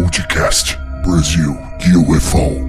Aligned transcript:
Podcast 0.00 0.78
Brasil 1.02 1.58
UFO. 2.08 2.68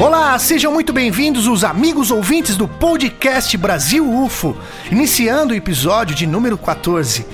Olá, 0.00 0.38
sejam 0.38 0.72
muito 0.72 0.92
bem-vindos 0.92 1.48
os 1.48 1.64
amigos 1.64 2.12
ouvintes 2.12 2.56
do 2.56 2.68
podcast 2.68 3.56
Brasil 3.56 4.08
UFO, 4.08 4.56
iniciando 4.88 5.52
o 5.52 5.56
episódio 5.56 6.14
de 6.14 6.28
número 6.28 6.56
14. 6.56 7.26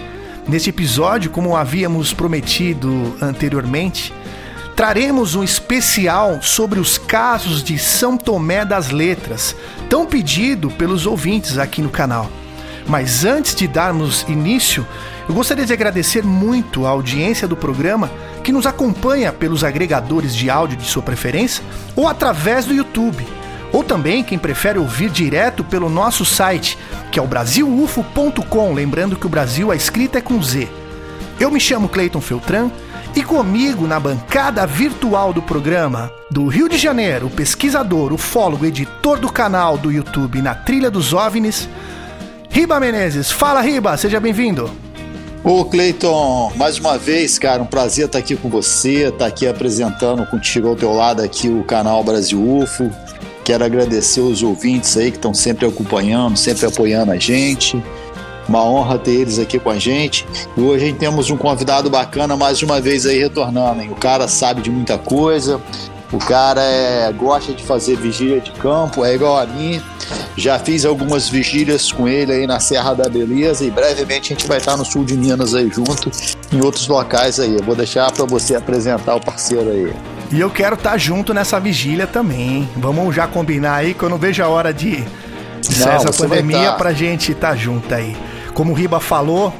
Neste 0.48 0.70
episódio, 0.70 1.30
como 1.30 1.54
havíamos 1.54 2.14
prometido 2.14 3.14
anteriormente, 3.20 4.14
traremos 4.79 5.34
um 5.34 5.42
especial 5.42 6.40
sobre 6.40 6.78
os 6.78 6.98
casos 6.98 7.64
de 7.64 7.77
São 7.77 8.16
Tomé 8.16 8.64
das 8.64 8.90
Letras, 8.90 9.56
tão 9.90 10.06
pedido 10.06 10.70
pelos 10.70 11.04
ouvintes 11.04 11.59
aqui 11.59 11.82
no 11.82 11.88
canal. 11.88 12.30
Mas 12.87 13.24
antes 13.24 13.56
de 13.56 13.66
darmos 13.66 14.24
início, 14.28 14.87
eu 15.28 15.34
gostaria 15.34 15.66
de 15.66 15.73
agradecer 15.73 16.23
muito 16.23 16.87
a 16.87 16.91
audiência 16.91 17.48
do 17.48 17.56
programa 17.56 18.09
que 18.45 18.52
nos 18.52 18.66
acompanha 18.66 19.32
pelos 19.32 19.64
agregadores 19.64 20.32
de 20.32 20.48
áudio 20.48 20.77
de 20.77 20.84
sua 20.84 21.02
preferência 21.02 21.65
ou 21.96 22.06
através 22.06 22.65
do 22.65 22.73
YouTube. 22.73 23.26
Ou 23.73 23.82
também 23.82 24.23
quem 24.23 24.38
prefere 24.38 24.79
ouvir 24.79 25.10
direto 25.10 25.65
pelo 25.65 25.90
nosso 25.90 26.24
site, 26.24 26.79
que 27.10 27.18
é 27.18 27.23
o 27.23 27.26
brasilufo.com, 27.26 28.74
lembrando 28.74 29.16
que 29.16 29.26
o 29.26 29.29
Brasil 29.29 29.73
a 29.73 29.74
escrita 29.74 30.18
é 30.18 30.23
com 30.23 30.40
Z. 30.40 30.68
Eu 31.40 31.51
me 31.51 31.59
chamo 31.59 31.88
Cleiton 31.88 32.20
Feltran 32.20 32.70
e 33.18 33.24
comigo 33.24 33.84
na 33.88 33.98
bancada 33.98 34.64
virtual 34.64 35.32
do 35.32 35.42
programa, 35.42 36.09
do 36.30 36.46
Rio 36.46 36.68
de 36.68 36.78
Janeiro, 36.78 37.26
o 37.26 37.30
pesquisador, 37.30 38.12
ufólogo, 38.12 38.64
editor 38.64 39.18
do 39.18 39.28
canal 39.28 39.76
do 39.76 39.90
YouTube 39.90 40.40
Na 40.40 40.54
Trilha 40.54 40.88
dos 40.88 41.12
OVNIs, 41.12 41.68
Riba 42.48 42.78
Menezes. 42.78 43.28
Fala, 43.28 43.60
Riba, 43.60 43.96
seja 43.96 44.20
bem-vindo. 44.20 44.70
Ô 45.43 45.65
Cleiton, 45.65 46.52
mais 46.54 46.78
uma 46.78 46.96
vez, 46.96 47.40
cara, 47.40 47.60
um 47.60 47.66
prazer 47.66 48.06
estar 48.06 48.20
aqui 48.20 48.37
com 48.37 48.48
você, 48.48 49.09
estar 49.09 49.26
aqui 49.26 49.48
apresentando 49.48 50.24
contigo 50.24 50.68
ao 50.68 50.76
teu 50.76 50.93
lado 50.93 51.21
aqui 51.21 51.48
o 51.48 51.65
canal 51.65 52.04
Brasil 52.04 52.40
UFO. 52.40 52.88
Quero 53.45 53.65
agradecer 53.65 54.21
os 54.21 54.45
ouvintes 54.45 54.96
aí 54.96 55.10
que 55.10 55.16
estão 55.16 55.34
sempre 55.34 55.66
acompanhando, 55.66 56.37
sempre 56.37 56.66
apoiando 56.66 57.10
a 57.10 57.18
gente. 57.18 57.82
Uma 58.49 58.65
honra 58.65 58.99
ter 58.99 59.13
eles 59.13 59.38
aqui 59.38 59.59
com 59.59 59.71
a 59.71 59.79
gente. 59.79 60.27
E 60.57 60.60
hoje 60.60 60.93
temos 60.95 61.30
um 61.30 61.37
convidado 61.37 61.91
bacana 61.91 62.37
mais 62.37 62.63
uma 62.63 62.80
vez 62.80 63.05
aí 63.05 63.18
retornando. 63.18 63.82
Hein? 63.82 63.90
O 63.90 63.95
cara 63.95 64.27
sabe 64.27 64.62
de 64.62 64.71
muita 64.71 64.97
coisa. 64.97 65.60
O 66.10 66.19
cara 66.19 66.62
é, 66.62 67.12
gosta 67.12 67.53
de 67.53 67.62
fazer 67.62 67.97
vigília 67.97 68.41
de 68.41 68.50
campo, 68.53 69.05
é 69.05 69.15
igual 69.15 69.37
a 69.37 69.44
mim. 69.44 69.82
Já 70.37 70.59
fiz 70.59 70.87
algumas 70.87 71.28
vigílias 71.28 71.93
com 71.93 72.09
ele 72.09 72.32
aí 72.32 72.47
na 72.47 72.59
Serra 72.60 72.94
da 72.94 73.10
Beleza 73.10 73.62
e 73.65 73.71
brevemente 73.71 74.32
a 74.32 74.37
gente 74.37 74.49
vai 74.49 74.56
estar 74.56 74.75
no 74.78 74.87
sul 74.87 75.05
de 75.05 75.15
Minas 75.15 75.55
aí 75.55 75.69
junto, 75.69 76.10
em 76.50 76.65
outros 76.65 76.88
locais 76.88 77.38
aí. 77.38 77.55
Eu 77.55 77.62
vou 77.62 77.77
deixar 77.77 78.10
para 78.10 78.25
você 78.25 78.55
apresentar 78.55 79.16
o 79.16 79.21
parceiro 79.21 79.71
aí. 79.71 79.94
E 80.33 80.41
eu 80.41 80.49
quero 80.49 80.77
estar 80.77 80.97
junto 80.97 81.34
nessa 81.34 81.60
vigília 81.60 82.06
também. 82.06 82.66
Vamos 82.75 83.15
já 83.15 83.27
combinar 83.27 83.75
aí 83.75 83.93
que 83.93 84.03
eu 84.03 84.09
não 84.09 84.16
vejo 84.16 84.43
a 84.43 84.49
hora 84.49 84.72
de, 84.72 85.05
de 85.60 85.75
sair 85.75 85.97
essa 85.97 86.12
pandemia 86.12 86.72
pra 86.72 86.94
gente 86.94 87.33
estar 87.33 87.55
junto 87.55 87.94
aí. 87.94 88.16
Como 88.59 88.72
o 88.72 88.75
Riba 88.75 88.98
falou, 88.98 89.54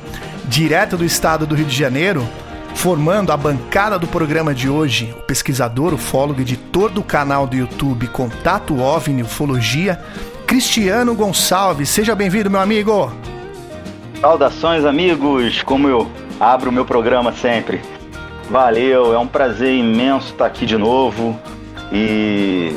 direto 0.49 0.97
do 0.97 1.05
estado 1.05 1.47
do 1.47 1.55
Rio 1.55 1.67
de 1.67 1.77
Janeiro, 1.77 2.29
formando 2.75 3.31
a 3.31 3.37
bancada 3.37 3.97
do 3.97 4.09
programa 4.09 4.53
de 4.53 4.69
hoje, 4.69 5.15
o 5.17 5.23
pesquisador, 5.23 5.95
ufólogo, 5.95 6.41
editor 6.41 6.91
do 6.91 7.01
canal 7.01 7.47
do 7.47 7.55
YouTube 7.55 8.09
Contato 8.09 8.81
OVNI 8.81 9.23
Ufologia, 9.23 10.01
Cristiano 10.49 11.15
Gonçalves. 11.15 11.89
Seja 11.91 12.13
bem-vindo, 12.17 12.51
meu 12.51 12.59
amigo. 12.59 13.13
Saudações, 14.21 14.85
amigos. 14.85 15.63
Como 15.63 15.89
eu 15.89 16.11
abro 16.41 16.71
o 16.71 16.73
meu 16.73 16.85
programa 16.85 17.31
sempre. 17.31 17.81
Valeu, 18.51 19.15
é 19.15 19.19
um 19.21 19.29
prazer 19.29 19.77
imenso 19.77 20.33
estar 20.33 20.47
aqui 20.47 20.67
de 20.67 20.77
novo 20.77 21.39
e 21.93 22.75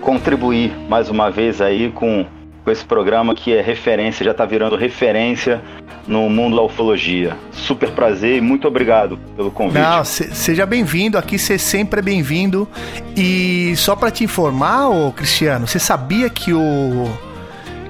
contribuir 0.00 0.76
mais 0.88 1.08
uma 1.08 1.30
vez 1.30 1.60
aí 1.60 1.92
com 1.92 2.26
com 2.64 2.70
esse 2.70 2.84
programa 2.84 3.34
que 3.34 3.52
é 3.52 3.60
referência, 3.60 4.24
já 4.24 4.30
está 4.30 4.44
virando 4.44 4.76
referência 4.76 5.60
no 6.06 6.28
mundo 6.28 6.56
da 6.56 6.62
ufologia. 6.62 7.36
Super 7.52 7.90
prazer 7.90 8.38
e 8.38 8.40
muito 8.40 8.66
obrigado 8.66 9.18
pelo 9.36 9.50
convite. 9.50 9.82
Não, 9.82 10.04
se, 10.04 10.34
seja 10.34 10.64
bem-vindo, 10.64 11.18
aqui 11.18 11.38
você 11.38 11.58
sempre 11.58 12.00
é 12.00 12.02
bem-vindo. 12.02 12.68
E 13.16 13.74
só 13.76 13.96
para 13.96 14.10
te 14.10 14.24
informar, 14.24 14.88
ô 14.88 15.12
Cristiano, 15.12 15.66
você 15.66 15.78
sabia 15.78 16.28
que 16.30 16.52
o 16.52 17.10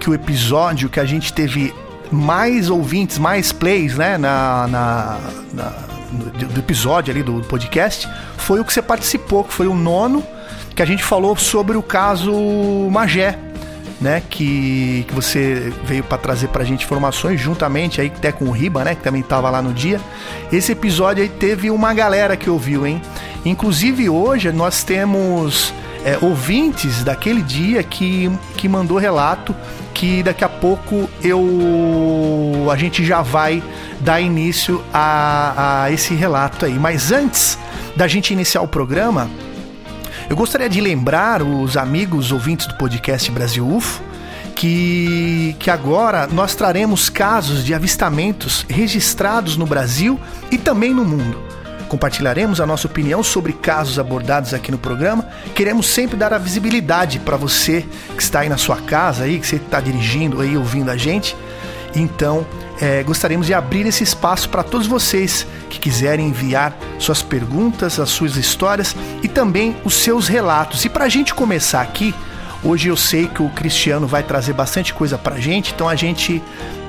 que 0.01 0.11
o 0.11 0.15
episódio 0.15 0.89
que 0.89 0.99
a 0.99 1.05
gente 1.05 1.33
teve 1.33 1.73
mais 2.11 2.69
ouvintes, 2.69 3.19
mais 3.19 3.53
plays, 3.53 3.97
né, 3.97 4.19
na, 4.19 4.67
na, 4.67 5.19
na 5.53 5.73
do, 6.11 6.47
do 6.49 6.61
episódio 6.61 7.13
ali 7.13 7.23
do 7.23 7.41
podcast, 7.43 8.09
foi 8.37 8.59
o 8.59 8.65
que 8.65 8.73
você 8.73 8.83
participou, 8.83 9.45
que 9.45 9.53
foi 9.53 9.69
o 9.69 9.75
nono, 9.75 10.25
que 10.75 10.83
a 10.83 10.85
gente 10.85 11.05
falou 11.05 11.37
sobre 11.37 11.77
o 11.77 11.83
caso 11.83 12.33
Magé, 12.91 13.39
né, 14.03 14.23
que, 14.29 15.05
que 15.07 15.15
você 15.15 15.73
veio 15.85 16.03
para 16.03 16.19
trazer 16.19 16.49
pra 16.49 16.65
gente 16.65 16.85
informações 16.85 17.41
juntamente 17.41 18.01
aí 18.01 18.13
até 18.15 18.33
com 18.33 18.47
o 18.47 18.51
Riba, 18.51 18.85
né, 18.85 18.95
que 18.95 19.03
também 19.03 19.23
tava 19.23 19.49
lá 19.49 19.63
no 19.63 19.73
dia. 19.73 20.01
Esse 20.53 20.73
episódio 20.73 21.23
aí 21.23 21.29
teve 21.29 21.71
uma 21.71 21.95
galera 21.95 22.37
que 22.37 22.51
ouviu, 22.51 22.87
hein? 22.87 23.01
Inclusive 23.45 24.09
hoje 24.11 24.51
nós 24.51 24.83
temos 24.83 25.73
é, 26.05 26.19
ouvintes 26.21 27.05
daquele 27.05 27.43
dia 27.43 27.83
que, 27.83 28.31
que 28.57 28.69
mandou 28.69 28.99
relato 28.99 29.55
que 29.95 30.23
daqui 30.23 30.43
a 30.43 30.49
pouco 30.49 31.09
eu 31.23 32.69
a 32.73 32.77
gente 32.77 33.05
já 33.05 33.23
vai 33.23 33.63
dar 34.01 34.21
início 34.21 34.83
a, 34.93 35.85
a 35.85 35.93
esse 35.93 36.15
relato 36.15 36.67
aí. 36.67 36.79
Mas 36.79 37.13
antes 37.13 37.59
da 37.95 38.09
gente 38.09 38.33
iniciar 38.33 38.63
o 38.63 38.69
programa, 38.69 39.31
eu 40.29 40.37
gostaria 40.37 40.69
de 40.69 40.81
lembrar 40.81 41.43
os 41.43 41.77
amigos 41.77 42.33
ouvintes 42.33 42.67
do 42.67 42.75
podcast 42.75 43.31
Brasil 43.31 43.67
UFO 43.69 44.03
que, 44.55 45.57
que 45.59 45.71
agora 45.71 46.27
nós 46.27 46.55
traremos 46.55 47.09
casos 47.09 47.65
de 47.65 47.75
avistamentos 47.75 48.65
registrados 48.69 49.57
no 49.57 49.67
Brasil 49.67 50.21
e 50.51 50.59
também 50.59 50.95
no 50.95 51.05
mundo. 51.05 51.43
Compartilharemos 51.89 52.61
a 52.61 52.67
nossa 52.67 52.87
opinião 52.87 53.23
sobre 53.23 53.53
casos 53.53 53.99
abordados 53.99 54.55
aqui 54.55 54.71
no 54.71 54.79
programa. 54.79 55.29
Queremos 55.55 55.87
sempre 55.87 56.17
dar 56.17 56.33
a 56.33 56.39
visibilidade 56.39 57.19
para 57.19 57.37
você 57.37 57.85
que 58.17 58.23
está 58.23 58.41
aí 58.41 58.49
na 58.49 58.57
sua 58.57 58.77
casa, 58.77 59.25
aí, 59.25 59.39
que 59.39 59.47
você 59.47 59.57
está 59.57 59.81
dirigindo 59.81 60.41
aí, 60.41 60.57
ouvindo 60.57 60.91
a 60.91 60.97
gente. 60.97 61.37
Então, 61.95 62.47
é, 62.81 63.03
gostaríamos 63.03 63.47
de 63.47 63.55
abrir 63.55 63.87
esse 63.87 64.03
espaço 64.03 64.49
para 64.49 64.63
todos 64.63 64.87
vocês 64.87 65.47
que 65.69 65.79
quiserem 65.79 66.29
enviar 66.29 66.77
suas 66.99 67.23
perguntas, 67.23 68.01
as 68.01 68.11
suas 68.11 68.37
histórias 68.37 68.97
e 69.23 69.29
também 69.29 69.77
os 69.85 69.95
seus 69.95 70.27
relatos. 70.27 70.85
E 70.85 70.89
para 70.89 71.05
a 71.05 71.09
gente 71.09 71.35
começar 71.35 71.83
aqui, 71.83 72.15
hoje 72.65 72.89
eu 72.89 72.97
sei 72.97 73.29
que 73.29 73.43
o 73.43 73.49
Cristiano 73.51 74.07
vai 74.07 74.23
trazer 74.23 74.53
bastante 74.53 74.95
coisa 74.95 75.19
para 75.19 75.37
a 75.37 75.41
gente, 75.41 75.73
então 75.73 75.89
a 75.89 75.95
gente 75.95 76.43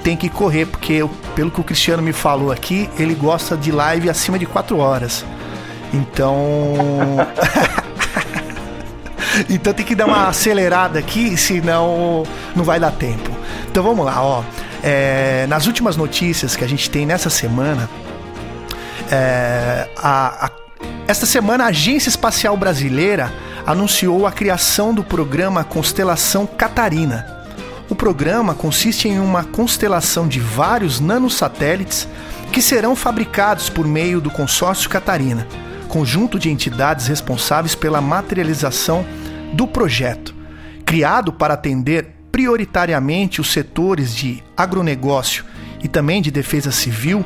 tem 0.04 0.18
que 0.18 0.30
correr, 0.30 0.66
porque 0.66 0.94
eu, 0.94 1.10
pelo 1.36 1.52
que 1.52 1.62
o 1.62 1.64
Cristiano 1.64 2.02
me 2.02 2.14
falou 2.14 2.52
aqui, 2.52 2.90
ele 2.98 3.16
gosta 3.16 3.56
de 3.56 3.72
live 3.72 4.10
acima 4.10 4.40
de 4.40 4.46
4 4.46 4.78
horas. 4.78 5.26
Então. 5.94 6.76
então 9.50 9.74
tem 9.74 9.86
que 9.86 9.96
dar 9.96 10.06
uma 10.06 10.28
acelerada 10.28 11.00
aqui, 11.00 11.38
senão 11.38 12.24
não 12.56 12.64
vai 12.64 12.80
dar 12.80 12.92
tempo. 12.92 13.32
Então 13.70 13.84
vamos 13.84 14.06
lá, 14.06 14.22
ó. 14.22 14.44
É, 14.84 15.48
nas 15.48 15.66
últimas 15.66 15.96
notícias 15.96 16.58
que 16.58 16.64
a 16.64 16.68
gente 16.68 16.90
tem 16.90 17.06
nessa 17.06 17.30
semana, 17.30 17.90
é, 19.10 19.88
a, 19.96 20.48
a, 20.48 20.52
esta 21.08 21.26
semana 21.26 21.64
a 21.64 21.68
Agência 21.68 22.10
Espacial 22.10 22.58
Brasileira 22.58 23.32
anunciou 23.66 24.28
a 24.28 24.32
criação 24.32 24.94
do 24.94 25.04
programa 25.04 25.64
Constelação 25.64 26.46
Catarina. 26.46 27.26
O 27.90 27.96
programa 27.96 28.54
consiste 28.54 29.08
em 29.08 29.20
uma 29.20 29.44
constelação 29.44 30.28
de 30.28 30.40
vários 30.40 31.00
nanosatélites 31.00 32.08
que 32.52 32.62
serão 32.62 32.96
fabricados 32.96 33.70
por 33.70 33.88
meio 33.88 34.20
do 34.20 34.30
Consórcio 34.30 34.90
Catarina, 34.90 35.48
conjunto 35.88 36.38
de 36.38 36.50
entidades 36.50 37.08
responsáveis 37.08 37.74
pela 37.74 38.02
materialização 38.02 39.06
do 39.54 39.66
projeto. 39.66 40.36
Criado 40.86 41.32
para 41.32 41.54
atender 41.54 42.14
prioritariamente 42.34 43.40
os 43.40 43.52
setores 43.52 44.16
de 44.16 44.44
agronegócio 44.58 45.46
e 45.84 45.88
também 45.88 46.20
de 46.20 46.32
defesa 46.32 46.72
civil, 46.72 47.24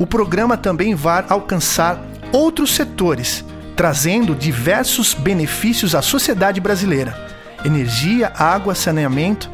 o 0.00 0.06
programa 0.06 0.56
também 0.56 0.96
vai 0.96 1.24
alcançar 1.28 2.02
outros 2.32 2.74
setores, 2.74 3.44
trazendo 3.76 4.34
diversos 4.34 5.14
benefícios 5.14 5.94
à 5.94 6.02
sociedade 6.02 6.60
brasileira. 6.60 7.16
Energia, 7.64 8.32
água, 8.36 8.74
saneamento, 8.74 9.48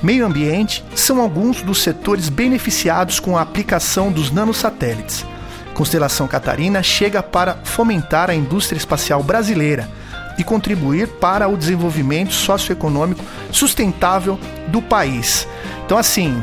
meio 0.00 0.24
ambiente 0.24 0.84
são 0.94 1.20
alguns 1.20 1.60
dos 1.60 1.82
setores 1.82 2.28
beneficiados 2.28 3.18
com 3.18 3.36
a 3.36 3.42
aplicação 3.42 4.12
dos 4.12 4.30
nanosatélites. 4.30 5.26
Constelação 5.74 6.28
Catarina 6.28 6.80
chega 6.80 7.24
para 7.24 7.56
fomentar 7.64 8.30
a 8.30 8.34
indústria 8.36 8.78
espacial 8.78 9.20
brasileira, 9.20 9.88
e 10.38 10.44
contribuir 10.44 11.08
para 11.08 11.48
o 11.48 11.56
desenvolvimento 11.56 12.32
socioeconômico 12.32 13.24
sustentável 13.50 14.38
do 14.68 14.82
país. 14.82 15.46
Então, 15.84 15.96
assim, 15.98 16.42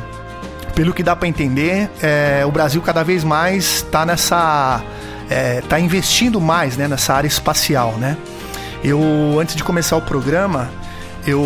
pelo 0.76 0.94
que 0.94 1.04
dá 1.04 1.16
para 1.16 1.28
entender, 1.28 1.90
é, 2.02 2.44
o 2.46 2.52
Brasil 2.52 2.82
cada 2.82 3.04
vez 3.04 3.24
mais 3.24 3.78
está 3.78 4.06
nessa. 4.06 4.82
está 5.62 5.78
é, 5.78 5.82
investindo 5.82 6.40
mais 6.40 6.78
né, 6.78 6.88
nessa 6.88 7.14
área 7.14 7.28
espacial, 7.28 7.94
né? 7.94 8.18
Eu, 8.84 9.00
antes 9.40 9.56
de 9.56 9.64
começar 9.64 9.96
o 9.96 10.02
programa, 10.02 10.70
eu 11.26 11.42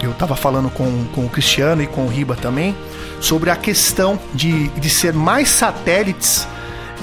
eu 0.00 0.10
estava 0.12 0.36
falando 0.36 0.70
com, 0.70 1.04
com 1.14 1.24
o 1.24 1.28
Cristiano 1.28 1.82
e 1.82 1.86
com 1.86 2.04
o 2.04 2.08
Riba 2.08 2.36
também 2.36 2.76
sobre 3.20 3.50
a 3.50 3.56
questão 3.56 4.18
de, 4.34 4.68
de 4.68 4.90
ser 4.90 5.12
mais 5.12 5.48
satélites 5.48 6.46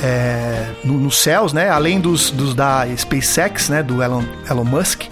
é, 0.01 0.65
no, 0.83 0.93
nos 0.93 1.17
céus, 1.17 1.53
né? 1.53 1.69
Além 1.69 1.99
dos, 1.99 2.31
dos 2.31 2.53
da 2.53 2.85
SpaceX, 2.95 3.69
né? 3.69 3.83
Do 3.83 4.01
Elon, 4.01 4.23
Elon 4.49 4.63
Musk, 4.63 5.03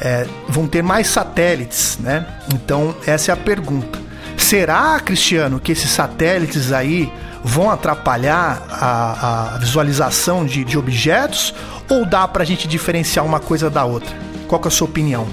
é, 0.00 0.26
vão 0.48 0.66
ter 0.66 0.82
mais 0.82 1.06
satélites, 1.08 1.98
né? 2.00 2.26
Então 2.52 2.94
essa 3.06 3.32
é 3.32 3.34
a 3.34 3.36
pergunta. 3.36 3.98
Será, 4.36 5.00
Cristiano, 5.00 5.58
que 5.58 5.72
esses 5.72 5.90
satélites 5.90 6.72
aí 6.72 7.12
vão 7.42 7.70
atrapalhar 7.70 8.62
a, 8.70 9.54
a 9.54 9.58
visualização 9.58 10.44
de, 10.44 10.64
de 10.64 10.76
objetos 10.76 11.54
ou 11.88 12.04
dá 12.04 12.26
para 12.26 12.42
a 12.42 12.46
gente 12.46 12.68
diferenciar 12.68 13.24
uma 13.24 13.40
coisa 13.40 13.70
da 13.70 13.84
outra? 13.84 14.14
Qual 14.46 14.60
é 14.64 14.68
a 14.68 14.70
sua 14.70 14.86
opinião? 14.86 15.26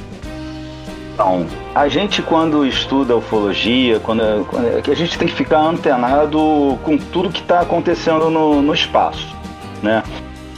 Então, 1.14 1.46
a 1.76 1.88
gente 1.88 2.24
quando 2.24 2.66
estuda 2.66 3.16
ufologia, 3.16 4.00
quando, 4.00 4.46
quando 4.48 4.66
é 4.66 4.82
a 4.92 4.96
gente 4.96 5.18
tem 5.18 5.28
que 5.28 5.34
ficar 5.34 5.60
antenado 5.60 6.80
com 6.84 6.98
tudo 6.98 7.30
que 7.30 7.42
está 7.42 7.60
acontecendo 7.60 8.32
no, 8.32 8.62
no 8.62 8.74
espaço, 8.74 9.36
né? 9.82 10.02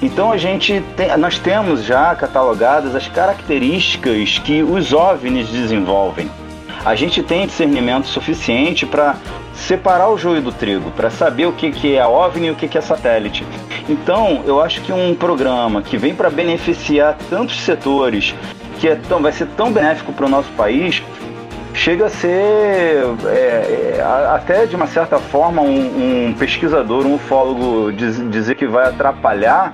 Então 0.01 0.31
a 0.31 0.37
gente 0.37 0.81
tem, 0.95 1.15
nós 1.17 1.37
temos 1.39 1.83
já 1.83 2.13
catalogadas 2.15 2.95
as 2.95 3.07
características 3.07 4.39
que 4.39 4.63
os 4.63 4.93
OVNIs 4.93 5.49
desenvolvem. 5.49 6.29
A 6.85 6.95
gente 6.95 7.23
tem 7.23 7.47
discernimento 7.47 8.07
suficiente 8.07 8.85
para 8.85 9.15
separar 9.53 10.09
o 10.09 10.17
joio 10.17 10.41
do 10.41 10.51
trigo, 10.51 10.91
para 10.91 11.09
saber 11.09 11.47
o 11.47 11.53
que, 11.53 11.71
que 11.71 11.95
é 11.95 12.05
OVNI 12.05 12.47
e 12.47 12.51
o 12.51 12.55
que, 12.55 12.67
que 12.67 12.77
é 12.77 12.81
satélite. 12.81 13.45
Então, 13.89 14.43
eu 14.45 14.61
acho 14.61 14.81
que 14.81 14.91
um 14.91 15.15
programa 15.15 15.81
que 15.81 15.97
vem 15.97 16.13
para 16.13 16.29
beneficiar 16.29 17.17
tantos 17.29 17.59
setores 17.61 18.35
que 18.85 18.89
é 18.89 18.95
tão, 18.95 19.19
vai 19.19 19.31
ser 19.31 19.47
tão 19.57 19.71
benéfico 19.71 20.13
para 20.13 20.27
o 20.27 20.29
nosso 20.29 20.51
país, 20.51 21.01
chega 21.73 22.05
a 22.05 22.09
ser 22.09 23.03
é, 23.25 23.97
é, 23.97 24.05
até 24.31 24.67
de 24.67 24.75
uma 24.75 24.85
certa 24.85 25.17
forma 25.17 25.59
um, 25.63 26.27
um 26.27 26.33
pesquisador, 26.33 27.03
um 27.03 27.15
ufólogo 27.15 27.91
diz, 27.91 28.21
dizer 28.29 28.53
que 28.53 28.67
vai 28.67 28.87
atrapalhar, 28.87 29.73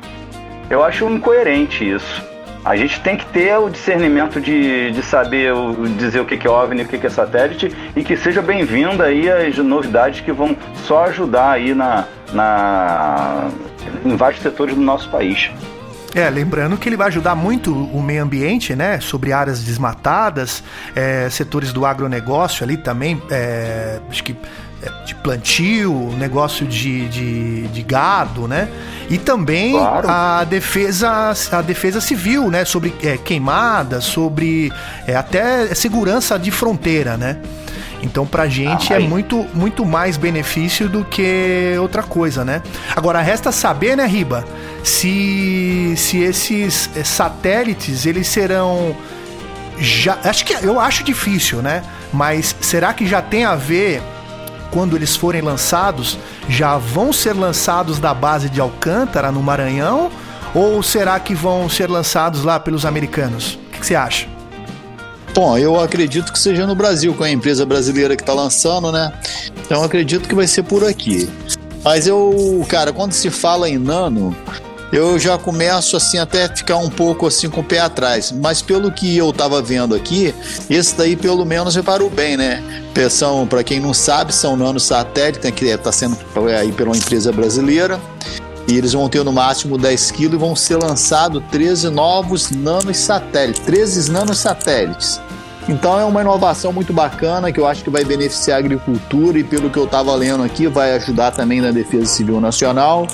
eu 0.69 0.81
acho 0.81 1.09
incoerente 1.09 1.89
isso. 1.89 2.23
A 2.63 2.77
gente 2.77 3.01
tem 3.01 3.17
que 3.17 3.25
ter 3.25 3.57
o 3.57 3.69
discernimento 3.69 4.39
de, 4.39 4.91
de 4.91 5.01
saber 5.01 5.51
dizer 5.97 6.21
o 6.21 6.25
que 6.25 6.47
é 6.47 6.49
OVNI, 6.49 6.83
o 6.83 6.87
que 6.87 7.05
é 7.05 7.09
satélite 7.09 7.75
e 7.93 8.03
que 8.03 8.15
seja 8.15 8.41
bem-vinda 8.41 9.05
aí 9.05 9.29
as 9.29 9.57
novidades 9.57 10.21
que 10.21 10.31
vão 10.31 10.55
só 10.85 11.05
ajudar 11.05 11.51
aí 11.51 11.73
na, 11.73 12.05
na, 12.31 13.49
em 14.05 14.15
vários 14.15 14.41
setores 14.41 14.73
do 14.73 14.81
nosso 14.81 15.09
país. 15.09 15.51
É, 16.13 16.29
lembrando 16.29 16.77
que 16.77 16.89
ele 16.89 16.97
vai 16.97 17.07
ajudar 17.07 17.35
muito 17.35 17.73
o 17.73 18.01
meio 18.01 18.23
ambiente, 18.23 18.75
né? 18.75 18.99
Sobre 18.99 19.31
áreas 19.31 19.63
desmatadas, 19.63 20.63
é, 20.95 21.29
setores 21.29 21.71
do 21.71 21.85
agronegócio 21.85 22.63
ali 22.63 22.75
também, 22.75 23.21
é, 23.29 23.99
acho 24.09 24.23
que 24.23 24.35
é, 24.83 25.05
de 25.05 25.15
plantio, 25.15 26.11
negócio 26.17 26.65
de, 26.65 27.07
de, 27.07 27.67
de, 27.67 27.83
gado, 27.83 28.47
né? 28.47 28.67
E 29.09 29.17
também 29.17 29.73
claro. 29.73 30.09
a 30.09 30.43
defesa 30.43 31.33
a 31.51 31.61
defesa 31.61 32.01
civil, 32.01 32.49
né? 32.49 32.65
Sobre 32.65 32.93
é, 33.03 33.15
queimadas, 33.15 34.03
sobre 34.03 34.71
é, 35.07 35.15
até 35.15 35.73
segurança 35.75 36.37
de 36.37 36.51
fronteira, 36.51 37.15
né? 37.15 37.37
Então, 38.01 38.25
pra 38.25 38.47
gente 38.47 38.93
ah, 38.93 38.97
é 38.97 38.99
muito, 38.99 39.45
muito 39.53 39.85
mais 39.85 40.17
benefício 40.17 40.89
do 40.89 41.05
que 41.05 41.75
outra 41.79 42.01
coisa, 42.01 42.43
né? 42.43 42.61
Agora, 42.95 43.21
resta 43.21 43.51
saber, 43.51 43.95
né, 43.95 44.05
Riba, 44.05 44.43
se, 44.83 45.93
se 45.95 46.19
esses 46.19 46.89
eh, 46.95 47.03
satélites, 47.03 48.05
eles 48.05 48.27
serão 48.27 48.95
já 49.81 50.17
acho 50.23 50.45
que 50.45 50.53
eu 50.53 50.79
acho 50.79 51.03
difícil, 51.03 51.61
né? 51.61 51.83
Mas 52.13 52.55
será 52.61 52.93
que 52.93 53.05
já 53.07 53.21
tem 53.21 53.45
a 53.45 53.55
ver 53.55 54.01
quando 54.69 54.95
eles 54.95 55.15
forem 55.15 55.41
lançados, 55.41 56.17
já 56.47 56.77
vão 56.77 57.11
ser 57.11 57.33
lançados 57.33 57.99
da 57.99 58.13
base 58.13 58.49
de 58.49 58.61
Alcântara 58.61 59.31
no 59.31 59.41
Maranhão 59.43 60.09
ou 60.53 60.81
será 60.81 61.19
que 61.19 61.33
vão 61.33 61.67
ser 61.69 61.89
lançados 61.89 62.43
lá 62.43 62.59
pelos 62.59 62.85
americanos? 62.85 63.55
O 63.55 63.79
que 63.79 63.85
você 63.85 63.95
acha? 63.95 64.27
Bom, 65.33 65.57
eu 65.57 65.79
acredito 65.79 66.33
que 66.33 66.39
seja 66.39 66.67
no 66.67 66.75
Brasil, 66.75 67.13
com 67.13 67.23
a 67.23 67.29
empresa 67.29 67.65
brasileira 67.65 68.15
que 68.17 68.21
está 68.21 68.33
lançando, 68.33 68.91
né? 68.91 69.13
Então 69.65 69.83
acredito 69.83 70.27
que 70.27 70.35
vai 70.35 70.45
ser 70.45 70.63
por 70.63 70.83
aqui. 70.83 71.29
Mas 71.83 72.05
eu, 72.05 72.65
cara, 72.67 72.91
quando 72.91 73.13
se 73.13 73.29
fala 73.29 73.69
em 73.69 73.77
nano, 73.77 74.35
eu 74.91 75.17
já 75.17 75.37
começo 75.37 75.95
assim 75.95 76.17
até 76.17 76.49
ficar 76.49 76.77
um 76.77 76.89
pouco 76.89 77.25
assim 77.25 77.49
com 77.49 77.61
o 77.61 77.63
pé 77.63 77.79
atrás. 77.79 78.31
Mas 78.31 78.61
pelo 78.61 78.91
que 78.91 79.15
eu 79.17 79.31
tava 79.31 79.61
vendo 79.61 79.95
aqui, 79.95 80.35
esse 80.69 80.95
daí 80.95 81.15
pelo 81.15 81.45
menos 81.45 81.77
é 81.77 81.81
para 81.81 82.03
o 82.03 82.09
bem, 82.09 82.35
né? 82.35 82.61
São, 83.09 83.47
para 83.47 83.63
quem 83.63 83.79
não 83.79 83.93
sabe, 83.93 84.35
são 84.35 84.57
nanos 84.57 84.83
satélites, 84.83 85.43
né, 85.43 85.49
que 85.49 85.65
está 85.65 85.91
sendo 85.91 86.17
aí 86.55 86.71
pela 86.73 86.95
empresa 86.95 87.31
brasileira. 87.31 87.99
E 88.67 88.77
eles 88.77 88.93
vão 88.93 89.09
ter 89.09 89.23
no 89.23 89.33
máximo 89.33 89.77
10 89.77 90.11
quilos 90.11 90.35
e 90.35 90.37
vão 90.37 90.55
ser 90.55 90.77
lançados 90.77 91.43
13 91.51 91.89
novos 91.89 92.51
nanos 92.51 92.97
satélites, 92.97 93.61
13 93.61 94.11
nanos 94.11 94.37
satélites. 94.37 95.19
Então 95.67 95.99
é 95.99 96.03
uma 96.03 96.21
inovação 96.21 96.73
muito 96.73 96.91
bacana 96.91 97.51
que 97.51 97.59
eu 97.59 97.67
acho 97.67 97.83
que 97.83 97.89
vai 97.89 98.03
beneficiar 98.03 98.57
a 98.57 98.59
agricultura 98.59 99.37
e 99.37 99.43
pelo 99.43 99.69
que 99.69 99.77
eu 99.77 99.85
estava 99.85 100.13
lendo 100.15 100.43
aqui 100.43 100.67
vai 100.67 100.93
ajudar 100.93 101.31
também 101.31 101.61
na 101.61 101.71
defesa 101.71 102.05
civil 102.05 102.41
nacional. 102.41 103.07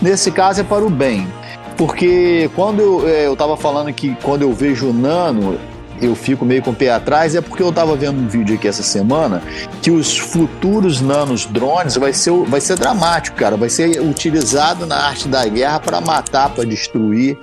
Nesse 0.00 0.30
caso 0.30 0.60
é 0.60 0.64
para 0.64 0.84
o 0.84 0.90
bem, 0.90 1.28
porque 1.76 2.50
quando 2.54 2.80
eu 2.80 3.32
estava 3.32 3.54
é, 3.54 3.56
falando 3.56 3.92
que 3.92 4.14
quando 4.22 4.42
eu 4.42 4.52
vejo 4.52 4.92
nano 4.92 5.58
eu 6.00 6.14
fico 6.14 6.44
meio 6.44 6.62
com 6.62 6.70
o 6.70 6.74
pé 6.74 6.90
atrás 6.90 7.34
é 7.34 7.40
porque 7.40 7.62
eu 7.62 7.70
estava 7.70 7.96
vendo 7.96 8.20
um 8.20 8.28
vídeo 8.28 8.54
aqui 8.54 8.68
essa 8.68 8.82
semana 8.82 9.42
que 9.82 9.90
os 9.90 10.18
futuros 10.18 11.00
nanos 11.00 11.46
drones 11.46 11.96
vai 11.96 12.12
ser, 12.12 12.32
vai 12.44 12.60
ser 12.60 12.76
dramático, 12.76 13.36
cara. 13.36 13.56
Vai 13.56 13.68
ser 13.68 14.00
utilizado 14.00 14.86
na 14.86 14.96
arte 14.96 15.28
da 15.28 15.46
guerra 15.46 15.80
para 15.80 16.00
matar, 16.00 16.50
para 16.50 16.64
destruir. 16.64 17.38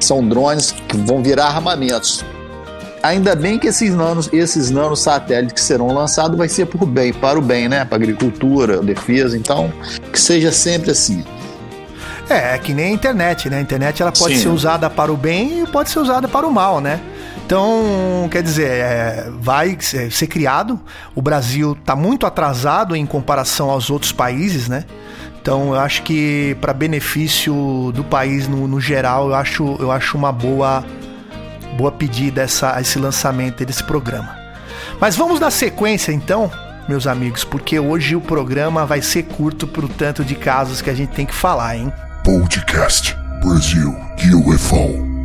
São 0.00 0.26
drones 0.26 0.72
que 0.72 0.96
vão 0.96 1.22
virar 1.22 1.46
armamentos. 1.46 2.24
Ainda 3.02 3.36
bem 3.36 3.58
que 3.58 3.68
esses 3.68 3.94
nanos, 3.94 4.28
esses 4.32 4.70
nanos 4.70 5.00
satélites 5.00 5.52
que 5.52 5.60
serão 5.60 5.88
lançados 5.88 6.36
vai 6.36 6.48
ser 6.48 6.66
por 6.66 6.84
bem, 6.84 7.12
para 7.12 7.38
o 7.38 7.42
bem, 7.42 7.68
né? 7.68 7.84
Para 7.84 7.96
agricultura, 7.96 8.78
defesa. 8.78 9.36
Então, 9.36 9.72
que 10.12 10.20
seja 10.20 10.50
sempre 10.50 10.90
assim. 10.90 11.24
É, 12.28 12.54
é 12.54 12.58
que 12.58 12.74
nem 12.74 12.86
a 12.86 12.90
internet, 12.90 13.48
né? 13.48 13.58
A 13.58 13.60
internet 13.60 14.02
ela 14.02 14.10
pode 14.10 14.36
Sim. 14.36 14.42
ser 14.42 14.48
usada 14.48 14.90
para 14.90 15.12
o 15.12 15.16
bem 15.16 15.62
e 15.62 15.66
pode 15.66 15.90
ser 15.90 16.00
usada 16.00 16.26
para 16.26 16.46
o 16.46 16.52
mal, 16.52 16.80
né? 16.80 17.00
Então, 17.46 18.28
quer 18.28 18.42
dizer, 18.42 18.68
é, 18.68 19.30
vai 19.38 19.78
ser 19.80 20.26
criado. 20.26 20.80
O 21.14 21.22
Brasil 21.22 21.76
está 21.78 21.94
muito 21.94 22.26
atrasado 22.26 22.96
em 22.96 23.06
comparação 23.06 23.70
aos 23.70 23.88
outros 23.88 24.10
países, 24.10 24.68
né? 24.68 24.84
Então, 25.40 25.72
eu 25.72 25.78
acho 25.78 26.02
que 26.02 26.56
para 26.60 26.72
benefício 26.72 27.92
do 27.94 28.02
país 28.02 28.48
no, 28.48 28.66
no, 28.66 28.80
geral, 28.80 29.28
eu 29.28 29.34
acho, 29.36 29.76
eu 29.78 29.92
acho 29.92 30.18
uma 30.18 30.32
boa, 30.32 30.84
boa 31.78 31.92
pedida 31.92 32.42
essa, 32.42 32.80
esse 32.80 32.98
lançamento 32.98 33.64
desse 33.64 33.84
programa. 33.84 34.36
Mas 35.00 35.14
vamos 35.14 35.38
na 35.38 35.48
sequência, 35.48 36.10
então, 36.10 36.50
meus 36.88 37.06
amigos, 37.06 37.44
porque 37.44 37.78
hoje 37.78 38.16
o 38.16 38.20
programa 38.20 38.84
vai 38.84 39.00
ser 39.00 39.22
curto 39.22 39.68
pro 39.68 39.88
tanto 39.88 40.24
de 40.24 40.34
casos 40.34 40.82
que 40.82 40.90
a 40.90 40.94
gente 40.94 41.10
tem 41.10 41.24
que 41.24 41.34
falar, 41.34 41.76
hein? 41.76 41.92
Podcast 42.24 43.16
Brasil 43.40 43.94
UFO. 44.34 45.15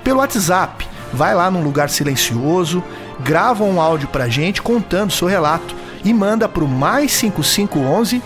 pelo 0.04 0.22
WhatsApp. 0.22 0.88
Vai 1.14 1.36
lá 1.36 1.52
num 1.52 1.62
lugar 1.62 1.92
silencioso, 1.92 2.84
grava 3.20 3.64
um 3.64 3.80
áudio 3.80 4.08
pra 4.08 4.28
gente 4.28 4.60
contando 4.60 5.12
seu 5.12 5.28
relato 5.28 5.86
e 6.04 6.14
manda 6.14 6.48
pro 6.48 6.68
mais 6.68 7.12
5511 7.14 8.22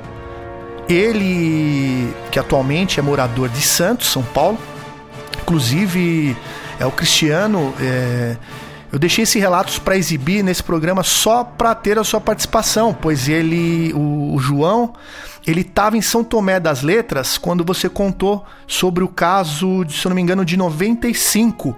Ele, 0.88 2.12
que 2.32 2.38
atualmente 2.38 2.98
é 2.98 3.02
morador 3.02 3.48
de 3.48 3.62
Santos, 3.62 4.10
São 4.10 4.24
Paulo, 4.24 4.58
inclusive 5.40 6.36
é 6.80 6.84
o 6.84 6.90
Cristiano. 6.90 7.72
É, 7.80 8.36
eu 8.90 8.98
deixei 8.98 9.22
esses 9.22 9.40
relatos 9.40 9.78
para 9.78 9.96
exibir 9.96 10.42
nesse 10.42 10.64
programa 10.64 11.04
só 11.04 11.44
para 11.44 11.76
ter 11.76 11.96
a 11.96 12.02
sua 12.02 12.20
participação, 12.20 12.92
pois 12.92 13.28
ele, 13.28 13.92
o, 13.94 14.34
o 14.34 14.38
João, 14.40 14.94
ele 15.46 15.62
estava 15.62 15.96
em 15.96 16.02
São 16.02 16.22
Tomé 16.22 16.60
das 16.60 16.82
Letras 16.82 17.36
quando 17.36 17.64
você 17.64 17.88
contou 17.88 18.44
sobre 18.66 19.02
o 19.02 19.08
caso, 19.08 19.84
se 19.88 20.06
eu 20.06 20.10
não 20.10 20.16
me 20.16 20.22
engano, 20.22 20.44
de 20.44 20.56
95. 20.56 21.76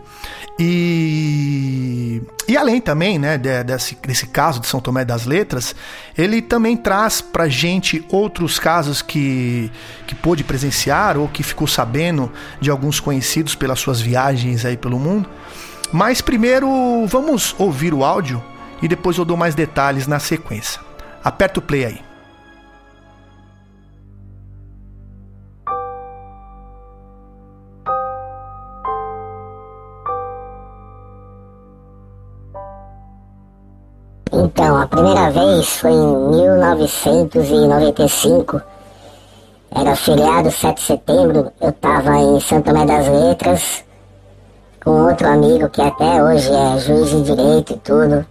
E, 0.58 2.22
e 2.46 2.56
além 2.56 2.80
também, 2.80 3.18
né, 3.18 3.38
desse, 3.38 3.96
desse 4.06 4.26
caso 4.26 4.60
de 4.60 4.66
São 4.66 4.80
Tomé 4.80 5.04
das 5.04 5.24
Letras, 5.24 5.74
ele 6.16 6.42
também 6.42 6.76
traz 6.76 7.20
pra 7.20 7.48
gente 7.48 8.04
outros 8.10 8.58
casos 8.58 9.00
que, 9.00 9.70
que 10.06 10.14
pôde 10.14 10.44
presenciar 10.44 11.16
ou 11.16 11.26
que 11.26 11.42
ficou 11.42 11.66
sabendo 11.66 12.30
de 12.60 12.70
alguns 12.70 13.00
conhecidos 13.00 13.54
pelas 13.54 13.80
suas 13.80 14.00
viagens 14.00 14.64
aí 14.64 14.76
pelo 14.76 14.98
mundo. 14.98 15.28
Mas 15.90 16.20
primeiro 16.20 17.06
vamos 17.06 17.54
ouvir 17.58 17.94
o 17.94 18.04
áudio 18.04 18.42
e 18.82 18.88
depois 18.88 19.16
eu 19.16 19.24
dou 19.24 19.36
mais 19.36 19.54
detalhes 19.54 20.06
na 20.06 20.18
sequência. 20.18 20.80
Aperta 21.22 21.60
o 21.60 21.62
play 21.62 21.84
aí. 21.86 22.13
Então, 34.54 34.80
a 34.80 34.86
primeira 34.86 35.30
vez 35.32 35.66
foi 35.78 35.90
em 35.90 36.30
1995. 36.30 38.62
Era 39.74 39.96
feriado 39.96 40.48
7 40.48 40.76
de 40.76 40.80
setembro. 40.80 41.52
Eu 41.60 41.70
estava 41.70 42.16
em 42.18 42.38
Santo 42.38 42.66
Tomé 42.66 42.86
das 42.86 43.08
Letras 43.08 43.84
com 44.84 45.08
outro 45.08 45.26
amigo 45.26 45.68
que 45.70 45.82
até 45.82 46.22
hoje 46.22 46.52
é 46.52 46.78
juiz 46.78 47.10
de 47.10 47.22
direito 47.22 47.72
e 47.72 47.78
tudo. 47.78 48.24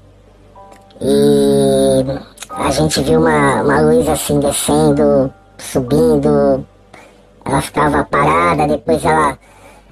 E 1.01 2.06
a 2.51 2.72
gente 2.72 3.01
viu 3.01 3.20
uma, 3.20 3.62
uma 3.62 3.82
luz 3.82 4.08
assim 4.08 4.39
descendo, 4.39 5.30
subindo. 5.58 6.65
Ela 7.44 7.62
ficava 7.62 8.06
parada, 8.06 8.65
depois 8.65 9.03
ela, 9.03 9.38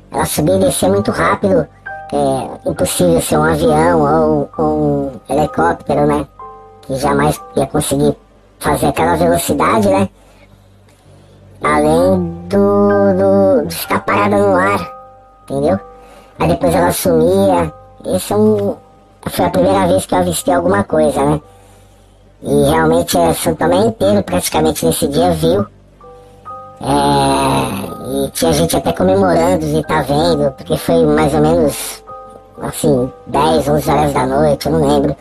ela 0.10 0.26
subia 0.26 0.56
e 0.56 0.60
descia 0.60 0.88
muito 0.88 1.12
rápido 1.12 1.68
é 2.14 2.70
impossível 2.70 3.22
ser 3.22 3.38
um 3.38 3.44
avião 3.44 4.50
ou, 4.58 4.64
um 4.66 5.12
helicóptero, 5.30 6.06
né? 6.08 6.28
Que 6.82 6.96
jamais 6.96 7.40
ia 7.56 7.66
conseguir 7.68 8.16
fazer 8.60 8.88
aquela 8.88 9.16
velocidade, 9.16 9.88
né? 9.88 10.10
Além 11.64 12.48
do, 12.50 13.14
do, 13.62 13.68
de 13.68 13.76
ficar 13.76 14.00
parada 14.02 14.38
no 14.38 14.56
ar, 14.56 14.94
entendeu? 15.44 15.80
Aí 16.40 16.48
depois 16.48 16.76
ela 16.76 16.92
sumia. 16.92 17.74
Esse 18.06 18.34
é 18.34 18.36
um, 18.36 18.76
foi 19.30 19.46
a 19.46 19.50
primeira 19.50 19.88
vez 19.88 20.06
que 20.06 20.14
eu 20.14 20.20
avistei 20.20 20.54
alguma 20.54 20.84
coisa, 20.84 21.24
né? 21.24 21.42
E 22.44 22.64
realmente 22.70 23.18
é, 23.18 23.34
São 23.34 23.54
Tomé 23.56 23.78
inteiro 23.78 24.24
praticamente 24.24 24.86
nesse 24.86 25.08
dia 25.08 25.32
viu. 25.32 25.66
É, 26.82 28.26
e 28.26 28.32
tinha 28.32 28.52
gente 28.52 28.76
até 28.76 28.92
comemorando 28.92 29.64
e 29.64 29.84
tá 29.84 30.02
vendo, 30.02 30.52
porque 30.54 30.76
foi 30.76 31.06
mais 31.06 31.34
ou 31.36 31.42
menos 31.42 32.01
assim, 32.62 33.12
10, 33.28 33.68
11 33.68 33.90
horas 33.90 34.14
da 34.14 34.26
noite, 34.26 34.66
eu 34.68 34.72
não 34.72 34.88
lembro. 34.88 35.16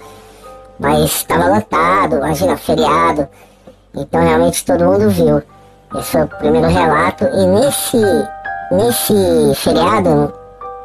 Mas 0.78 1.04
estava 1.04 1.54
lotado, 1.54 2.16
imagina, 2.16 2.56
feriado. 2.56 3.28
Então 3.94 4.22
realmente 4.22 4.64
todo 4.64 4.84
mundo 4.84 5.10
viu. 5.10 5.42
Esse 5.96 6.10
foi 6.12 6.22
o 6.22 6.28
primeiro 6.28 6.68
relato. 6.68 7.24
E 7.24 7.46
nesse, 7.46 7.98
nesse 8.70 9.54
feriado, 9.56 10.32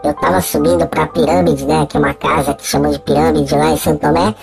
eu 0.03 0.11
estava 0.11 0.41
subindo 0.41 0.85
para 0.87 1.03
a 1.03 1.07
pirâmide, 1.07 1.65
né? 1.65 1.85
Que 1.85 1.97
é 1.97 1.99
uma 1.99 2.13
casa 2.13 2.53
que 2.53 2.65
chama 2.65 2.89
de 2.89 2.99
pirâmide 2.99 3.55
lá 3.55 3.67
em 3.67 3.77
Santo 3.77 3.99
Tomé. 3.99 4.35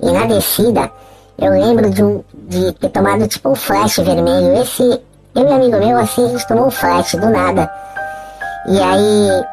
E 0.00 0.10
na 0.10 0.26
descida, 0.26 0.90
eu 1.38 1.50
lembro 1.52 1.90
de, 1.90 2.02
um, 2.02 2.22
de 2.32 2.72
ter 2.72 2.90
tomado 2.90 3.26
tipo 3.26 3.50
um 3.50 3.54
flash 3.54 3.96
vermelho. 3.96 4.60
Esse, 4.60 4.82
eu 4.82 5.42
e 5.42 5.44
um 5.44 5.54
amigo 5.54 5.78
meu, 5.78 5.98
assim, 5.98 6.26
a 6.26 6.28
gente 6.28 6.46
tomou 6.46 6.66
um 6.66 6.70
flash 6.70 7.14
do 7.14 7.30
nada. 7.30 7.70
E 8.68 8.80
aí 8.80 9.44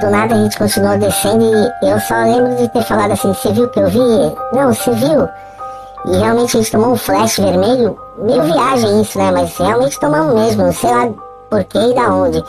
do 0.00 0.10
nada 0.10 0.34
a 0.34 0.38
gente 0.38 0.58
continuou 0.58 0.98
descendo 0.98 1.44
e 1.44 1.88
eu 1.88 2.00
só 2.00 2.14
lembro 2.16 2.54
de 2.56 2.68
ter 2.68 2.82
falado 2.82 3.12
assim, 3.12 3.32
você 3.32 3.52
viu 3.52 3.68
que 3.68 3.80
eu 3.80 3.88
vi? 3.88 3.98
Não, 4.52 4.72
você 4.72 4.90
viu? 4.92 5.28
E 6.06 6.16
realmente 6.16 6.56
a 6.56 6.60
gente 6.60 6.72
tomou 6.72 6.92
um 6.92 6.96
flash 6.96 7.38
vermelho, 7.38 7.98
meio 8.18 8.42
viagem 8.42 9.02
isso, 9.02 9.18
né? 9.18 9.30
Mas 9.30 9.56
realmente 9.56 10.00
tomamos 10.00 10.34
mesmo, 10.34 10.64
não 10.64 10.72
sei 10.72 10.90
lá 10.90 11.08
por 11.50 11.64
que 11.64 11.78
e 11.78 11.94
da 11.94 12.14
onde. 12.14 12.42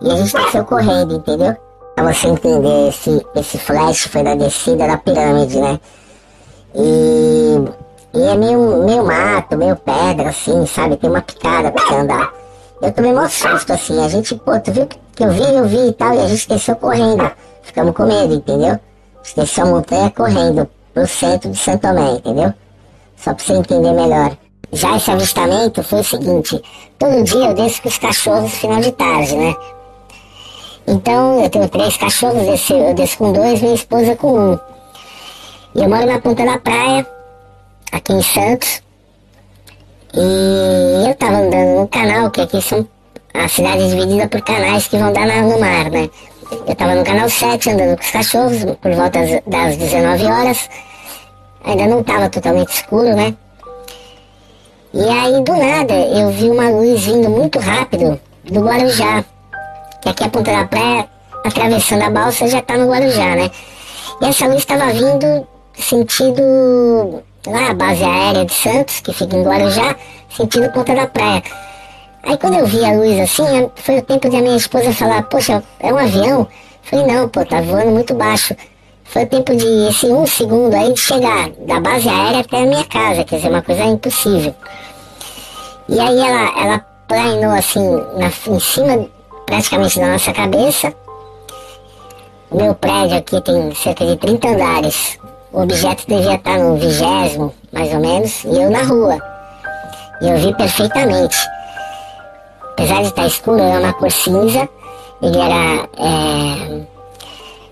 E 0.00 0.10
a 0.10 0.16
gente 0.16 0.32
desceu 0.32 0.64
correndo, 0.64 1.14
entendeu? 1.14 1.56
Pra 1.94 2.12
você 2.12 2.28
entender, 2.28 2.88
esse, 2.88 3.26
esse 3.34 3.58
flash 3.58 4.04
foi 4.04 4.22
da 4.22 4.34
descida 4.34 4.86
da 4.86 4.96
pirâmide, 4.96 5.60
né? 5.60 5.80
E, 6.74 7.64
e 8.14 8.22
é 8.22 8.36
meio, 8.36 8.84
meio 8.84 9.04
mato, 9.04 9.56
meio 9.56 9.76
pedra, 9.76 10.30
assim, 10.30 10.64
sabe? 10.66 10.96
Tem 10.96 11.10
uma 11.10 11.22
picada 11.22 11.70
pra 11.70 11.84
você 11.84 11.94
andar. 11.94 12.32
Eu 12.80 12.92
tomei 12.92 13.12
mó 13.12 13.28
susto, 13.28 13.72
assim. 13.72 14.02
A 14.04 14.08
gente, 14.08 14.34
pô, 14.36 14.58
tu 14.60 14.72
viu 14.72 14.86
que 14.86 15.24
eu 15.24 15.30
vi, 15.30 15.42
eu 15.42 15.66
vi 15.66 15.88
e 15.88 15.92
tal, 15.92 16.14
e 16.14 16.20
a 16.20 16.28
gente 16.28 16.48
desceu 16.48 16.76
correndo. 16.76 17.30
Ficamos 17.62 17.94
com 17.94 18.04
medo, 18.04 18.34
entendeu? 18.34 18.78
Desceu 19.36 19.64
a 19.64 19.68
montanha 19.68 20.10
correndo 20.10 20.68
pro 20.94 21.06
centro 21.06 21.50
de 21.50 21.58
Santo 21.58 21.82
Tomé, 21.82 22.12
entendeu? 22.12 22.54
Só 23.16 23.34
pra 23.34 23.44
você 23.44 23.52
entender 23.54 23.92
melhor. 23.92 24.36
Já 24.72 24.96
esse 24.96 25.10
avistamento 25.10 25.82
foi 25.82 26.00
o 26.00 26.04
seguinte: 26.04 26.62
todo 26.98 27.22
dia 27.24 27.46
eu 27.46 27.54
desço 27.54 27.82
com 27.82 27.88
os 27.88 27.98
cachorros 27.98 28.52
final 28.52 28.80
de 28.80 28.92
tarde, 28.92 29.36
né? 29.36 29.56
Então 30.86 31.42
eu 31.42 31.50
tenho 31.50 31.68
três 31.68 31.96
cachorros, 31.96 32.46
desço, 32.46 32.74
eu 32.74 32.94
desço 32.94 33.18
com 33.18 33.32
dois, 33.32 33.60
minha 33.60 33.74
esposa 33.74 34.16
com 34.16 34.52
um. 34.52 34.58
E 35.74 35.82
eu 35.82 35.88
moro 35.88 36.06
na 36.06 36.18
ponta 36.20 36.44
da 36.44 36.58
praia, 36.58 37.06
aqui 37.92 38.12
em 38.12 38.22
Santos. 38.22 38.82
E 40.14 41.08
eu 41.08 41.14
tava 41.14 41.36
andando 41.36 41.80
no 41.80 41.88
canal, 41.88 42.30
que 42.30 42.40
aqui 42.40 42.60
são 42.62 42.86
a 43.34 43.46
cidade 43.46 43.82
é 43.82 43.88
dividida 43.88 44.26
por 44.26 44.40
canais 44.42 44.88
que 44.88 44.96
vão 44.96 45.12
dar 45.12 45.26
no 45.26 45.60
mar, 45.60 45.90
né? 45.90 46.10
Eu 46.66 46.74
tava 46.74 46.94
no 46.94 47.04
canal 47.04 47.28
7 47.28 47.70
andando 47.70 47.96
com 47.96 48.02
os 48.02 48.10
cachorros 48.10 48.64
por 48.80 48.92
volta 48.94 49.20
das 49.46 49.76
19 49.76 50.26
horas. 50.26 50.68
Ainda 51.64 51.86
não 51.86 52.02
tava 52.02 52.28
totalmente 52.28 52.72
escuro, 52.72 53.14
né? 53.14 53.34
E 54.92 55.02
aí 55.02 55.40
do 55.44 55.56
nada 55.56 55.94
eu 55.94 56.30
vi 56.30 56.50
uma 56.50 56.70
luz 56.70 57.04
vindo 57.04 57.28
muito 57.28 57.58
rápido 57.58 58.18
do 58.44 58.60
Guarujá. 58.60 59.24
Que 60.02 60.08
aqui 60.08 60.24
a 60.24 60.28
ponta 60.30 60.50
da 60.50 60.64
praia, 60.64 61.08
atravessando 61.44 62.02
a 62.02 62.10
balsa, 62.10 62.48
já 62.48 62.62
tá 62.62 62.76
no 62.76 62.90
Guarujá, 62.90 63.36
né? 63.36 63.50
E 64.20 64.24
essa 64.24 64.46
luz 64.46 64.58
estava 64.58 64.86
vindo 64.86 65.46
sentido 65.78 67.22
lá, 67.46 67.70
a 67.70 67.74
base 67.74 68.04
aérea 68.04 68.44
de 68.44 68.52
Santos, 68.52 69.00
que 69.00 69.12
fica 69.12 69.36
em 69.36 69.42
Guarujá, 69.42 69.96
sentido 70.30 70.70
ponta 70.72 70.94
da 70.94 71.06
praia. 71.06 71.42
Aí 72.22 72.36
quando 72.36 72.58
eu 72.58 72.66
vi 72.66 72.84
a 72.84 72.92
luz 72.92 73.18
assim, 73.20 73.70
foi 73.76 73.98
o 73.98 74.02
tempo 74.02 74.28
de 74.28 74.36
a 74.36 74.42
minha 74.42 74.56
esposa 74.56 74.92
falar, 74.92 75.22
poxa, 75.24 75.62
é 75.80 75.92
um 75.92 75.98
avião? 75.98 76.46
falei, 76.82 77.06
não, 77.06 77.28
pô, 77.28 77.44
tá 77.44 77.60
voando 77.60 77.90
muito 77.90 78.14
baixo. 78.14 78.56
Foi 79.04 79.24
o 79.24 79.26
tempo 79.26 79.54
de 79.56 79.66
esse 79.88 80.06
um 80.06 80.26
segundo 80.26 80.74
aí 80.74 80.92
de 80.92 81.00
chegar 81.00 81.50
da 81.66 81.80
base 81.80 82.08
aérea 82.08 82.40
até 82.40 82.58
a 82.58 82.66
minha 82.66 82.84
casa, 82.84 83.24
quer 83.24 83.36
dizer, 83.36 83.48
uma 83.48 83.62
coisa 83.62 83.84
impossível. 83.84 84.54
E 85.88 85.98
aí 85.98 86.18
ela, 86.18 86.60
ela 86.60 86.78
plainou 87.06 87.52
assim 87.52 87.80
na, 88.16 88.26
em 88.26 88.60
cima 88.60 89.08
praticamente 89.46 89.98
da 89.98 90.12
nossa 90.12 90.32
cabeça. 90.32 90.94
O 92.50 92.56
meu 92.56 92.74
prédio 92.74 93.16
aqui 93.16 93.40
tem 93.40 93.74
cerca 93.74 94.04
de 94.04 94.16
30 94.16 94.48
andares. 94.48 95.17
O 95.50 95.62
objeto 95.62 96.04
devia 96.06 96.34
estar 96.34 96.58
no 96.58 96.76
vigésimo, 96.76 97.54
mais 97.72 97.92
ou 97.94 98.00
menos, 98.00 98.44
e 98.44 98.48
eu 98.48 98.70
na 98.70 98.82
rua. 98.82 99.18
E 100.20 100.28
eu 100.28 100.36
vi 100.36 100.54
perfeitamente. 100.54 101.38
Apesar 102.72 103.00
de 103.00 103.08
estar 103.08 103.26
escuro, 103.26 103.58
era 103.58 103.80
uma 103.80 103.92
cor 103.94 104.12
cinza. 104.12 104.68
Ele 105.22 105.38
era 105.38 105.88
é, 105.96 106.82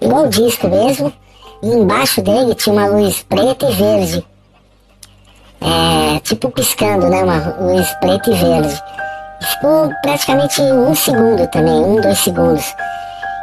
igual 0.00 0.24
o 0.24 0.28
disco 0.28 0.68
mesmo. 0.68 1.12
E 1.62 1.68
embaixo 1.68 2.22
dele 2.22 2.54
tinha 2.54 2.72
uma 2.72 2.86
luz 2.86 3.22
preta 3.28 3.66
e 3.66 3.72
verde. 3.72 4.26
É, 5.60 6.18
tipo 6.20 6.50
piscando, 6.50 7.08
né? 7.10 7.22
Uma 7.24 7.56
luz 7.60 7.88
preta 8.00 8.30
e 8.30 8.34
verde. 8.34 8.82
Ficou 9.52 9.90
praticamente 10.02 10.62
um 10.62 10.94
segundo 10.94 11.46
também, 11.48 11.74
um, 11.74 12.00
dois 12.00 12.18
segundos. 12.18 12.64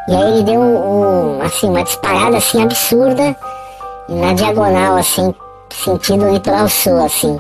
E 0.07 0.15
aí 0.15 0.33
ele 0.33 0.43
deu 0.43 0.59
um, 0.59 1.37
um, 1.37 1.41
assim, 1.41 1.69
uma 1.69 1.83
disparada 1.83 2.37
assim 2.37 2.63
absurda 2.63 3.35
na 4.09 4.33
diagonal, 4.33 4.97
assim, 4.97 5.33
sentindo 5.71 6.25
o 6.25 6.33
litoral 6.33 6.67
sul, 6.69 7.03
assim. 7.03 7.37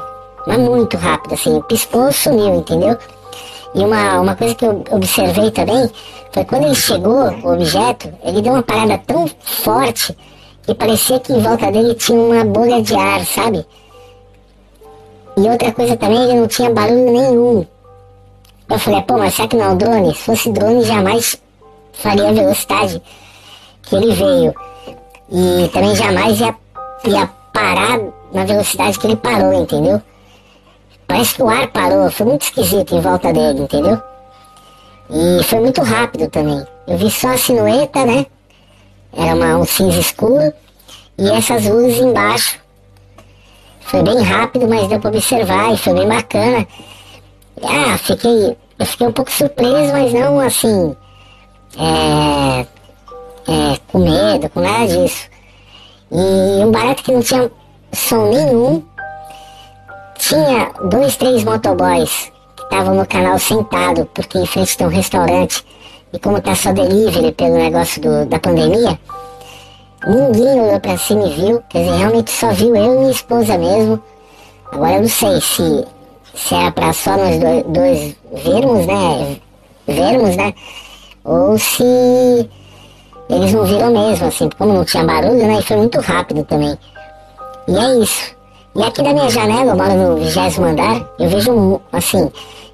Mas 0.47 0.57
muito 0.59 0.97
rápido, 0.97 1.33
assim, 1.33 1.61
piscou, 1.61 2.11
sumiu, 2.11 2.55
entendeu? 2.55 2.97
E 3.75 3.79
uma, 3.79 4.21
uma 4.21 4.35
coisa 4.35 4.53
que 4.53 4.65
eu 4.65 4.83
observei 4.91 5.49
também 5.51 5.89
foi 6.31 6.45
quando 6.45 6.65
ele 6.65 6.75
chegou, 6.75 7.29
o 7.43 7.53
objeto, 7.53 8.13
ele 8.23 8.41
deu 8.41 8.53
uma 8.53 8.63
parada 8.63 8.97
tão 9.05 9.27
forte 9.41 10.15
que 10.63 10.73
parecia 10.73 11.19
que 11.19 11.33
em 11.33 11.41
volta 11.41 11.71
dele 11.71 11.93
tinha 11.95 12.19
uma 12.19 12.43
bolha 12.45 12.81
de 12.81 12.95
ar, 12.95 13.25
sabe? 13.25 13.65
E 15.35 15.41
outra 15.41 15.71
coisa 15.71 15.97
também, 15.97 16.23
ele 16.23 16.39
não 16.41 16.47
tinha 16.47 16.69
barulho 16.69 17.11
nenhum. 17.11 17.65
Eu 18.69 18.79
falei, 18.79 19.01
pô, 19.01 19.17
mas 19.17 19.33
será 19.33 19.47
que 19.47 19.57
não 19.57 19.65
é 19.65 19.69
um 19.69 19.77
drone? 19.77 20.15
Se 20.15 20.21
fosse 20.21 20.51
drone, 20.51 20.83
jamais 20.83 21.39
faria 21.93 22.29
a 22.29 22.33
velocidade 22.33 23.01
que 23.83 23.95
ele 23.95 24.13
veio. 24.13 24.55
E 25.29 25.67
também 25.69 25.95
jamais 25.95 26.39
ia, 26.39 26.55
ia 27.05 27.27
parar 27.53 27.99
na 28.31 28.45
velocidade 28.45 28.97
que 28.99 29.07
ele 29.07 29.15
parou, 29.15 29.53
entendeu? 29.53 30.01
Parece 31.07 31.35
que 31.35 31.43
o 31.43 31.49
ar 31.49 31.67
parou, 31.67 32.09
foi 32.11 32.25
muito 32.25 32.43
esquisito 32.43 32.95
em 32.95 33.01
volta 33.01 33.31
dele, 33.31 33.61
entendeu? 33.61 34.01
E 35.09 35.43
foi 35.43 35.59
muito 35.59 35.81
rápido 35.81 36.29
também. 36.29 36.65
Eu 36.87 36.97
vi 36.97 37.09
só 37.11 37.29
a 37.29 37.37
silhueta, 37.37 38.05
né? 38.05 38.25
Era 39.15 39.35
uma, 39.35 39.57
um 39.57 39.65
cinza 39.65 39.99
escuro 39.99 40.51
e 41.17 41.29
essas 41.29 41.65
luzes 41.65 41.99
embaixo. 41.99 42.59
Foi 43.81 44.01
bem 44.01 44.21
rápido, 44.21 44.67
mas 44.67 44.87
deu 44.87 44.99
para 44.99 45.11
observar 45.11 45.73
e 45.73 45.77
foi 45.77 45.93
bem 45.93 46.07
bacana. 46.07 46.67
Ah, 47.61 47.97
fiquei, 47.97 48.57
eu 48.79 48.85
fiquei 48.85 49.07
um 49.07 49.11
pouco 49.11 49.31
surpreso, 49.31 49.93
mas 49.93 50.13
não 50.13 50.39
assim, 50.39 50.95
é, 51.77 52.65
é, 53.47 53.77
com 53.91 53.99
medo, 53.99 54.49
com 54.49 54.59
nada 54.59 54.87
disso. 54.87 55.29
E 56.11 56.63
um 56.63 56.71
barato 56.71 57.03
que 57.03 57.11
não 57.11 57.21
tinha 57.21 57.51
som 57.91 58.29
nenhum, 58.29 58.83
tinha 60.17 60.71
dois, 60.89 61.15
três 61.17 61.43
motoboys 61.43 62.31
que 62.55 62.63
estavam 62.63 62.95
no 62.95 63.05
canal 63.05 63.37
sentado, 63.39 64.05
porque 64.13 64.37
em 64.37 64.45
frente 64.45 64.77
tem 64.77 64.87
um 64.87 64.89
restaurante. 64.89 65.65
E 66.13 66.19
como 66.19 66.39
tá 66.39 66.53
só 66.53 66.71
delivery 66.71 67.31
pelo 67.31 67.55
negócio 67.55 68.01
do, 68.01 68.25
da 68.27 68.39
pandemia, 68.39 68.99
ninguém 70.05 70.61
olhou 70.61 70.79
pra 70.79 70.97
cima 70.97 71.25
e 71.25 71.33
viu. 71.33 71.63
Quer 71.69 71.79
dizer, 71.79 71.97
realmente 71.97 72.31
só 72.31 72.51
viu 72.51 72.75
eu 72.75 72.93
e 72.93 72.97
minha 72.99 73.11
esposa 73.11 73.57
mesmo. 73.57 73.99
Agora 74.71 74.93
eu 74.93 75.01
não 75.01 75.09
sei 75.09 75.41
se, 75.41 75.85
se 76.35 76.55
era 76.55 76.71
pra 76.71 76.93
só 76.93 77.17
nós 77.17 77.39
dois, 77.39 77.63
dois 77.63 78.15
vermos, 78.43 78.85
né? 78.85 79.37
Vermos, 79.87 80.35
né? 80.35 80.53
Ou 81.23 81.57
se 81.57 82.49
eles 83.35 83.53
não 83.53 83.65
viram 83.65 83.91
mesmo, 83.91 84.27
assim, 84.27 84.49
como 84.57 84.73
não 84.73 84.85
tinha 84.85 85.03
barulho, 85.03 85.47
né? 85.47 85.59
E 85.59 85.61
foi 85.63 85.77
muito 85.77 85.99
rápido 85.99 86.43
também. 86.43 86.77
E 87.67 87.75
é 87.75 87.95
isso. 87.97 88.35
E 88.75 88.83
aqui 88.83 89.03
da 89.03 89.13
minha 89.13 89.29
janela, 89.29 89.71
eu 89.71 89.75
moro 89.75 89.93
no 89.93 90.17
vigésimo 90.17 90.65
andar, 90.65 91.07
eu 91.19 91.29
vejo, 91.29 91.81
assim, 91.91 92.31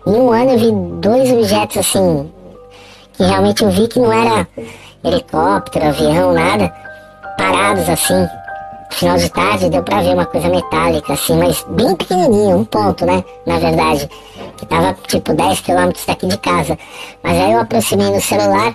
em 0.07 0.11
um 0.11 0.31
ano 0.31 0.51
eu 0.51 0.59
vi 0.59 0.71
dois 1.01 1.31
objetos, 1.31 1.77
assim, 1.77 2.31
que 3.13 3.23
realmente 3.23 3.63
eu 3.63 3.69
vi 3.69 3.87
que 3.87 3.99
não 3.99 4.11
era 4.11 4.47
helicóptero, 5.03 5.87
avião, 5.87 6.33
nada, 6.33 6.73
parados, 7.37 7.87
assim. 7.89 8.27
Final 8.91 9.17
de 9.17 9.29
tarde 9.29 9.69
deu 9.69 9.83
pra 9.83 10.01
ver 10.01 10.13
uma 10.13 10.25
coisa 10.25 10.49
metálica, 10.49 11.13
assim, 11.13 11.37
mas 11.37 11.63
bem 11.69 11.95
pequenininho, 11.95 12.57
um 12.57 12.65
ponto, 12.65 13.05
né, 13.05 13.23
na 13.45 13.59
verdade. 13.59 14.09
Que 14.57 14.65
tava, 14.65 14.95
tipo, 15.07 15.33
10 15.33 15.59
quilômetros 15.61 16.05
daqui 16.05 16.27
de 16.27 16.37
casa. 16.37 16.77
Mas 17.23 17.37
aí 17.37 17.53
eu 17.53 17.61
aproximei 17.61 18.09
no 18.09 18.19
celular 18.19 18.73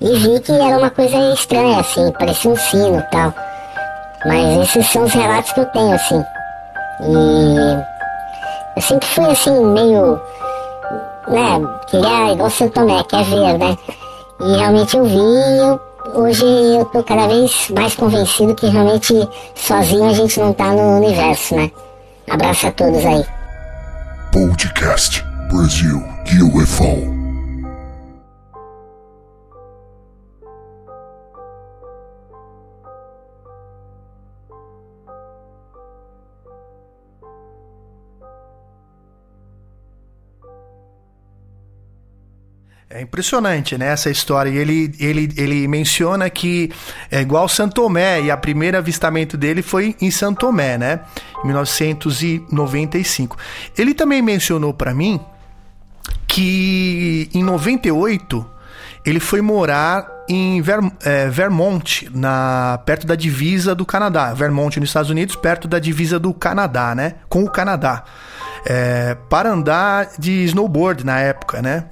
e 0.00 0.16
vi 0.18 0.40
que 0.40 0.52
era 0.52 0.78
uma 0.78 0.90
coisa 0.90 1.16
estranha, 1.32 1.80
assim, 1.80 2.12
parecia 2.12 2.50
um 2.50 2.56
sino 2.56 2.98
e 2.98 3.02
tal. 3.10 3.32
Mas 4.26 4.58
esses 4.68 4.86
são 4.86 5.04
os 5.04 5.12
relatos 5.12 5.52
que 5.52 5.60
eu 5.60 5.66
tenho, 5.66 5.94
assim. 5.94 6.24
E 7.02 7.84
eu 8.76 8.82
sempre 8.82 9.06
fui 9.08 9.30
assim, 9.30 9.64
meio. 9.66 10.20
né, 11.28 11.60
queria 11.88 12.32
igual 12.32 12.50
Santo 12.50 12.72
Tomé, 12.72 13.02
quer 13.04 13.24
ver, 13.24 13.58
né? 13.58 13.76
E 14.40 14.56
realmente 14.56 14.96
eu 14.96 15.04
vi 15.04 15.16
e 15.16 15.58
eu, 15.58 15.80
hoje 16.14 16.44
eu 16.44 16.84
tô 16.86 17.02
cada 17.02 17.28
vez 17.28 17.70
mais 17.70 17.94
convencido 17.94 18.54
que 18.54 18.66
realmente 18.66 19.28
sozinho 19.54 20.08
a 20.10 20.12
gente 20.12 20.40
não 20.40 20.52
tá 20.52 20.66
no 20.66 20.98
universo, 20.98 21.54
né? 21.54 21.70
Abraço 22.30 22.66
a 22.66 22.72
todos 22.72 23.04
aí. 23.04 23.24
Podcast 24.32 25.24
Brasil 25.50 26.02
UFO. 26.56 27.13
É 42.94 43.02
impressionante, 43.02 43.76
né, 43.76 43.88
essa 43.88 44.08
história. 44.08 44.48
E 44.48 44.56
ele, 44.56 44.94
ele, 45.00 45.28
ele 45.36 45.66
menciona 45.66 46.30
que 46.30 46.70
é 47.10 47.20
igual 47.22 47.48
Santo 47.48 47.74
Tomé, 47.74 48.22
e 48.22 48.30
a 48.30 48.36
primeiro 48.36 48.78
avistamento 48.78 49.36
dele 49.36 49.62
foi 49.62 49.96
em 50.00 50.12
Santo 50.12 50.38
Tomé, 50.38 50.78
né, 50.78 51.00
em 51.42 51.48
1995. 51.48 53.36
Ele 53.76 53.94
também 53.94 54.22
mencionou 54.22 54.72
para 54.72 54.94
mim 54.94 55.18
que 56.28 57.28
em 57.34 57.42
98 57.42 58.48
ele 59.04 59.18
foi 59.18 59.40
morar 59.40 60.06
em 60.28 60.62
é, 61.02 61.28
Vermont, 61.28 62.08
na, 62.14 62.80
perto 62.86 63.08
da 63.08 63.16
divisa 63.16 63.74
do 63.74 63.84
Canadá. 63.84 64.32
Vermont, 64.32 64.78
nos 64.78 64.90
Estados 64.90 65.10
Unidos, 65.10 65.34
perto 65.34 65.66
da 65.66 65.80
divisa 65.80 66.20
do 66.20 66.32
Canadá, 66.32 66.94
né, 66.94 67.14
com 67.28 67.42
o 67.42 67.50
Canadá 67.50 68.04
é, 68.64 69.16
para 69.28 69.50
andar 69.50 70.10
de 70.18 70.44
snowboard 70.44 71.04
na 71.04 71.20
época, 71.20 71.60
né? 71.60 71.84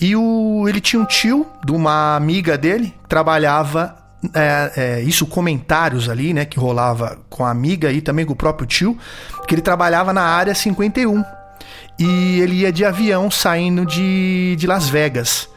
E 0.00 0.14
o, 0.14 0.66
ele 0.68 0.80
tinha 0.80 1.00
um 1.00 1.04
tio 1.04 1.46
de 1.64 1.72
uma 1.72 2.16
amiga 2.16 2.56
dele 2.56 2.94
que 3.02 3.08
trabalhava 3.08 3.96
é, 4.34 4.72
é, 4.76 5.02
isso 5.02 5.26
comentários 5.26 6.08
ali, 6.08 6.34
né, 6.34 6.44
que 6.44 6.58
rolava 6.58 7.18
com 7.30 7.44
a 7.44 7.50
amiga 7.50 7.90
e 7.90 8.00
também 8.00 8.26
com 8.26 8.34
o 8.34 8.36
próprio 8.36 8.66
tio, 8.66 8.98
que 9.48 9.54
ele 9.54 9.62
trabalhava 9.62 10.12
na 10.12 10.22
área 10.22 10.54
51 10.54 11.24
e 11.98 12.40
ele 12.40 12.56
ia 12.56 12.72
de 12.72 12.84
avião 12.84 13.30
saindo 13.30 13.84
de, 13.84 14.56
de 14.56 14.66
Las 14.66 14.88
Vegas. 14.88 15.48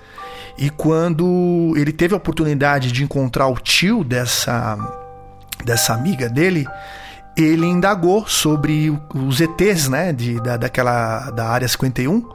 E 0.58 0.70
quando 0.70 1.74
ele 1.76 1.92
teve 1.92 2.14
a 2.14 2.18
oportunidade 2.18 2.92
de 2.92 3.04
encontrar 3.04 3.48
o 3.48 3.56
tio 3.56 4.04
dessa, 4.04 4.78
dessa 5.66 5.94
amiga 5.94 6.30
dele, 6.30 6.68
ele 7.36 7.66
indagou 7.66 8.28
sobre 8.28 8.98
os 9.14 9.42
ETs, 9.42 9.88
né, 9.88 10.14
de, 10.14 10.40
da, 10.40 10.58
daquela 10.58 11.32
da 11.32 11.48
área 11.48 11.68
51, 11.68 12.30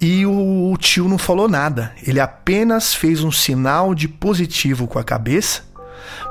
e 0.00 0.26
o, 0.26 0.72
o 0.72 0.76
tio 0.76 1.08
não 1.08 1.18
falou 1.18 1.48
nada. 1.48 1.92
Ele 2.06 2.20
apenas 2.20 2.94
fez 2.94 3.22
um 3.22 3.30
sinal 3.30 3.94
de 3.94 4.08
positivo 4.08 4.86
com 4.86 4.98
a 4.98 5.04
cabeça, 5.04 5.62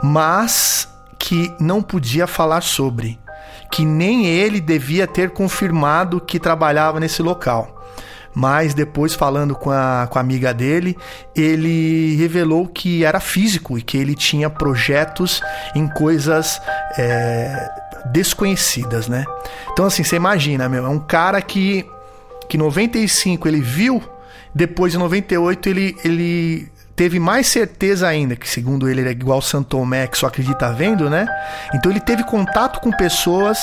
mas 0.04 0.88
que 1.18 1.52
não 1.60 1.82
podia 1.82 2.28
falar 2.28 2.62
sobre, 2.62 3.20
que 3.72 3.84
nem 3.84 4.28
ele 4.28 4.60
devia 4.60 5.08
ter 5.08 5.32
confirmado 5.32 6.20
que 6.20 6.40
trabalhava 6.40 7.00
nesse 7.00 7.22
local 7.22 7.76
mas 8.36 8.74
depois 8.74 9.16
falando 9.16 9.56
com 9.56 9.72
a, 9.72 10.08
com 10.12 10.20
a 10.20 10.22
amiga 10.22 10.54
dele, 10.54 10.98
ele 11.34 12.18
revelou 12.18 12.68
que 12.68 13.06
era 13.06 13.22
físico 13.22 13.78
e 13.78 13.82
que 13.82 13.98
ele 13.98 14.14
tinha 14.14 14.50
projetos 14.50 15.42
em 15.74 15.88
coisas 15.88 16.62
é, 16.98 17.70
desconhecidas, 18.12 19.08
né? 19.08 19.26
Então 19.72 19.86
assim, 19.86 20.04
você 20.04 20.16
imagina, 20.16 20.68
meu, 20.70 20.86
é 20.86 20.90
um 20.90 21.00
cara 21.00 21.42
que 21.42 21.86
que 22.48 22.58
95 22.58 23.48
ele 23.48 23.60
viu, 23.60 24.04
depois 24.54 24.94
em 24.94 24.98
98 24.98 25.70
ele 25.70 25.98
ele 26.04 26.72
teve 26.96 27.20
mais 27.20 27.48
certeza 27.48 28.08
ainda, 28.08 28.36
que 28.36 28.48
segundo 28.48 28.90
ele, 28.90 29.02
ele 29.02 29.10
é 29.10 29.12
igual 29.12 29.42
Santo 29.42 29.70
Tomé, 29.70 30.08
que 30.08 30.18
só 30.18 30.28
acredita 30.28 30.72
vendo, 30.72 31.10
né? 31.10 31.28
Então 31.74 31.92
ele 31.92 32.00
teve 32.00 32.24
contato 32.24 32.80
com 32.80 32.90
pessoas 32.92 33.60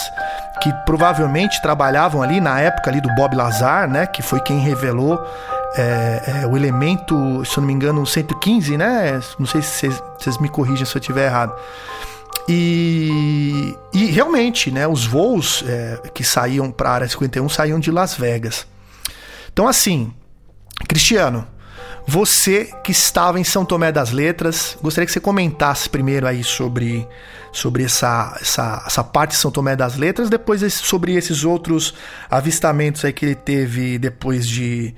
que 0.61 0.73
provavelmente 0.85 1.61
trabalhavam 1.63 2.23
ali 2.23 2.41
na 2.41 2.61
época 2.61 2.91
ali 2.91 3.01
do 3.01 3.13
Bob 3.15 3.35
Lazar, 3.35 3.89
né? 3.89 4.07
Que 4.07 4.23
foi 4.23 4.41
quem 4.41 4.59
revelou 4.59 5.19
é, 5.77 6.43
é, 6.43 6.47
o 6.47 6.57
elemento, 6.57 7.43
se 7.45 7.57
eu 7.57 7.63
não 7.63 7.69
me 7.69 7.73
engano, 7.73 8.07
115, 8.07 8.77
né? 8.77 9.19
Não 9.39 9.47
sei 9.47 9.63
se 9.63 9.89
vocês 10.19 10.39
me 10.39 10.49
corrigem 10.49 10.85
se 10.85 10.95
eu 10.95 11.01
estiver 11.01 11.27
errado. 11.27 11.55
E, 12.49 13.75
e 13.93 14.07
realmente, 14.07 14.71
né, 14.71 14.87
os 14.87 15.07
voos 15.07 15.63
é, 15.67 16.01
que 16.13 16.25
saíam 16.25 16.71
para 16.71 16.91
a 16.91 16.93
área 16.95 17.09
51 17.09 17.49
saíam 17.49 17.79
de 17.79 17.91
Las 17.91 18.15
Vegas. 18.15 18.67
Então, 19.53 19.69
assim, 19.69 20.13
Cristiano, 20.89 21.47
você 22.07 22.73
que 22.83 22.91
estava 22.91 23.39
em 23.39 23.45
São 23.45 23.65
Tomé 23.65 23.93
das 23.93 24.11
Letras, 24.11 24.77
gostaria 24.83 25.07
que 25.07 25.13
você 25.13 25.21
comentasse 25.21 25.89
primeiro 25.89 26.27
aí 26.27 26.43
sobre, 26.43 27.07
sobre 27.53 27.85
essa, 27.85 28.37
essa, 28.41 28.83
essa 28.87 29.05
parte 29.05 29.31
de 29.31 29.37
São 29.37 29.51
Tomé 29.51 29.77
das 29.77 29.97
Letras, 29.97 30.29
depois 30.29 30.75
sobre 30.75 31.15
esses 31.15 31.45
outros 31.45 31.95
avistamentos 32.29 33.05
aí 33.05 33.13
que 33.13 33.27
ele 33.27 33.35
teve 33.37 33.99
depois 33.99 34.49
de, 34.49 34.95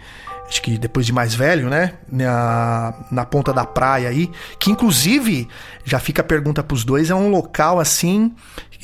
acho 0.55 0.63
que 0.63 0.79
depois 0.79 1.05
de 1.05 1.13
mais 1.13 1.35
velho, 1.35 1.69
né? 1.69 1.95
Na, 2.11 2.95
na 3.11 3.25
ponta 3.25 3.53
da 3.53 3.65
praia 3.65 4.09
aí. 4.09 4.31
Que 4.59 4.71
inclusive, 4.71 5.49
já 5.85 5.99
fica 5.99 6.23
a 6.23 6.25
pergunta 6.25 6.63
pros 6.63 6.85
dois, 6.85 7.11
é 7.11 7.15
um 7.15 7.29
local 7.29 7.81
assim. 7.81 8.33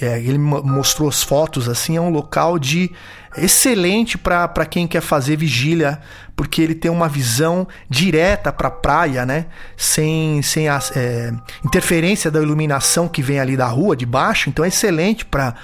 É, 0.01 0.19
ele 0.19 0.39
mostrou 0.39 1.09
as 1.09 1.23
fotos 1.23 1.69
assim, 1.69 1.97
é 1.97 2.01
um 2.01 2.09
local 2.09 2.59
de 2.59 2.91
excelente 3.37 4.17
para 4.17 4.65
quem 4.65 4.89
quer 4.89 5.03
fazer 5.03 5.37
vigília, 5.37 6.01
porque 6.35 6.63
ele 6.63 6.75
tem 6.75 6.91
uma 6.91 7.07
visão 7.07 7.69
direta 7.89 8.51
para 8.51 8.69
a 8.69 8.71
praia, 8.71 9.27
né? 9.27 9.47
Sem, 9.77 10.43
sem 10.43 10.69
a 10.69 10.81
é, 10.97 11.33
interferência 11.65 12.31
da 12.31 12.41
iluminação 12.41 13.07
que 13.07 13.23
vem 13.23 13.39
ali 13.39 13.57
da 13.59 13.67
rua 13.67 13.95
de 13.95 14.07
baixo, 14.07 14.49
então 14.49 14.65
é 14.65 14.69
excelente 14.69 15.25
para 15.25 15.55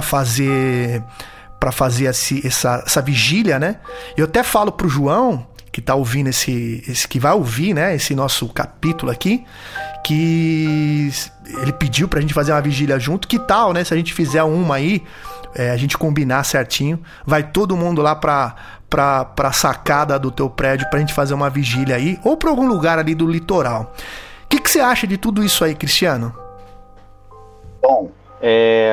fazer 0.00 1.02
para 1.60 1.70
fazer 1.70 2.06
esse, 2.06 2.44
essa, 2.44 2.82
essa 2.86 3.02
vigília, 3.02 3.58
né? 3.58 3.76
Eu 4.16 4.24
até 4.24 4.42
falo 4.42 4.72
pro 4.72 4.88
João, 4.88 5.46
que 5.72 5.80
tá 5.80 5.94
ouvindo 5.94 6.28
esse, 6.28 6.82
esse 6.88 7.06
que 7.06 7.18
vai 7.18 7.32
ouvir, 7.32 7.74
né, 7.74 7.94
esse 7.94 8.14
nosso 8.14 8.48
capítulo 8.48 9.10
aqui, 9.10 9.44
que 10.04 11.10
ele 11.62 11.72
pediu 11.72 12.08
pra 12.08 12.20
gente 12.20 12.34
fazer 12.34 12.52
uma 12.52 12.60
vigília 12.60 12.98
junto. 12.98 13.28
Que 13.28 13.38
tal, 13.38 13.72
né, 13.72 13.84
se 13.84 13.94
a 13.94 13.96
gente 13.96 14.12
fizer 14.12 14.42
uma 14.42 14.76
aí, 14.76 15.02
é, 15.54 15.70
a 15.70 15.76
gente 15.76 15.96
combinar 15.96 16.44
certinho, 16.44 17.00
vai 17.24 17.42
todo 17.42 17.76
mundo 17.76 18.02
lá 18.02 18.16
pra, 18.16 18.54
pra, 18.88 19.24
pra 19.24 19.52
sacada 19.52 20.18
do 20.18 20.30
teu 20.30 20.50
prédio 20.50 20.88
pra 20.90 20.98
gente 20.98 21.14
fazer 21.14 21.34
uma 21.34 21.48
vigília 21.48 21.96
aí, 21.96 22.18
ou 22.24 22.36
pra 22.36 22.50
algum 22.50 22.66
lugar 22.66 22.98
ali 22.98 23.14
do 23.14 23.26
litoral. 23.26 23.94
O 24.44 24.48
que, 24.48 24.60
que 24.60 24.70
você 24.70 24.80
acha 24.80 25.06
de 25.06 25.16
tudo 25.16 25.44
isso 25.44 25.64
aí, 25.64 25.76
Cristiano? 25.76 26.34
Bom, 27.80 28.10
é, 28.42 28.92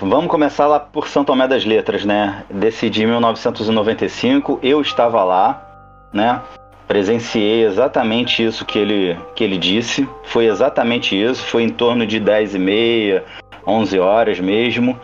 vamos 0.00 0.30
começar 0.30 0.66
lá 0.66 0.78
por 0.78 1.08
São 1.08 1.24
Tomé 1.24 1.48
das 1.48 1.64
Letras, 1.64 2.04
né? 2.04 2.44
Decidi 2.48 3.02
em 3.02 3.06
1995, 3.06 4.60
eu 4.62 4.80
estava 4.80 5.24
lá, 5.24 5.71
né? 6.12 6.40
Presenciei 6.86 7.64
exatamente 7.64 8.44
isso 8.44 8.64
que 8.66 8.78
ele, 8.78 9.18
que 9.34 9.42
ele 9.42 9.56
disse. 9.56 10.08
Foi 10.24 10.46
exatamente 10.46 11.20
isso. 11.20 11.42
Foi 11.44 11.62
em 11.62 11.68
torno 11.68 12.06
de 12.06 12.20
10 12.20 12.54
e 12.54 12.58
meia, 12.58 13.24
11 13.66 13.98
horas 13.98 14.40
mesmo. 14.40 14.98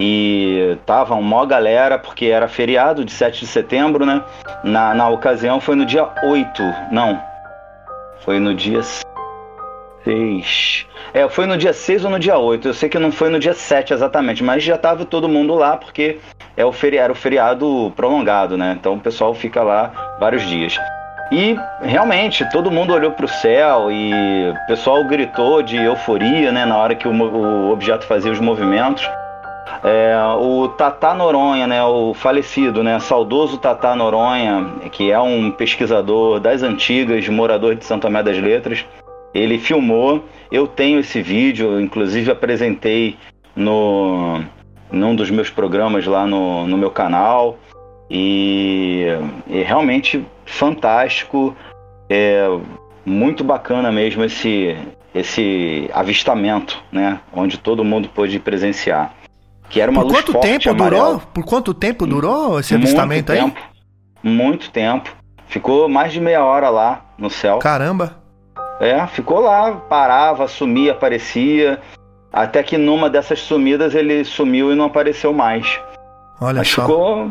E 0.00 0.76
tava 0.86 1.14
uma 1.14 1.46
galera, 1.46 1.98
porque 1.98 2.26
era 2.26 2.48
feriado 2.48 3.04
de 3.04 3.12
7 3.12 3.40
de 3.40 3.46
setembro, 3.46 4.04
né? 4.04 4.22
Na, 4.62 4.94
na 4.94 5.08
ocasião 5.08 5.60
foi 5.60 5.76
no 5.76 5.84
dia 5.84 6.08
8, 6.24 6.62
não. 6.90 7.20
Foi 8.24 8.40
no 8.40 8.54
dia 8.54 8.80
6. 10.04 10.86
É, 11.12 11.28
foi 11.28 11.46
no 11.46 11.56
dia 11.56 11.72
6 11.72 12.04
ou 12.04 12.10
no 12.10 12.18
dia 12.18 12.38
8. 12.38 12.68
Eu 12.68 12.74
sei 12.74 12.88
que 12.88 12.98
não 12.98 13.10
foi 13.10 13.30
no 13.30 13.38
dia 13.38 13.54
7 13.54 13.92
exatamente, 13.92 14.44
mas 14.44 14.62
já 14.62 14.76
tava 14.76 15.04
todo 15.04 15.28
mundo 15.28 15.54
lá 15.54 15.76
porque 15.76 16.18
é 16.56 16.64
o 16.64 16.72
feri 16.72 16.96
era 16.96 17.12
o 17.12 17.16
feriado 17.16 17.92
prolongado, 17.96 18.56
né? 18.56 18.76
Então 18.78 18.94
o 18.94 19.00
pessoal 19.00 19.34
fica 19.34 19.62
lá 19.62 20.16
vários 20.18 20.42
dias. 20.42 20.78
E 21.32 21.56
realmente 21.82 22.48
todo 22.50 22.70
mundo 22.70 22.92
olhou 22.92 23.10
para 23.10 23.24
o 23.24 23.28
céu 23.28 23.90
e 23.90 24.12
o 24.50 24.66
pessoal 24.66 25.02
gritou 25.04 25.62
de 25.62 25.76
euforia, 25.76 26.52
né, 26.52 26.64
na 26.66 26.76
hora 26.76 26.94
que 26.94 27.08
o, 27.08 27.12
o 27.12 27.72
objeto 27.72 28.04
fazia 28.04 28.30
os 28.30 28.38
movimentos. 28.38 29.08
É, 29.82 30.16
o 30.38 30.68
Tata 30.68 31.14
Noronha, 31.14 31.66
né, 31.66 31.82
o 31.82 32.14
falecido, 32.14 32.82
né, 32.82 32.98
saudoso 33.00 33.58
Tata 33.58 33.94
Noronha, 33.96 34.66
que 34.92 35.10
é 35.10 35.18
um 35.18 35.50
pesquisador 35.50 36.38
das 36.38 36.62
antigas, 36.62 37.26
morador 37.28 37.74
de 37.74 37.84
Santo 37.84 38.02
Tomé 38.02 38.22
das 38.22 38.38
Letras, 38.38 38.84
ele 39.34 39.58
filmou, 39.58 40.24
eu 40.50 40.66
tenho 40.66 41.00
esse 41.00 41.20
vídeo, 41.20 41.80
inclusive 41.80 42.30
apresentei 42.30 43.16
no 43.56 44.40
num 44.90 45.14
dos 45.14 45.28
meus 45.30 45.50
programas 45.50 46.06
lá 46.06 46.26
no, 46.26 46.66
no 46.66 46.78
meu 46.78 46.90
canal. 46.90 47.58
E 48.08 49.06
é 49.50 49.62
realmente 49.62 50.24
fantástico, 50.46 51.56
é 52.08 52.46
muito 53.04 53.42
bacana 53.42 53.90
mesmo 53.90 54.24
esse, 54.24 54.76
esse 55.14 55.90
avistamento, 55.92 56.82
né? 56.92 57.20
Onde 57.32 57.58
todo 57.58 57.84
mundo 57.84 58.08
pôde 58.08 58.38
presenciar. 58.38 59.14
Que 59.68 59.80
era 59.80 59.90
uma 59.90 60.02
Por 60.02 60.12
quanto 60.12 60.32
forte, 60.32 60.46
tempo 60.46 60.70
amarela. 60.70 61.04
durou? 61.04 61.22
Por 61.32 61.44
quanto 61.44 61.74
tempo 61.74 62.06
durou 62.06 62.60
esse 62.60 62.74
avistamento 62.74 63.32
muito 63.32 63.32
aí? 63.32 63.50
Tempo, 63.50 63.60
muito 64.22 64.70
tempo. 64.70 65.10
Ficou 65.48 65.88
mais 65.88 66.12
de 66.12 66.20
meia 66.20 66.44
hora 66.44 66.68
lá 66.68 67.04
no 67.18 67.30
céu. 67.30 67.58
Caramba. 67.58 68.23
É, 68.80 69.06
ficou 69.06 69.40
lá, 69.40 69.72
parava, 69.72 70.48
sumia, 70.48 70.92
aparecia. 70.92 71.80
Até 72.32 72.62
que 72.62 72.76
numa 72.76 73.08
dessas 73.08 73.40
sumidas 73.40 73.94
ele 73.94 74.24
sumiu 74.24 74.72
e 74.72 74.74
não 74.74 74.86
apareceu 74.86 75.32
mais. 75.32 75.78
Olha 76.40 76.58
Mas 76.58 76.68
só. 76.68 76.82
ficou 76.82 77.30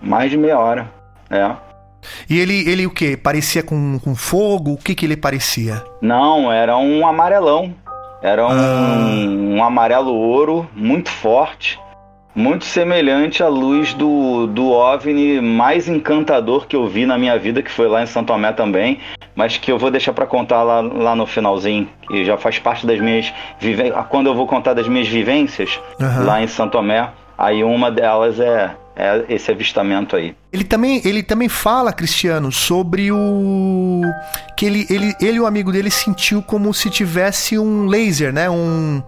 mais 0.00 0.30
de 0.30 0.36
meia 0.36 0.58
hora. 0.58 0.88
É. 1.28 1.50
E 2.30 2.38
ele, 2.38 2.68
ele 2.70 2.86
o 2.86 2.90
que? 2.90 3.16
Parecia 3.16 3.62
com, 3.62 3.98
com 3.98 4.14
fogo? 4.14 4.72
O 4.74 4.76
que 4.78 4.94
que 4.94 5.04
ele 5.06 5.16
parecia? 5.16 5.82
Não, 6.00 6.52
era 6.52 6.76
um 6.76 7.06
amarelão. 7.06 7.74
Era 8.22 8.46
um, 8.46 8.50
Ah. 8.50 9.06
um 9.58 9.64
amarelo 9.64 10.14
ouro 10.14 10.68
muito 10.74 11.10
forte, 11.10 11.78
muito 12.34 12.64
semelhante 12.64 13.42
à 13.42 13.48
luz 13.48 13.94
do, 13.94 14.46
do 14.46 14.70
OVNI 14.70 15.40
mais 15.40 15.88
encantador 15.88 16.66
que 16.66 16.74
eu 16.74 16.86
vi 16.88 17.06
na 17.06 17.16
minha 17.16 17.38
vida, 17.38 17.62
que 17.62 17.70
foi 17.70 17.88
lá 17.88 18.02
em 18.02 18.06
Santo 18.06 18.28
Tomé 18.28 18.52
também, 18.52 18.98
mas 19.36 19.56
que 19.56 19.70
eu 19.70 19.78
vou 19.78 19.90
deixar 19.90 20.12
para 20.12 20.26
contar 20.26 20.62
lá, 20.62 20.80
lá 20.80 21.14
no 21.14 21.26
finalzinho, 21.26 21.88
que 22.08 22.24
já 22.24 22.36
faz 22.36 22.58
parte 22.58 22.86
das 22.86 22.98
minhas 22.98 23.32
vivências. 23.60 24.04
Quando 24.08 24.26
eu 24.26 24.34
vou 24.34 24.46
contar 24.46 24.74
das 24.74 24.88
minhas 24.88 25.08
vivências 25.08 25.80
Aham. 26.00 26.24
lá 26.24 26.42
em 26.42 26.46
Santo 26.46 26.72
Tomé, 26.72 27.08
aí 27.38 27.62
uma 27.62 27.90
delas 27.90 28.40
é, 28.40 28.74
é 28.96 29.24
esse 29.28 29.50
avistamento 29.50 30.16
aí. 30.16 30.34
Ele 30.52 30.64
também, 30.64 31.00
ele 31.04 31.22
também 31.22 31.48
fala, 31.48 31.92
Cristiano, 31.92 32.50
sobre 32.50 33.10
o. 33.12 34.02
que 34.56 34.66
ele, 34.66 34.86
ele, 34.90 35.14
ele 35.20 35.36
e 35.36 35.40
o 35.40 35.46
amigo 35.46 35.72
dele 35.72 35.90
sentiu 35.90 36.42
como 36.42 36.72
se 36.74 36.90
tivesse 36.90 37.58
um 37.58 37.86
laser, 37.86 38.32
né? 38.32 38.48
Um. 38.50 39.02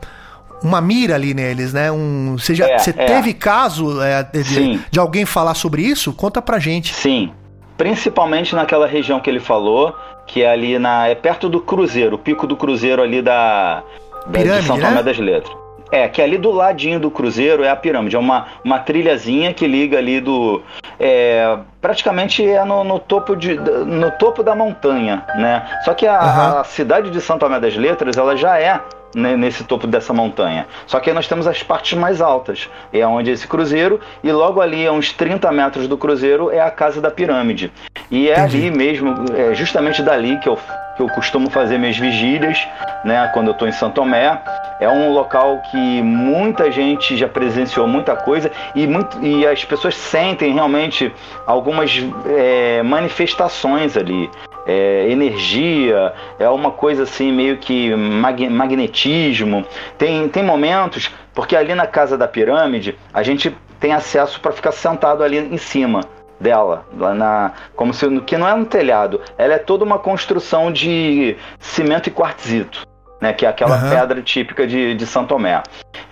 Uma 0.63 0.81
mira 0.81 1.15
ali 1.15 1.35
neles, 1.35 1.73
né? 1.73 1.93
Um, 1.93 2.37
você 2.39 2.55
já, 2.55 2.69
É, 2.69 2.79
você 2.79 2.91
é. 2.91 3.05
teve 3.05 3.35
caso 3.35 4.01
é, 4.03 4.23
de, 4.23 4.81
de 4.91 4.99
alguém 4.99 5.25
falar 5.25 5.55
sobre 5.55 5.83
isso? 5.83 6.13
Conta 6.13 6.41
pra 6.41 6.59
gente. 6.59 6.95
Sim, 6.95 7.31
principalmente 7.77 8.55
naquela 8.55 8.87
região 8.87 9.21
que 9.21 9.29
ele 9.29 9.41
falou, 9.41 9.95
que 10.27 10.43
é 10.43 10.51
ali 10.51 10.79
na 10.79 11.09
é 11.09 11.15
perto 11.15 11.49
do 11.49 11.61
Cruzeiro, 11.61 12.17
o 12.17 12.19
pico 12.19 12.47
do 12.47 12.57
Cruzeiro 12.57 13.03
ali 13.03 13.23
da, 13.23 13.83
da 14.27 14.33
Pirâmide, 14.33 14.61
de 14.61 14.67
São 14.67 14.77
Tomé 14.77 14.91
né? 14.91 15.03
das 15.03 15.19
Letras. 15.19 15.57
É, 15.93 16.09
que 16.09 16.21
ali 16.21 16.37
do 16.37 16.51
ladinho 16.51 16.99
do 16.99 17.11
Cruzeiro 17.11 17.63
é 17.63 17.71
a 17.71 17.77
pirâmide, 17.77 18.17
é 18.17 18.19
uma, 18.19 18.47
uma 18.65 18.81
trilhazinha 18.81 19.55
que 19.55 19.69
liga 19.69 19.99
ali 19.99 20.21
do. 20.21 20.61
É, 20.99 21.57
praticamente 21.81 22.45
é 22.45 22.65
no, 22.65 22.83
no 22.83 22.99
topo 22.99 23.37
de, 23.37 23.55
no 23.55 24.11
topo 24.13 24.43
da 24.43 24.53
montanha, 24.57 25.25
né? 25.37 25.65
Só 25.85 25.95
que 25.95 26.05
a, 26.05 26.19
Aham. 26.19 26.61
a 26.61 26.65
cidade 26.65 27.11
de 27.11 27.21
São 27.21 27.39
Tomé 27.39 27.61
das 27.61 27.77
Letras, 27.77 28.17
ela 28.17 28.37
já 28.37 28.59
é 28.59 28.81
né, 29.17 29.35
nesse 29.35 29.65
topo 29.65 29.87
dessa 29.87 30.13
montanha. 30.13 30.67
Só 30.87 31.01
que 31.01 31.09
aí 31.09 31.15
nós 31.15 31.27
temos 31.27 31.47
as 31.47 31.63
partes 31.63 31.99
mais 31.99 32.21
altas. 32.21 32.69
É 32.93 33.05
onde 33.07 33.31
é 33.31 33.33
esse 33.33 33.49
cruzeiro, 33.49 33.99
e 34.23 34.31
logo 34.31 34.61
ali, 34.61 34.87
a 34.87 34.93
uns 34.93 35.11
30 35.11 35.51
metros 35.51 35.89
do 35.89 35.97
cruzeiro, 35.97 36.51
é 36.51 36.61
a 36.61 36.71
casa 36.71 37.01
da 37.01 37.11
pirâmide. 37.11 37.73
E 38.11 38.29
é 38.29 38.39
ali 38.39 38.71
mesmo, 38.71 39.15
é 39.35 39.55
justamente 39.55 40.03
dali 40.03 40.39
que 40.39 40.49
eu, 40.49 40.59
que 40.97 41.03
eu 41.03 41.09
costumo 41.09 41.49
fazer 41.49 41.79
minhas 41.79 41.97
vigílias, 41.97 42.59
né? 43.05 43.31
Quando 43.33 43.49
eu 43.49 43.53
estou 43.53 43.67
em 43.67 43.73
São 43.73 43.91
Tomé. 43.91 44.39
É 44.79 44.89
um 44.91 45.11
local 45.11 45.63
que 45.71 46.03
muita 46.03 46.71
gente 46.71 47.17
já 47.17 47.27
presenciou 47.27 47.89
muita 47.89 48.15
coisa 48.15 48.53
e, 48.75 48.87
muito, 48.87 49.19
e 49.25 49.47
as 49.47 49.65
pessoas 49.65 49.95
sentem 49.95 50.53
realmente 50.53 51.11
algumas 51.47 52.05
é, 52.27 52.83
manifestações 52.83 53.97
ali. 53.97 54.29
É, 54.67 55.09
energia, 55.09 56.13
é 56.39 56.49
uma 56.49 56.73
coisa 56.73 57.05
assim 57.05 57.31
meio 57.33 57.57
que 57.59 57.95
mag- 57.95 58.49
magnetismo. 58.51 59.65
Tem, 59.97 60.29
tem 60.29 60.43
momentos, 60.43 61.15
porque 61.33 61.55
ali 61.55 61.75
na 61.75 61.87
casa 61.87 62.19
da 62.19 62.27
pirâmide 62.27 62.99
a 63.15 63.23
gente 63.23 63.57
tem 63.79 63.93
acesso 63.93 64.41
para 64.41 64.53
ficar 64.53 64.73
sentado 64.73 65.23
ali 65.23 65.39
em 65.39 65.59
cima 65.59 66.01
dela, 66.41 66.85
na, 66.93 67.53
como 67.75 67.95
se 67.95 68.21
que 68.23 68.37
não 68.37 68.47
é 68.47 68.55
um 68.55 68.65
telhado, 68.65 69.21
ela 69.39 69.55
é 69.55 69.59
toda 69.59 69.85
uma 69.85 69.99
construção 69.99 70.71
de 70.73 71.37
cimento 71.59 72.09
e 72.09 72.11
quartzito. 72.13 72.85
Né, 73.19 73.33
que 73.33 73.47
é 73.47 73.49
aquela 73.49 73.77
Aham. 73.77 73.89
pedra 73.89 74.21
típica 74.21 74.67
de, 74.67 74.95
de 74.95 75.07
São 75.07 75.25
Tomé. 75.25 75.63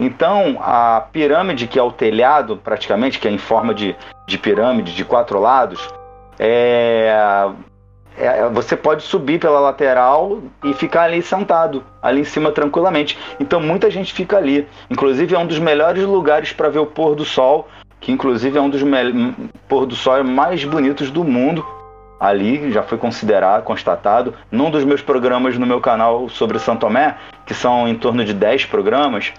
Então, 0.01 0.57
a 0.59 1.05
pirâmide, 1.13 1.67
que 1.67 1.79
é 1.79 1.83
o 1.83 1.93
telhado, 1.93 2.57
praticamente, 2.57 3.19
que 3.19 3.29
é 3.29 3.31
em 3.31 3.37
forma 3.37 3.75
de, 3.75 3.95
de 4.27 4.39
pirâmide 4.39 4.95
de 4.95 5.05
quatro 5.05 5.39
lados, 5.39 5.87
é, 6.39 7.15
é, 8.17 8.49
você 8.49 8.77
pode 8.77 9.03
subir 9.03 9.39
pela 9.39 9.59
lateral 9.59 10.41
e 10.63 10.73
ficar 10.73 11.03
ali 11.03 11.23
sentado, 11.23 11.83
ali 12.03 12.21
em 12.21 12.25
cima 12.25 12.53
tranquilamente. 12.53 13.19
Então 13.41 13.61
muita 13.61 13.91
gente 13.91 14.13
fica 14.13 14.37
ali. 14.37 14.67
Inclusive 14.91 15.35
é 15.35 15.39
um 15.39 15.47
dos 15.47 15.59
melhores 15.59 16.05
lugares 16.05 16.53
para 16.53 16.69
ver 16.69 16.79
o 16.79 16.87
pôr 16.87 17.15
do 17.15 17.25
sol, 17.25 17.69
que 18.01 18.13
inclusive 18.13 18.57
é 18.57 18.61
um 18.61 18.71
dos 18.71 18.83
pôr 19.69 19.87
do 19.87 19.97
sol 19.97 20.23
mais 20.23 20.65
bonitos 20.65 21.11
do 21.11 21.25
mundo. 21.25 21.65
Ali 22.21 22.71
já 22.73 22.83
foi 22.83 22.97
considerado, 22.97 23.65
constatado. 23.65 24.35
Num 24.51 24.71
dos 24.71 24.85
meus 24.85 25.03
programas 25.03 25.59
no 25.59 25.67
meu 25.67 25.81
canal 25.81 26.29
sobre 26.29 26.59
São 26.59 26.77
Tomé, 26.77 27.17
que 27.45 27.53
são 27.53 27.89
em 27.89 27.95
torno 27.97 28.25
de 28.25 28.33
10 28.33 28.67
programas, 28.67 29.33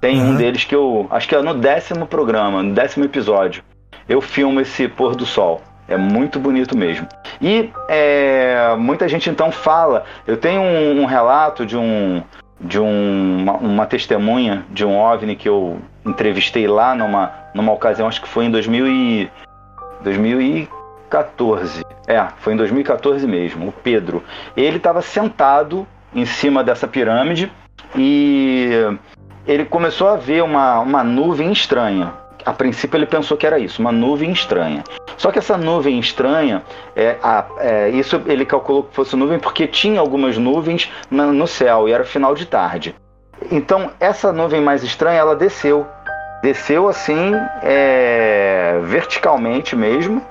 tem 0.00 0.20
uhum. 0.20 0.30
um 0.30 0.36
deles 0.36 0.64
que 0.64 0.74
eu. 0.74 1.06
Acho 1.10 1.28
que 1.28 1.34
é 1.34 1.42
no 1.42 1.54
décimo 1.54 2.06
programa, 2.06 2.62
no 2.62 2.72
décimo 2.72 3.04
episódio. 3.04 3.62
Eu 4.08 4.20
filmo 4.20 4.60
esse 4.60 4.88
pôr 4.88 5.14
do 5.14 5.26
sol. 5.26 5.60
É 5.90 5.96
muito 5.96 6.38
bonito 6.38 6.78
mesmo. 6.78 7.06
E 7.42 7.70
é, 7.88 8.74
muita 8.78 9.08
gente 9.08 9.28
então 9.28 9.50
fala. 9.50 10.04
Eu 10.26 10.36
tenho 10.36 10.62
um, 10.62 11.02
um 11.02 11.04
relato 11.04 11.66
de 11.66 11.76
um 11.76 12.22
de 12.60 12.78
um, 12.78 13.38
uma, 13.40 13.52
uma, 13.54 13.86
testemunha 13.86 14.66
de 14.68 14.84
um 14.84 14.98
OVNI 14.98 15.34
que 15.34 15.48
eu 15.48 15.78
entrevistei 16.04 16.68
lá 16.68 16.94
numa, 16.94 17.32
numa 17.54 17.72
ocasião, 17.72 18.06
acho 18.06 18.20
que 18.20 18.28
foi 18.28 18.44
em 18.44 18.50
2000 18.50 18.86
e, 18.86 19.30
2014. 20.02 21.84
É, 22.06 22.26
foi 22.38 22.52
em 22.52 22.56
2014 22.56 23.26
mesmo, 23.26 23.68
o 23.68 23.72
Pedro. 23.72 24.22
Ele 24.56 24.76
estava 24.76 25.00
sentado 25.00 25.86
em 26.14 26.24
cima 26.24 26.62
dessa 26.62 26.86
pirâmide 26.86 27.50
e 27.96 28.70
ele 29.46 29.64
começou 29.64 30.08
a 30.08 30.16
ver 30.16 30.42
uma, 30.42 30.80
uma 30.80 31.02
nuvem 31.02 31.50
estranha. 31.52 32.12
A 32.44 32.52
princípio 32.52 32.96
ele 32.96 33.06
pensou 33.06 33.36
que 33.36 33.46
era 33.46 33.58
isso, 33.58 33.80
uma 33.80 33.92
nuvem 33.92 34.32
estranha. 34.32 34.82
Só 35.16 35.30
que 35.30 35.38
essa 35.38 35.56
nuvem 35.56 35.98
estranha, 35.98 36.62
é, 36.96 37.16
a, 37.22 37.44
é, 37.58 37.88
isso 37.90 38.20
ele 38.26 38.44
calculou 38.46 38.84
que 38.84 38.94
fosse 38.94 39.14
nuvem 39.16 39.38
porque 39.38 39.66
tinha 39.66 40.00
algumas 40.00 40.38
nuvens 40.38 40.90
no, 41.10 41.32
no 41.32 41.46
céu 41.46 41.88
e 41.88 41.92
era 41.92 42.04
final 42.04 42.34
de 42.34 42.46
tarde. 42.46 42.94
Então 43.50 43.90
essa 44.00 44.32
nuvem 44.32 44.60
mais 44.60 44.82
estranha 44.82 45.18
ela 45.18 45.36
desceu, 45.36 45.86
desceu 46.42 46.88
assim 46.88 47.32
é, 47.62 48.80
verticalmente 48.82 49.76
mesmo 49.76 50.24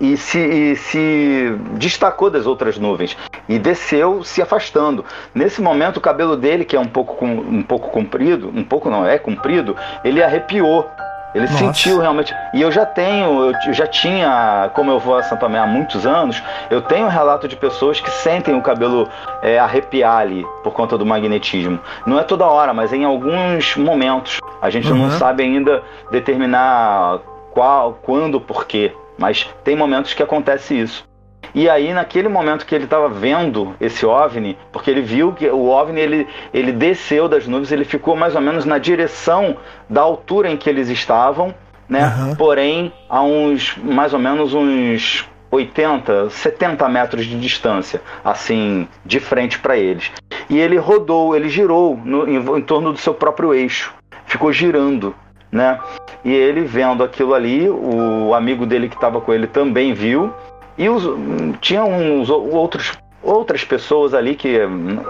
e 0.00 0.16
se, 0.16 0.38
e 0.38 0.76
se 0.76 1.58
destacou 1.72 2.30
das 2.30 2.46
outras 2.46 2.78
nuvens 2.78 3.16
e 3.48 3.58
desceu 3.58 4.22
se 4.22 4.42
afastando. 4.42 5.04
Nesse 5.34 5.60
momento, 5.60 5.98
o 5.98 6.00
cabelo 6.00 6.36
dele, 6.36 6.64
que 6.64 6.76
é 6.76 6.80
um 6.80 6.86
pouco, 6.86 7.24
um 7.24 7.62
pouco 7.62 7.90
comprido, 7.90 8.52
um 8.54 8.64
pouco 8.64 8.90
não 8.90 9.06
é 9.06 9.18
comprido, 9.18 9.76
ele 10.04 10.22
arrepiou. 10.22 10.88
Ele 11.34 11.44
Nossa. 11.44 11.58
sentiu 11.58 11.98
realmente. 11.98 12.34
E 12.54 12.62
eu 12.62 12.72
já 12.72 12.86
tenho, 12.86 13.52
eu 13.66 13.74
já 13.74 13.86
tinha, 13.86 14.70
como 14.74 14.90
eu 14.90 14.98
vou 14.98 15.18
a 15.18 15.22
São 15.22 15.36
Tomé 15.36 15.58
há 15.58 15.66
muitos 15.66 16.06
anos, 16.06 16.42
eu 16.70 16.80
tenho 16.80 17.08
relato 17.08 17.46
de 17.46 17.54
pessoas 17.54 18.00
que 18.00 18.10
sentem 18.10 18.54
o 18.56 18.62
cabelo 18.62 19.06
é, 19.42 19.58
arrepiar 19.58 20.16
ali 20.16 20.46
por 20.62 20.72
conta 20.72 20.96
do 20.96 21.04
magnetismo. 21.04 21.78
Não 22.06 22.18
é 22.18 22.22
toda 22.22 22.46
hora, 22.46 22.72
mas 22.72 22.90
em 22.90 23.04
alguns 23.04 23.76
momentos. 23.76 24.38
A 24.62 24.70
gente 24.70 24.90
uhum. 24.90 24.96
não 24.96 25.10
sabe 25.10 25.42
ainda 25.42 25.82
determinar 26.10 27.18
qual, 27.50 27.98
quando, 28.02 28.40
porquê. 28.40 28.94
Mas 29.18 29.48
tem 29.64 29.76
momentos 29.76 30.14
que 30.14 30.22
acontece 30.22 30.78
isso. 30.78 31.06
E 31.54 31.70
aí, 31.70 31.92
naquele 31.92 32.28
momento 32.28 32.66
que 32.66 32.74
ele 32.74 32.84
estava 32.84 33.08
vendo 33.08 33.74
esse 33.80 34.04
OVNI, 34.04 34.58
porque 34.70 34.90
ele 34.90 35.00
viu 35.00 35.32
que 35.32 35.48
o 35.48 35.68
OVNI 35.68 36.00
ele, 36.00 36.28
ele 36.52 36.72
desceu 36.72 37.28
das 37.28 37.46
nuvens, 37.46 37.72
ele 37.72 37.84
ficou 37.84 38.14
mais 38.14 38.34
ou 38.34 38.40
menos 38.40 38.64
na 38.64 38.78
direção 38.78 39.56
da 39.88 40.02
altura 40.02 40.50
em 40.50 40.56
que 40.56 40.68
eles 40.68 40.88
estavam, 40.88 41.54
né? 41.88 42.14
Uhum. 42.18 42.36
Porém, 42.36 42.92
a 43.08 43.22
uns 43.22 43.76
mais 43.78 44.12
ou 44.12 44.18
menos 44.18 44.52
uns 44.52 45.26
80, 45.50 46.30
70 46.30 46.88
metros 46.88 47.24
de 47.24 47.38
distância, 47.38 48.02
assim, 48.24 48.86
de 49.04 49.20
frente 49.20 49.58
para 49.58 49.78
eles. 49.78 50.10
E 50.50 50.58
ele 50.58 50.76
rodou, 50.76 51.34
ele 51.34 51.48
girou 51.48 51.98
no, 52.04 52.28
em, 52.28 52.36
em 52.36 52.62
torno 52.62 52.92
do 52.92 52.98
seu 52.98 53.14
próprio 53.14 53.54
eixo, 53.54 53.94
ficou 54.26 54.52
girando 54.52 55.14
né? 55.50 55.78
E 56.24 56.32
ele 56.32 56.62
vendo 56.62 57.02
aquilo 57.02 57.34
ali, 57.34 57.68
o 57.68 58.34
amigo 58.34 58.66
dele 58.66 58.88
que 58.88 58.94
estava 58.94 59.20
com 59.20 59.32
ele 59.32 59.46
também 59.46 59.92
viu, 59.92 60.32
e 60.76 60.88
os, 60.88 61.04
tinha 61.60 61.84
uns 61.84 62.28
outros 62.28 62.92
outras 63.22 63.64
pessoas 63.64 64.14
ali 64.14 64.36
que 64.36 64.56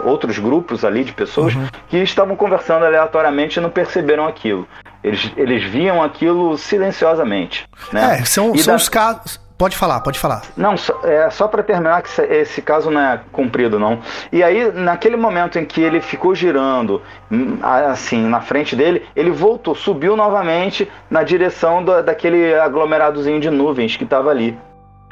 outros 0.04 0.38
grupos 0.38 0.84
ali 0.84 1.04
de 1.04 1.12
pessoas 1.12 1.54
uhum. 1.54 1.66
que 1.86 1.98
estavam 1.98 2.34
conversando 2.34 2.86
aleatoriamente 2.86 3.58
e 3.58 3.62
não 3.62 3.68
perceberam 3.68 4.26
aquilo. 4.26 4.66
Eles, 5.04 5.30
eles 5.36 5.62
viam 5.64 6.02
aquilo 6.02 6.56
silenciosamente. 6.56 7.68
Né? 7.92 8.20
É, 8.20 8.24
são, 8.24 8.56
são 8.56 8.72
da... 8.72 8.76
os 8.76 8.88
casos 8.88 9.45
Pode 9.58 9.74
falar, 9.74 10.00
pode 10.00 10.18
falar. 10.18 10.42
Não, 10.54 10.76
só, 10.76 11.00
é 11.02 11.30
só 11.30 11.48
para 11.48 11.62
terminar 11.62 12.02
que 12.02 12.20
esse 12.20 12.60
caso 12.60 12.90
não 12.90 13.00
é 13.00 13.20
cumprido, 13.32 13.78
não. 13.78 14.00
E 14.30 14.42
aí, 14.42 14.70
naquele 14.70 15.16
momento 15.16 15.58
em 15.58 15.64
que 15.64 15.80
ele 15.80 16.00
ficou 16.02 16.34
girando, 16.34 17.00
hum, 17.30 17.58
assim, 17.62 18.20
na 18.28 18.42
frente 18.42 18.76
dele, 18.76 19.06
ele 19.16 19.30
voltou, 19.30 19.74
subiu 19.74 20.14
novamente 20.14 20.90
na 21.10 21.22
direção 21.22 21.82
daquele 21.82 22.54
aglomeradozinho 22.54 23.40
de 23.40 23.48
nuvens 23.48 23.96
que 23.96 24.04
estava 24.04 24.30
ali. 24.30 24.58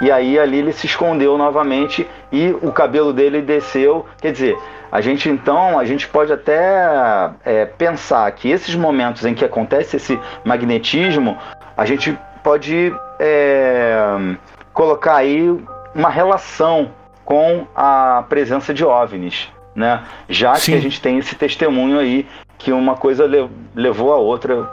E 0.02 0.10
aí 0.10 0.38
ali 0.38 0.58
ele 0.58 0.72
se 0.72 0.86
escondeu 0.86 1.38
novamente 1.38 2.06
e 2.30 2.54
o 2.60 2.70
cabelo 2.70 3.12
dele 3.12 3.40
desceu. 3.40 4.04
Quer 4.20 4.32
dizer, 4.32 4.58
a 4.92 5.00
gente 5.00 5.28
então, 5.28 5.78
a 5.78 5.84
gente 5.84 6.06
pode 6.06 6.32
até 6.32 7.30
é, 7.44 7.64
pensar 7.64 8.30
que 8.32 8.50
esses 8.50 8.74
momentos 8.74 9.24
em 9.24 9.34
que 9.34 9.44
acontece 9.44 9.96
esse 9.96 10.18
magnetismo, 10.44 11.38
a 11.76 11.86
gente 11.86 12.18
pode 12.42 12.92
é, 13.24 14.36
colocar 14.74 15.16
aí 15.16 15.48
uma 15.94 16.10
relação 16.10 16.90
com 17.24 17.66
a 17.74 18.22
presença 18.28 18.74
de 18.74 18.84
OVNIs, 18.84 19.48
né? 19.74 20.04
Já 20.28 20.54
Sim. 20.56 20.72
que 20.72 20.78
a 20.78 20.80
gente 20.80 21.00
tem 21.00 21.18
esse 21.18 21.34
testemunho 21.34 21.98
aí 21.98 22.26
que 22.58 22.70
uma 22.70 22.96
coisa 22.96 23.28
levou 23.74 24.12
a 24.12 24.16
outra, 24.16 24.70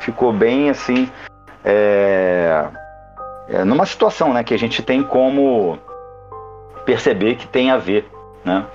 ficou 0.00 0.32
bem 0.32 0.68
assim, 0.68 1.08
é, 1.64 2.64
é, 3.48 3.64
numa 3.64 3.86
situação, 3.86 4.32
né, 4.32 4.42
que 4.42 4.52
a 4.52 4.58
gente 4.58 4.82
tem 4.82 5.02
como 5.02 5.78
perceber 6.84 7.36
que 7.36 7.46
tem 7.46 7.70
a 7.70 7.76
ver, 7.76 8.10
né? 8.44 8.66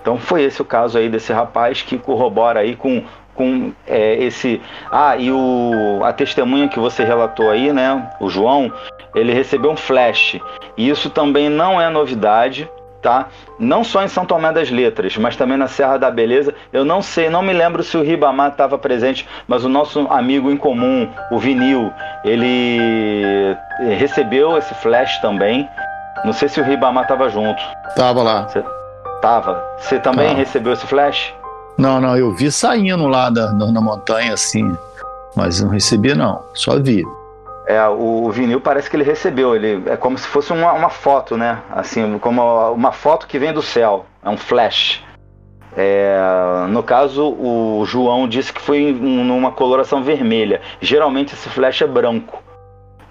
Então 0.00 0.16
foi 0.16 0.44
esse 0.44 0.62
o 0.62 0.64
caso 0.64 0.96
aí 0.96 1.08
desse 1.08 1.32
rapaz 1.32 1.82
que 1.82 1.98
corrobora 1.98 2.60
aí 2.60 2.76
com 2.76 3.02
com 3.36 3.72
é, 3.86 4.16
esse. 4.16 4.60
Ah, 4.90 5.16
e 5.16 5.30
o, 5.30 6.00
a 6.02 6.12
testemunha 6.12 6.68
que 6.68 6.78
você 6.78 7.04
relatou 7.04 7.50
aí, 7.50 7.72
né? 7.72 8.10
O 8.18 8.28
João, 8.28 8.72
ele 9.14 9.32
recebeu 9.32 9.70
um 9.70 9.76
flash. 9.76 10.40
E 10.76 10.88
isso 10.88 11.10
também 11.10 11.48
não 11.48 11.80
é 11.80 11.88
novidade, 11.88 12.68
tá? 13.00 13.26
Não 13.58 13.84
só 13.84 14.02
em 14.02 14.08
São 14.08 14.26
Tomé 14.26 14.52
das 14.52 14.70
Letras, 14.70 15.16
mas 15.16 15.36
também 15.36 15.56
na 15.56 15.68
Serra 15.68 15.98
da 15.98 16.10
Beleza. 16.10 16.54
Eu 16.72 16.84
não 16.84 17.00
sei, 17.00 17.30
não 17.30 17.42
me 17.42 17.52
lembro 17.52 17.82
se 17.82 17.96
o 17.96 18.02
Ribamar 18.02 18.50
estava 18.50 18.76
presente, 18.76 19.28
mas 19.46 19.64
o 19.64 19.68
nosso 19.68 20.06
amigo 20.10 20.50
em 20.50 20.56
comum, 20.56 21.08
o 21.30 21.38
Vinil, 21.38 21.92
ele 22.24 23.56
recebeu 23.96 24.56
esse 24.58 24.74
flash 24.74 25.18
também. 25.18 25.68
Não 26.24 26.32
sei 26.32 26.48
se 26.48 26.60
o 26.60 26.64
Ribamar 26.64 27.04
estava 27.04 27.28
junto. 27.28 27.62
Tava 27.94 28.22
lá. 28.22 28.48
Você 28.48 28.64
tava. 29.20 29.62
Você 29.78 29.98
também 29.98 30.28
tava. 30.28 30.38
recebeu 30.38 30.72
esse 30.72 30.86
flash? 30.86 31.32
Não, 31.78 32.00
não, 32.00 32.16
eu 32.16 32.32
vi 32.32 32.50
saindo 32.50 33.06
lá 33.06 33.28
da, 33.28 33.52
na 33.52 33.80
montanha 33.80 34.32
assim, 34.32 34.76
mas 35.34 35.60
não 35.60 35.68
recebi 35.68 36.14
não, 36.14 36.42
só 36.54 36.78
vi. 36.78 37.04
É, 37.66 37.84
o, 37.88 38.30
vinil 38.30 38.60
parece 38.60 38.88
que 38.88 38.96
ele 38.96 39.02
recebeu, 39.02 39.54
ele 39.54 39.82
é 39.86 39.96
como 39.96 40.16
se 40.16 40.26
fosse 40.26 40.52
uma, 40.52 40.72
uma 40.72 40.88
foto, 40.88 41.36
né? 41.36 41.58
Assim, 41.70 42.18
como 42.20 42.42
uma 42.72 42.92
foto 42.92 43.26
que 43.26 43.38
vem 43.38 43.52
do 43.52 43.60
céu, 43.60 44.06
é 44.24 44.30
um 44.30 44.36
flash. 44.36 45.04
É, 45.76 46.16
no 46.70 46.82
caso, 46.82 47.26
o 47.26 47.84
João 47.84 48.26
disse 48.26 48.52
que 48.52 48.60
foi 48.60 48.92
numa 48.92 49.52
coloração 49.52 50.02
vermelha. 50.02 50.62
Geralmente 50.80 51.34
esse 51.34 51.48
flash 51.50 51.82
é 51.82 51.86
branco. 51.86 52.42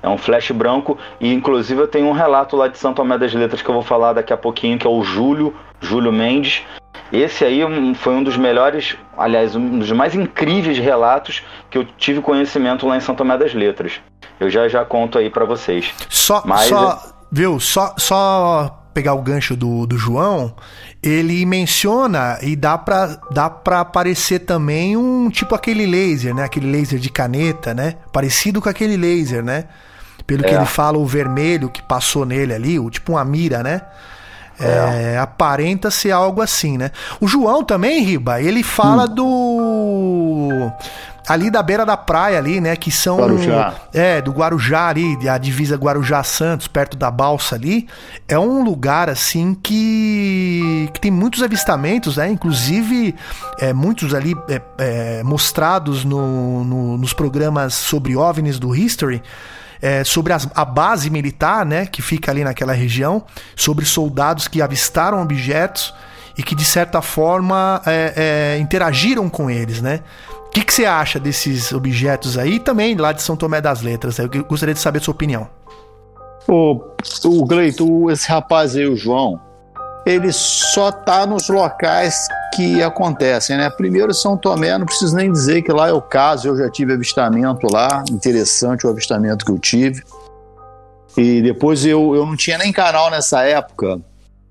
É 0.02 0.10
um 0.10 0.18
flash 0.18 0.52
branco 0.52 0.98
e 1.20 1.32
inclusive 1.34 1.82
eu 1.82 1.88
tenho 1.88 2.08
um 2.08 2.12
relato 2.12 2.56
lá 2.56 2.68
de 2.68 2.78
São 2.78 2.94
Tomé 2.94 3.18
das 3.18 3.34
Letras 3.34 3.62
que 3.62 3.70
eu 3.70 3.74
vou 3.74 3.84
falar 3.84 4.14
daqui 4.14 4.32
a 4.32 4.38
pouquinho, 4.38 4.80
que 4.80 4.88
é 4.88 4.90
o 4.90 5.04
Júlio, 5.04 5.54
Júlio 5.82 6.12
Mendes, 6.12 6.64
esse 7.12 7.44
aí 7.44 7.62
foi 7.96 8.14
um 8.14 8.24
dos 8.24 8.38
melhores, 8.38 8.96
aliás, 9.18 9.56
um 9.56 9.80
dos 9.80 9.92
mais 9.92 10.16
incríveis 10.16 10.78
relatos 10.78 11.44
que 11.70 11.78
eu 11.78 11.86
tive 11.86 12.22
conhecimento 12.22 12.88
lá 12.88 12.98
em 12.98 13.00
São 13.00 13.16
Tomé 13.16 13.38
das 13.38 13.54
Letras. 13.54 13.94
Eu 14.40 14.50
já 14.50 14.68
já 14.68 14.84
conto 14.84 15.18
aí 15.18 15.30
para 15.30 15.46
vocês. 15.46 15.94
Só, 16.10 16.44
Mas, 16.46 16.68
só 16.68 16.92
é... 16.92 17.14
viu? 17.32 17.60
Só, 17.60 17.94
só 17.98 18.82
pegar 18.94 19.14
o 19.14 19.22
gancho 19.22 19.56
do, 19.56 19.86
do 19.86 19.98
João, 19.98 20.56
ele 21.04 21.46
menciona 21.46 22.40
e 22.42 22.56
dá 22.56 22.78
pra, 22.78 23.20
dá 23.30 23.50
pra 23.50 23.82
aparecer 23.82 24.40
também 24.40 24.96
um 24.96 25.30
tipo 25.30 25.54
aquele 25.54 25.86
laser, 25.86 26.34
né? 26.34 26.46
Aquele 26.46 26.72
laser 26.72 26.98
de 26.98 27.10
caneta, 27.10 27.74
né? 27.74 27.96
Parecido 28.12 28.62
com 28.62 28.70
aquele 28.70 28.96
laser, 28.96 29.44
né? 29.44 29.66
Pelo 30.26 30.46
é. 30.46 30.48
que 30.48 30.56
ele 30.56 30.66
fala, 30.66 30.98
o 30.98 31.06
vermelho 31.06 31.70
que 31.70 31.84
passou 31.84 32.26
nele 32.26 32.54
ali, 32.54 32.80
o, 32.80 32.90
tipo 32.90 33.12
uma 33.12 33.26
mira, 33.26 33.62
né? 33.62 33.82
É. 34.60 35.14
É, 35.14 35.18
aparenta 35.18 35.92
ser 35.92 36.12
algo 36.12 36.42
assim, 36.42 36.78
né? 36.78 36.92
O 37.20 37.28
João 37.28 37.64
também, 37.64 38.04
Riba, 38.04 38.42
ele 38.42 38.64
fala 38.64 39.04
hum. 39.04 39.16
do 39.16 40.72
ali 41.28 41.50
da 41.50 41.62
beira 41.62 41.86
da 41.86 41.98
praia 41.98 42.38
ali, 42.38 42.62
né? 42.62 42.76
Que 42.76 42.92
são. 42.92 43.18
Guarujá. 43.18 43.74
É, 43.94 44.22
do 44.22 44.32
Guarujá 44.32 44.90
ali, 44.90 45.28
a 45.28 45.38
divisa 45.38 45.76
Guarujá-Santos, 45.76 46.68
perto 46.68 46.96
da 46.96 47.10
balsa 47.10 47.56
ali. 47.56 47.88
É 48.28 48.38
um 48.38 48.64
lugar, 48.64 49.10
assim, 49.10 49.56
que, 49.56 50.90
que 50.94 51.00
tem 51.00 51.12
muitos 51.12 51.42
avistamentos, 51.42 52.18
né? 52.18 52.30
Inclusive, 52.30 53.16
é, 53.60 53.74
muitos 53.74 54.14
ali 54.14 54.36
é, 54.48 54.62
é, 54.78 55.24
mostrados 55.24 56.06
no, 56.06 56.64
no, 56.64 56.98
nos 56.98 57.14
programas 57.14 57.74
sobre 57.74 58.16
OVNIs 58.16 58.60
do 58.60 58.76
History. 58.76 59.22
É, 59.86 60.04
sobre 60.04 60.34
as, 60.34 60.50
a 60.56 60.66
base 60.66 61.12
militar, 61.12 61.64
né, 61.64 61.86
que 61.86 62.02
fica 62.02 62.32
ali 62.32 62.44
naquela 62.44 62.74
região, 62.74 63.24
sobre 63.56 63.86
soldados 63.86 64.48
que 64.48 64.60
avistaram 64.60 65.22
objetos 65.22 65.94
e 66.36 66.42
que 66.42 66.56
de 66.56 66.66
certa 66.66 67.04
forma 67.04 67.80
é, 67.86 68.56
é, 68.56 68.60
interagiram 68.60 69.30
com 69.30 69.48
eles, 69.48 69.82
né? 69.82 70.02
O 70.48 70.50
que, 70.50 70.64
que 70.64 70.74
você 70.74 70.86
acha 70.86 71.20
desses 71.20 71.72
objetos 71.72 72.36
aí? 72.36 72.60
Também 72.60 72.96
lá 72.96 73.12
de 73.12 73.22
São 73.22 73.36
Tomé 73.36 73.62
das 73.62 73.82
Letras. 73.84 74.18
Eu 74.18 74.28
gostaria 74.46 74.74
de 74.74 74.80
saber 74.80 75.00
a 75.00 75.02
sua 75.02 75.14
opinião. 75.14 75.48
O, 76.48 76.80
o 77.26 77.46
Gleito, 77.46 78.10
esse 78.10 78.28
rapaz 78.28 78.76
aí, 78.76 78.88
o 78.88 78.96
João, 78.96 79.40
ele 80.06 80.32
só 80.32 80.92
tá 80.92 81.26
nos 81.26 81.50
locais 81.50 82.28
que 82.54 82.84
acontecem, 82.84 83.58
né? 83.58 83.70
Primeiro, 83.70 84.14
São 84.14 84.38
Tomé, 84.38 84.78
não 84.78 84.86
preciso 84.86 85.16
nem 85.16 85.32
dizer 85.32 85.64
que 85.64 85.72
lá 85.72 85.90
é 85.90 85.92
o 85.92 86.02
caso, 86.02 86.48
eu 86.48 86.58
já 86.58 86.70
tive 86.70 86.94
avistamento 86.94 87.68
lá, 87.72 88.04
interessante 88.12 88.86
o 88.86 88.90
avistamento 88.90 89.44
que 89.44 89.52
eu 89.52 89.58
tive. 89.58 90.04
E 91.18 91.42
depois 91.42 91.86
eu, 91.86 92.16
eu 92.16 92.26
não 92.26 92.36
tinha 92.36 92.58
nem 92.58 92.72
canal 92.72 93.10
nessa 93.10 93.42
época. 93.44 94.00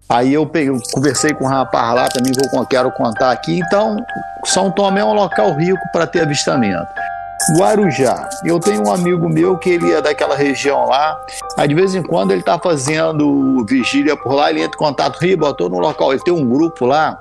Aí 0.08 0.34
eu, 0.34 0.46
peguei, 0.46 0.70
eu 0.70 0.80
conversei 0.92 1.32
com 1.32 1.44
o 1.44 1.48
rapaz 1.48 1.94
lá, 1.94 2.08
também 2.08 2.32
vou, 2.32 2.66
quero 2.66 2.90
contar 2.90 3.30
aqui. 3.30 3.58
Então, 3.58 3.96
São 4.44 4.70
Tomé 4.70 5.00
é 5.00 5.04
um 5.04 5.14
local 5.14 5.54
rico 5.54 5.80
para 5.92 6.06
ter 6.06 6.22
avistamento. 6.22 6.86
Guarujá. 7.58 8.28
Eu 8.44 8.58
tenho 8.58 8.86
um 8.86 8.92
amigo 8.92 9.28
meu 9.28 9.56
que 9.58 9.70
ele 9.70 9.92
é 9.92 10.00
daquela 10.00 10.34
região 10.34 10.86
lá. 10.86 11.20
Aí 11.56 11.68
de 11.68 11.74
vez 11.74 11.94
em 11.94 12.02
quando 12.02 12.32
ele 12.32 12.42
tá 12.42 12.58
fazendo 12.58 13.64
vigília 13.66 14.16
por 14.16 14.32
lá, 14.32 14.50
ele 14.50 14.62
entra 14.62 14.76
em 14.76 14.78
contato, 14.78 15.18
Riba, 15.18 15.52
tô 15.54 15.68
no 15.68 15.78
local. 15.78 16.12
Ele 16.12 16.22
tem 16.22 16.32
um 16.32 16.48
grupo 16.48 16.86
lá 16.86 17.20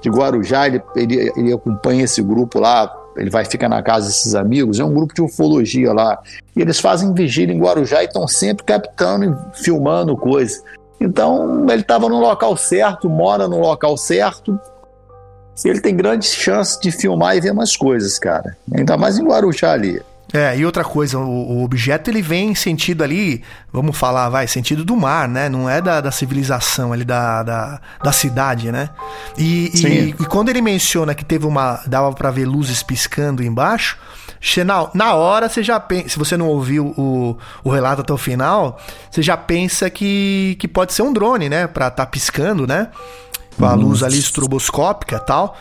de 0.00 0.08
Guarujá, 0.08 0.66
ele, 0.66 0.82
ele, 0.94 1.32
ele 1.36 1.52
acompanha 1.52 2.04
esse 2.04 2.22
grupo 2.22 2.60
lá, 2.60 2.94
ele 3.16 3.30
vai 3.30 3.44
ficar 3.44 3.68
na 3.68 3.82
casa 3.82 4.06
desses 4.06 4.34
amigos, 4.34 4.78
é 4.78 4.84
um 4.84 4.94
grupo 4.94 5.12
de 5.12 5.20
ufologia 5.20 5.92
lá. 5.92 6.18
E 6.54 6.60
eles 6.60 6.78
fazem 6.78 7.12
vigília 7.12 7.54
em 7.54 7.60
Guarujá 7.60 8.02
e 8.02 8.06
estão 8.06 8.26
sempre 8.28 8.64
captando 8.64 9.24
e 9.24 9.62
filmando 9.62 10.16
coisas. 10.16 10.62
Então 11.00 11.66
ele 11.68 11.82
estava 11.82 12.08
no 12.08 12.18
local 12.18 12.56
certo, 12.56 13.08
mora 13.08 13.46
no 13.46 13.60
local 13.60 13.96
certo, 13.96 14.58
ele 15.64 15.80
tem 15.80 15.96
grandes 15.96 16.34
chances 16.34 16.78
de 16.78 16.92
filmar 16.92 17.36
e 17.36 17.40
ver 17.40 17.52
mais 17.52 17.76
coisas, 17.76 18.18
cara. 18.18 18.56
Ainda 18.72 18.96
mais 18.96 19.18
em 19.18 19.24
Guarujá 19.24 19.72
ali. 19.72 20.00
É, 20.32 20.58
e 20.58 20.66
outra 20.66 20.84
coisa, 20.84 21.18
o, 21.18 21.22
o, 21.22 21.64
objeto 21.64 22.10
ele 22.10 22.20
vem 22.20 22.50
em 22.50 22.54
sentido 22.54 23.02
ali, 23.02 23.42
vamos 23.72 23.96
falar, 23.96 24.28
vai, 24.28 24.46
sentido 24.46 24.84
do 24.84 24.94
mar, 24.94 25.26
né? 25.26 25.48
Não 25.48 25.70
é 25.70 25.80
da, 25.80 26.02
da 26.02 26.10
civilização 26.10 26.92
ali, 26.92 27.02
da, 27.02 27.42
da, 27.42 27.80
da 28.04 28.12
cidade, 28.12 28.70
né? 28.70 28.90
E, 29.38 29.70
e, 29.74 30.08
e, 30.10 30.26
quando 30.26 30.50
ele 30.50 30.60
menciona 30.60 31.14
que 31.14 31.24
teve 31.24 31.46
uma. 31.46 31.80
dava 31.86 32.12
para 32.12 32.30
ver 32.30 32.44
luzes 32.44 32.82
piscando 32.82 33.42
embaixo, 33.42 33.96
na, 34.66 34.90
na 34.92 35.14
hora 35.14 35.48
você 35.48 35.62
já 35.62 35.80
pensa, 35.80 36.10
se 36.10 36.18
você 36.18 36.36
não 36.36 36.48
ouviu 36.48 36.88
o, 36.98 37.38
o 37.64 37.70
relato 37.70 38.02
até 38.02 38.12
o 38.12 38.18
final, 38.18 38.78
você 39.10 39.22
já 39.22 39.36
pensa 39.36 39.88
que, 39.88 40.56
que 40.60 40.68
pode 40.68 40.92
ser 40.92 41.02
um 41.02 41.12
drone, 41.12 41.48
né? 41.48 41.66
Pra 41.66 41.90
tá 41.90 42.04
piscando, 42.04 42.66
né? 42.66 42.88
Com 43.58 43.66
a 43.66 43.74
luz 43.74 44.02
ali 44.02 44.18
estroboscópica 44.18 45.16
e 45.16 45.26
tal 45.26 45.56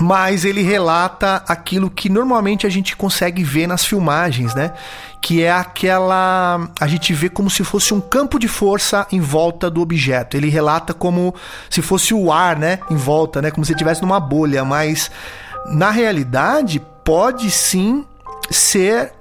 mas 0.00 0.44
ele 0.44 0.62
relata 0.62 1.42
aquilo 1.48 1.90
que 1.90 2.08
normalmente 2.08 2.66
a 2.66 2.70
gente 2.70 2.96
consegue 2.96 3.42
ver 3.42 3.66
nas 3.66 3.84
filmagens, 3.84 4.54
né? 4.54 4.72
Que 5.20 5.42
é 5.42 5.50
aquela. 5.50 6.68
A 6.78 6.86
gente 6.86 7.12
vê 7.12 7.28
como 7.28 7.50
se 7.50 7.64
fosse 7.64 7.92
um 7.92 8.00
campo 8.00 8.38
de 8.38 8.46
força 8.46 9.06
em 9.10 9.20
volta 9.20 9.68
do 9.68 9.80
objeto. 9.80 10.36
Ele 10.36 10.48
relata 10.48 10.94
como 10.94 11.34
se 11.68 11.82
fosse 11.82 12.14
o 12.14 12.32
ar, 12.32 12.56
né? 12.56 12.78
Em 12.88 12.96
volta, 12.96 13.42
né? 13.42 13.50
Como 13.50 13.64
se 13.64 13.72
estivesse 13.72 14.00
numa 14.02 14.20
bolha, 14.20 14.64
mas 14.64 15.10
na 15.66 15.90
realidade 15.90 16.80
pode 17.04 17.50
sim 17.50 18.04
ser 18.50 19.12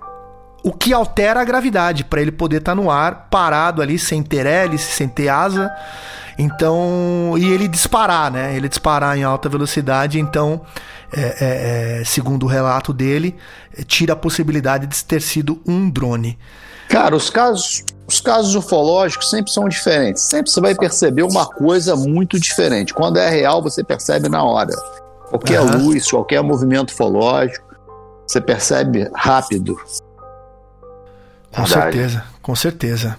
o 0.63 0.71
que 0.71 0.93
altera 0.93 1.41
a 1.41 1.45
gravidade 1.45 2.03
para 2.03 2.21
ele 2.21 2.31
poder 2.31 2.57
estar 2.57 2.73
tá 2.73 2.75
no 2.75 2.91
ar 2.91 3.27
parado 3.31 3.81
ali 3.81 3.97
sem 3.97 4.21
ter 4.21 4.45
hélice, 4.45 4.91
sem 4.91 5.07
ter 5.07 5.29
asa. 5.29 5.71
Então, 6.37 7.33
e 7.37 7.45
ele 7.45 7.67
disparar, 7.67 8.31
né? 8.31 8.55
Ele 8.55 8.69
disparar 8.69 9.17
em 9.17 9.23
alta 9.23 9.49
velocidade, 9.49 10.19
então, 10.19 10.61
é, 11.11 11.21
é, 11.21 12.01
é, 12.01 12.03
segundo 12.05 12.43
o 12.43 12.47
relato 12.47 12.93
dele, 12.93 13.35
tira 13.87 14.13
a 14.13 14.15
possibilidade 14.15 14.85
de 14.85 15.03
ter 15.03 15.21
sido 15.21 15.59
um 15.67 15.89
drone. 15.89 16.37
Cara, 16.89 17.15
os 17.15 17.29
casos, 17.29 17.83
os 18.07 18.21
casos 18.21 18.55
ufológicos 18.55 19.29
sempre 19.29 19.51
são 19.51 19.67
diferentes. 19.67 20.23
Sempre 20.23 20.51
você 20.51 20.61
vai 20.61 20.75
perceber 20.75 21.23
uma 21.23 21.45
coisa 21.45 21.95
muito 21.95 22.39
diferente. 22.39 22.93
Quando 22.93 23.17
é 23.17 23.29
real, 23.29 23.61
você 23.61 23.83
percebe 23.83 24.29
na 24.29 24.43
hora. 24.43 24.73
Qualquer 25.29 25.59
uhum. 25.59 25.85
luz, 25.85 26.09
qualquer 26.09 26.41
movimento 26.41 26.91
ufológico, 26.91 27.65
você 28.25 28.39
percebe 28.39 29.09
rápido. 29.13 29.77
Com 31.61 31.67
certeza, 31.67 32.23
com 32.41 32.55
certeza. 32.55 33.17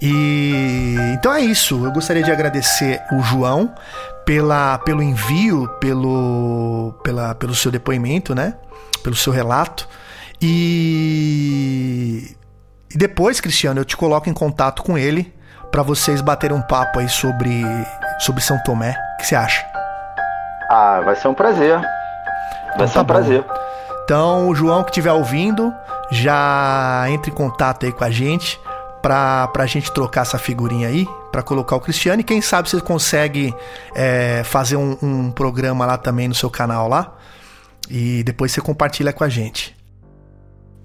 E 0.00 0.96
então 1.14 1.32
é 1.32 1.40
isso. 1.40 1.84
Eu 1.84 1.92
gostaria 1.92 2.22
de 2.22 2.30
agradecer 2.30 3.02
o 3.12 3.20
João 3.20 3.74
pela, 4.24 4.78
pelo 4.78 5.02
envio, 5.02 5.68
pelo, 5.80 6.94
pela, 7.02 7.34
pelo 7.34 7.54
seu 7.54 7.70
depoimento, 7.70 8.34
né? 8.34 8.54
Pelo 9.02 9.16
seu 9.16 9.32
relato. 9.32 9.88
E, 10.40 12.34
e 12.94 12.96
depois, 12.96 13.40
Cristiano, 13.40 13.80
eu 13.80 13.84
te 13.84 13.96
coloco 13.96 14.30
em 14.30 14.32
contato 14.32 14.82
com 14.82 14.96
ele 14.96 15.34
para 15.70 15.82
vocês 15.82 16.20
baterem 16.20 16.56
um 16.56 16.62
papo 16.62 16.98
aí 16.98 17.08
sobre, 17.08 17.62
sobre 18.18 18.42
São 18.42 18.58
Tomé. 18.62 18.96
O 19.14 19.16
que 19.18 19.26
você 19.26 19.34
acha? 19.34 19.66
Ah, 20.68 21.00
vai 21.04 21.16
ser 21.16 21.28
um 21.28 21.34
prazer. 21.34 21.78
Vai 21.78 21.88
então, 22.74 22.86
ser 22.86 22.94
tá 22.94 23.00
um 23.00 23.04
bom. 23.04 23.12
prazer. 23.12 23.44
Então, 24.04 24.48
o 24.48 24.54
João 24.54 24.82
que 24.82 24.90
estiver 24.90 25.12
ouvindo, 25.12 25.72
já 26.10 27.04
entre 27.08 27.30
em 27.30 27.34
contato 27.34 27.86
aí 27.86 27.92
com 27.92 28.04
a 28.04 28.10
gente 28.10 28.58
pra, 29.00 29.48
pra 29.48 29.66
gente 29.66 29.92
trocar 29.92 30.22
essa 30.22 30.38
figurinha 30.38 30.88
aí, 30.88 31.06
pra 31.30 31.42
colocar 31.42 31.76
o 31.76 31.80
Cristiano. 31.80 32.20
E 32.20 32.24
quem 32.24 32.40
sabe 32.40 32.68
você 32.68 32.80
consegue 32.80 33.54
é, 33.94 34.42
fazer 34.44 34.76
um, 34.76 34.96
um 35.02 35.30
programa 35.30 35.86
lá 35.86 35.96
também 35.96 36.28
no 36.28 36.34
seu 36.34 36.50
canal 36.50 36.88
lá. 36.88 37.16
E 37.88 38.22
depois 38.22 38.52
você 38.52 38.60
compartilha 38.60 39.12
com 39.12 39.24
a 39.24 39.28
gente. 39.28 39.76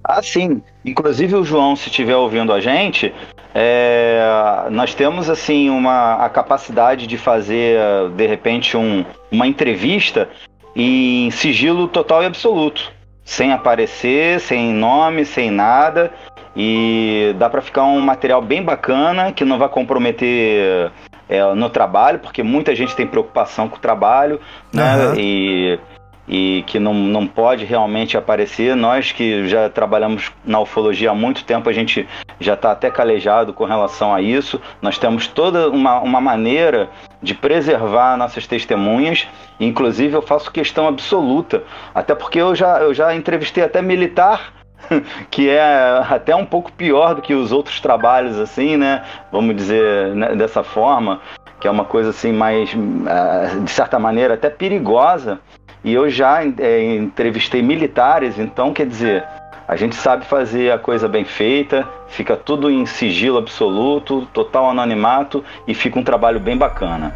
Ah, 0.03 0.21
sim. 0.21 0.61
Inclusive 0.83 1.35
o 1.35 1.43
João, 1.43 1.75
se 1.75 1.89
estiver 1.89 2.15
ouvindo 2.15 2.53
a 2.53 2.61
gente, 2.61 3.13
é, 3.53 4.67
nós 4.69 4.93
temos 4.93 5.29
assim 5.29 5.69
uma 5.69 6.23
a 6.23 6.29
capacidade 6.29 7.07
de 7.07 7.17
fazer 7.17 7.79
de 8.15 8.27
repente 8.27 8.77
um, 8.77 9.03
uma 9.31 9.47
entrevista 9.47 10.29
em 10.75 11.31
sigilo 11.31 11.87
total 11.87 12.21
e 12.21 12.25
absoluto 12.25 12.94
sem 13.25 13.51
aparecer, 13.51 14.39
sem 14.39 14.71
nome, 14.71 15.25
sem 15.25 15.49
nada. 15.49 16.13
E 16.55 17.35
dá 17.37 17.49
para 17.49 17.61
ficar 17.61 17.83
um 17.83 17.99
material 17.99 18.41
bem 18.41 18.63
bacana 18.63 19.33
que 19.33 19.43
não 19.43 19.57
vai 19.57 19.67
comprometer 19.67 20.91
é, 21.27 21.53
no 21.53 21.69
trabalho, 21.69 22.19
porque 22.19 22.43
muita 22.43 22.73
gente 22.73 22.95
tem 22.95 23.05
preocupação 23.05 23.67
com 23.67 23.75
o 23.75 23.79
trabalho, 23.79 24.39
né? 24.71 25.07
Uhum. 25.07 25.15
E 25.17 25.79
e 26.27 26.63
que 26.65 26.79
não, 26.79 26.93
não 26.93 27.27
pode 27.27 27.65
realmente 27.65 28.17
aparecer. 28.17 28.75
Nós 28.75 29.11
que 29.11 29.47
já 29.47 29.69
trabalhamos 29.69 30.31
na 30.43 30.59
ufologia 30.59 31.11
há 31.11 31.15
muito 31.15 31.43
tempo, 31.43 31.69
a 31.69 31.73
gente 31.73 32.07
já 32.39 32.53
está 32.53 32.71
até 32.71 32.89
calejado 32.89 33.53
com 33.53 33.65
relação 33.65 34.13
a 34.13 34.21
isso. 34.21 34.59
Nós 34.81 34.97
temos 34.97 35.27
toda 35.27 35.69
uma, 35.69 35.99
uma 35.99 36.21
maneira 36.21 36.89
de 37.21 37.33
preservar 37.33 38.17
nossas 38.17 38.47
testemunhas. 38.47 39.27
Inclusive, 39.59 40.15
eu 40.15 40.21
faço 40.21 40.51
questão 40.51 40.87
absoluta, 40.87 41.63
até 41.93 42.13
porque 42.13 42.39
eu 42.39 42.55
já, 42.55 42.79
eu 42.79 42.93
já 42.93 43.15
entrevistei 43.15 43.63
até 43.63 43.81
militar. 43.81 44.53
que 45.31 45.49
é 45.49 46.03
até 46.09 46.35
um 46.35 46.45
pouco 46.45 46.71
pior 46.71 47.15
do 47.15 47.21
que 47.21 47.33
os 47.33 47.51
outros 47.51 47.79
trabalhos, 47.79 48.37
assim, 48.37 48.77
né? 48.77 49.03
Vamos 49.31 49.55
dizer 49.55 50.13
né? 50.13 50.35
dessa 50.35 50.63
forma, 50.63 51.21
que 51.59 51.67
é 51.67 51.71
uma 51.71 51.85
coisa 51.85 52.11
assim 52.11 52.31
mais, 52.31 52.69
ah, 53.07 53.63
de 53.63 53.71
certa 53.71 53.97
maneira, 53.97 54.35
até 54.35 54.49
perigosa, 54.49 55.39
e 55.85 55.93
eu 55.93 56.09
já 56.09 56.43
é, 56.43 56.95
entrevistei 56.95 57.61
militares, 57.61 58.39
então 58.39 58.73
quer 58.73 58.87
dizer, 58.87 59.23
a 59.67 59.75
gente 59.75 59.95
sabe 59.95 60.25
fazer 60.25 60.71
a 60.71 60.79
coisa 60.79 61.07
bem 61.07 61.23
feita, 61.23 61.87
fica 62.07 62.35
tudo 62.35 62.71
em 62.71 62.87
sigilo 62.87 63.37
absoluto, 63.37 64.27
total 64.33 64.71
anonimato 64.71 65.45
e 65.67 65.75
fica 65.75 65.99
um 65.99 66.03
trabalho 66.03 66.39
bem 66.39 66.57
bacana. 66.57 67.13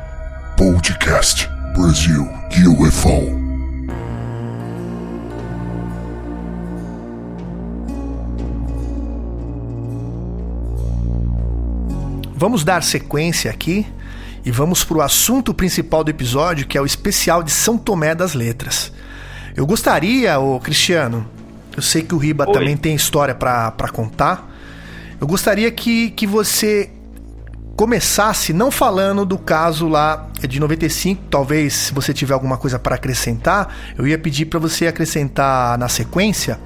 Podcast 0.56 1.50
Brasil 1.76 2.28
UFO. 2.80 3.40
Vamos 12.36 12.64
dar 12.64 12.84
sequência 12.84 13.50
aqui 13.50 13.88
e 14.46 14.52
vamos 14.52 14.84
para 14.84 14.98
o 14.98 15.02
assunto 15.02 15.54
principal 15.54 16.04
do 16.04 16.10
episódio, 16.10 16.66
que 16.66 16.78
é 16.78 16.82
o 16.82 16.86
especial 16.86 17.44
de 17.44 17.52
São 17.52 17.78
Tomé 17.78 18.16
das 18.16 18.34
Letras. 18.34 18.92
Eu 19.56 19.66
gostaria, 19.66 20.40
ô 20.40 20.60
Cristiano, 20.60 21.28
Eu 21.76 21.82
sei 21.82 22.02
que 22.02 22.14
o 22.14 22.18
Riba 22.18 22.46
Oi. 22.48 22.54
também 22.54 22.76
tem 22.76 22.96
história 22.96 23.34
para 23.34 23.90
contar. 23.94 24.50
Eu 25.22 25.28
gostaria 25.28 25.72
que, 25.72 26.10
que 26.12 26.28
você 26.28 26.90
começasse 27.76 28.52
não 28.52 28.70
falando 28.70 29.26
do 29.26 29.38
caso 29.38 29.88
lá 29.88 30.28
de 30.42 30.60
95, 30.60 31.24
talvez 31.30 31.74
se 31.74 31.94
você 31.94 32.14
tiver 32.14 32.34
alguma 32.34 32.58
coisa 32.58 32.78
para 32.78 32.96
acrescentar, 32.96 33.74
eu 33.98 34.06
ia 34.06 34.18
pedir 34.18 34.48
para 34.48 34.60
você 34.60 34.88
acrescentar 34.88 35.78
na 35.78 35.88
sequência. 35.88 36.60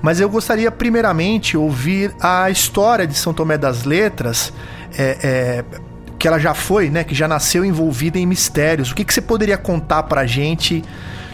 Mas 0.00 0.20
eu 0.20 0.28
gostaria 0.30 0.70
primeiramente 0.70 1.56
ouvir 1.56 2.14
a 2.20 2.48
história 2.48 3.06
de 3.06 3.14
São 3.14 3.34
Tomé 3.34 3.58
das 3.58 3.84
Letras, 3.84 4.52
é, 4.96 5.18
é, 5.22 5.64
que 6.18 6.26
ela 6.26 6.38
já 6.38 6.52
foi, 6.52 6.90
né, 6.90 7.04
que 7.04 7.14
já 7.14 7.28
nasceu 7.28 7.64
envolvida 7.64 8.18
em 8.18 8.26
mistérios. 8.26 8.90
O 8.90 8.94
que, 8.94 9.04
que 9.04 9.14
você 9.14 9.20
poderia 9.20 9.56
contar 9.56 10.02
para 10.04 10.22
a 10.22 10.26
gente 10.26 10.82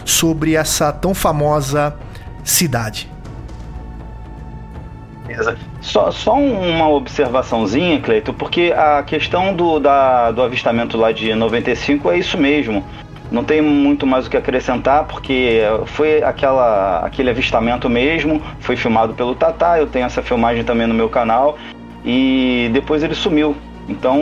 sobre 0.05 0.55
essa 0.55 0.91
tão 0.91 1.13
famosa 1.13 1.95
cidade? 2.43 3.09
Só, 5.81 6.11
só 6.11 6.35
uma 6.35 6.87
observaçãozinha, 6.87 7.99
Cleiton, 7.99 8.33
porque 8.33 8.73
a 8.75 9.03
questão 9.03 9.53
do, 9.53 9.79
da, 9.79 10.31
do 10.31 10.41
avistamento 10.41 10.97
lá 10.97 11.11
de 11.11 11.33
95 11.33 12.11
é 12.11 12.19
isso 12.19 12.37
mesmo. 12.37 12.83
Não 13.31 13.43
tem 13.43 13.59
muito 13.59 14.05
mais 14.05 14.27
o 14.27 14.29
que 14.29 14.37
acrescentar, 14.37 15.05
porque 15.05 15.61
foi 15.87 16.21
aquela, 16.23 16.99
aquele 16.99 17.31
avistamento 17.31 17.89
mesmo, 17.89 18.41
foi 18.59 18.75
filmado 18.75 19.15
pelo 19.15 19.33
Tatá, 19.33 19.79
eu 19.79 19.87
tenho 19.87 20.05
essa 20.05 20.21
filmagem 20.21 20.63
também 20.63 20.85
no 20.85 20.93
meu 20.93 21.09
canal, 21.09 21.57
e 22.03 22.69
depois 22.71 23.01
ele 23.01 23.15
sumiu. 23.15 23.55
Então 23.87 24.17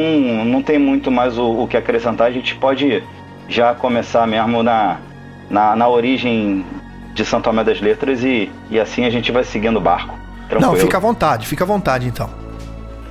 não 0.46 0.62
tem 0.62 0.78
muito 0.78 1.10
mais 1.10 1.38
o, 1.38 1.64
o 1.64 1.68
que 1.68 1.78
acrescentar, 1.78 2.28
a 2.28 2.32
gente 2.32 2.56
pode 2.56 3.04
já 3.48 3.74
começar 3.74 4.28
mesmo 4.28 4.62
na, 4.62 4.98
na, 5.50 5.76
na 5.76 5.88
origem 5.88 6.66
de 7.14 7.24
São 7.24 7.42
Tomé 7.42 7.64
das 7.64 7.80
Letras 7.80 8.24
e, 8.24 8.52
e 8.70 8.80
assim 8.80 9.06
a 9.06 9.10
gente 9.10 9.32
vai 9.32 9.44
seguindo 9.44 9.78
o 9.78 9.82
barco. 9.82 10.18
Tranquilo. 10.50 10.74
Não, 10.74 10.80
fica 10.80 10.98
à 10.98 11.00
vontade, 11.00 11.48
fica 11.48 11.64
à 11.64 11.68
vontade 11.68 12.08
então. 12.08 12.30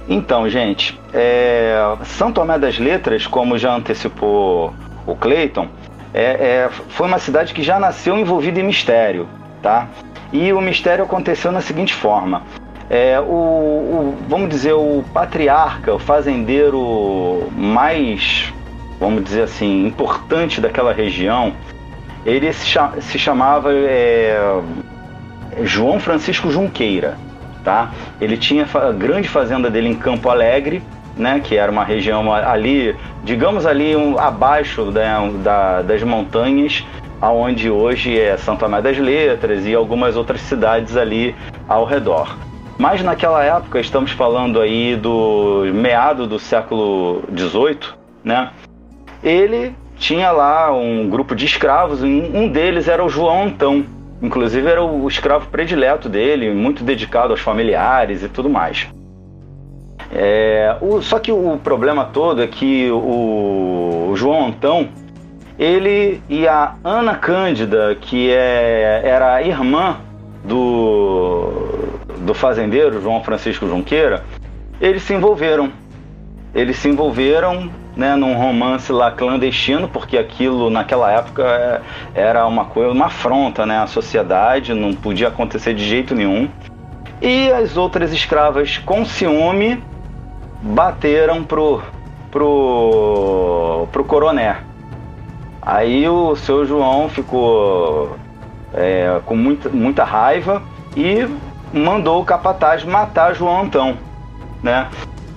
Então, 0.08 0.48
gente, 0.48 0.98
é, 1.14 1.96
São 2.04 2.32
Tomé 2.32 2.58
das 2.58 2.78
Letras, 2.78 3.26
como 3.26 3.56
já 3.56 3.74
antecipou 3.74 4.74
o 5.06 5.14
Cleiton, 5.14 5.68
é, 6.12 6.22
é, 6.22 6.70
foi 6.88 7.06
uma 7.06 7.18
cidade 7.18 7.54
que 7.54 7.62
já 7.62 7.78
nasceu 7.78 8.18
envolvida 8.18 8.60
em 8.60 8.64
mistério, 8.64 9.28
tá? 9.62 9.88
E 10.32 10.52
o 10.52 10.60
mistério 10.60 11.04
aconteceu 11.04 11.52
na 11.52 11.60
seguinte 11.60 11.94
forma: 11.94 12.42
é, 12.92 13.18
o, 13.18 13.24
o, 13.24 14.14
vamos 14.28 14.50
dizer, 14.50 14.74
o 14.74 15.02
patriarca, 15.14 15.94
o 15.94 15.98
fazendeiro 15.98 17.48
mais, 17.56 18.52
vamos 19.00 19.24
dizer 19.24 19.44
assim, 19.44 19.86
importante 19.86 20.60
daquela 20.60 20.92
região, 20.92 21.54
ele 22.26 22.52
se, 22.52 22.66
cha- 22.66 22.92
se 23.00 23.18
chamava 23.18 23.70
é, 23.72 24.38
João 25.62 25.98
Francisco 25.98 26.50
Junqueira, 26.50 27.16
tá? 27.64 27.90
Ele 28.20 28.36
tinha 28.36 28.66
a 28.74 28.92
grande 28.92 29.26
fazenda 29.26 29.70
dele 29.70 29.88
em 29.88 29.94
Campo 29.94 30.28
Alegre, 30.28 30.82
né? 31.16 31.40
Que 31.42 31.56
era 31.56 31.72
uma 31.72 31.84
região 31.84 32.30
ali, 32.30 32.94
digamos 33.24 33.64
ali 33.64 33.96
um, 33.96 34.18
abaixo 34.18 34.90
da- 34.90 35.28
da- 35.42 35.80
das 35.82 36.02
montanhas, 36.02 36.84
aonde 37.22 37.70
hoje 37.70 38.20
é 38.20 38.36
Santo 38.36 38.60
Tomé 38.60 38.82
das 38.82 38.98
Letras 38.98 39.64
e 39.64 39.74
algumas 39.74 40.14
outras 40.14 40.42
cidades 40.42 40.94
ali 40.94 41.34
ao 41.66 41.86
redor. 41.86 42.36
Mas 42.78 43.02
naquela 43.02 43.44
época, 43.44 43.78
estamos 43.80 44.10
falando 44.12 44.60
aí 44.60 44.96
do 44.96 45.64
meado 45.72 46.26
do 46.26 46.38
século 46.38 47.22
XVIII, 47.36 47.78
né? 48.24 48.50
Ele 49.22 49.74
tinha 49.96 50.32
lá 50.32 50.72
um 50.72 51.08
grupo 51.08 51.34
de 51.34 51.44
escravos, 51.46 52.02
e 52.02 52.06
um 52.06 52.48
deles 52.48 52.88
era 52.88 53.04
o 53.04 53.08
João 53.08 53.44
Antão. 53.44 53.84
Inclusive 54.20 54.68
era 54.68 54.82
o 54.82 55.06
escravo 55.08 55.48
predileto 55.48 56.08
dele, 56.08 56.52
muito 56.52 56.82
dedicado 56.82 57.32
aos 57.32 57.40
familiares 57.40 58.22
e 58.22 58.28
tudo 58.28 58.48
mais. 58.48 58.88
É, 60.10 60.76
o- 60.80 61.00
só 61.00 61.18
que 61.18 61.32
o 61.32 61.58
problema 61.62 62.04
todo 62.04 62.42
é 62.42 62.46
que 62.46 62.90
o, 62.90 64.08
o 64.10 64.16
João 64.16 64.46
Antão, 64.46 64.88
ele 65.58 66.20
e 66.28 66.46
a 66.46 66.74
Ana 66.84 67.14
Cândida, 67.16 67.96
que 68.00 68.30
é, 68.30 69.02
era 69.04 69.34
a 69.34 69.42
irmã 69.42 69.96
do, 70.44 71.52
do 72.18 72.34
fazendeiro 72.34 73.00
João 73.00 73.22
Francisco 73.22 73.66
Junqueira, 73.66 74.24
eles 74.80 75.02
se 75.02 75.14
envolveram. 75.14 75.72
Eles 76.54 76.76
se 76.76 76.88
envolveram 76.88 77.70
né, 77.96 78.16
num 78.16 78.34
romance 78.34 78.90
lá 78.92 79.10
clandestino, 79.10 79.88
porque 79.88 80.18
aquilo 80.18 80.70
naquela 80.70 81.10
época 81.10 81.42
é, 81.42 81.80
era 82.14 82.46
uma 82.46 82.64
coisa, 82.66 82.90
uma 82.90 83.06
afronta 83.06 83.64
né, 83.64 83.78
à 83.78 83.86
sociedade, 83.86 84.74
não 84.74 84.92
podia 84.92 85.28
acontecer 85.28 85.74
de 85.74 85.84
jeito 85.84 86.14
nenhum. 86.14 86.48
E 87.20 87.50
as 87.52 87.76
outras 87.76 88.12
escravas, 88.12 88.78
com 88.78 89.04
ciúme, 89.04 89.82
bateram 90.60 91.44
pro, 91.44 91.80
pro, 92.30 93.86
pro 93.92 94.04
coroné. 94.04 94.58
Aí 95.60 96.08
o 96.08 96.34
seu 96.34 96.64
João 96.64 97.08
ficou 97.08 98.16
é, 98.74 99.20
com 99.24 99.36
muita, 99.36 99.68
muita 99.68 100.04
raiva 100.04 100.62
e 100.96 101.28
mandou 101.72 102.20
o 102.20 102.24
capataz 102.24 102.84
matar 102.84 103.34
João 103.34 103.62
Antão, 103.62 103.96
né? 104.62 104.88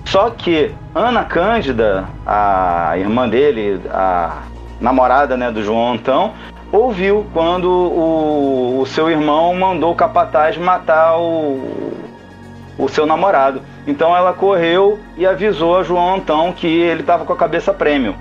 Só 0.04 0.30
que 0.30 0.72
Ana 0.94 1.24
Cândida, 1.24 2.04
a 2.24 2.96
irmã 2.96 3.28
dele, 3.28 3.80
a 3.90 4.42
namorada 4.80 5.36
né, 5.36 5.50
do 5.50 5.62
João 5.62 5.94
Antão, 5.94 6.32
ouviu 6.70 7.26
quando 7.32 7.68
o, 7.68 8.80
o 8.80 8.86
seu 8.86 9.10
irmão 9.10 9.54
mandou 9.54 9.92
o 9.92 9.96
capataz 9.96 10.56
matar 10.56 11.18
o, 11.18 11.92
o 12.78 12.88
seu 12.88 13.04
namorado. 13.04 13.60
Então 13.86 14.16
ela 14.16 14.32
correu 14.32 14.98
e 15.16 15.26
avisou 15.26 15.76
a 15.76 15.82
João 15.82 16.16
Antão 16.16 16.52
que 16.52 16.66
ele 16.66 17.00
estava 17.00 17.24
com 17.24 17.32
a 17.32 17.36
cabeça 17.36 17.72
prêmio. 17.72 18.14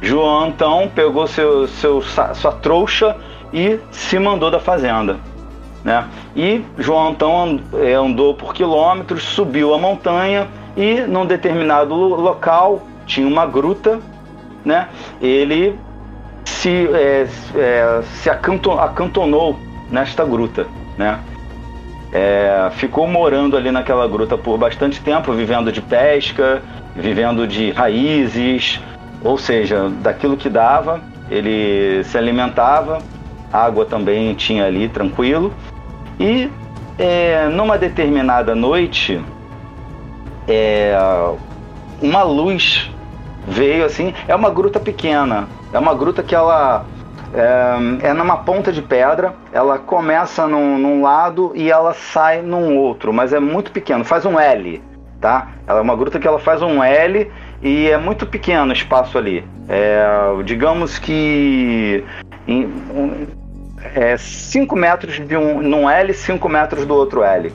João 0.00 0.44
Antão 0.44 0.90
pegou 0.94 1.26
seu, 1.26 1.66
seu, 1.66 2.02
sua 2.02 2.52
trouxa 2.52 3.16
e 3.52 3.78
se 3.90 4.18
mandou 4.18 4.50
da 4.50 4.60
fazenda. 4.60 5.18
Né? 5.84 6.04
E 6.34 6.64
João 6.78 7.08
Antão 7.10 7.60
eh, 7.74 7.92
andou 7.94 8.34
por 8.34 8.52
quilômetros, 8.52 9.22
subiu 9.22 9.72
a 9.72 9.78
montanha 9.78 10.48
e 10.76 11.02
num 11.02 11.24
determinado 11.24 11.94
lo- 11.94 12.20
local 12.20 12.82
tinha 13.06 13.26
uma 13.26 13.46
gruta, 13.46 14.00
né? 14.64 14.88
Ele 15.22 15.78
se, 16.44 16.88
é, 16.92 17.28
é, 17.54 18.02
se 18.02 18.28
acanto- 18.28 18.72
acantonou 18.72 19.56
nesta 19.88 20.24
gruta, 20.24 20.66
né? 20.98 21.20
É, 22.12 22.68
ficou 22.72 23.06
morando 23.06 23.56
ali 23.56 23.70
naquela 23.70 24.08
gruta 24.08 24.36
por 24.36 24.58
bastante 24.58 25.00
tempo, 25.00 25.32
vivendo 25.32 25.70
de 25.70 25.80
pesca, 25.80 26.62
vivendo 26.96 27.46
de 27.46 27.70
raízes, 27.70 28.80
ou 29.22 29.36
seja, 29.38 29.88
daquilo 30.02 30.36
que 30.36 30.48
dava, 30.48 31.00
ele 31.30 32.02
se 32.04 32.16
alimentava, 32.16 32.98
água 33.56 33.84
também 33.84 34.34
tinha 34.34 34.64
ali 34.66 34.88
tranquilo. 34.88 35.52
E 36.18 36.50
é, 36.98 37.48
numa 37.48 37.76
determinada 37.76 38.54
noite, 38.54 39.22
é, 40.48 40.96
uma 42.00 42.22
luz 42.22 42.90
veio 43.46 43.84
assim. 43.84 44.14
É 44.26 44.34
uma 44.34 44.50
gruta 44.50 44.80
pequena, 44.80 45.48
é 45.72 45.78
uma 45.78 45.94
gruta 45.94 46.22
que 46.22 46.34
ela 46.34 46.84
é, 47.34 48.08
é 48.08 48.12
numa 48.12 48.38
ponta 48.38 48.72
de 48.72 48.82
pedra. 48.82 49.34
Ela 49.52 49.78
começa 49.78 50.46
num, 50.46 50.78
num 50.78 51.02
lado 51.02 51.52
e 51.54 51.70
ela 51.70 51.94
sai 51.94 52.42
num 52.42 52.76
outro, 52.76 53.12
mas 53.12 53.32
é 53.32 53.40
muito 53.40 53.70
pequeno, 53.70 54.04
faz 54.04 54.24
um 54.24 54.38
L, 54.38 54.82
tá? 55.20 55.48
Ela 55.66 55.78
é 55.78 55.82
uma 55.82 55.96
gruta 55.96 56.18
que 56.18 56.26
ela 56.26 56.38
faz 56.38 56.62
um 56.62 56.82
L 56.82 57.30
e 57.62 57.88
é 57.88 57.98
muito 57.98 58.26
pequeno 58.26 58.70
o 58.70 58.72
espaço 58.72 59.18
ali. 59.18 59.44
É, 59.68 60.06
digamos 60.44 60.98
que 60.98 62.04
em, 62.46 62.64
um, 62.64 63.26
é 63.94 64.16
5 64.16 64.76
metros 64.76 65.14
de 65.14 65.36
um 65.36 65.62
num 65.62 65.88
L, 65.88 66.12
5 66.12 66.48
metros 66.48 66.84
do 66.84 66.94
outro 66.94 67.22
L. 67.22 67.52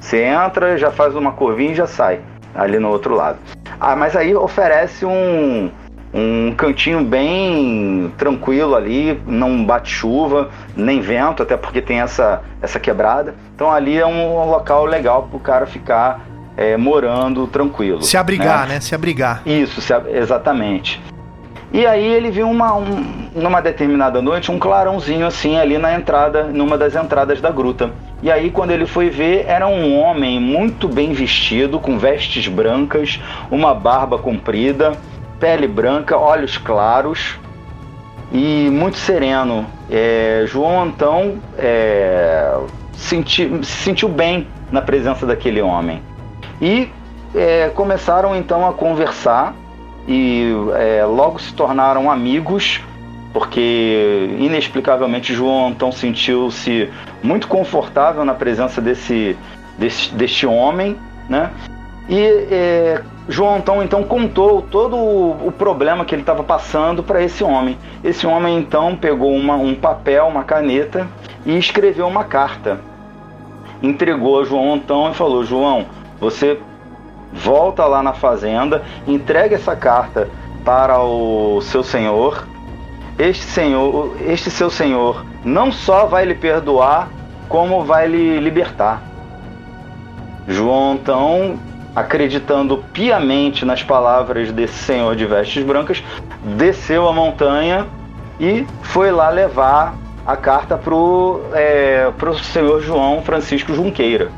Você 0.00 0.22
entra, 0.22 0.76
já 0.78 0.90
faz 0.90 1.14
uma 1.14 1.32
curvinha 1.32 1.72
e 1.72 1.74
já 1.74 1.86
sai 1.86 2.20
ali 2.54 2.78
no 2.78 2.88
outro 2.88 3.14
lado. 3.14 3.38
Ah, 3.80 3.94
mas 3.94 4.16
aí 4.16 4.34
oferece 4.34 5.04
um, 5.04 5.70
um 6.12 6.52
cantinho 6.56 7.02
bem 7.02 8.12
tranquilo 8.16 8.74
ali, 8.74 9.20
não 9.26 9.64
bate 9.64 9.90
chuva, 9.90 10.50
nem 10.76 11.00
vento, 11.00 11.42
até 11.42 11.56
porque 11.56 11.80
tem 11.80 12.00
essa, 12.00 12.42
essa 12.60 12.80
quebrada. 12.80 13.34
Então 13.54 13.70
ali 13.70 13.98
é 13.98 14.06
um 14.06 14.44
local 14.50 14.84
legal 14.84 15.24
para 15.24 15.36
o 15.36 15.40
cara 15.40 15.66
ficar 15.66 16.20
é, 16.56 16.76
morando 16.76 17.46
tranquilo. 17.46 18.02
Se 18.02 18.16
abrigar, 18.16 18.66
né? 18.66 18.80
Se 18.80 18.94
abrigar. 18.94 19.42
Isso, 19.46 19.80
se, 19.80 19.92
exatamente. 20.08 21.00
E 21.70 21.86
aí 21.86 22.06
ele 22.06 22.30
viu 22.30 22.48
uma, 22.48 22.74
um, 22.74 23.28
numa 23.34 23.60
determinada 23.60 24.22
noite 24.22 24.50
um 24.50 24.58
clarãozinho 24.58 25.26
assim 25.26 25.58
ali 25.58 25.76
na 25.76 25.94
entrada, 25.94 26.44
numa 26.44 26.78
das 26.78 26.94
entradas 26.96 27.40
da 27.40 27.50
gruta. 27.50 27.90
E 28.22 28.30
aí 28.30 28.50
quando 28.50 28.70
ele 28.70 28.86
foi 28.86 29.10
ver, 29.10 29.44
era 29.46 29.68
um 29.68 29.98
homem 29.98 30.40
muito 30.40 30.88
bem 30.88 31.12
vestido, 31.12 31.78
com 31.78 31.98
vestes 31.98 32.48
brancas, 32.48 33.20
uma 33.50 33.74
barba 33.74 34.18
comprida, 34.18 34.92
pele 35.38 35.68
branca, 35.68 36.16
olhos 36.16 36.56
claros 36.56 37.38
e 38.32 38.68
muito 38.70 38.96
sereno. 38.96 39.66
É, 39.90 40.44
João 40.46 40.82
Antão 40.82 41.36
é, 41.58 42.56
senti, 42.94 43.46
se 43.62 43.84
sentiu 43.84 44.08
bem 44.08 44.46
na 44.72 44.80
presença 44.80 45.26
daquele 45.26 45.60
homem. 45.60 46.02
E 46.60 46.88
é, 47.34 47.70
começaram 47.74 48.34
então 48.34 48.66
a 48.66 48.72
conversar 48.72 49.54
e 50.08 50.50
é, 50.74 51.04
logo 51.04 51.38
se 51.38 51.52
tornaram 51.52 52.10
amigos, 52.10 52.80
porque 53.30 54.34
inexplicavelmente 54.38 55.34
João 55.34 55.68
então 55.68 55.92
sentiu-se 55.92 56.88
muito 57.22 57.46
confortável 57.46 58.24
na 58.24 58.32
presença 58.32 58.80
desse, 58.80 59.36
desse 59.76 60.14
deste 60.14 60.46
homem, 60.46 60.96
né? 61.28 61.50
E 62.08 62.18
é, 62.50 63.02
João 63.28 63.58
então, 63.58 63.82
então 63.82 64.02
contou 64.02 64.62
todo 64.62 64.96
o, 64.96 65.48
o 65.48 65.52
problema 65.52 66.06
que 66.06 66.14
ele 66.14 66.22
estava 66.22 66.42
passando 66.42 67.02
para 67.02 67.22
esse 67.22 67.44
homem. 67.44 67.76
Esse 68.02 68.26
homem 68.26 68.58
então 68.58 68.96
pegou 68.96 69.34
uma, 69.34 69.56
um 69.56 69.74
papel, 69.74 70.26
uma 70.26 70.42
caneta 70.42 71.06
e 71.44 71.58
escreveu 71.58 72.08
uma 72.08 72.24
carta. 72.24 72.80
Entregou 73.82 74.40
a 74.40 74.44
João 74.44 74.76
então 74.76 75.10
e 75.10 75.14
falou: 75.14 75.44
João, 75.44 75.84
você 76.18 76.58
volta 77.32 77.84
lá 77.84 78.02
na 78.02 78.12
fazenda, 78.12 78.82
entrega 79.06 79.56
essa 79.56 79.76
carta 79.76 80.28
para 80.64 81.00
o 81.02 81.60
seu 81.62 81.82
senhor. 81.82 82.46
Este 83.18 83.44
senhor, 83.44 84.16
este 84.26 84.50
seu 84.50 84.70
senhor, 84.70 85.24
não 85.44 85.72
só 85.72 86.06
vai 86.06 86.24
lhe 86.24 86.34
perdoar, 86.34 87.08
como 87.48 87.84
vai 87.84 88.06
lhe 88.06 88.38
libertar. 88.38 89.02
João 90.46 90.94
então, 90.94 91.58
acreditando 91.94 92.78
piamente 92.92 93.64
nas 93.64 93.82
palavras 93.82 94.52
desse 94.52 94.78
senhor 94.84 95.16
de 95.16 95.26
vestes 95.26 95.64
brancas, 95.64 96.02
desceu 96.56 97.08
a 97.08 97.12
montanha 97.12 97.86
e 98.38 98.66
foi 98.82 99.10
lá 99.10 99.28
levar 99.30 99.94
a 100.26 100.36
carta 100.36 100.76
para 100.76 100.94
o 100.94 101.40
é, 101.52 102.10
senhor 102.42 102.80
João 102.82 103.22
Francisco 103.22 103.74
Junqueira. 103.74 104.30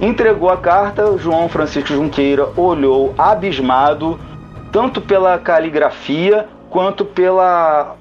Entregou 0.00 0.50
a 0.50 0.56
carta, 0.58 1.16
João 1.16 1.48
Francisco 1.48 1.88
Junqueira 1.88 2.48
olhou 2.56 3.14
abismado, 3.16 4.20
tanto 4.70 5.00
pela 5.00 5.38
caligrafia 5.38 6.46
quanto 6.68 7.04
pela, 7.04 7.96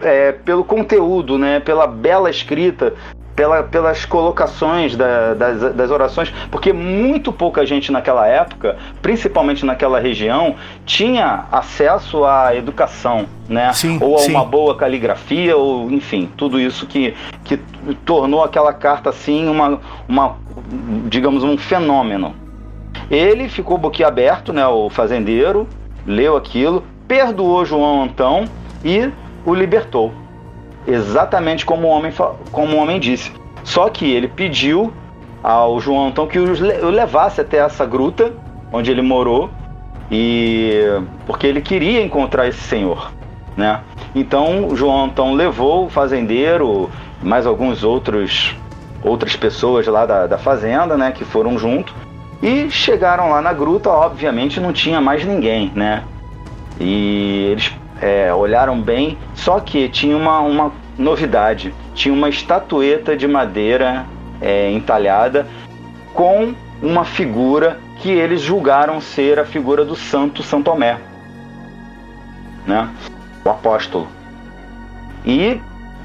é, 0.00 0.32
pelo 0.32 0.64
conteúdo, 0.64 1.36
né, 1.36 1.60
pela 1.60 1.86
bela 1.86 2.30
escrita 2.30 2.94
pela, 3.36 3.62
pelas 3.62 4.06
colocações 4.06 4.96
da, 4.96 5.34
das, 5.34 5.74
das 5.74 5.90
orações, 5.90 6.32
porque 6.50 6.72
muito 6.72 7.30
pouca 7.30 7.66
gente 7.66 7.92
naquela 7.92 8.26
época, 8.26 8.78
principalmente 9.02 9.64
naquela 9.64 10.00
região, 10.00 10.56
tinha 10.86 11.44
acesso 11.52 12.24
à 12.24 12.56
educação, 12.56 13.26
né? 13.46 13.70
Sim, 13.74 13.98
ou 14.00 14.16
a 14.16 14.20
sim. 14.20 14.30
uma 14.30 14.44
boa 14.44 14.74
caligrafia, 14.74 15.54
ou 15.54 15.90
enfim, 15.90 16.30
tudo 16.34 16.58
isso 16.58 16.86
que, 16.86 17.14
que 17.44 17.58
tornou 18.06 18.42
aquela 18.42 18.72
carta 18.72 19.10
assim 19.10 19.46
uma, 19.48 19.78
uma 20.08 20.36
digamos, 21.06 21.44
um 21.44 21.58
fenômeno. 21.58 22.34
Ele 23.10 23.50
ficou 23.50 23.76
boquiaberto, 23.76 24.52
né, 24.52 24.66
o 24.66 24.88
fazendeiro, 24.88 25.68
leu 26.06 26.36
aquilo, 26.36 26.82
perdoou 27.06 27.64
João 27.66 28.02
Antão 28.02 28.46
e 28.82 29.10
o 29.44 29.54
libertou 29.54 30.25
exatamente 30.86 31.64
como 31.64 31.88
o 31.88 31.90
homem, 31.90 32.12
como 32.52 32.76
o 32.76 32.80
homem 32.80 33.00
disse. 33.00 33.32
Só 33.64 33.88
que 33.88 34.10
ele 34.10 34.28
pediu 34.28 34.92
ao 35.42 35.80
João 35.80 36.08
Antão 36.08 36.26
que 36.26 36.38
o 36.38 36.90
levasse 36.90 37.40
até 37.40 37.58
essa 37.58 37.84
gruta 37.84 38.32
onde 38.72 38.90
ele 38.90 39.02
morou 39.02 39.50
e 40.10 40.80
porque 41.26 41.46
ele 41.46 41.60
queria 41.60 42.02
encontrar 42.02 42.46
esse 42.46 42.60
senhor, 42.60 43.12
né? 43.56 43.80
Então 44.14 44.74
João 44.74 45.04
Antão 45.04 45.34
levou 45.34 45.86
o 45.86 45.90
fazendeiro, 45.90 46.90
mais 47.22 47.46
alguns 47.46 47.82
outros 47.82 48.54
outras 49.02 49.36
pessoas 49.36 49.86
lá 49.86 50.04
da, 50.06 50.26
da 50.26 50.38
fazenda, 50.38 50.96
né, 50.96 51.12
que 51.12 51.24
foram 51.24 51.56
junto 51.58 51.94
e 52.42 52.70
chegaram 52.70 53.30
lá 53.30 53.40
na 53.40 53.52
gruta. 53.52 53.90
Obviamente 53.90 54.60
não 54.60 54.72
tinha 54.72 55.00
mais 55.00 55.24
ninguém, 55.24 55.70
né? 55.74 56.04
E 56.80 57.48
eles 57.50 57.72
é, 58.00 58.32
olharam 58.32 58.80
bem, 58.80 59.18
só 59.34 59.60
que 59.60 59.88
tinha 59.88 60.16
uma, 60.16 60.40
uma 60.40 60.72
novidade: 60.98 61.74
tinha 61.94 62.12
uma 62.12 62.28
estatueta 62.28 63.16
de 63.16 63.26
madeira 63.26 64.06
é, 64.40 64.70
entalhada 64.70 65.46
com 66.12 66.54
uma 66.82 67.04
figura 67.04 67.78
que 68.00 68.10
eles 68.10 68.40
julgaram 68.40 69.00
ser 69.00 69.38
a 69.38 69.44
figura 69.44 69.84
do 69.84 69.96
santo 69.96 70.42
São 70.42 70.62
Tomé, 70.62 70.98
né? 72.66 72.88
o 73.44 73.50
apóstolo. 73.50 74.08
E, 75.24 75.60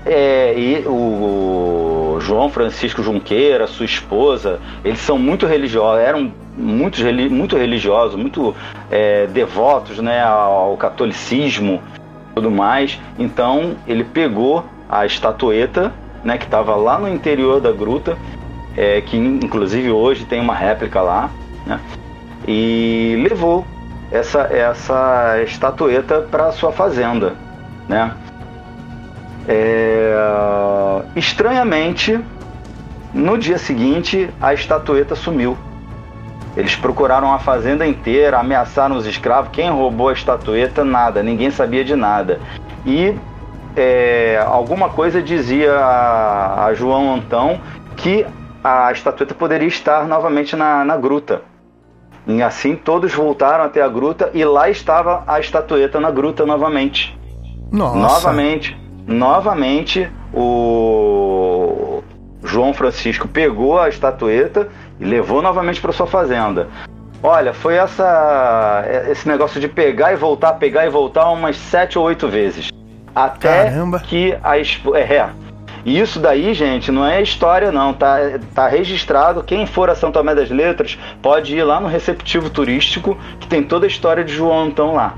é, 0.06 0.58
e 0.58 0.84
o 0.88 2.18
João 2.22 2.50
Francisco 2.50 3.04
Junqueira, 3.04 3.68
sua 3.68 3.86
esposa, 3.86 4.60
eles 4.84 5.00
são 5.00 5.18
muito 5.18 5.46
religiosos, 5.46 6.02
eram 6.04 6.34
muito, 6.58 7.02
muito 7.30 7.58
religiosos, 7.58 8.16
muito 8.16 8.56
é, 8.89 9.28
devotos 9.28 9.99
né, 9.99 10.24
ao 10.24 10.76
catolicismo 10.78 11.82
tudo 12.34 12.52
mais. 12.52 12.99
Então 13.18 13.76
ele 13.88 14.04
pegou 14.04 14.66
a 14.89 15.06
estatueta, 15.06 15.93
né, 16.24 16.38
que 16.38 16.45
estava 16.45 16.76
lá 16.76 16.99
no 16.99 17.08
interior 17.08 17.62
da 17.62 17.72
gruta, 17.72 18.18
é, 18.76 19.02
que 19.02 19.18
inclusive 19.18 19.91
hoje 19.91 20.26
tem 20.26 20.39
uma 20.39 20.56
réplica 20.56 21.02
lá, 21.02 21.30
né, 21.66 21.80
e 22.47 23.22
levou 23.28 23.66
essa, 24.12 24.41
essa 24.41 25.41
estatueta 25.43 26.22
para 26.22 26.52
sua 26.52 26.72
fazenda, 26.72 27.36
né. 27.88 28.14
É, 29.47 30.14
estranhamente, 31.16 32.20
no 33.14 33.38
dia 33.38 33.58
seguinte, 33.58 34.30
a 34.39 34.54
estatueta 34.54 35.16
sumiu. 35.16 35.58
Eles 36.56 36.76
procuraram 36.76 37.34
a 37.34 37.39
fazenda 37.39 37.88
inteira, 37.88 38.39
ameaçaram 38.39 38.95
os 38.95 39.06
escravos. 39.06 39.52
Quem 39.52 39.70
roubou 39.70 40.10
a 40.10 40.14
estatueta? 40.14 40.84
Nada, 40.84 41.24
ninguém 41.24 41.49
sabia 41.49 41.84
de 41.84 41.95
nada. 41.95 42.39
E 42.86 43.16
é, 43.76 44.43
alguma 44.45 44.89
coisa 44.89 45.22
dizia 45.22 45.74
a, 45.74 46.66
a, 46.66 46.74
João 46.74 47.14
Antão 47.14 47.60
que 47.95 48.26
a 48.64 48.91
estatueta 48.91 49.34
poderia 49.34 49.68
estar 49.68 50.06
novamente 50.06 50.56
na, 50.56 50.84
na 50.84 50.97
gruta. 50.97 51.41
E 52.28 52.41
assim 52.43 52.76
todos 52.76 53.14
voltaram 53.14 53.64
até 53.64 53.82
a 53.82 53.88
gruta 53.88 54.30
e 54.34 54.43
lá 54.43 54.70
estava 54.70 55.24
a 55.26 55.39
estatueta 55.39 55.99
na 55.99 56.12
gruta 56.12 56.45
novamente. 56.45 57.18
Nossa. 57.72 57.97
Novamente, 57.97 58.78
novamente 59.08 60.12
o 60.34 61.91
João 62.44 62.74
Francisco 62.74 63.28
pegou 63.28 63.80
a 63.80 63.89
estatueta 63.89 64.70
e 65.00 65.06
levou 65.06 65.42
novamente 65.42 65.80
para 65.80 65.92
sua 65.92 66.08
fazenda. 66.08 66.68
Olha, 67.24 67.54
foi 67.54 67.76
essa 67.76 68.84
esse 69.10 69.28
negócio 69.28 69.62
de 69.62 69.68
pegar 69.68 70.12
e 70.12 70.16
voltar, 70.16 70.54
pegar 70.54 70.86
e 70.86 70.89
voltar 70.89 71.30
umas 71.30 71.56
sete 71.56 72.00
ou 72.00 72.06
oito 72.06 72.28
vezes. 72.28 72.70
Até 73.14 73.66
Caramba. 73.66 74.00
que 74.00 74.36
a 74.42 74.58
é, 74.58 75.30
e 75.84 76.00
isso 76.00 76.20
daí, 76.20 76.54
gente, 76.54 76.92
não 76.92 77.06
é 77.06 77.22
história 77.22 77.72
não, 77.72 77.94
tá, 77.94 78.18
tá 78.54 78.68
registrado. 78.68 79.44
Quem 79.44 79.66
for 79.66 79.89
a 79.89 79.96
São 79.96 80.12
Tomé 80.12 80.36
das 80.36 80.50
Letras 80.50 80.98
pode 81.22 81.56
ir 81.56 81.64
lá 81.64 81.80
no 81.80 81.88
receptivo 81.88 82.50
turístico, 82.50 83.18
que 83.39 83.48
tem 83.48 83.64
toda 83.64 83.86
a 83.86 83.88
história 83.88 84.24
de 84.24 84.34
João 84.34 84.66
Antão 84.66 84.94
lá, 84.94 85.16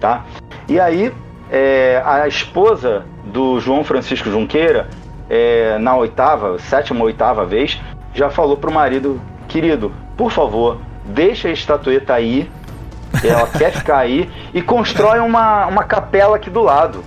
tá? 0.00 0.24
E 0.66 0.80
aí, 0.80 1.12
é, 1.50 2.02
a 2.04 2.26
esposa 2.26 3.04
do 3.24 3.60
João 3.60 3.84
Francisco 3.84 4.30
Junqueira, 4.30 4.88
é, 5.28 5.78
na 5.78 5.96
oitava, 5.96 6.58
sétima 6.58 7.00
ou 7.00 7.06
oitava 7.06 7.44
vez, 7.44 7.80
já 8.14 8.30
falou 8.30 8.56
pro 8.56 8.72
marido, 8.72 9.20
querido, 9.46 9.92
por 10.16 10.30
favor, 10.30 10.78
deixa 11.04 11.48
a 11.48 11.52
estatueta 11.52 12.14
aí, 12.14 12.50
ela 13.22 13.46
quer 13.56 13.72
ficar 13.72 13.98
aí, 13.98 14.30
e 14.52 14.62
constrói 14.62 15.20
uma, 15.20 15.66
uma 15.66 15.84
capela 15.84 16.36
aqui 16.36 16.50
do 16.50 16.62
lado. 16.62 17.04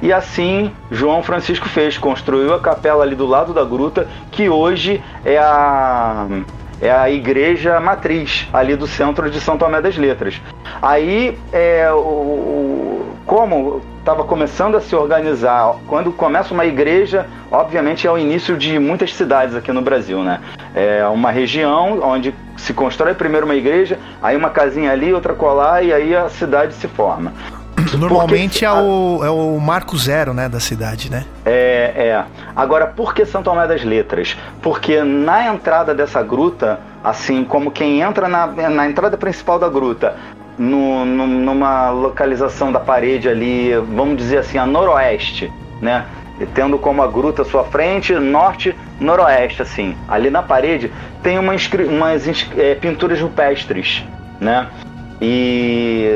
E 0.00 0.12
assim 0.12 0.70
João 0.90 1.22
Francisco 1.22 1.68
fez, 1.68 1.98
construiu 1.98 2.54
a 2.54 2.60
capela 2.60 3.02
ali 3.02 3.16
do 3.16 3.26
lado 3.26 3.52
da 3.52 3.64
gruta, 3.64 4.06
que 4.30 4.48
hoje 4.48 5.02
é 5.24 5.36
a, 5.38 6.26
é 6.80 6.90
a 6.90 7.10
igreja 7.10 7.80
matriz 7.80 8.46
ali 8.52 8.76
do 8.76 8.86
centro 8.86 9.28
de 9.28 9.40
São 9.40 9.58
Tomé 9.58 9.80
das 9.80 9.96
Letras. 9.96 10.40
Aí, 10.80 11.36
é, 11.52 11.90
o, 11.92 13.16
como 13.26 13.82
estava 14.08 14.24
começando 14.24 14.74
a 14.74 14.80
se 14.80 14.96
organizar, 14.96 15.74
quando 15.86 16.10
começa 16.10 16.54
uma 16.54 16.64
igreja, 16.64 17.26
obviamente 17.50 18.06
é 18.06 18.10
o 18.10 18.16
início 18.16 18.56
de 18.56 18.78
muitas 18.78 19.14
cidades 19.14 19.54
aqui 19.54 19.70
no 19.70 19.82
Brasil, 19.82 20.22
né? 20.22 20.40
É 20.74 21.06
uma 21.08 21.30
região 21.30 22.00
onde 22.02 22.34
se 22.56 22.72
constrói 22.72 23.12
primeiro 23.12 23.44
uma 23.44 23.54
igreja, 23.54 23.98
aí 24.22 24.34
uma 24.34 24.48
casinha 24.48 24.92
ali, 24.92 25.12
outra 25.12 25.34
colar, 25.34 25.84
e 25.84 25.92
aí 25.92 26.16
a 26.16 26.26
cidade 26.30 26.72
se 26.72 26.88
forma. 26.88 27.34
Normalmente 27.98 28.64
é, 28.64 28.72
o, 28.72 29.20
é 29.22 29.28
o 29.28 29.58
marco 29.60 29.96
zero, 29.98 30.32
né, 30.32 30.48
da 30.48 30.58
cidade, 30.58 31.10
né? 31.10 31.26
É, 31.44 31.92
é. 31.94 32.24
Agora, 32.56 32.86
por 32.86 33.12
que 33.12 33.26
São 33.26 33.42
Tomé 33.42 33.66
das 33.66 33.84
Letras? 33.84 34.38
Porque 34.62 35.02
na 35.02 35.48
entrada 35.48 35.94
dessa 35.94 36.22
gruta, 36.22 36.80
assim 37.04 37.44
como 37.44 37.70
quem 37.70 38.00
entra 38.00 38.26
na, 38.26 38.46
na 38.46 38.88
entrada 38.88 39.18
principal 39.18 39.58
da 39.58 39.68
gruta, 39.68 40.16
no, 40.58 41.04
no, 41.04 41.26
numa 41.26 41.90
localização 41.90 42.72
da 42.72 42.80
parede 42.80 43.28
ali, 43.28 43.72
vamos 43.94 44.16
dizer 44.16 44.38
assim, 44.38 44.58
a 44.58 44.66
noroeste, 44.66 45.52
né? 45.80 46.06
tendo 46.54 46.78
como 46.78 47.02
a 47.02 47.06
gruta 47.06 47.44
sua 47.44 47.64
frente, 47.64 48.12
norte, 48.14 48.74
noroeste, 49.00 49.62
assim. 49.62 49.96
Ali 50.06 50.30
na 50.30 50.42
parede 50.42 50.92
tem 51.22 51.38
uma 51.38 51.54
umas 51.88 52.46
é, 52.56 52.74
pinturas 52.74 53.20
rupestres, 53.20 54.04
né? 54.40 54.68
E 55.20 56.06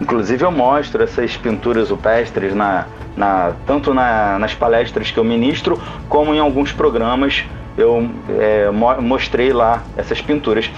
inclusive 0.00 0.44
eu 0.44 0.50
mostro 0.50 1.02
essas 1.02 1.36
pinturas 1.36 1.90
rupestres 1.90 2.54
na, 2.54 2.86
na 3.16 3.52
tanto 3.66 3.94
na, 3.94 4.38
nas 4.38 4.54
palestras 4.54 5.10
que 5.10 5.18
eu 5.18 5.24
ministro, 5.24 5.80
como 6.08 6.34
em 6.34 6.38
alguns 6.38 6.72
programas 6.72 7.44
eu 7.78 8.08
é, 8.38 8.70
mostrei 9.00 9.52
lá 9.52 9.82
essas 9.96 10.20
pinturas. 10.20 10.70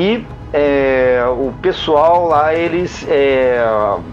E 0.00 0.24
é, 0.50 1.22
o 1.28 1.52
pessoal 1.60 2.26
lá 2.26 2.54
eles 2.54 3.06
é, 3.06 3.62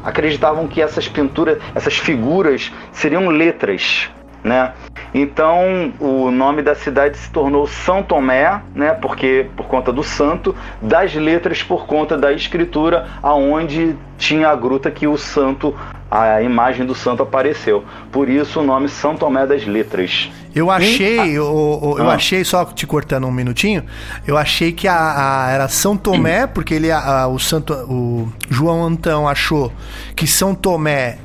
acreditavam 0.04 0.68
que 0.68 0.82
essas 0.82 1.08
pinturas, 1.08 1.60
essas 1.74 1.98
figuras 1.98 2.74
seriam 2.92 3.30
letras, 3.30 4.10
né? 4.44 4.74
Então 5.20 5.92
o 6.00 6.30
nome 6.30 6.62
da 6.62 6.76
cidade 6.76 7.18
se 7.18 7.32
tornou 7.32 7.66
São 7.66 8.04
Tomé, 8.04 8.62
né? 8.76 8.94
Porque 8.94 9.48
por 9.56 9.66
conta 9.66 9.92
do 9.92 10.04
santo, 10.04 10.56
das 10.80 11.16
letras 11.16 11.64
por 11.64 11.88
conta 11.88 12.16
da 12.16 12.32
escritura, 12.32 13.08
aonde 13.24 13.96
tinha 14.20 14.50
a 14.50 14.56
gruta 14.56 14.92
que 14.92 15.08
o 15.08 15.18
santo, 15.18 15.76
a 16.12 16.40
imagem 16.44 16.86
do 16.86 16.94
santo 16.94 17.24
apareceu. 17.24 17.84
Por 18.12 18.30
isso 18.30 18.60
o 18.60 18.64
nome 18.64 18.88
São 18.90 19.16
Tomé 19.16 19.48
das 19.48 19.66
Letras. 19.66 20.30
Eu 20.54 20.70
achei, 20.70 21.20
eu, 21.32 21.96
eu 21.98 22.10
ah. 22.10 22.14
achei, 22.14 22.44
só 22.44 22.64
te 22.66 22.86
cortando 22.86 23.26
um 23.26 23.32
minutinho, 23.32 23.84
eu 24.26 24.38
achei 24.38 24.72
que 24.72 24.88
a, 24.88 25.46
a 25.46 25.52
era 25.52 25.68
São 25.68 25.98
Tomé, 25.98 26.46
porque 26.46 26.76
ele, 26.76 26.92
a, 26.92 27.28
o, 27.28 27.40
Santo, 27.40 27.74
o 27.74 28.32
João 28.50 28.84
Antão 28.84 29.28
achou 29.28 29.72
que 30.16 30.28
São 30.28 30.54
Tomé 30.56 31.20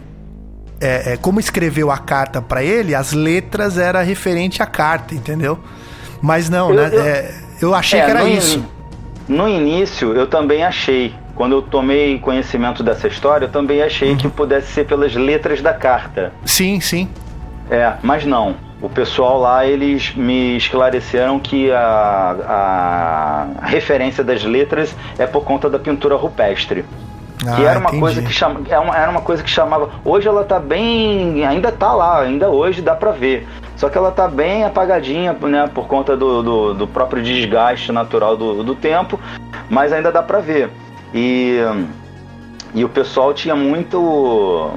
é, 0.83 1.13
é, 1.13 1.17
como 1.17 1.39
escreveu 1.39 1.93
a 1.93 1.99
carta 1.99 2.43
para 2.43 2.63
ele, 2.65 2.93
as 2.93 3.13
letras 3.13 3.79
era 3.79 4.03
referente 4.03 4.61
à 4.61 4.67
carta, 4.67 5.15
entendeu? 5.15 5.59
Mas 6.21 6.51
não, 6.51 6.71
eu, 6.71 6.77
né? 6.77 6.91
Eu, 6.93 7.03
é, 7.03 7.35
eu 7.63 7.75
achei 7.75 8.01
é, 8.01 8.05
que 8.05 8.11
era 8.11 8.23
no 8.23 8.29
isso. 8.29 8.59
In, 9.29 9.33
no 9.33 9.49
início, 9.49 10.13
eu 10.13 10.27
também 10.27 10.65
achei. 10.65 11.15
Quando 11.37 11.53
eu 11.53 11.63
tomei 11.63 12.19
conhecimento 12.19 12.83
dessa 12.83 13.07
história, 13.07 13.47
eu 13.47 13.51
também 13.51 13.81
achei 13.81 14.11
uhum. 14.11 14.17
que 14.17 14.29
pudesse 14.29 14.73
ser 14.73 14.85
pelas 14.85 15.15
letras 15.15 15.63
da 15.63 15.73
carta. 15.73 16.33
Sim, 16.45 16.81
sim. 16.81 17.09
É, 17.71 17.95
mas 18.03 18.27
não. 18.27 18.57
O 18.83 18.89
pessoal 18.89 19.41
lá, 19.41 19.65
eles 19.65 20.13
me 20.17 20.57
esclareceram 20.57 21.39
que 21.39 21.71
a, 21.71 23.47
a 23.61 23.67
referência 23.67 24.25
das 24.25 24.43
letras 24.43 24.95
é 25.17 25.27
por 25.27 25.45
conta 25.45 25.71
da 25.71 25.79
pintura 25.79 26.17
rupestre. 26.17 26.85
Ah, 27.47 27.57
que 27.57 27.65
era 27.65 27.79
uma 27.79 27.89
entendi. 27.89 28.01
coisa 28.01 28.23
que 28.23 28.33
chama, 28.33 28.61
era, 28.67 28.75
é 28.77 28.79
uma, 28.79 28.97
era 28.97 29.11
uma 29.11 29.21
coisa 29.21 29.43
que 29.43 29.51
chamava. 29.51 29.91
Hoje 30.05 30.29
ela 30.29 30.45
tá 30.45 30.59
bem. 30.59 31.45
Ainda 31.45 31.73
tá 31.73 31.93
lá, 31.93 32.21
ainda 32.21 32.49
hoje 32.49 32.83
dá 32.83 32.95
pra 32.95 33.11
ver. 33.13 33.47
Só 33.77 33.89
que 33.89 33.99
ela 33.99 34.11
tá 34.11 34.29
bem 34.29 34.65
apagadinha, 34.65 35.33
né? 35.33 35.69
Por 35.73 35.87
conta 35.87 36.17
do, 36.17 36.43
do, 36.43 36.75
do 36.75 36.87
próprio 36.87 37.23
desgaste 37.23 37.91
natural 37.91 38.37
do, 38.37 38.63
do 38.63 38.75
tempo. 38.75 39.19
Mas 39.69 39.93
ainda 39.93 40.13
dá 40.13 40.23
pra 40.23 40.39
ver. 40.39 40.71
E, 41.13 41.59
e 42.75 42.85
o 42.85 42.89
pessoal 42.89 43.35
tinha 43.35 43.57
muito 43.57 44.71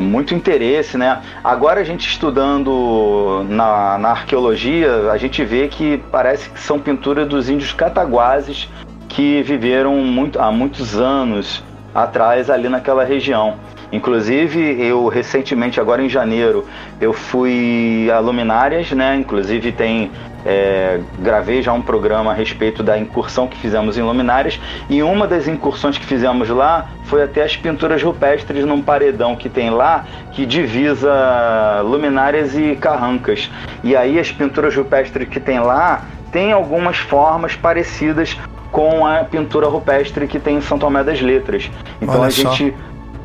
muito 0.00 0.34
interesse, 0.34 0.96
né? 0.96 1.20
Agora 1.42 1.80
a 1.80 1.84
gente 1.84 2.08
estudando 2.08 3.44
na, 3.48 3.98
na 3.98 4.10
arqueologia, 4.10 5.10
a 5.12 5.18
gente 5.18 5.44
vê 5.44 5.68
que 5.68 5.98
parece 6.10 6.48
que 6.48 6.58
são 6.58 6.78
pinturas 6.78 7.28
dos 7.28 7.48
índios 7.50 7.72
cataguases 7.72 8.68
que 9.08 9.42
viveram 9.42 9.96
muito, 9.96 10.40
há 10.40 10.50
muitos 10.50 10.98
anos 10.98 11.62
atrás 11.94 12.50
ali 12.50 12.68
naquela 12.68 13.04
região. 13.04 13.54
Inclusive, 13.92 14.58
eu 14.84 15.06
recentemente, 15.06 15.80
agora 15.80 16.02
em 16.02 16.08
janeiro, 16.08 16.66
eu 17.00 17.12
fui 17.12 18.10
a 18.10 18.18
Luminárias, 18.18 18.90
né? 18.90 19.14
Inclusive 19.14 19.70
tem 19.70 20.10
é, 20.44 21.00
gravei 21.18 21.62
já 21.62 21.72
um 21.72 21.80
programa 21.80 22.32
a 22.32 22.34
respeito 22.34 22.82
da 22.82 22.98
incursão 22.98 23.46
que 23.46 23.56
fizemos 23.56 23.96
em 23.96 24.02
Luminárias 24.02 24.60
e 24.90 25.02
uma 25.02 25.26
das 25.26 25.48
incursões 25.48 25.96
que 25.96 26.04
fizemos 26.04 26.48
lá 26.50 26.90
foi 27.04 27.22
até 27.22 27.42
as 27.42 27.56
pinturas 27.56 28.02
rupestres 28.02 28.64
num 28.64 28.82
paredão 28.82 29.36
que 29.36 29.48
tem 29.48 29.70
lá 29.70 30.04
que 30.32 30.44
divisa 30.44 31.80
Luminárias 31.82 32.56
e 32.56 32.76
Carrancas. 32.76 33.50
E 33.82 33.96
aí 33.96 34.18
as 34.18 34.30
pinturas 34.30 34.74
rupestres 34.74 35.28
que 35.28 35.40
tem 35.40 35.60
lá 35.60 36.04
tem 36.30 36.52
algumas 36.52 36.98
formas 36.98 37.54
parecidas 37.54 38.36
com 38.74 39.06
a 39.06 39.22
pintura 39.22 39.68
rupestre 39.68 40.26
que 40.26 40.40
tem 40.40 40.56
em 40.56 40.60
São 40.60 40.76
Tomé 40.76 41.04
das 41.04 41.20
Letras. 41.20 41.70
Então 42.02 42.16
Olha 42.16 42.26
a 42.26 42.30
só. 42.32 42.52
gente 42.52 42.74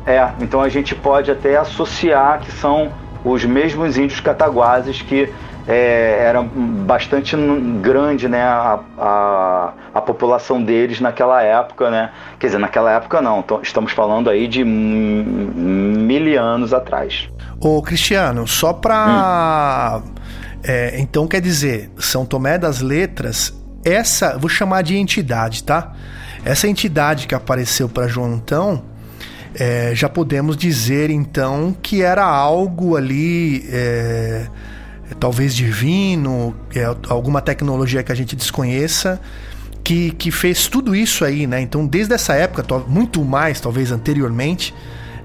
é, 0.06 0.30
então 0.40 0.60
a 0.60 0.68
gente 0.68 0.94
pode 0.94 1.28
até 1.28 1.56
associar 1.56 2.38
que 2.38 2.52
são 2.52 2.92
os 3.24 3.44
mesmos 3.44 3.98
índios 3.98 4.20
cataguases 4.20 5.02
que 5.02 5.28
é, 5.66 6.18
era 6.22 6.40
bastante 6.40 7.36
grande 7.82 8.28
né, 8.28 8.44
a, 8.44 8.78
a, 8.96 9.72
a, 9.92 10.00
população 10.00 10.62
deles 10.62 11.00
naquela 11.00 11.42
época, 11.42 11.90
né? 11.90 12.10
Quer 12.38 12.46
dizer, 12.46 12.58
naquela 12.58 12.92
época 12.92 13.20
não, 13.20 13.44
estamos 13.60 13.90
falando 13.90 14.30
aí 14.30 14.46
de 14.46 14.62
mil 14.64 16.40
anos 16.40 16.72
atrás. 16.72 17.28
Ô 17.60 17.82
Cristiano, 17.82 18.46
só 18.46 18.72
para. 18.72 20.00
Hum. 20.04 20.14
É, 20.62 21.00
então 21.00 21.26
quer 21.26 21.40
dizer, 21.40 21.90
São 21.98 22.24
Tomé 22.24 22.56
das 22.56 22.80
Letras 22.80 23.59
essa, 23.84 24.36
vou 24.38 24.48
chamar 24.48 24.82
de 24.82 24.96
entidade, 24.96 25.62
tá? 25.64 25.92
Essa 26.44 26.68
entidade 26.68 27.26
que 27.26 27.34
apareceu 27.34 27.88
para 27.88 28.06
João 28.06 28.34
Antão, 28.34 28.82
é, 29.54 29.92
já 29.94 30.08
podemos 30.08 30.56
dizer 30.56 31.10
então 31.10 31.74
que 31.82 32.02
era 32.02 32.24
algo 32.24 32.96
ali, 32.96 33.64
é, 33.68 34.46
talvez 35.18 35.54
divino, 35.54 36.54
é, 36.74 36.84
alguma 37.08 37.40
tecnologia 37.40 38.02
que 38.02 38.12
a 38.12 38.14
gente 38.14 38.36
desconheça, 38.36 39.20
que, 39.82 40.12
que 40.12 40.30
fez 40.30 40.68
tudo 40.68 40.94
isso 40.94 41.24
aí, 41.24 41.46
né? 41.46 41.60
Então, 41.60 41.86
desde 41.86 42.14
essa 42.14 42.34
época, 42.34 42.64
muito 42.86 43.24
mais, 43.24 43.60
talvez 43.60 43.90
anteriormente, 43.90 44.74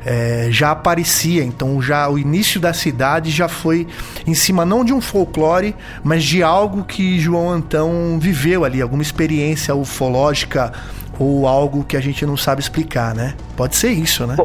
é, 0.05 0.47
já 0.51 0.71
aparecia. 0.71 1.43
Então 1.43 1.81
já 1.81 2.07
o 2.07 2.17
início 2.17 2.59
da 2.59 2.73
cidade 2.73 3.31
já 3.31 3.47
foi 3.47 3.87
em 4.27 4.33
cima 4.33 4.63
não 4.65 4.85
de 4.85 4.93
um 4.93 5.01
folclore, 5.01 5.75
mas 6.03 6.23
de 6.23 6.43
algo 6.43 6.83
que 6.83 7.19
João 7.19 7.49
Antão 7.49 8.19
viveu 8.19 8.63
ali, 8.63 8.81
alguma 8.81 9.01
experiência 9.01 9.73
ufológica 9.73 10.71
ou 11.17 11.47
algo 11.47 11.83
que 11.83 11.97
a 11.97 12.01
gente 12.01 12.25
não 12.25 12.37
sabe 12.37 12.61
explicar, 12.61 13.15
né? 13.15 13.33
Pode 13.55 13.75
ser 13.75 13.91
isso, 13.91 14.27
né? 14.27 14.35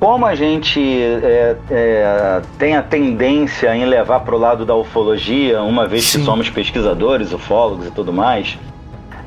Como 0.00 0.26
a 0.26 0.34
gente 0.34 0.80
é, 0.80 1.56
é, 1.70 2.42
tem 2.56 2.76
a 2.76 2.82
tendência 2.82 3.74
em 3.74 3.84
levar 3.84 4.20
para 4.20 4.34
o 4.34 4.38
lado 4.38 4.64
da 4.64 4.74
ufologia, 4.74 5.60
uma 5.62 5.88
vez 5.88 6.04
Sim. 6.04 6.20
que 6.20 6.24
somos 6.24 6.48
pesquisadores, 6.48 7.32
ufólogos 7.32 7.86
e 7.86 7.90
tudo 7.90 8.12
mais, 8.12 8.56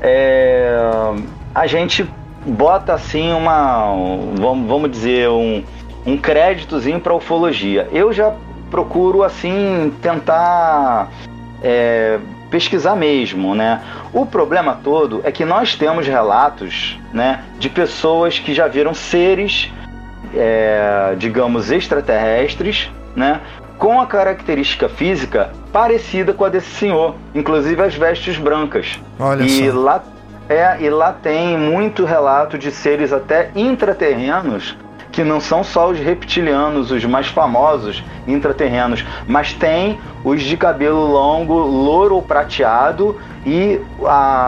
é, 0.00 0.74
a 1.54 1.66
gente 1.66 2.06
bota 2.46 2.94
assim 2.94 3.32
uma, 3.32 3.86
vamos, 4.34 4.68
vamos 4.68 4.90
dizer, 4.90 5.28
um, 5.28 5.62
um 6.04 6.16
créditozinho 6.16 7.00
para 7.00 7.14
ufologia. 7.14 7.88
Eu 7.92 8.12
já 8.12 8.34
procuro 8.70 9.22
assim 9.22 9.92
tentar 10.00 11.10
é, 11.62 12.18
pesquisar 12.50 12.96
mesmo, 12.96 13.54
né? 13.54 13.82
O 14.12 14.26
problema 14.26 14.78
todo 14.82 15.20
é 15.24 15.32
que 15.32 15.44
nós 15.44 15.74
temos 15.74 16.06
relatos, 16.06 16.98
né, 17.12 17.44
de 17.58 17.68
pessoas 17.68 18.38
que 18.38 18.54
já 18.54 18.68
viram 18.68 18.92
seres, 18.92 19.70
é, 20.34 21.14
digamos, 21.18 21.70
extraterrestres, 21.70 22.90
né, 23.16 23.40
com 23.78 24.00
a 24.00 24.06
característica 24.06 24.88
física 24.88 25.50
parecida 25.72 26.32
com 26.32 26.44
a 26.44 26.48
desse 26.48 26.70
senhor, 26.70 27.14
inclusive 27.34 27.82
as 27.82 27.94
vestes 27.94 28.38
brancas. 28.38 29.00
Olha 29.18 29.42
e 29.42 29.70
só. 29.70 29.78
lá 29.78 30.04
é, 30.52 30.76
e 30.80 30.90
lá 30.90 31.12
tem 31.12 31.56
muito 31.56 32.04
relato 32.04 32.58
de 32.58 32.70
seres 32.70 33.12
até 33.12 33.50
intraterrenos 33.54 34.76
que 35.12 35.22
não 35.22 35.38
são 35.38 35.62
só 35.62 35.90
os 35.90 35.98
reptilianos, 35.98 36.90
os 36.90 37.04
mais 37.04 37.26
famosos 37.26 38.02
intraterrenos, 38.26 39.04
mas 39.26 39.52
tem 39.52 40.00
os 40.24 40.42
de 40.42 40.56
cabelo 40.56 41.06
longo, 41.06 41.54
louro 41.54 42.14
ou 42.14 42.22
prateado 42.22 43.20
e 43.44 43.78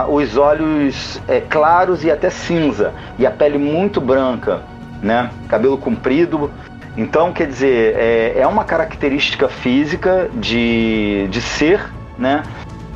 os 0.08 0.36
olhos 0.38 1.20
é, 1.28 1.40
claros 1.40 2.02
e 2.02 2.10
até 2.10 2.30
cinza 2.30 2.94
e 3.18 3.26
a 3.26 3.30
pele 3.30 3.58
muito 3.58 4.00
branca, 4.00 4.62
né? 5.02 5.30
Cabelo 5.48 5.76
comprido. 5.76 6.50
Então, 6.96 7.32
quer 7.32 7.48
dizer, 7.48 7.94
é, 7.96 8.38
é 8.38 8.46
uma 8.46 8.64
característica 8.64 9.48
física 9.48 10.30
de, 10.32 11.26
de 11.28 11.40
ser, 11.42 11.84
né? 12.16 12.42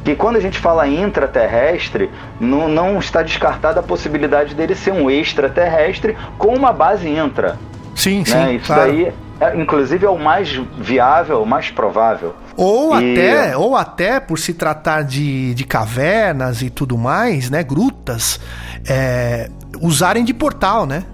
Que 0.09 0.16
quando 0.16 0.36
a 0.36 0.40
gente 0.40 0.59
fala 0.59 0.88
intraterrestre, 0.88 2.11
não, 2.40 2.66
não 2.66 2.98
está 2.98 3.22
descartada 3.22 3.80
a 3.80 3.82
possibilidade 3.82 4.54
dele 4.54 4.74
ser 4.74 4.90
um 4.90 5.11
extraterrestre 5.11 6.16
com 6.38 6.54
uma 6.54 6.72
base 6.72 7.06
intra. 7.06 7.59
Sim, 7.94 8.20
né? 8.20 8.24
sim. 8.24 8.56
Isso 8.56 8.66
claro. 8.66 8.90
daí, 8.90 9.12
é, 9.38 9.54
inclusive, 9.54 10.06
é 10.06 10.09
o 10.09 10.18
mais 10.18 10.59
viável, 10.78 11.42
o 11.42 11.46
mais 11.46 11.70
provável. 11.70 12.34
Ou 12.56 12.98
e... 12.98 13.12
até, 13.12 13.56
ou 13.59 13.76
até 13.76 14.18
por 14.18 14.38
se 14.38 14.54
tratar 14.54 15.02
de, 15.02 15.52
de 15.52 15.64
cavernas 15.64 16.62
e 16.62 16.70
tudo 16.70 16.96
mais, 16.96 17.50
né? 17.50 17.62
Grutas, 17.62 18.40
é, 18.88 19.50
usarem 19.78 20.24
de 20.24 20.32
portal, 20.32 20.86
né? 20.86 21.04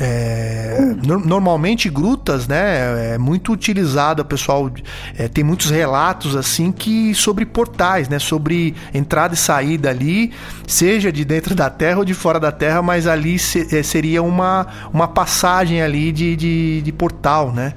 É, 0.00 0.94
no, 1.06 1.20
normalmente 1.20 1.88
grutas, 1.88 2.48
né, 2.48 3.14
é 3.14 3.18
muito 3.18 3.52
utilizada, 3.52 4.22
o 4.22 4.24
pessoal 4.24 4.68
é, 5.16 5.28
tem 5.28 5.44
muitos 5.44 5.70
relatos 5.70 6.34
assim 6.34 6.72
que 6.72 7.14
sobre 7.14 7.46
portais, 7.46 8.08
né, 8.08 8.18
sobre 8.18 8.74
entrada 8.92 9.34
e 9.34 9.36
saída 9.36 9.90
ali, 9.90 10.32
seja 10.66 11.12
de 11.12 11.24
dentro 11.24 11.54
da 11.54 11.70
Terra 11.70 11.98
ou 11.98 12.04
de 12.04 12.12
fora 12.12 12.40
da 12.40 12.50
Terra, 12.50 12.82
mas 12.82 13.06
ali 13.06 13.38
se, 13.38 13.76
é, 13.76 13.82
seria 13.84 14.20
uma, 14.20 14.66
uma 14.92 15.06
passagem 15.06 15.80
ali 15.80 16.10
de, 16.10 16.34
de, 16.34 16.82
de 16.82 16.92
portal, 16.92 17.52
né? 17.52 17.74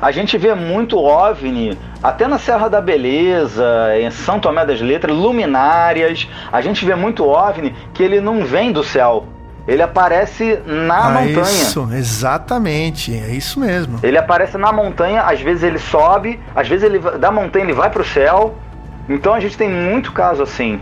A 0.00 0.12
gente 0.12 0.38
vê 0.38 0.54
muito 0.54 0.96
OVNI, 0.98 1.76
até 2.02 2.28
na 2.28 2.38
Serra 2.38 2.68
da 2.68 2.80
Beleza, 2.80 3.66
em 4.00 4.10
São 4.10 4.38
Tomé 4.38 4.64
das 4.64 4.80
Letras, 4.80 5.16
luminárias. 5.16 6.28
A 6.52 6.60
gente 6.60 6.84
vê 6.84 6.94
muito 6.94 7.24
OVNI 7.24 7.74
que 7.92 8.02
ele 8.02 8.20
não 8.20 8.44
vem 8.44 8.70
do 8.70 8.84
céu. 8.84 9.26
Ele 9.66 9.82
aparece 9.82 10.60
na 10.66 11.06
ah, 11.06 11.10
montanha. 11.10 11.42
Isso, 11.42 11.88
exatamente, 11.92 13.14
é 13.16 13.30
isso 13.30 13.60
mesmo. 13.60 14.00
Ele 14.02 14.18
aparece 14.18 14.58
na 14.58 14.72
montanha, 14.72 15.22
às 15.22 15.40
vezes 15.40 15.62
ele 15.62 15.78
sobe, 15.78 16.40
às 16.54 16.68
vezes 16.68 16.84
ele 16.84 16.98
da 16.98 17.30
montanha 17.30 17.64
ele 17.64 17.72
vai 17.72 17.88
para 17.88 18.02
o 18.02 18.04
céu. 18.04 18.56
Então 19.08 19.32
a 19.34 19.40
gente 19.40 19.56
tem 19.56 19.68
muito 19.68 20.12
caso 20.12 20.42
assim. 20.42 20.80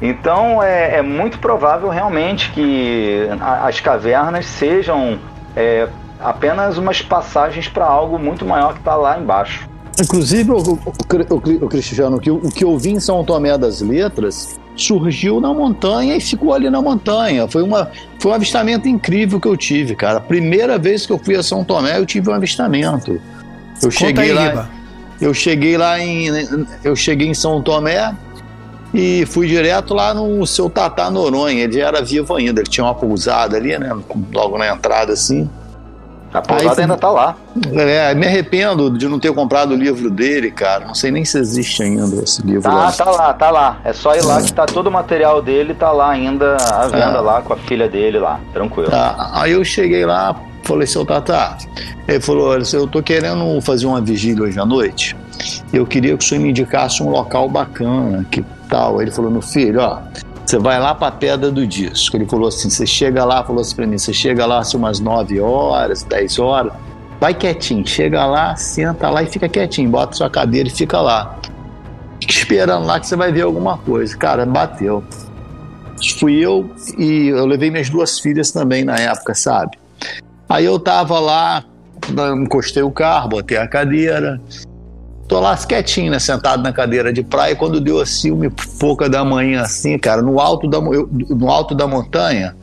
Então 0.00 0.62
é, 0.62 0.96
é 0.96 1.02
muito 1.02 1.38
provável 1.38 1.88
realmente 1.88 2.50
que 2.50 3.28
as 3.40 3.80
cavernas 3.80 4.46
sejam 4.46 5.18
é, 5.56 5.88
apenas 6.20 6.78
umas 6.78 7.00
passagens 7.00 7.68
para 7.68 7.84
algo 7.84 8.18
muito 8.18 8.44
maior 8.44 8.72
que 8.72 8.80
está 8.80 8.94
lá 8.94 9.18
embaixo. 9.18 9.68
Inclusive, 10.00 10.50
o, 10.50 10.58
o, 10.58 10.78
o, 11.62 11.68
Cristiano, 11.68 12.20
que, 12.20 12.30
o 12.30 12.48
que 12.50 12.64
eu 12.64 12.76
vi 12.78 12.90
em 12.90 13.00
São 13.00 13.24
Tomé 13.24 13.56
das 13.56 13.80
Letras 13.80 14.58
surgiu 14.76 15.40
na 15.40 15.54
montanha 15.54 16.16
e 16.16 16.20
ficou 16.20 16.52
ali 16.52 16.68
na 16.68 16.82
montanha. 16.82 17.48
Foi, 17.48 17.62
uma, 17.62 17.90
foi 18.20 18.30
um 18.30 18.34
avistamento 18.34 18.86
incrível 18.88 19.40
que 19.40 19.48
eu 19.48 19.56
tive, 19.56 19.96
cara. 19.96 20.18
A 20.18 20.20
primeira 20.20 20.78
vez 20.78 21.06
que 21.06 21.12
eu 21.12 21.18
fui 21.18 21.34
a 21.34 21.42
São 21.42 21.64
Tomé, 21.64 21.98
eu 21.98 22.04
tive 22.04 22.28
um 22.28 22.34
avistamento. 22.34 23.12
Eu 23.12 23.20
Conta 23.80 23.90
cheguei 23.90 24.24
aí, 24.24 24.32
lá. 24.32 24.48
Riba. 24.48 24.70
Eu 25.18 25.32
cheguei 25.32 25.76
lá 25.78 25.98
em. 25.98 26.28
Eu 26.84 26.94
cheguei 26.94 27.26
em 27.26 27.34
São 27.34 27.62
Tomé 27.62 28.14
e 28.92 29.24
fui 29.26 29.48
direto 29.48 29.94
lá 29.94 30.12
no 30.12 30.46
seu 30.46 30.68
Tatá 30.68 31.10
Noronha. 31.10 31.64
Ele 31.64 31.80
era 31.80 32.02
vivo 32.02 32.34
ainda, 32.34 32.60
ele 32.60 32.68
tinha 32.68 32.84
uma 32.84 32.94
pousada 32.94 33.56
ali, 33.56 33.78
né? 33.78 33.96
Logo 34.32 34.58
na 34.58 34.68
entrada 34.68 35.14
assim. 35.14 35.48
A 36.36 36.42
pousada 36.42 36.82
ainda 36.82 36.96
tá 36.98 37.10
lá. 37.10 37.34
É, 37.72 38.14
me 38.14 38.26
arrependo 38.26 38.90
de 38.90 39.08
não 39.08 39.18
ter 39.18 39.32
comprado 39.32 39.72
o 39.72 39.74
livro 39.74 40.10
dele, 40.10 40.50
cara. 40.50 40.84
Não 40.84 40.94
sei 40.94 41.10
nem 41.10 41.24
se 41.24 41.38
existe 41.38 41.82
ainda 41.82 42.22
esse 42.22 42.42
livro. 42.42 42.62
Tá, 42.62 42.74
lá. 42.74 42.92
tá 42.92 43.10
lá, 43.10 43.32
tá 43.32 43.50
lá. 43.50 43.78
É 43.82 43.94
só 43.94 44.14
ir 44.14 44.22
lá 44.22 44.42
que 44.42 44.52
tá 44.52 44.66
todo 44.66 44.88
o 44.88 44.90
material 44.90 45.40
dele, 45.40 45.72
tá 45.72 45.90
lá 45.90 46.10
ainda 46.10 46.56
à 46.56 46.86
venda 46.88 47.18
é. 47.18 47.20
lá 47.20 47.40
com 47.40 47.54
a 47.54 47.56
filha 47.56 47.88
dele 47.88 48.18
lá, 48.18 48.38
tranquilo. 48.52 48.90
Tá. 48.90 49.30
Aí 49.32 49.52
eu 49.52 49.64
cheguei 49.64 50.04
lá, 50.04 50.36
falei, 50.62 50.86
seu 50.86 51.06
Tata. 51.06 51.56
Ele 52.06 52.20
falou: 52.20 52.48
olha, 52.48 52.64
eu 52.70 52.86
tô 52.86 53.02
querendo 53.02 53.58
fazer 53.62 53.86
uma 53.86 54.00
vigília 54.02 54.42
hoje 54.42 54.60
à 54.60 54.66
noite. 54.66 55.16
Eu 55.72 55.86
queria 55.86 56.16
que 56.18 56.22
o 56.22 56.28
senhor 56.28 56.42
me 56.42 56.50
indicasse 56.50 57.02
um 57.02 57.08
local 57.08 57.48
bacana, 57.48 58.26
que 58.30 58.44
tal. 58.68 59.00
Ele 59.00 59.10
falou: 59.10 59.30
meu 59.30 59.42
filho, 59.42 59.80
ó, 59.80 60.00
você 60.46 60.58
vai 60.58 60.78
lá 60.78 60.94
para 60.94 61.08
a 61.08 61.12
Pedra 61.12 61.50
do 61.50 61.66
Disco. 61.66 62.16
Ele 62.16 62.24
falou 62.24 62.48
assim: 62.48 62.70
você 62.70 62.86
chega 62.86 63.24
lá, 63.24 63.42
falou 63.44 63.60
assim 63.60 63.74
para 63.74 63.86
mim: 63.86 63.98
você 63.98 64.12
chega 64.12 64.46
lá 64.46 64.60
assim, 64.60 64.76
umas 64.76 65.00
9 65.00 65.40
horas, 65.40 66.04
10 66.04 66.38
horas, 66.38 66.72
vai 67.20 67.34
quietinho, 67.34 67.86
chega 67.86 68.24
lá, 68.24 68.54
senta 68.54 69.10
lá 69.10 69.22
e 69.22 69.26
fica 69.26 69.48
quietinho, 69.48 69.90
bota 69.90 70.16
sua 70.16 70.30
cadeira 70.30 70.68
e 70.68 70.72
fica 70.72 71.00
lá. 71.00 71.36
Fica 72.20 72.32
esperando 72.32 72.86
lá 72.86 73.00
que 73.00 73.06
você 73.06 73.16
vai 73.16 73.32
ver 73.32 73.42
alguma 73.42 73.76
coisa. 73.78 74.16
Cara, 74.16 74.46
bateu. 74.46 75.02
Fui 76.18 76.34
eu 76.34 76.70
e 76.96 77.28
eu 77.28 77.46
levei 77.46 77.70
minhas 77.70 77.88
duas 77.88 78.18
filhas 78.18 78.52
também 78.52 78.84
na 78.84 78.96
época, 78.96 79.34
sabe? 79.34 79.78
Aí 80.48 80.64
eu 80.64 80.78
tava 80.78 81.18
lá, 81.18 81.64
encostei 82.36 82.82
o 82.82 82.90
carro, 82.90 83.30
botei 83.30 83.56
a 83.56 83.66
cadeira, 83.66 84.40
Tô 85.28 85.40
lá 85.40 85.56
quietinho, 85.56 86.10
né, 86.10 86.18
sentado 86.18 86.62
na 86.62 86.72
cadeira 86.72 87.12
de 87.12 87.22
praia, 87.22 87.56
quando 87.56 87.80
deu 87.80 88.00
assim 88.00 88.30
uma 88.30 88.50
pouca 88.78 89.08
da 89.08 89.24
manhã, 89.24 89.62
assim, 89.62 89.98
cara, 89.98 90.22
no 90.22 90.40
alto 90.40 90.68
da, 90.68 90.78
eu, 90.78 91.08
no 91.10 91.50
alto 91.50 91.74
da 91.74 91.86
montanha, 91.86 92.54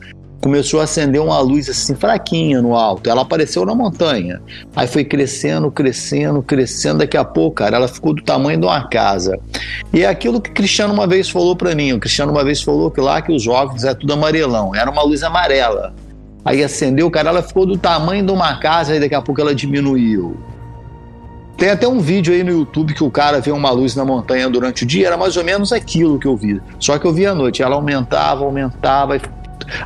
começou 0.44 0.80
a 0.80 0.84
acender 0.84 1.22
uma 1.22 1.40
luz 1.40 1.70
assim 1.70 1.94
fraquinha 1.94 2.60
no 2.60 2.74
alto. 2.74 3.08
Ela 3.08 3.22
apareceu 3.22 3.64
na 3.64 3.74
montanha. 3.74 4.42
Aí 4.76 4.86
foi 4.86 5.02
crescendo, 5.02 5.70
crescendo, 5.70 6.42
crescendo. 6.42 6.98
Daqui 6.98 7.16
a 7.16 7.24
pouco, 7.24 7.56
cara, 7.56 7.76
ela 7.76 7.88
ficou 7.88 8.12
do 8.12 8.22
tamanho 8.22 8.60
de 8.60 8.66
uma 8.66 8.86
casa. 8.86 9.38
E 9.90 10.02
é 10.02 10.06
aquilo 10.06 10.42
que 10.42 10.50
o 10.50 10.52
Cristiano 10.52 10.92
uma 10.92 11.06
vez 11.06 11.30
falou 11.30 11.56
para 11.56 11.74
mim. 11.74 11.94
O 11.94 11.98
Cristiano 11.98 12.30
uma 12.30 12.44
vez 12.44 12.60
falou 12.60 12.90
que 12.90 13.00
lá 13.00 13.22
que 13.22 13.32
os 13.32 13.42
jovens 13.42 13.84
é 13.84 13.94
tudo 13.94 14.12
amarelão. 14.12 14.74
Era 14.74 14.90
uma 14.90 15.02
luz 15.02 15.22
amarela. 15.22 15.94
Aí 16.44 16.62
acendeu, 16.62 17.10
cara, 17.10 17.30
ela 17.30 17.42
ficou 17.42 17.64
do 17.64 17.78
tamanho 17.78 18.26
de 18.26 18.30
uma 18.30 18.58
casa 18.58 18.94
e 18.94 19.00
daqui 19.00 19.14
a 19.14 19.22
pouco 19.22 19.40
ela 19.40 19.54
diminuiu. 19.54 20.36
Tem 21.56 21.70
até 21.70 21.86
um 21.86 22.00
vídeo 22.00 22.34
aí 22.34 22.42
no 22.42 22.50
YouTube 22.50 22.94
que 22.94 23.04
o 23.04 23.10
cara 23.10 23.40
vê 23.40 23.52
uma 23.52 23.70
luz 23.70 23.94
na 23.94 24.04
montanha 24.04 24.50
durante 24.50 24.82
o 24.82 24.86
dia, 24.86 25.06
era 25.06 25.16
mais 25.16 25.36
ou 25.36 25.44
menos 25.44 25.72
aquilo 25.72 26.18
que 26.18 26.26
eu 26.26 26.36
vi. 26.36 26.60
Só 26.80 26.98
que 26.98 27.06
eu 27.06 27.12
vi 27.12 27.26
à 27.26 27.34
noite, 27.34 27.62
ela 27.62 27.76
aumentava, 27.76 28.44
aumentava, 28.44 29.16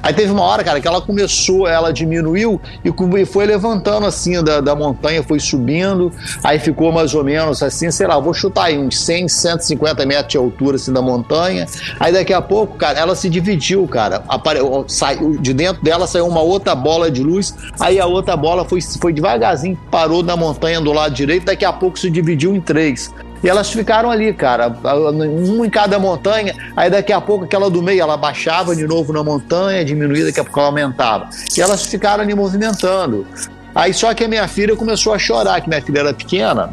Aí 0.02 0.12
teve 0.12 0.30
uma 0.32 0.42
hora, 0.42 0.62
cara, 0.64 0.80
que 0.80 0.88
ela 0.88 1.00
começou, 1.00 1.66
ela 1.66 1.92
diminuiu 1.92 2.60
e 2.84 3.24
foi 3.24 3.46
levantando 3.46 4.06
assim 4.06 4.42
da, 4.42 4.60
da 4.60 4.74
montanha, 4.74 5.22
foi 5.22 5.40
subindo, 5.40 6.12
aí 6.42 6.58
ficou 6.58 6.92
mais 6.92 7.14
ou 7.14 7.24
menos 7.24 7.62
assim, 7.62 7.90
sei 7.90 8.06
lá, 8.06 8.18
vou 8.18 8.34
chutar 8.34 8.64
aí 8.64 8.78
uns 8.78 8.98
100, 9.00 9.28
150 9.28 10.06
metros 10.06 10.28
de 10.28 10.36
altura 10.36 10.76
assim 10.76 10.92
da 10.92 11.02
montanha. 11.02 11.66
Aí 11.98 12.12
daqui 12.12 12.32
a 12.32 12.42
pouco, 12.42 12.76
cara, 12.76 12.98
ela 12.98 13.14
se 13.14 13.28
dividiu, 13.28 13.86
cara. 13.86 14.22
Apare... 14.28 14.60
Saiu, 14.88 15.38
de 15.38 15.52
dentro 15.52 15.82
dela 15.82 16.06
saiu 16.06 16.26
uma 16.26 16.40
outra 16.40 16.74
bola 16.74 17.10
de 17.10 17.22
luz, 17.22 17.54
aí 17.80 17.98
a 17.98 18.06
outra 18.06 18.36
bola 18.36 18.64
foi, 18.64 18.80
foi 18.80 19.12
devagarzinho, 19.12 19.78
parou 19.90 20.22
na 20.22 20.36
montanha 20.36 20.80
do 20.80 20.92
lado 20.92 21.14
direito, 21.14 21.46
daqui 21.46 21.64
a 21.64 21.72
pouco 21.72 21.98
se 21.98 22.10
dividiu 22.10 22.54
em 22.54 22.60
três. 22.60 23.12
E 23.42 23.48
elas 23.48 23.70
ficaram 23.70 24.10
ali, 24.10 24.32
cara, 24.32 24.68
um 24.68 25.64
em 25.64 25.70
cada 25.70 25.98
montanha. 25.98 26.54
Aí 26.76 26.90
daqui 26.90 27.12
a 27.12 27.20
pouco 27.20 27.44
aquela 27.44 27.70
do 27.70 27.82
meio 27.82 28.00
ela 28.00 28.16
baixava 28.16 28.74
de 28.74 28.86
novo 28.86 29.12
na 29.12 29.22
montanha, 29.22 29.84
diminuía, 29.84 30.26
daqui 30.26 30.40
a 30.40 30.44
pouco 30.44 30.58
ela 30.58 30.68
aumentava. 30.68 31.28
E 31.56 31.60
elas 31.60 31.84
ficaram 31.86 32.22
ali 32.24 32.34
movimentando. 32.34 33.26
Aí 33.74 33.94
só 33.94 34.12
que 34.12 34.24
a 34.24 34.28
minha 34.28 34.48
filha 34.48 34.74
começou 34.74 35.12
a 35.12 35.18
chorar, 35.18 35.60
que 35.60 35.68
minha 35.68 35.80
filha 35.80 36.00
era 36.00 36.14
pequena. 36.14 36.70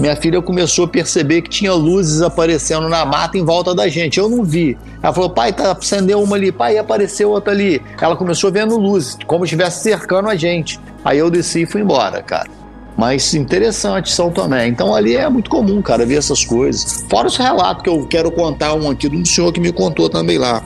Minha 0.00 0.16
filha 0.16 0.40
começou 0.40 0.86
a 0.86 0.88
perceber 0.88 1.42
que 1.42 1.50
tinha 1.50 1.72
luzes 1.72 2.22
aparecendo 2.22 2.88
na 2.88 3.04
mata 3.04 3.36
em 3.36 3.44
volta 3.44 3.74
da 3.74 3.88
gente. 3.88 4.18
Eu 4.18 4.28
não 4.28 4.42
vi. 4.42 4.76
Ela 5.02 5.12
falou: 5.12 5.30
pai, 5.30 5.52
tá, 5.52 5.72
acendeu 5.72 6.20
uma 6.22 6.34
ali, 6.34 6.50
pai, 6.50 6.78
apareceu 6.78 7.30
outra 7.30 7.52
ali. 7.52 7.80
Ela 8.00 8.16
começou 8.16 8.50
vendo 8.50 8.76
luzes, 8.78 9.18
como 9.26 9.46
se 9.46 9.54
estivesse 9.54 9.82
cercando 9.82 10.28
a 10.28 10.34
gente. 10.34 10.80
Aí 11.04 11.18
eu 11.18 11.30
desci 11.30 11.62
e 11.62 11.66
fui 11.66 11.82
embora, 11.82 12.22
cara. 12.22 12.61
Mas 12.96 13.34
interessante 13.34 14.12
São 14.12 14.30
Tomé. 14.30 14.66
Então 14.66 14.94
ali 14.94 15.16
é 15.16 15.28
muito 15.28 15.48
comum, 15.48 15.80
cara, 15.80 16.04
ver 16.04 16.16
essas 16.16 16.44
coisas. 16.44 17.04
Fora 17.08 17.26
os 17.26 17.36
relatos 17.36 17.82
que 17.82 17.88
eu 17.88 18.06
quero 18.06 18.30
contar 18.30 18.74
um 18.74 18.90
aqui 18.90 19.08
de 19.08 19.16
um 19.16 19.24
senhor 19.24 19.52
que 19.52 19.60
me 19.60 19.72
contou 19.72 20.08
também 20.10 20.38
lá. 20.38 20.62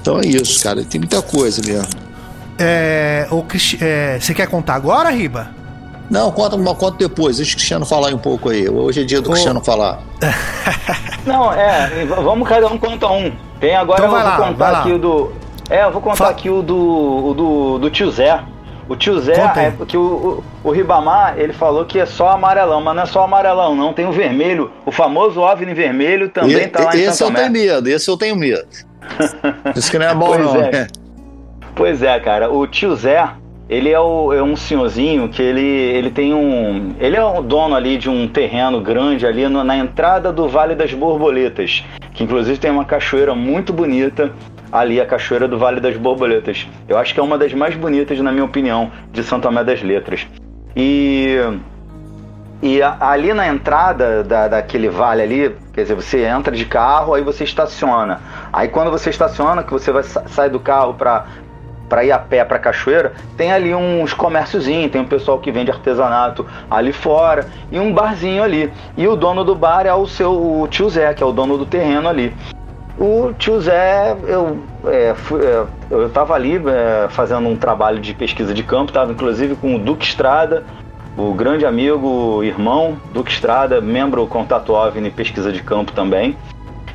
Então 0.00 0.18
é 0.20 0.26
isso, 0.26 0.62
cara. 0.62 0.84
Tem 0.84 1.00
muita 1.00 1.20
coisa 1.20 1.60
mesmo. 1.66 2.08
É, 2.58 3.26
o 3.30 3.44
é, 3.80 4.18
você 4.20 4.34
quer 4.34 4.48
contar 4.48 4.74
agora, 4.74 5.10
Riba? 5.10 5.50
Não, 6.10 6.32
conta 6.32 6.56
conta 6.56 6.96
depois. 6.96 7.36
Deixa 7.36 7.52
o 7.52 7.56
Cristiano 7.56 7.84
falar 7.84 8.14
um 8.14 8.18
pouco 8.18 8.48
aí. 8.48 8.68
Hoje 8.68 9.02
é 9.02 9.04
dia 9.04 9.20
do 9.20 9.30
Cristiano 9.30 9.60
falar. 9.60 10.00
Não, 11.26 11.52
é, 11.52 12.06
vamos 12.06 12.48
cada 12.48 12.66
um 12.66 12.78
conta 12.78 13.06
um. 13.08 13.32
Tem 13.60 13.76
agora 13.76 14.00
então 14.00 14.16
eu 14.16 14.22
vou 14.22 14.30
lá, 14.30 14.36
contar 14.36 14.78
aqui 14.80 14.92
o 14.92 14.98
do. 14.98 15.32
É, 15.68 15.84
eu 15.84 15.92
vou 15.92 16.00
contar 16.00 16.16
Fa... 16.16 16.30
aqui 16.30 16.48
o 16.48 16.62
do, 16.62 16.76
o 16.76 17.34
do, 17.34 17.78
do 17.78 17.90
tio 17.90 18.10
Zé. 18.10 18.42
O 18.88 18.96
tio 18.96 19.20
Zé, 19.20 19.34
é 19.34 19.70
porque 19.70 19.96
o, 19.96 20.42
o, 20.62 20.68
o, 20.68 20.70
Ribamar, 20.70 21.34
ele 21.36 21.52
falou 21.52 21.84
que 21.84 21.98
é 21.98 22.06
só 22.06 22.30
amarelão, 22.30 22.80
mas 22.80 22.96
não 22.96 23.02
é 23.02 23.06
só 23.06 23.22
amarelão, 23.22 23.76
não. 23.76 23.92
Tem 23.92 24.06
o 24.06 24.12
vermelho, 24.12 24.70
o 24.86 24.90
famoso 24.90 25.40
OVNI 25.40 25.74
vermelho 25.74 26.30
também 26.30 26.62
e, 26.62 26.68
tá 26.68 26.84
lá 26.84 26.96
em 26.96 27.02
Esse 27.02 27.22
eu 27.22 27.30
tenho 27.30 27.50
medo, 27.50 27.88
esse 27.88 28.10
eu 28.10 28.16
tenho 28.16 28.34
medo. 28.34 28.66
Isso 29.76 29.90
que 29.90 29.98
não 29.98 30.06
é 30.06 30.14
bom, 30.14 30.28
pois 30.28 30.40
não. 30.40 30.60
É. 30.62 30.86
Pois 31.74 32.02
é, 32.02 32.18
cara. 32.18 32.50
O 32.50 32.66
tio 32.66 32.96
Zé, 32.96 33.28
ele 33.68 33.90
é, 33.90 34.00
o, 34.00 34.32
é, 34.32 34.42
um 34.42 34.56
senhorzinho 34.56 35.28
que 35.28 35.42
ele, 35.42 35.60
ele 35.60 36.10
tem 36.10 36.32
um. 36.32 36.94
Ele 36.98 37.16
é 37.16 37.22
o 37.22 37.42
dono 37.42 37.74
ali 37.74 37.98
de 37.98 38.08
um 38.08 38.26
terreno 38.26 38.80
grande 38.80 39.26
ali 39.26 39.46
no, 39.48 39.62
na 39.62 39.76
entrada 39.76 40.32
do 40.32 40.48
Vale 40.48 40.74
das 40.74 40.94
Borboletas, 40.94 41.84
que 42.14 42.24
inclusive 42.24 42.58
tem 42.58 42.70
uma 42.70 42.86
cachoeira 42.86 43.34
muito 43.34 43.70
bonita 43.70 44.32
ali 44.70 45.00
a 45.00 45.06
Cachoeira 45.06 45.48
do 45.48 45.58
Vale 45.58 45.80
das 45.80 45.96
Borboletas. 45.96 46.66
Eu 46.88 46.98
acho 46.98 47.14
que 47.14 47.20
é 47.20 47.22
uma 47.22 47.38
das 47.38 47.52
mais 47.52 47.74
bonitas, 47.74 48.18
na 48.20 48.32
minha 48.32 48.44
opinião, 48.44 48.90
de 49.12 49.22
Santo 49.22 49.44
Tomé 49.44 49.64
das 49.64 49.82
Letras. 49.82 50.26
E, 50.76 51.36
e 52.62 52.82
a, 52.82 52.96
ali 53.00 53.32
na 53.32 53.48
entrada 53.48 54.22
da, 54.22 54.48
daquele 54.48 54.88
vale 54.88 55.22
ali, 55.22 55.56
quer 55.72 55.82
dizer, 55.82 55.94
você 55.94 56.24
entra 56.24 56.54
de 56.54 56.64
carro, 56.64 57.14
aí 57.14 57.22
você 57.22 57.44
estaciona. 57.44 58.20
Aí 58.52 58.68
quando 58.68 58.90
você 58.90 59.10
estaciona, 59.10 59.62
que 59.62 59.72
você 59.72 59.90
vai 59.90 60.02
sair 60.02 60.50
do 60.50 60.60
carro 60.60 60.94
para 60.94 61.26
para 61.88 62.04
ir 62.04 62.12
a 62.12 62.18
pé 62.18 62.44
para 62.44 62.58
a 62.58 62.60
cachoeira, 62.60 63.14
tem 63.34 63.50
ali 63.50 63.74
uns 63.74 64.12
comérciozinhos, 64.12 64.92
tem 64.92 65.00
um 65.00 65.06
pessoal 65.06 65.38
que 65.38 65.50
vende 65.50 65.70
artesanato 65.70 66.46
ali 66.70 66.92
fora 66.92 67.46
e 67.72 67.80
um 67.80 67.94
barzinho 67.94 68.42
ali. 68.42 68.70
E 68.94 69.08
o 69.08 69.16
dono 69.16 69.42
do 69.42 69.54
bar 69.54 69.86
é 69.86 69.94
o 69.94 70.06
seu 70.06 70.32
o 70.32 70.68
tio 70.68 70.90
Zé, 70.90 71.14
que 71.14 71.22
é 71.22 71.26
o 71.26 71.32
dono 71.32 71.56
do 71.56 71.64
terreno 71.64 72.06
ali. 72.06 72.34
O 72.98 73.32
tio 73.32 73.60
Zé, 73.60 74.16
eu 74.26 74.58
é, 74.86 75.14
é, 75.14 75.66
eu 75.90 76.06
estava 76.06 76.34
ali 76.34 76.56
é, 76.56 77.08
fazendo 77.10 77.48
um 77.48 77.56
trabalho 77.56 78.00
de 78.00 78.12
pesquisa 78.12 78.52
de 78.52 78.62
campo, 78.62 78.90
estava 78.90 79.12
inclusive 79.12 79.54
com 79.54 79.76
o 79.76 79.78
Duque 79.78 80.04
Estrada, 80.04 80.64
o 81.16 81.32
grande 81.32 81.64
amigo, 81.64 82.42
irmão 82.42 82.96
Duque 83.12 83.30
Estrada, 83.30 83.80
membro 83.80 84.26
Contato 84.26 84.72
OVNI 84.72 85.10
Pesquisa 85.10 85.52
de 85.52 85.62
Campo 85.62 85.92
também. 85.92 86.36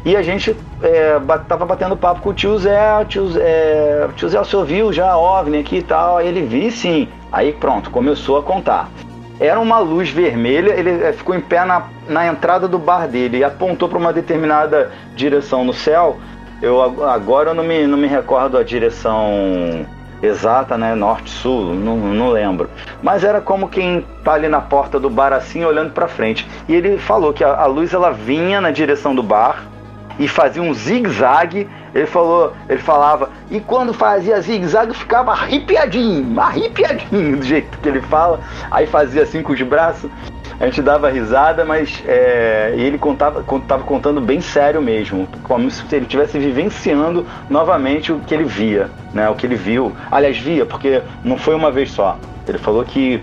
E 0.06 0.18
a 0.18 0.22
gente 0.22 0.56
é, 0.82 1.18
tava 1.47 1.66
batendo 1.66 1.95
papo 1.95 2.22
com 2.22 2.30
o 2.30 2.34
tio 2.34 2.58
Zé, 2.58 2.99
o 3.01 3.06
tio, 3.06 3.32
é, 3.38 4.08
tio 4.16 4.28
Zé, 4.28 4.38
você 4.38 4.56
ouviu 4.56 4.91
já 4.91 5.16
OVNI 5.16 5.60
aqui 5.60 5.78
e 5.78 5.82
tal? 5.82 6.18
Aí 6.18 6.28
ele 6.28 6.41
vi 6.41 6.70
sim. 6.72 7.08
Aí 7.32 7.54
pronto, 7.54 7.89
começou 7.89 8.38
a 8.38 8.43
contar. 8.43 8.89
Era 9.43 9.59
uma 9.59 9.77
luz 9.79 10.09
vermelha, 10.09 10.71
ele 10.71 11.03
é, 11.03 11.11
ficou 11.11 11.35
em 11.35 11.41
pé 11.41 11.65
na, 11.65 11.83
na 12.07 12.25
entrada 12.25 12.65
do 12.65 12.79
bar 12.79 13.09
dele 13.09 13.39
e 13.39 13.43
apontou 13.43 13.89
para 13.89 13.97
uma 13.97 14.13
determinada 14.13 14.89
direção 15.17 15.65
no 15.65 15.73
céu. 15.73 16.17
Eu 16.61 16.81
agora 17.03 17.49
eu 17.49 17.53
não 17.53 17.61
me, 17.61 17.85
não 17.85 17.97
me 17.97 18.07
recordo 18.07 18.57
a 18.57 18.63
direção 18.63 19.85
exata, 20.21 20.77
né? 20.77 20.95
Norte-sul, 20.95 21.75
não, 21.75 21.97
não 21.97 22.29
lembro. 22.29 22.69
Mas 23.01 23.25
era 23.25 23.41
como 23.41 23.67
quem 23.67 24.05
tá 24.23 24.31
ali 24.31 24.47
na 24.47 24.61
porta 24.61 24.97
do 24.97 25.09
bar 25.09 25.33
assim, 25.33 25.65
olhando 25.65 25.91
para 25.91 26.07
frente. 26.07 26.47
E 26.69 26.73
ele 26.73 26.97
falou 26.97 27.33
que 27.33 27.43
a, 27.43 27.53
a 27.53 27.65
luz 27.65 27.93
ela 27.93 28.11
vinha 28.11 28.61
na 28.61 28.71
direção 28.71 29.13
do 29.13 29.21
bar 29.21 29.65
e 30.20 30.28
fazia 30.28 30.61
um 30.61 30.74
zigue-zague. 30.74 31.68
Ele 31.93 32.07
falou, 32.07 32.53
ele 32.68 32.82
falava, 32.82 33.30
e 33.51 33.59
quando 33.59 33.93
fazia 33.93 34.41
zigue-zague 34.41 34.93
ficava 34.95 35.32
arrepiadinho, 35.32 36.39
arrepiadinho 36.39 37.38
do 37.38 37.45
jeito 37.45 37.78
que 37.78 37.88
ele 37.88 38.01
fala. 38.01 38.39
Aí 38.72 38.88
fazia 38.88 39.24
assim 39.24 39.41
com 39.41 39.53
os 39.53 39.61
braços. 39.61 40.09
A 40.59 40.66
gente 40.66 40.82
dava 40.82 41.09
risada, 41.09 41.66
mas 41.66 42.03
é, 42.05 42.74
ele 42.78 42.97
contava, 42.97 43.43
contava 43.43 43.84
contando 43.84 44.22
bem 44.22 44.39
sério 44.39 44.82
mesmo, 44.82 45.28
como 45.43 45.70
se 45.70 45.84
ele 45.91 46.05
estivesse 46.05 46.38
vivenciando 46.38 47.26
novamente 47.49 48.11
o 48.11 48.20
que 48.20 48.34
ele 48.34 48.45
via, 48.45 48.89
né? 49.14 49.30
O 49.30 49.36
que 49.36 49.45
ele 49.45 49.55
viu. 49.55 49.91
Aliás, 50.11 50.38
via, 50.38 50.66
porque 50.66 51.01
não 51.24 51.38
foi 51.38 51.55
uma 51.55 51.72
vez 51.72 51.91
só. 51.91 52.18
Ele 52.47 52.57
falou 52.57 52.84
que 52.84 53.22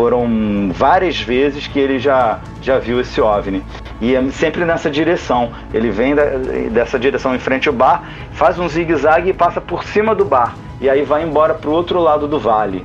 foram 0.00 0.70
várias 0.72 1.20
vezes 1.20 1.66
que 1.66 1.78
ele 1.78 1.98
já, 1.98 2.40
já 2.62 2.78
viu 2.78 3.02
esse 3.02 3.20
OVNI. 3.20 3.62
E 4.00 4.14
é 4.14 4.30
sempre 4.30 4.64
nessa 4.64 4.90
direção. 4.90 5.50
Ele 5.74 5.90
vem 5.90 6.14
da, 6.14 6.24
dessa 6.70 6.98
direção 6.98 7.34
em 7.34 7.38
frente 7.38 7.68
ao 7.68 7.74
bar, 7.74 8.08
faz 8.32 8.58
um 8.58 8.66
zigue-zague 8.66 9.28
e 9.28 9.34
passa 9.34 9.60
por 9.60 9.84
cima 9.84 10.14
do 10.14 10.24
bar. 10.24 10.56
E 10.80 10.88
aí 10.88 11.02
vai 11.02 11.22
embora 11.22 11.52
para 11.52 11.68
o 11.68 11.74
outro 11.74 12.00
lado 12.00 12.26
do 12.26 12.40
vale. 12.40 12.82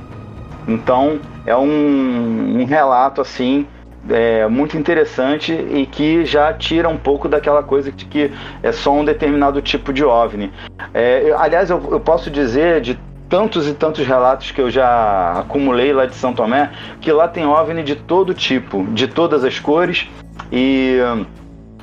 Então 0.68 1.18
é 1.46 1.56
um, 1.56 2.60
um 2.60 2.64
relato 2.66 3.22
assim 3.22 3.66
é, 4.10 4.46
muito 4.46 4.76
interessante 4.76 5.54
e 5.54 5.86
que 5.86 6.22
já 6.26 6.52
tira 6.52 6.86
um 6.86 6.98
pouco 6.98 7.30
daquela 7.30 7.62
coisa 7.62 7.90
de 7.90 8.04
que 8.04 8.30
é 8.62 8.72
só 8.72 8.92
um 8.92 9.06
determinado 9.06 9.62
tipo 9.62 9.90
de 9.90 10.04
OVNI. 10.04 10.52
É, 10.92 11.34
aliás, 11.38 11.70
eu, 11.70 11.82
eu 11.92 11.98
posso 11.98 12.30
dizer 12.30 12.82
de 12.82 12.98
tantos 13.28 13.68
e 13.68 13.74
tantos 13.74 14.06
relatos 14.06 14.50
que 14.50 14.60
eu 14.60 14.70
já 14.70 15.40
acumulei 15.40 15.92
lá 15.92 16.06
de 16.06 16.14
São 16.14 16.32
Tomé, 16.32 16.70
que 17.00 17.10
lá 17.10 17.26
tem 17.28 17.46
OVNI 17.46 17.82
de 17.82 17.96
todo 17.96 18.32
tipo, 18.32 18.84
de 18.92 19.08
todas 19.08 19.44
as 19.44 19.58
cores 19.58 20.08
e 20.52 20.98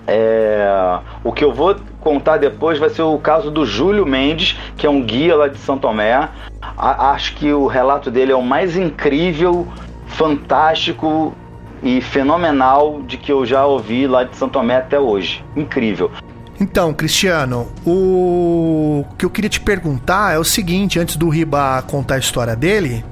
é, 0.08 1.00
o 1.24 1.32
que 1.32 1.44
eu 1.44 1.54
vou 1.54 1.76
contar 2.00 2.38
depois 2.38 2.78
vai 2.78 2.90
ser 2.90 3.02
o 3.02 3.18
caso 3.18 3.50
do 3.50 3.66
Júlio 3.66 4.06
Mendes, 4.06 4.58
que 4.78 4.86
é 4.86 4.90
um 4.90 5.02
guia 5.02 5.36
lá 5.36 5.48
de 5.48 5.58
São 5.58 5.78
Tomé. 5.78 6.30
A, 6.62 7.12
acho 7.12 7.36
que 7.36 7.52
o 7.54 7.68
relato 7.68 8.12
dele 8.12 8.32
é 8.32 8.36
o 8.36 8.42
mais 8.42 8.76
incrível, 8.76 9.68
fantástico 10.08 11.34
e 11.82 12.02
fenomenal 12.02 13.02
de 13.02 13.18
que 13.18 13.32
eu 13.32 13.46
já 13.46 13.66
ouvi 13.66 14.08
lá 14.08 14.24
de 14.24 14.36
São 14.36 14.50
Tomé 14.50 14.78
até 14.78 15.00
hoje. 15.00 15.44
Incrível. 15.56 16.12
Então, 16.64 16.94
Cristiano, 16.94 17.68
o 17.86 19.04
que 19.18 19.26
eu 19.26 19.30
queria 19.30 19.50
te 19.50 19.60
perguntar 19.60 20.34
é 20.34 20.40
o 20.40 20.46
seguinte, 20.46 20.98
antes 20.98 21.18
do 21.18 21.28
Riba 21.28 21.82
contar 21.82 22.16
a 22.16 22.20
história 22.20 22.56
dele, 22.56 23.04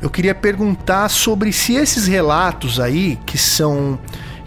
eu 0.00 0.08
queria 0.08 0.34
perguntar 0.34 1.10
sobre 1.10 1.52
se 1.52 1.74
esses 1.74 2.06
relatos 2.06 2.80
aí, 2.80 3.18
que 3.26 3.36
são 3.36 3.98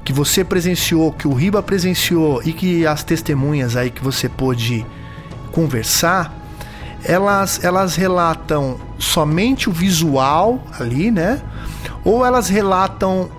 que 0.03 0.11
você 0.11 0.43
presenciou, 0.43 1.11
que 1.11 1.27
o 1.27 1.35
Riba 1.35 1.61
presenciou 1.61 2.41
e 2.43 2.51
que 2.51 2.83
as 2.87 3.03
testemunhas 3.03 3.75
aí 3.75 3.91
que 3.91 4.03
você 4.03 4.27
pôde 4.27 4.83
conversar, 5.51 6.35
elas, 7.03 7.63
elas 7.63 7.95
relatam 7.95 8.79
somente 8.97 9.69
o 9.69 9.71
visual 9.71 10.63
ali, 10.79 11.11
né? 11.11 11.39
Ou 12.03 12.25
elas 12.25 12.49
relatam 12.49 13.29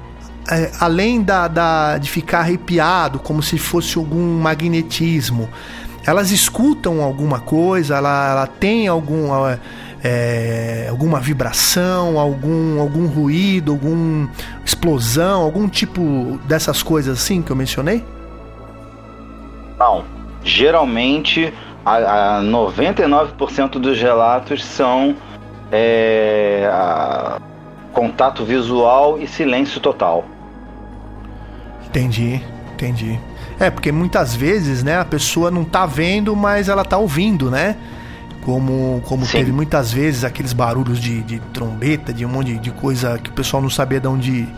é, 0.51 0.71
além 0.81 1.23
da, 1.23 1.49
da, 1.49 1.99
de 1.99 2.11
ficar 2.11 2.41
arrepiado, 2.41 3.19
como 3.19 3.43
se 3.43 3.59
fosse 3.59 3.97
algum 3.99 4.41
magnetismo, 4.41 5.49
elas 6.05 6.31
escutam 6.31 7.01
alguma 7.03 7.41
coisa, 7.41 7.97
ela, 7.97 8.31
ela 8.31 8.47
tem 8.47 8.89
algum 8.89 9.29
é, 10.03 10.89
alguma 10.91 11.21
vibração, 11.21 12.19
algum, 12.19 12.81
algum 12.81 13.07
ruído, 13.07 13.73
alguma 13.73 14.29
explosão, 14.65 15.43
algum 15.43 15.69
tipo 15.69 16.41
dessas 16.45 16.83
coisas 16.83 17.19
assim 17.19 17.41
que 17.41 17.53
eu 17.53 17.57
mencionei? 17.57 18.05
Não. 19.79 20.05
Geralmente, 20.45 21.55
a, 21.85 22.39
a 22.39 22.43
99% 22.43 23.79
dos 23.79 24.01
relatos 24.01 24.65
são 24.65 25.15
é, 25.71 26.69
contato 27.93 28.45
visual 28.45 29.19
e 29.21 29.29
silêncio 29.29 29.81
total. 29.81 30.25
Entendi, 31.93 32.41
entendi. 32.73 33.21
É, 33.61 33.71
porque 33.71 33.93
muitas 33.93 34.35
vezes, 34.35 34.83
né, 34.83 34.99
a 34.99 35.05
pessoa 35.05 35.51
não 35.51 35.63
tá 35.63 35.85
vendo, 35.85 36.35
mas 36.35 36.71
ela 36.71 36.85
tá 36.85 36.97
ouvindo, 36.97 37.51
né? 37.51 37.77
Como, 38.41 39.01
como 39.07 39.25
teve 39.27 39.53
muitas 39.53 39.93
vezes 39.93 40.25
aqueles 40.25 40.53
barulhos 40.53 40.99
de, 40.99 41.23
de 41.23 41.39
trombeta, 41.53 42.13
de 42.13 42.27
um 42.27 42.29
monte 42.29 42.59
de, 42.59 42.71
coisa 42.73 43.19
que 43.19 43.31
o 43.31 43.33
pessoal 43.33 43.63
não 43.63 43.71
sabia 43.71 44.01
de 44.01 44.09
onde, 44.09 44.49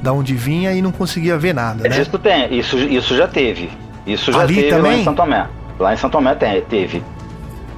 de 0.00 0.08
onde 0.08 0.34
vinha 0.34 0.72
e 0.72 0.80
não 0.80 0.90
conseguia 0.92 1.36
ver 1.36 1.52
nada. 1.52 1.86
Né? 1.86 2.00
Isso, 2.00 2.18
tem, 2.18 2.56
isso, 2.56 2.78
isso 2.78 3.14
já 3.14 3.28
teve. 3.28 3.70
Isso 4.06 4.32
já 4.32 4.40
Ali 4.40 4.54
teve 4.54 4.68
também? 4.70 4.92
lá 4.92 4.98
em 4.98 5.04
São 5.04 5.14
Tomé. 5.14 5.46
Lá 5.78 5.94
em 5.94 5.96
São 5.96 6.08
Tomé 6.08 6.34
tem, 6.36 6.62
teve. 6.62 7.02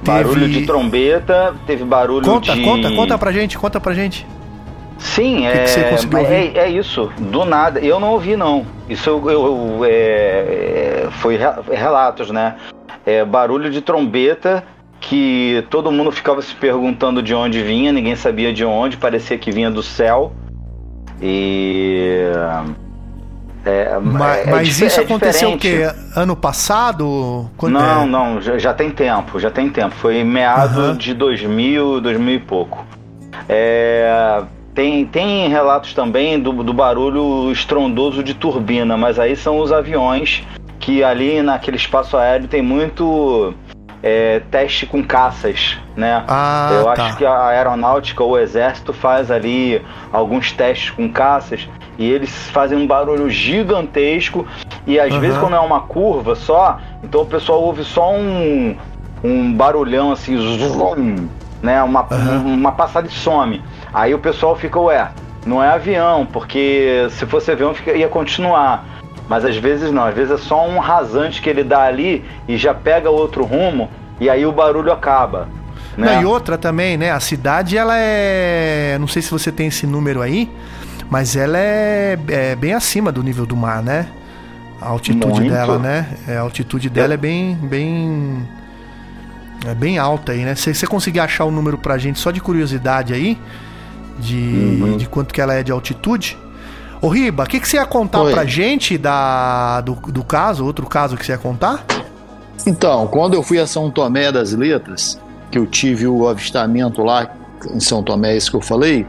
Barulho 0.05 0.47
de 0.47 0.65
trombeta, 0.65 1.55
teve 1.65 1.83
barulho 1.83 2.23
conta, 2.23 2.53
de. 2.53 2.61
Conta, 2.61 2.83
conta, 2.83 2.95
conta 2.95 3.17
pra 3.17 3.31
gente, 3.31 3.57
conta 3.57 3.79
pra 3.81 3.93
gente. 3.93 4.25
Sim, 4.99 5.39
que 5.39 5.45
é, 5.47 5.63
que 5.63 5.69
você 5.69 5.83
conseguiu 5.83 6.19
ouvir? 6.19 6.33
é, 6.33 6.57
é 6.59 6.69
isso, 6.69 7.11
do 7.17 7.43
nada. 7.43 7.79
Eu 7.79 7.99
não 7.99 8.11
ouvi, 8.11 8.37
não. 8.37 8.76
Isso 8.89 9.09
eu, 9.09 9.29
eu, 9.29 9.85
é, 9.85 9.89
é 9.89 11.07
foi 11.19 11.37
relatos, 11.71 12.29
né? 12.31 12.55
É, 13.05 13.23
barulho 13.23 13.69
de 13.69 13.81
trombeta 13.81 14.63
que 14.99 15.65
todo 15.69 15.91
mundo 15.91 16.11
ficava 16.11 16.41
se 16.41 16.53
perguntando 16.55 17.21
de 17.21 17.33
onde 17.33 17.61
vinha, 17.61 17.91
ninguém 17.91 18.15
sabia 18.15 18.51
de 18.51 18.65
onde, 18.65 18.97
parecia 18.97 19.37
que 19.37 19.51
vinha 19.51 19.69
do 19.69 19.83
céu. 19.83 20.33
E. 21.21 22.31
É, 23.65 23.99
mas, 23.99 24.47
é 24.47 24.51
mas 24.51 24.79
isso 24.79 25.01
aconteceu 25.01 25.51
o 25.51 25.57
quê? 25.57 25.89
Ano 26.15 26.35
passado? 26.35 27.49
Quando 27.57 27.73
não, 27.73 28.03
é? 28.03 28.05
não, 28.05 28.41
já, 28.41 28.57
já, 28.57 28.73
tem 28.73 28.89
tempo, 28.89 29.39
já 29.39 29.51
tem 29.51 29.69
tempo. 29.69 29.93
Foi 29.95 30.23
meado 30.23 30.79
uhum. 30.79 30.95
de 30.95 31.13
2000, 31.13 31.99
2000 31.99 32.35
e 32.35 32.39
pouco. 32.39 32.85
É, 33.49 34.41
tem, 34.77 35.07
tem 35.07 35.49
relatos 35.49 35.95
também 35.95 36.39
do, 36.39 36.51
do 36.61 36.71
barulho 36.71 37.51
estrondoso 37.51 38.21
de 38.21 38.35
turbina, 38.35 38.95
mas 38.95 39.17
aí 39.17 39.35
são 39.35 39.57
os 39.57 39.71
aviões 39.71 40.45
que 40.79 41.03
ali 41.03 41.41
naquele 41.41 41.77
espaço 41.77 42.15
aéreo 42.15 42.47
tem 42.47 42.61
muito 42.61 43.55
é, 44.03 44.39
teste 44.51 44.85
com 44.85 45.03
caças, 45.03 45.79
né? 45.95 46.23
Ah, 46.27 46.69
Eu 46.73 46.83
tá. 46.93 47.05
acho 47.05 47.17
que 47.17 47.25
a 47.25 47.47
aeronáutica 47.47 48.23
ou 48.23 48.33
o 48.33 48.37
exército 48.37 48.93
faz 48.93 49.31
ali 49.31 49.81
alguns 50.13 50.51
testes 50.51 50.91
com 50.91 51.09
caças 51.09 51.67
e 51.97 52.07
eles 52.07 52.29
fazem 52.51 52.77
um 52.77 52.85
barulho 52.85 53.27
gigantesco 53.31 54.45
e 54.85 54.99
às 54.99 55.11
uhum. 55.11 55.19
vezes 55.19 55.39
quando 55.39 55.55
é 55.55 55.59
uma 55.59 55.81
curva 55.81 56.35
só, 56.35 56.77
então 57.03 57.21
o 57.21 57.25
pessoal 57.25 57.63
ouve 57.63 57.83
só 57.83 58.13
um, 58.13 58.77
um 59.23 59.51
barulhão 59.53 60.11
assim, 60.11 60.37
zoom, 60.37 61.27
né? 61.63 61.81
Uma, 61.81 62.05
uhum. 62.11 62.53
uma 62.53 62.73
passada 62.73 63.07
e 63.07 63.11
some. 63.11 63.59
Aí 63.97 64.13
o 64.13 64.19
pessoal 64.19 64.55
fica, 64.55 64.79
ué, 64.79 65.09
não 65.43 65.63
é 65.63 65.69
avião, 65.69 66.23
porque 66.23 67.07
se 67.09 67.25
fosse 67.25 67.49
avião 67.49 67.73
ia 67.95 68.07
continuar. 68.07 68.85
Mas 69.27 69.43
às 69.43 69.57
vezes 69.57 69.91
não, 69.91 70.05
às 70.05 70.13
vezes 70.13 70.33
é 70.33 70.37
só 70.37 70.67
um 70.67 70.77
rasante 70.77 71.41
que 71.41 71.49
ele 71.49 71.63
dá 71.63 71.81
ali 71.81 72.23
e 72.47 72.57
já 72.57 72.75
pega 72.75 73.09
outro 73.09 73.43
rumo 73.43 73.89
e 74.19 74.29
aí 74.29 74.45
o 74.45 74.51
barulho 74.51 74.91
acaba. 74.91 75.49
Né? 75.97 76.13
Não, 76.13 76.21
e 76.21 76.25
outra 76.25 76.59
também, 76.59 76.95
né? 76.95 77.09
A 77.09 77.19
cidade, 77.19 77.75
ela 77.75 77.95
é. 77.97 78.97
Não 78.99 79.07
sei 79.07 79.23
se 79.23 79.31
você 79.31 79.51
tem 79.51 79.65
esse 79.65 79.87
número 79.87 80.21
aí, 80.21 80.47
mas 81.09 81.35
ela 81.35 81.57
é, 81.57 82.19
é 82.27 82.55
bem 82.55 82.75
acima 82.75 83.11
do 83.11 83.23
nível 83.23 83.47
do 83.47 83.55
mar, 83.55 83.81
né? 83.81 84.05
A 84.79 84.89
altitude 84.89 85.41
Muito. 85.41 85.51
dela, 85.51 85.79
né? 85.79 86.05
É, 86.27 86.37
a 86.37 86.41
altitude 86.41 86.87
dela 86.87 87.15
é 87.15 87.17
bem, 87.17 87.55
bem. 87.55 88.47
É 89.65 89.73
bem 89.73 89.97
alta 89.97 90.33
aí, 90.33 90.45
né? 90.45 90.53
Se 90.53 90.71
você 90.71 90.85
conseguir 90.85 91.19
achar 91.19 91.45
o 91.45 91.51
número 91.51 91.79
pra 91.79 91.97
gente 91.97 92.19
só 92.19 92.29
de 92.29 92.39
curiosidade 92.39 93.11
aí, 93.11 93.39
de, 94.19 94.79
uhum. 94.81 94.97
de 94.97 95.07
quanto 95.07 95.33
que 95.33 95.41
ela 95.41 95.53
é 95.53 95.63
de 95.63 95.71
altitude, 95.71 96.37
Ô 97.01 97.09
Riba, 97.09 97.43
o 97.43 97.45
que, 97.45 97.59
que 97.59 97.67
você 97.67 97.77
ia 97.77 97.85
contar 97.85 98.23
Oi. 98.23 98.33
pra 98.33 98.43
gente 98.45 98.97
da, 98.97 99.81
do, 99.81 99.93
do 99.93 100.23
caso, 100.23 100.65
outro 100.65 100.87
caso 100.87 101.15
que 101.15 101.25
você 101.25 101.33
ia 101.33 101.37
contar? 101.37 101.85
Então, 102.65 103.07
quando 103.07 103.35
eu 103.35 103.43
fui 103.43 103.59
a 103.59 103.67
São 103.67 103.91
Tomé 103.91 104.31
das 104.31 104.51
Letras, 104.51 105.19
que 105.51 105.59
eu 105.59 105.67
tive 105.67 106.07
o 106.07 106.27
avistamento 106.27 107.03
lá 107.03 107.29
em 107.71 107.79
São 107.79 108.01
Tomé, 108.01 108.35
isso 108.35 108.49
que 108.49 108.57
eu 108.57 108.61
falei, 108.61 109.05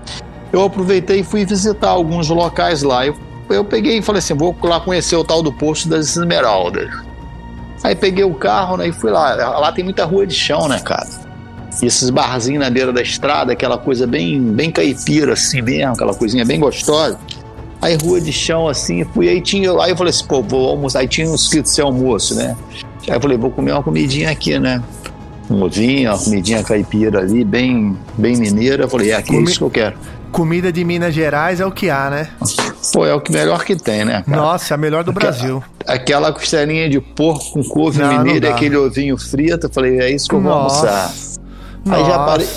eu 0.52 0.62
aproveitei 0.62 1.20
e 1.20 1.24
fui 1.24 1.46
visitar 1.46 1.88
alguns 1.88 2.28
locais 2.28 2.82
lá. 2.82 3.06
Eu, 3.06 3.16
eu 3.48 3.64
peguei 3.64 3.98
e 3.98 4.02
falei 4.02 4.18
assim: 4.18 4.34
vou 4.34 4.54
lá 4.62 4.80
conhecer 4.80 5.16
o 5.16 5.24
tal 5.24 5.42
do 5.42 5.52
Poço 5.52 5.88
das 5.88 6.16
Esmeraldas. 6.16 6.90
Aí 7.82 7.94
peguei 7.94 8.24
o 8.24 8.34
carro 8.34 8.76
né, 8.76 8.88
e 8.88 8.92
fui 8.92 9.10
lá. 9.10 9.34
Lá 9.34 9.72
tem 9.72 9.84
muita 9.84 10.04
rua 10.04 10.26
de 10.26 10.34
chão, 10.34 10.68
né, 10.68 10.78
cara? 10.80 11.08
E 11.82 11.86
esses 11.86 12.10
barzinhos 12.10 12.60
na 12.62 12.70
beira 12.70 12.92
da 12.92 13.00
estrada, 13.02 13.52
aquela 13.52 13.78
coisa 13.78 14.06
bem, 14.06 14.40
bem 14.40 14.70
caipira, 14.70 15.34
assim 15.34 15.62
mesmo, 15.62 15.92
aquela 15.92 16.14
coisinha 16.14 16.44
bem 16.44 16.58
gostosa. 16.58 17.18
Aí 17.80 17.96
rua 17.96 18.20
de 18.20 18.32
chão, 18.32 18.66
assim, 18.66 19.04
fui 19.04 19.28
aí 19.28 19.40
tinha. 19.40 19.70
Aí 19.80 19.90
eu 19.90 19.96
falei 19.96 20.10
assim, 20.10 20.24
pô, 20.26 20.42
vou 20.42 20.70
almoçar. 20.70 20.98
Aí 21.00 21.08
tinha 21.08 21.30
um 21.30 21.34
escrito 21.34 21.68
ser 21.68 21.82
almoço, 21.82 22.34
né? 22.34 22.56
Aí 23.08 23.14
eu 23.16 23.20
falei, 23.20 23.38
vou 23.38 23.50
comer 23.50 23.72
uma 23.72 23.82
comidinha 23.82 24.30
aqui, 24.30 24.58
né? 24.58 24.82
Um 25.48 25.62
ovinho, 25.62 26.10
uma 26.10 26.18
comidinha 26.18 26.62
caipira 26.62 27.20
ali, 27.20 27.44
bem, 27.44 27.96
bem 28.16 28.36
mineira. 28.36 28.84
Eu 28.84 28.88
falei, 28.88 29.12
é 29.12 29.14
aqui, 29.14 29.34
é 29.34 29.40
isso 29.40 29.58
que 29.58 29.64
eu 29.64 29.70
quero. 29.70 29.96
Comida 30.32 30.70
de 30.70 30.84
Minas 30.84 31.14
Gerais 31.14 31.58
é 31.60 31.64
o 31.64 31.70
que 31.70 31.88
há, 31.88 32.10
né? 32.10 32.28
Pô, 32.92 33.06
é 33.06 33.14
o 33.14 33.20
que 33.20 33.32
melhor 33.32 33.64
que 33.64 33.76
tem, 33.76 34.04
né, 34.04 34.22
cara? 34.26 34.36
Nossa, 34.36 34.74
é 34.74 34.76
a 34.76 34.78
melhor 34.78 35.04
do 35.04 35.12
Brasil. 35.12 35.62
Aquela 35.86 36.32
costelinha 36.32 36.88
de 36.90 37.00
porco 37.00 37.52
com 37.52 37.62
couve 37.62 37.98
Não, 37.98 38.08
não 38.12 38.18
mineira 38.18 38.46
e 38.46 38.50
dá. 38.50 38.56
aquele 38.56 38.76
ovinho 38.76 39.16
frito, 39.16 39.66
eu 39.68 39.70
falei, 39.70 40.00
é 40.00 40.10
isso 40.10 40.28
que 40.28 40.34
eu 40.34 40.40
vou 40.42 40.52
Nossa. 40.52 40.86
almoçar. 40.86 41.37
Aí 41.90 42.04
já 42.04 42.18
Nossa. 42.18 42.24
parei. 42.24 42.48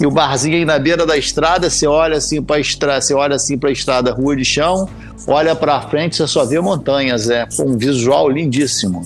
E 0.00 0.06
o 0.06 0.10
barzinho 0.10 0.56
aí 0.56 0.64
na 0.64 0.78
beira 0.78 1.04
da 1.04 1.16
estrada, 1.16 1.68
você 1.68 1.86
olha 1.86 2.16
assim 2.16 2.42
para 2.42 2.58
estrada, 2.58 3.00
você 3.00 3.14
olha 3.14 3.36
assim 3.36 3.58
para 3.58 3.70
estrada, 3.70 4.12
rua 4.12 4.36
de 4.36 4.44
chão, 4.44 4.88
olha 5.26 5.54
para 5.54 5.80
frente, 5.82 6.16
você 6.16 6.26
só 6.26 6.44
vê 6.44 6.60
montanhas, 6.60 7.28
é 7.28 7.46
um 7.60 7.76
visual 7.76 8.28
lindíssimo. 8.28 9.02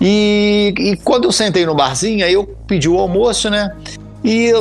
E, 0.00 0.74
e 0.78 0.96
quando 0.96 1.24
eu 1.24 1.32
sentei 1.32 1.64
no 1.64 1.74
barzinho, 1.74 2.24
aí 2.24 2.32
eu 2.32 2.44
pedi 2.66 2.88
o 2.88 2.98
almoço, 2.98 3.50
né? 3.50 3.74
E 4.24 4.52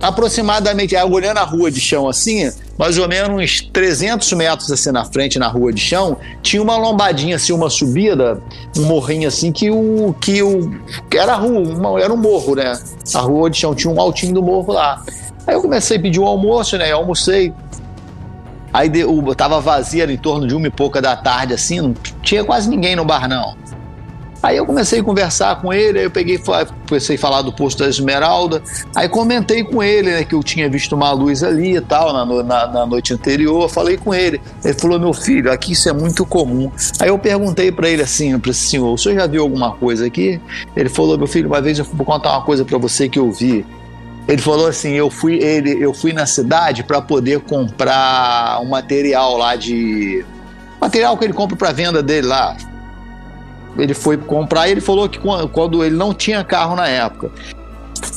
aproximadamente, 0.00 0.96
olhando 0.96 1.38
a 1.38 1.44
rua 1.44 1.70
de 1.70 1.80
chão 1.80 2.08
assim, 2.08 2.50
mais 2.82 2.98
ou 2.98 3.06
menos 3.06 3.30
uns 3.40 3.60
300 3.60 4.32
metros 4.32 4.72
assim 4.72 4.90
na 4.90 5.04
frente, 5.04 5.38
na 5.38 5.46
rua 5.46 5.72
de 5.72 5.80
chão, 5.80 6.16
tinha 6.42 6.60
uma 6.60 6.76
lombadinha 6.76 7.36
assim, 7.36 7.52
uma 7.52 7.70
subida, 7.70 8.42
um 8.76 8.82
morrinho 8.86 9.28
assim, 9.28 9.52
que 9.52 9.70
o. 9.70 10.12
que 10.20 10.42
o. 10.42 10.68
que 11.08 11.16
era 11.16 11.36
rua, 11.36 11.60
uma- 11.60 12.00
era 12.00 12.12
um 12.12 12.16
morro, 12.16 12.56
né? 12.56 12.76
A 13.14 13.20
rua 13.20 13.48
de 13.48 13.58
chão 13.58 13.72
tinha 13.72 13.88
um 13.88 14.00
altinho 14.00 14.34
do 14.34 14.42
morro 14.42 14.72
lá. 14.72 15.00
Aí 15.46 15.54
eu 15.54 15.62
comecei 15.62 15.96
a 15.96 16.00
pedir 16.00 16.18
o 16.18 16.26
almoço, 16.26 16.76
né? 16.76 16.90
Eu 16.90 16.96
almocei. 16.96 17.54
Aí 18.72 18.90
o, 19.04 19.32
tava 19.32 19.60
vazia, 19.60 20.02
era 20.02 20.12
em 20.12 20.18
torno 20.18 20.48
de 20.48 20.56
uma 20.56 20.66
e 20.66 20.70
pouca 20.70 21.00
da 21.00 21.14
tarde, 21.14 21.54
assim, 21.54 21.80
não 21.80 21.94
tinha 22.20 22.42
quase 22.42 22.68
ninguém 22.68 22.96
no 22.96 23.04
bar, 23.04 23.28
não. 23.28 23.54
Aí 24.42 24.56
eu 24.56 24.66
comecei 24.66 24.98
a 24.98 25.04
conversar 25.04 25.60
com 25.60 25.72
ele, 25.72 26.00
aí 26.00 26.04
eu 26.04 26.10
peguei, 26.10 26.40
comecei 26.88 27.14
a 27.14 27.18
falar 27.18 27.42
do 27.42 27.52
posto 27.52 27.84
da 27.84 27.88
Esmeralda, 27.88 28.60
aí 28.94 29.08
comentei 29.08 29.62
com 29.62 29.80
ele, 29.80 30.10
né, 30.10 30.24
que 30.24 30.34
eu 30.34 30.42
tinha 30.42 30.68
visto 30.68 30.96
uma 30.96 31.12
luz 31.12 31.44
ali 31.44 31.76
e 31.76 31.80
tal, 31.80 32.12
na, 32.12 32.24
na, 32.42 32.66
na 32.66 32.86
noite 32.86 33.14
anterior, 33.14 33.68
falei 33.68 33.96
com 33.96 34.12
ele. 34.12 34.40
Ele 34.64 34.74
falou, 34.74 34.98
meu 34.98 35.12
filho, 35.12 35.52
aqui 35.52 35.72
isso 35.72 35.88
é 35.88 35.92
muito 35.92 36.26
comum. 36.26 36.72
Aí 36.98 37.08
eu 37.08 37.18
perguntei 37.18 37.70
pra 37.70 37.88
ele 37.88 38.02
assim, 38.02 38.36
para 38.36 38.50
esse 38.50 38.62
senhor, 38.62 38.92
o 38.92 38.98
senhor 38.98 39.14
já 39.14 39.26
viu 39.28 39.42
alguma 39.42 39.72
coisa 39.72 40.06
aqui? 40.06 40.40
Ele 40.74 40.88
falou, 40.88 41.16
meu 41.16 41.28
filho, 41.28 41.46
uma 41.46 41.60
vez 41.60 41.78
eu 41.78 41.84
vou 41.84 42.04
contar 42.04 42.32
uma 42.32 42.42
coisa 42.42 42.64
pra 42.64 42.78
você 42.78 43.08
que 43.08 43.20
eu 43.20 43.30
vi. 43.30 43.64
Ele 44.26 44.42
falou 44.42 44.66
assim, 44.66 44.92
eu 44.92 45.10
fui, 45.10 45.34
ele, 45.34 45.82
eu 45.82 45.92
fui 45.92 46.12
na 46.12 46.26
cidade 46.26 46.82
para 46.82 47.00
poder 47.00 47.40
comprar 47.40 48.60
um 48.60 48.68
material 48.68 49.36
lá 49.36 49.54
de 49.54 50.24
material 50.80 51.16
que 51.16 51.24
ele 51.24 51.32
compra 51.32 51.56
para 51.56 51.70
venda 51.70 52.02
dele 52.02 52.26
lá. 52.26 52.56
Ele 53.76 53.94
foi 53.94 54.16
comprar 54.16 54.68
e 54.68 54.72
ele 54.72 54.80
falou 54.80 55.08
que 55.08 55.18
quando, 55.18 55.84
ele 55.84 55.96
não 55.96 56.12
tinha 56.12 56.44
carro 56.44 56.76
na 56.76 56.86
época, 56.88 57.30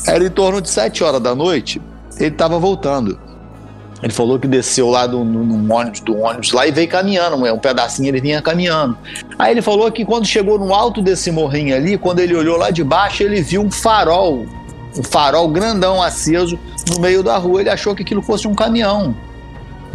era 0.05 0.23
em 0.23 0.29
torno 0.29 0.61
de 0.61 0.69
7 0.69 1.03
horas 1.03 1.21
da 1.21 1.33
noite, 1.33 1.81
ele 2.17 2.29
estava 2.29 2.59
voltando. 2.59 3.17
Ele 4.03 4.11
falou 4.11 4.37
que 4.37 4.47
desceu 4.47 4.89
lá 4.89 5.07
do, 5.07 5.23
no, 5.23 5.43
no 5.43 5.73
ônibus, 5.73 6.01
do 6.01 6.17
ônibus 6.17 6.51
lá 6.51 6.67
e 6.67 6.71
veio 6.71 6.87
caminhando, 6.87 7.37
um 7.37 7.57
pedacinho 7.57 8.09
ele 8.09 8.21
vinha 8.21 8.41
caminhando. 8.41 8.97
Aí 9.39 9.51
ele 9.51 9.61
falou 9.61 9.89
que 9.91 10.05
quando 10.05 10.25
chegou 10.25 10.59
no 10.59 10.73
alto 10.73 11.01
desse 11.01 11.31
morrinho 11.31 11.75
ali, 11.75 11.97
quando 11.97 12.19
ele 12.19 12.35
olhou 12.35 12.57
lá 12.57 12.69
de 12.69 12.83
baixo, 12.83 13.23
ele 13.23 13.41
viu 13.41 13.61
um 13.61 13.71
farol, 13.71 14.45
um 14.97 15.03
farol 15.03 15.47
grandão 15.47 16.03
aceso 16.03 16.59
no 16.89 16.99
meio 16.99 17.23
da 17.23 17.37
rua. 17.37 17.61
Ele 17.61 17.69
achou 17.69 17.95
que 17.95 18.03
aquilo 18.03 18.21
fosse 18.21 18.47
um 18.47 18.53
caminhão. 18.53 19.15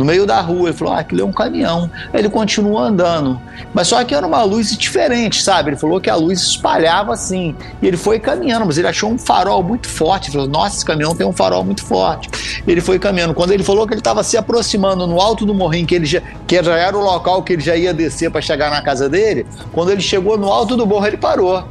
No 0.01 0.07
meio 0.07 0.25
da 0.25 0.41
rua, 0.41 0.71
ele 0.71 0.79
falou: 0.79 0.95
Ah, 0.95 1.01
aquilo 1.01 1.21
é 1.21 1.25
um 1.27 1.33
caminhão. 1.33 1.91
Aí 2.11 2.21
ele 2.21 2.31
continuou 2.31 2.79
andando. 2.79 3.39
Mas 3.75 3.89
só 3.89 4.03
que 4.03 4.15
era 4.15 4.27
uma 4.27 4.43
luz 4.43 4.75
diferente, 4.75 5.43
sabe? 5.43 5.69
Ele 5.69 5.77
falou 5.77 6.01
que 6.01 6.09
a 6.09 6.17
luz 6.17 6.41
espalhava 6.41 7.13
assim. 7.13 7.55
E 7.83 7.87
ele 7.87 7.99
foi 7.99 8.19
caminhando, 8.19 8.65
mas 8.65 8.79
ele 8.79 8.89
achou 8.89 9.11
um 9.11 9.19
farol 9.19 9.63
muito 9.63 9.87
forte. 9.91 10.29
Ele 10.29 10.39
falou: 10.39 10.49
Nossa, 10.49 10.77
esse 10.77 10.87
caminhão 10.87 11.15
tem 11.15 11.27
um 11.27 11.35
farol 11.35 11.63
muito 11.63 11.85
forte. 11.85 12.31
Ele 12.67 12.81
foi 12.81 12.99
caminhando. 12.99 13.35
Quando 13.35 13.53
ele 13.53 13.63
falou 13.63 13.87
que 13.87 13.93
ele 13.93 14.01
estava 14.01 14.25
se 14.25 14.39
aproximando 14.39 15.07
no 15.07 15.21
alto 15.21 15.45
do 15.45 15.53
morrinho, 15.53 15.87
que, 15.87 15.97
ele 15.97 16.07
já, 16.07 16.23
que 16.47 16.63
já 16.63 16.79
era 16.79 16.97
o 16.97 17.03
local 17.03 17.43
que 17.43 17.53
ele 17.53 17.63
já 17.63 17.77
ia 17.77 17.93
descer 17.93 18.31
para 18.31 18.41
chegar 18.41 18.71
na 18.71 18.81
casa 18.81 19.07
dele, 19.07 19.45
quando 19.71 19.91
ele 19.91 20.01
chegou 20.01 20.39
no 20.39 20.51
alto 20.51 20.79
do 20.79 20.87
morro, 20.87 21.07
ele 21.07 21.19
parou 21.19 21.63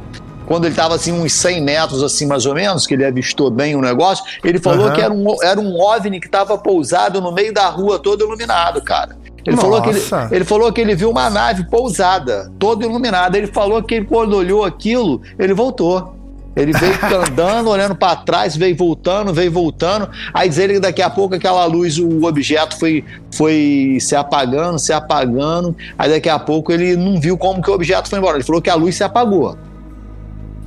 quando 0.50 0.64
ele 0.64 0.72
estava 0.72 0.96
assim 0.96 1.12
uns 1.12 1.32
100 1.34 1.62
metros 1.62 2.02
assim 2.02 2.26
mais 2.26 2.44
ou 2.44 2.56
menos, 2.56 2.84
que 2.84 2.94
ele 2.94 3.04
avistou 3.04 3.52
bem 3.52 3.76
o 3.76 3.80
negócio, 3.80 4.24
ele 4.42 4.58
falou 4.58 4.86
Aham. 4.86 4.94
que 4.96 5.00
era 5.00 5.14
um, 5.14 5.42
era 5.44 5.60
um 5.60 5.80
OVNI 5.80 6.18
que 6.18 6.26
estava 6.26 6.58
pousado 6.58 7.20
no 7.20 7.30
meio 7.30 7.54
da 7.54 7.68
rua 7.68 8.00
todo 8.00 8.24
iluminado, 8.24 8.82
cara. 8.82 9.16
Ele 9.46 9.56
falou, 9.56 9.80
que 9.80 9.90
ele, 9.90 10.00
Nossa. 10.00 10.28
ele 10.32 10.44
falou 10.44 10.72
que 10.72 10.80
ele 10.80 10.96
viu 10.96 11.08
uma 11.08 11.30
nave 11.30 11.70
pousada, 11.70 12.50
toda 12.58 12.84
iluminada. 12.84 13.38
Ele 13.38 13.46
falou 13.46 13.80
que 13.80 13.94
ele, 13.94 14.06
quando 14.06 14.34
olhou 14.34 14.64
aquilo, 14.64 15.22
ele 15.38 15.54
voltou. 15.54 16.16
Ele 16.56 16.72
veio 16.72 16.98
andando, 17.30 17.70
olhando 17.70 17.94
para 17.94 18.16
trás, 18.16 18.56
veio 18.56 18.76
voltando, 18.76 19.32
veio 19.32 19.52
voltando. 19.52 20.10
Aí 20.34 20.48
diz 20.48 20.58
ele 20.58 20.74
que 20.74 20.80
daqui 20.80 21.00
a 21.00 21.08
pouco 21.08 21.36
aquela 21.36 21.64
luz, 21.66 21.96
o 21.96 22.24
objeto 22.24 22.76
foi, 22.76 23.04
foi 23.32 23.98
se 24.00 24.16
apagando, 24.16 24.80
se 24.80 24.92
apagando. 24.92 25.76
Aí 25.96 26.10
daqui 26.10 26.28
a 26.28 26.40
pouco 26.40 26.72
ele 26.72 26.96
não 26.96 27.20
viu 27.20 27.38
como 27.38 27.62
que 27.62 27.70
o 27.70 27.74
objeto 27.74 28.10
foi 28.10 28.18
embora. 28.18 28.36
Ele 28.36 28.44
falou 28.44 28.60
que 28.60 28.68
a 28.68 28.74
luz 28.74 28.96
se 28.96 29.04
apagou. 29.04 29.56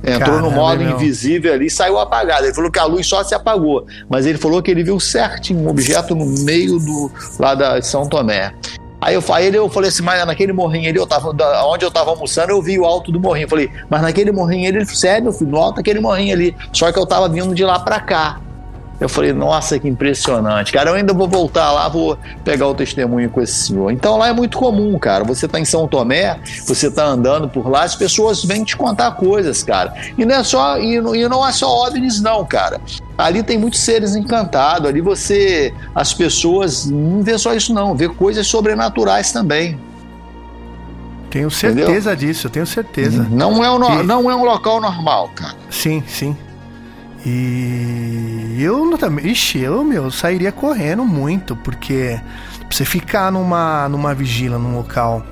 Entrou 0.06 0.36
no 0.36 0.42
Caramba, 0.48 0.50
modo 0.50 0.84
meu. 0.84 0.90
invisível 0.92 1.52
ali 1.54 1.66
e 1.66 1.70
saiu 1.70 1.98
apagado. 1.98 2.44
Ele 2.44 2.54
falou 2.54 2.70
que 2.70 2.78
a 2.78 2.84
luz 2.84 3.06
só 3.06 3.24
se 3.24 3.34
apagou. 3.34 3.86
Mas 4.08 4.26
ele 4.26 4.36
falou 4.38 4.62
que 4.62 4.70
ele 4.70 4.84
viu 4.84 5.00
certinho 5.00 5.60
um 5.60 5.68
objeto 5.68 6.14
no 6.14 6.26
meio 6.26 6.78
do 6.78 7.10
lá 7.38 7.54
da 7.54 7.78
de 7.78 7.86
São 7.86 8.06
Tomé. 8.06 8.52
Aí 9.00 9.14
eu, 9.14 9.20
fa- 9.22 9.36
aí 9.36 9.46
ele- 9.46 9.58
eu 9.58 9.68
falei 9.68 9.88
assim, 9.90 10.02
mas 10.02 10.24
naquele 10.26 10.52
morrinho 10.52 10.88
ali, 10.88 10.98
eu 10.98 11.06
tava, 11.06 11.28
onde 11.66 11.84
eu 11.84 11.90
tava 11.90 12.10
almoçando, 12.10 12.52
eu 12.52 12.62
vi 12.62 12.78
o 12.78 12.84
alto 12.86 13.12
do 13.12 13.20
morrinho. 13.20 13.44
Eu 13.44 13.48
falei, 13.50 13.70
mas 13.90 14.00
naquele 14.00 14.32
morrinho 14.32 14.68
ali, 14.68 14.86
sério, 14.86 15.24
meu 15.24 15.32
filho, 15.32 15.50
no 15.50 15.58
alto 15.58 15.76
daquele 15.76 16.00
morrinho 16.00 16.32
ali. 16.34 16.56
Só 16.72 16.90
que 16.90 16.98
eu 16.98 17.04
tava 17.04 17.28
vindo 17.28 17.54
de 17.54 17.64
lá 17.64 17.78
pra 17.78 18.00
cá. 18.00 18.40
Eu 19.00 19.08
falei, 19.08 19.32
nossa, 19.32 19.78
que 19.78 19.88
impressionante. 19.88 20.72
Cara, 20.72 20.90
eu 20.90 20.94
ainda 20.94 21.12
vou 21.12 21.26
voltar 21.28 21.72
lá, 21.72 21.88
vou 21.88 22.16
pegar 22.44 22.68
o 22.68 22.74
testemunho 22.74 23.28
com 23.28 23.40
esse 23.40 23.66
senhor. 23.66 23.90
Então 23.90 24.16
lá 24.16 24.28
é 24.28 24.32
muito 24.32 24.56
comum, 24.56 24.96
cara. 24.98 25.24
Você 25.24 25.48
tá 25.48 25.58
em 25.58 25.64
São 25.64 25.88
Tomé, 25.88 26.38
você 26.64 26.88
tá 26.90 27.04
andando 27.04 27.48
por 27.48 27.68
lá, 27.68 27.82
as 27.82 27.96
pessoas 27.96 28.44
vêm 28.44 28.62
te 28.62 28.76
contar 28.76 29.10
coisas, 29.12 29.62
cara. 29.64 29.92
E 30.16 30.24
não 30.24 30.36
é 30.36 30.44
só, 30.44 30.78
e 30.78 31.00
não, 31.00 31.14
e 31.14 31.28
não 31.28 31.46
é 31.46 31.50
só 31.52 31.68
OVNIs, 31.86 32.22
não, 32.22 32.44
cara. 32.44 32.80
Ali 33.18 33.42
tem 33.42 33.58
muitos 33.58 33.80
seres 33.80 34.14
encantados. 34.14 34.88
Ali 34.88 35.00
você. 35.00 35.74
As 35.94 36.14
pessoas 36.14 36.86
não 36.86 37.20
vê 37.22 37.36
só 37.36 37.52
isso, 37.52 37.74
não, 37.74 37.94
vê 37.96 38.08
coisas 38.08 38.46
sobrenaturais 38.46 39.32
também. 39.32 39.78
Tenho 41.30 41.50
certeza 41.50 42.16
disso, 42.16 42.46
eu 42.46 42.50
tenho 42.50 42.66
certeza. 42.66 43.26
Não 43.28 43.62
é, 43.64 43.68
um, 43.70 44.00
E- 44.00 44.02
não 44.04 44.30
é 44.30 44.36
um 44.36 44.44
local 44.44 44.80
normal, 44.80 45.30
cara. 45.34 45.56
Sim, 45.68 46.00
sim. 46.06 46.36
E 47.26 48.56
eu 48.60 48.84
também. 49.04 49.26
Ixi, 49.26 49.60
eu, 49.60 49.84
meu, 49.84 50.10
sairia 50.10 50.50
correndo 50.50 51.04
muito, 51.04 51.54
porque 51.56 52.18
você 52.70 52.84
ficar 52.84 53.30
numa, 53.30 53.88
numa 53.88 54.14
vigília, 54.14 54.58
num 54.58 54.76
local 54.76 55.22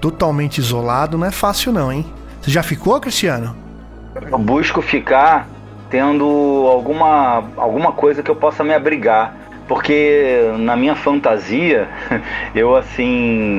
totalmente 0.00 0.58
isolado, 0.58 1.16
não 1.16 1.26
é 1.26 1.30
fácil, 1.30 1.72
não, 1.72 1.92
hein? 1.92 2.04
Você 2.40 2.50
já 2.50 2.62
ficou, 2.62 3.00
Cristiano? 3.00 3.56
Eu 4.30 4.38
busco 4.38 4.82
ficar 4.82 5.48
tendo 5.88 6.24
alguma, 6.68 7.44
alguma 7.56 7.92
coisa 7.92 8.22
que 8.22 8.30
eu 8.30 8.36
possa 8.36 8.64
me 8.64 8.74
abrigar. 8.74 9.36
Porque 9.68 10.52
na 10.58 10.76
minha 10.76 10.96
fantasia, 10.96 11.88
eu 12.54 12.74
assim, 12.74 13.06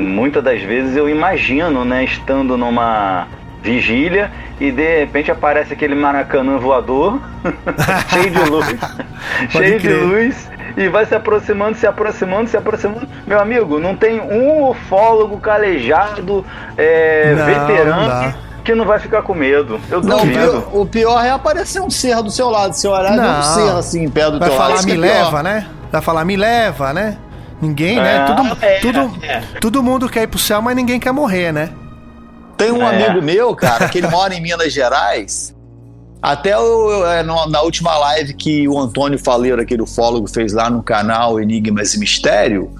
muitas 0.09 0.43
das 0.43 0.61
vezes 0.61 0.97
eu 0.97 1.07
imagino, 1.07 1.85
né, 1.85 2.03
estando 2.03 2.57
numa 2.57 3.27
vigília 3.63 4.29
e 4.59 4.71
de 4.71 4.99
repente 4.99 5.31
aparece 5.31 5.73
aquele 5.73 5.95
maracanã 5.95 6.57
voador, 6.57 7.19
cheio 8.11 8.29
de 8.29 8.49
luz, 8.49 8.67
cheio 9.49 9.79
de 9.79 9.87
crer. 9.87 10.03
luz, 10.03 10.49
e 10.75 10.87
vai 10.89 11.05
se 11.05 11.15
aproximando, 11.15 11.77
se 11.77 11.87
aproximando, 11.87 12.49
se 12.49 12.57
aproximando. 12.57 13.07
Meu 13.25 13.39
amigo, 13.39 13.79
não 13.79 13.95
tem 13.95 14.19
um 14.19 14.69
ufólogo 14.69 15.39
calejado, 15.39 16.45
é, 16.77 17.33
Não, 17.35 17.45
veterano, 17.45 18.07
não 18.07 18.33
que, 18.63 18.75
não 18.75 18.85
vai 18.85 18.97
ficar 18.99 19.21
com 19.23 19.33
medo. 19.33 19.79
Eu 19.89 20.01
Não, 20.01 20.19
o 20.23 20.27
pior, 20.27 20.69
o 20.73 20.85
pior 20.85 21.25
é 21.25 21.29
aparecer 21.31 21.81
um 21.81 21.89
ser 21.89 22.15
do 22.23 22.31
seu 22.31 22.49
lado. 22.49 22.73
Se 22.73 22.87
olhar, 22.87 23.11
Não. 23.15 23.23
não. 23.23 23.39
um 23.39 23.43
ser 23.43 23.69
assim, 23.77 24.03
em 24.05 24.09
pé 24.09 24.31
do 24.31 24.39
Vai 24.39 24.49
teu 24.49 24.57
lado. 24.57 24.67
falar 24.67 24.75
Isso 24.79 24.85
me 24.87 24.91
que 24.93 24.97
é 24.97 25.01
pior. 25.01 25.23
leva, 25.25 25.43
né? 25.43 25.67
Vai 25.91 26.01
falar 26.01 26.25
me 26.25 26.35
leva, 26.37 26.93
né? 26.93 27.17
Ninguém, 27.61 27.95
né? 27.97 28.17
Ah, 28.19 28.25
Tudo, 28.25 28.57
é, 28.61 28.79
tudo, 28.79 29.11
é. 29.21 29.41
todo 29.59 29.83
mundo 29.83 30.09
quer 30.09 30.23
ir 30.23 30.27
pro 30.27 30.39
céu, 30.39 30.61
mas 30.61 30.75
ninguém 30.75 30.99
quer 30.99 31.11
morrer, 31.11 31.51
né? 31.51 31.69
Tem 32.63 32.71
um 32.71 32.81
É. 32.83 33.05
amigo 33.07 33.21
meu, 33.25 33.55
cara, 33.55 33.89
que 33.89 33.97
ele 33.97 34.07
mora 34.07 34.33
em 34.33 34.41
Minas 34.41 34.71
Gerais. 34.73 35.55
Até 36.21 36.57
o- 36.57 37.05
é, 37.05 37.21
no- 37.23 37.47
na 37.47 37.61
última 37.61 37.97
live 37.97 38.33
que 38.33 38.67
o 38.67 38.79
Antônio 38.79 39.19
Faleiro, 39.19 39.61
aquele 39.61 39.81
ufólogo, 39.81 40.27
fez 40.29 40.53
lá 40.53 40.69
no 40.69 40.81
canal 40.81 41.39
Enigmas 41.39 41.93
e 41.93 41.99
Mistério, 41.99 42.71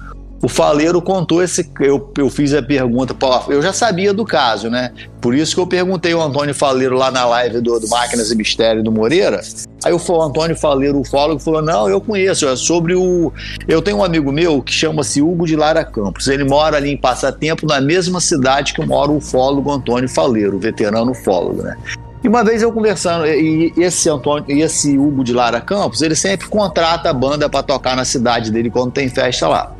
o 0.44 0.48
Faleiro 0.48 1.00
contou 1.00 1.42
esse. 1.42 1.70
Eu, 1.80 2.12
eu 2.18 2.28
fiz 2.28 2.52
a 2.52 2.62
pergunta, 2.62 3.16
eu 3.48 3.62
já 3.62 3.72
sabia 3.72 4.12
do 4.12 4.26
caso, 4.26 4.68
né? 4.68 4.92
Por 5.18 5.34
isso 5.34 5.54
que 5.54 5.60
eu 5.60 5.66
perguntei 5.66 6.12
ao 6.12 6.20
Antônio 6.20 6.54
Faleiro 6.54 6.96
lá 6.96 7.10
na 7.10 7.24
live 7.24 7.62
do, 7.62 7.80
do 7.80 7.88
Máquinas 7.88 8.30
e 8.30 8.36
Mistério 8.36 8.82
do 8.82 8.92
Moreira. 8.92 9.40
Aí 9.82 9.92
o, 9.94 9.96
o 9.96 10.22
Antônio 10.22 10.54
Faleiro, 10.54 10.98
o 10.98 11.00
ufólogo, 11.00 11.40
falou: 11.40 11.62
Não, 11.62 11.88
eu 11.88 11.98
conheço, 11.98 12.46
é 12.46 12.54
sobre 12.56 12.94
o. 12.94 13.32
Eu 13.66 13.80
tenho 13.80 13.96
um 13.96 14.04
amigo 14.04 14.30
meu 14.30 14.60
que 14.60 14.70
chama-se 14.70 15.22
Hugo 15.22 15.46
de 15.46 15.56
Lara 15.56 15.82
Campos. 15.82 16.28
Ele 16.28 16.44
mora 16.44 16.76
ali 16.76 16.90
em 16.90 16.96
Passatempo, 16.96 17.66
na 17.66 17.80
mesma 17.80 18.20
cidade 18.20 18.74
que 18.74 18.84
mora 18.84 19.10
o 19.10 19.16
ufólogo 19.16 19.72
Antônio 19.72 20.10
Faleiro, 20.10 20.56
o 20.56 20.60
veterano 20.60 21.12
ufólogo, 21.12 21.62
né? 21.62 21.74
E 22.22 22.28
uma 22.28 22.44
vez 22.44 22.60
eu 22.60 22.70
conversando, 22.70 23.26
e 23.26 23.72
esse 23.78 24.10
Antônio, 24.10 24.44
e 24.48 24.60
esse 24.60 24.98
Hugo 24.98 25.24
de 25.24 25.32
Lara 25.32 25.60
Campos, 25.60 26.02
ele 26.02 26.14
sempre 26.14 26.48
contrata 26.48 27.08
a 27.08 27.14
banda 27.14 27.48
para 27.48 27.62
tocar 27.62 27.96
na 27.96 28.04
cidade 28.04 28.50
dele 28.50 28.70
quando 28.70 28.92
tem 28.92 29.08
festa 29.08 29.48
lá. 29.48 29.74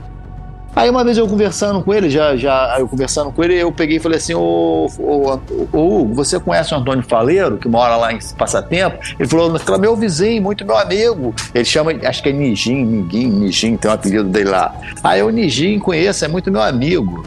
Aí 0.76 0.90
uma 0.90 1.04
vez 1.04 1.16
eu 1.16 1.28
conversando 1.28 1.82
com 1.82 1.94
ele, 1.94 2.10
já, 2.10 2.36
já 2.36 2.76
eu 2.78 2.88
conversando 2.88 3.30
com 3.30 3.44
ele, 3.44 3.54
eu 3.54 3.70
peguei 3.70 3.98
e 3.98 4.00
falei 4.00 4.18
assim, 4.18 4.34
ô, 4.34 4.88
ô, 4.98 5.38
ô, 5.72 6.04
você 6.06 6.40
conhece 6.40 6.74
o 6.74 6.76
Antônio 6.76 7.04
Faleiro, 7.04 7.56
que 7.58 7.68
mora 7.68 7.96
lá 7.96 8.12
em 8.12 8.18
Passatempo? 8.36 8.98
Ele 9.18 9.28
falou, 9.28 9.54
"Ele 9.54 9.74
é 9.74 9.78
meu 9.78 9.94
vizinho, 9.94 10.42
muito 10.42 10.64
meu 10.64 10.76
amigo. 10.76 11.32
Ele 11.54 11.64
chama, 11.64 11.92
acho 12.04 12.22
que 12.22 12.30
é 12.30 12.32
Nijin, 12.32 12.84
Niguin, 12.84 13.28
Nijin, 13.28 13.76
tem 13.76 13.90
um 13.90 13.94
apelido 13.94 14.28
dele 14.28 14.50
lá. 14.50 14.74
Aí 15.02 15.20
eu, 15.20 15.30
Nijin, 15.30 15.78
conheço, 15.78 16.24
é 16.24 16.28
muito 16.28 16.50
meu 16.50 16.62
amigo. 16.62 17.24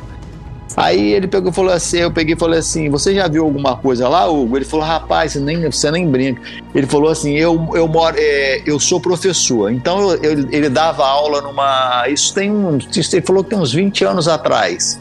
Aí 0.75 1.13
ele 1.13 1.27
pegou 1.27 1.51
falou 1.51 1.71
assim, 1.71 1.97
eu 1.99 2.11
peguei 2.11 2.35
e 2.35 2.37
falei 2.37 2.59
assim, 2.59 2.89
você 2.89 3.13
já 3.15 3.27
viu 3.27 3.43
alguma 3.45 3.75
coisa 3.77 4.07
lá, 4.07 4.27
Hugo? 4.27 4.57
Ele 4.57 4.65
falou, 4.65 4.85
rapaz, 4.85 5.31
você 5.33 5.39
nem, 5.39 5.61
você 5.69 5.89
nem 5.89 6.07
brinca. 6.07 6.41
Ele 6.75 6.85
falou 6.85 7.09
assim, 7.09 7.35
eu, 7.35 7.69
eu 7.73 7.87
moro, 7.87 8.15
é, 8.19 8.61
eu 8.65 8.79
sou 8.79 8.99
professor, 8.99 9.71
então 9.71 10.11
eu, 10.11 10.23
eu- 10.23 10.47
ele 10.51 10.69
dava 10.69 11.05
aula 11.05 11.41
numa, 11.41 12.05
isso 12.09 12.33
tem 12.33 12.51
um, 12.51 12.77
isso 12.77 13.15
ele 13.15 13.25
falou 13.25 13.43
que 13.43 13.49
tem 13.51 13.59
uns 13.59 13.73
20 13.73 14.03
anos 14.05 14.27
atrás. 14.27 14.99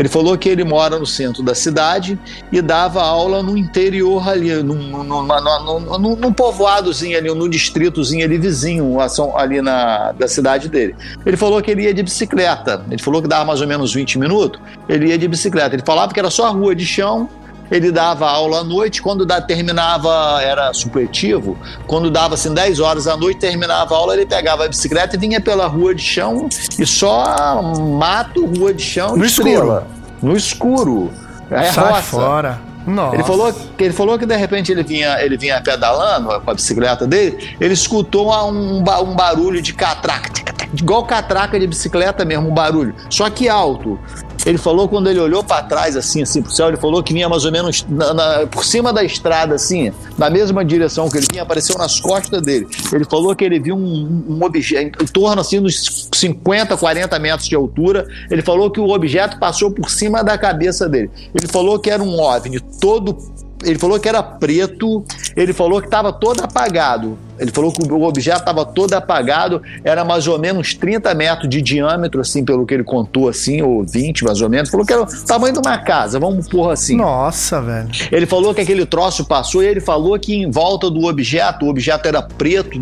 Ele 0.00 0.08
falou 0.08 0.36
que 0.38 0.48
ele 0.48 0.64
mora 0.64 0.98
no 0.98 1.04
centro 1.04 1.42
da 1.42 1.54
cidade 1.54 2.18
e 2.50 2.62
dava 2.62 3.02
aula 3.02 3.42
no 3.42 3.54
interior 3.54 4.26
ali, 4.26 4.50
num, 4.62 4.74
num, 4.74 5.04
numa- 5.04 5.60
num, 5.98 6.16
num- 6.16 6.32
povoadozinho 6.32 7.18
ali, 7.18 7.28
num 7.34 7.46
distritozinho 7.50 8.24
ali 8.24 8.38
vizinho 8.38 8.98
a 8.98 9.08
ali 9.36 9.60
na, 9.60 10.12
da 10.12 10.26
cidade 10.26 10.70
dele. 10.70 10.96
Ele 11.26 11.36
falou 11.36 11.60
que 11.60 11.70
ele 11.70 11.82
ia 11.82 11.92
de 11.92 12.02
bicicleta. 12.02 12.82
Ele 12.90 13.02
falou 13.02 13.20
que 13.20 13.28
dava 13.28 13.44
mais 13.44 13.60
ou 13.60 13.66
menos 13.66 13.92
20 13.92 14.18
minutos, 14.18 14.58
ele 14.88 15.08
ia 15.08 15.18
de 15.18 15.28
bicicleta. 15.28 15.74
Ele 15.76 15.82
falava 15.84 16.14
que 16.14 16.18
era 16.18 16.30
só 16.30 16.50
rua 16.50 16.74
de 16.74 16.86
chão, 16.86 17.28
ele 17.70 17.90
dava 17.92 18.28
aula 18.28 18.60
à 18.60 18.64
noite, 18.64 19.00
quando 19.00 19.24
da- 19.24 19.40
terminava, 19.40 20.40
era 20.42 20.72
supletivo, 20.74 21.56
quando 21.86 22.10
dava 22.10 22.34
assim 22.34 22.52
10 22.52 22.80
horas 22.80 23.06
à 23.06 23.16
noite, 23.16 23.38
terminava 23.40 23.94
a 23.94 23.98
aula, 23.98 24.14
ele 24.14 24.26
pegava 24.26 24.64
a 24.64 24.68
bicicleta 24.68 25.16
e 25.16 25.18
vinha 25.18 25.40
pela 25.40 25.66
rua 25.66 25.94
de 25.94 26.02
chão 26.02 26.48
e 26.78 26.86
só 26.86 27.62
mato, 27.98 28.44
rua 28.46 28.74
de 28.74 28.82
chão, 28.82 29.16
No 29.16 29.24
estrela. 29.24 29.86
No 30.22 30.36
escuro. 30.36 31.10
É 31.50 31.64
Sai 31.72 31.90
roça. 31.90 32.02
fora. 32.02 32.60
Nossa. 32.86 33.14
Ele 33.16 33.24
falou, 33.24 33.52
que- 33.52 33.84
ele 33.84 33.92
falou 33.92 34.18
que 34.18 34.24
de 34.26 34.36
repente 34.36 34.72
ele 34.72 34.82
vinha, 34.82 35.22
ele 35.22 35.36
vinha 35.36 35.60
pedalando 35.60 36.40
com 36.40 36.50
a 36.50 36.54
bicicleta 36.54 37.06
dele, 37.06 37.54
ele 37.60 37.74
escutou 37.74 38.32
um, 38.50 38.78
um 38.78 39.14
barulho 39.14 39.60
de 39.60 39.72
catraca, 39.74 40.30
igual 40.74 41.04
catraca 41.04 41.60
de 41.60 41.66
bicicleta 41.66 42.24
mesmo, 42.24 42.48
um 42.48 42.54
barulho, 42.54 42.94
só 43.10 43.28
que 43.28 43.48
alto. 43.48 43.98
Ele 44.46 44.58
falou 44.58 44.88
quando 44.88 45.08
ele 45.10 45.18
olhou 45.20 45.42
para 45.44 45.62
trás, 45.62 45.96
assim, 45.96 46.22
assim, 46.22 46.42
pro 46.42 46.50
céu, 46.52 46.68
ele 46.68 46.76
falou 46.76 47.02
que 47.02 47.12
vinha 47.12 47.28
mais 47.28 47.44
ou 47.44 47.52
menos 47.52 47.84
na- 47.88 48.14
na- 48.14 48.46
por 48.46 48.64
cima 48.64 48.92
da 48.92 49.02
estrada, 49.04 49.54
assim, 49.54 49.92
na 50.16 50.30
mesma 50.30 50.64
direção 50.64 51.08
que 51.08 51.16
ele 51.18 51.26
vinha, 51.30 51.42
apareceu 51.42 51.76
nas 51.76 52.00
costas 52.00 52.40
dele. 52.42 52.66
Ele 52.92 53.04
falou 53.04 53.34
que 53.34 53.44
ele 53.44 53.60
viu 53.60 53.76
um, 53.76 54.24
um 54.28 54.44
objeto, 54.44 55.02
em 55.02 55.06
torno, 55.06 55.40
assim, 55.40 55.60
dos 55.60 56.08
50, 56.14 56.76
40 56.76 57.18
metros 57.18 57.48
de 57.48 57.54
altura. 57.54 58.06
Ele 58.30 58.42
falou 58.42 58.70
que 58.70 58.80
o 58.80 58.88
objeto 58.90 59.38
passou 59.38 59.70
por 59.70 59.90
cima 59.90 60.22
da 60.24 60.36
cabeça 60.38 60.88
dele. 60.88 61.10
Ele 61.34 61.46
falou 61.48 61.78
que 61.78 61.90
era 61.90 62.02
um 62.02 62.18
OVNI 62.20 62.60
todo 62.80 63.16
ele 63.62 63.78
falou 63.78 64.00
que 64.00 64.08
era 64.08 64.22
preto, 64.22 65.04
ele 65.36 65.52
falou 65.52 65.82
que 65.82 65.86
estava 65.86 66.10
todo 66.10 66.40
apagado. 66.42 67.18
Ele 67.40 67.50
falou 67.50 67.72
que 67.72 67.82
o 67.90 68.02
objeto 68.02 68.40
estava 68.40 68.66
todo 68.66 68.92
apagado, 68.92 69.62
era 69.82 70.04
mais 70.04 70.28
ou 70.28 70.38
menos 70.38 70.74
30 70.74 71.14
metros 71.14 71.48
de 71.48 71.62
diâmetro, 71.62 72.20
assim, 72.20 72.44
pelo 72.44 72.66
que 72.66 72.74
ele 72.74 72.84
contou, 72.84 73.28
assim, 73.28 73.62
ou 73.62 73.82
20 73.82 74.24
mais 74.24 74.42
ou 74.42 74.50
menos. 74.50 74.68
Falou 74.68 74.84
que 74.84 74.92
era 74.92 75.02
o 75.02 75.06
tamanho 75.24 75.54
de 75.54 75.58
uma 75.58 75.78
casa, 75.78 76.20
vamos 76.20 76.46
pôr 76.48 76.70
assim. 76.70 76.96
Nossa, 76.96 77.60
velho. 77.62 77.88
Ele 78.12 78.26
falou 78.26 78.54
que 78.54 78.60
aquele 78.60 78.84
troço 78.84 79.24
passou 79.24 79.62
e 79.62 79.66
ele 79.66 79.80
falou 79.80 80.18
que 80.18 80.34
em 80.34 80.50
volta 80.50 80.90
do 80.90 81.06
objeto, 81.06 81.64
o 81.64 81.70
objeto 81.70 82.06
era 82.06 82.20
preto, 82.20 82.78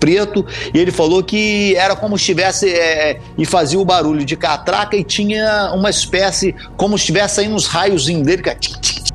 preto, 0.00 0.44
e 0.74 0.78
ele 0.78 0.90
falou 0.90 1.22
que 1.22 1.76
era 1.76 1.94
como 1.94 2.18
se 2.18 2.22
estivesse 2.22 2.68
é, 2.68 3.20
e 3.38 3.46
fazia 3.46 3.78
o 3.78 3.84
barulho 3.84 4.24
de 4.24 4.36
catraca 4.36 4.96
e 4.96 5.04
tinha 5.04 5.72
uma 5.72 5.90
espécie, 5.90 6.54
como 6.76 6.98
se 6.98 7.02
estivesse 7.02 7.36
saindo 7.36 7.54
uns 7.54 7.66
raiozinhos 7.66 8.26
dele, 8.26 8.42
que 8.42 8.50
é 8.50 8.54
tic, 8.54 8.80
tic, 8.80 9.02
tic, 9.04 9.14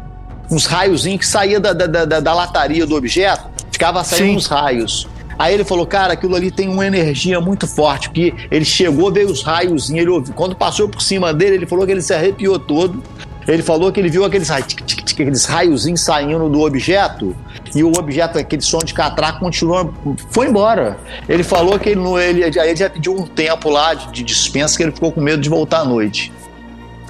uns 0.49 0.65
raiozinhos 0.65 1.19
que 1.19 1.27
saía 1.27 1.59
da, 1.59 1.73
da, 1.73 2.05
da, 2.05 2.19
da 2.19 2.33
lataria 2.33 2.85
do 2.85 2.95
objeto, 2.95 3.51
ficava 3.81 4.03
saindo 4.03 4.25
Sim. 4.25 4.35
uns 4.35 4.45
raios. 4.45 5.07
Aí 5.39 5.55
ele 5.55 5.63
falou, 5.63 5.87
cara, 5.87 6.13
aquilo 6.13 6.35
ali 6.35 6.51
tem 6.51 6.69
uma 6.69 6.85
energia 6.85 7.41
muito 7.41 7.65
forte, 7.65 8.09
porque 8.09 8.31
ele 8.51 8.63
chegou, 8.63 9.11
veio 9.11 9.27
os 9.27 9.41
raiozinhos, 9.41 10.01
ele 10.01 10.11
ouviu. 10.11 10.33
Quando 10.35 10.55
passou 10.55 10.87
por 10.87 11.01
cima 11.01 11.33
dele, 11.33 11.55
ele 11.55 11.65
falou 11.65 11.83
que 11.83 11.91
ele 11.91 12.01
se 12.01 12.13
arrepiou 12.13 12.59
todo. 12.59 13.01
Ele 13.47 13.63
falou 13.63 13.91
que 13.91 13.99
ele 13.99 14.07
viu 14.07 14.23
aqueles, 14.23 14.49
raios, 14.49 14.67
tic, 14.67 14.85
tic, 14.85 15.03
tic, 15.03 15.19
aqueles 15.19 15.45
raiozinhos 15.45 16.01
saindo 16.01 16.47
do 16.47 16.61
objeto 16.61 17.35
e 17.73 17.83
o 17.83 17.91
objeto, 17.97 18.37
aquele 18.37 18.61
som 18.61 18.77
de 18.79 18.93
catraca, 18.93 19.39
continuou, 19.39 19.91
foi 20.29 20.47
embora. 20.47 20.99
Ele 21.27 21.41
falou 21.41 21.79
que 21.79 21.89
ele, 21.89 22.01
ele, 22.21 22.59
aí 22.59 22.69
ele 22.69 22.75
já 22.75 22.87
pediu 22.87 23.15
um 23.15 23.25
tempo 23.25 23.67
lá 23.69 23.95
de, 23.95 24.11
de 24.11 24.23
dispensa 24.23 24.77
que 24.77 24.83
ele 24.83 24.91
ficou 24.91 25.11
com 25.11 25.21
medo 25.21 25.41
de 25.41 25.49
voltar 25.49 25.79
à 25.79 25.85
noite. 25.85 26.31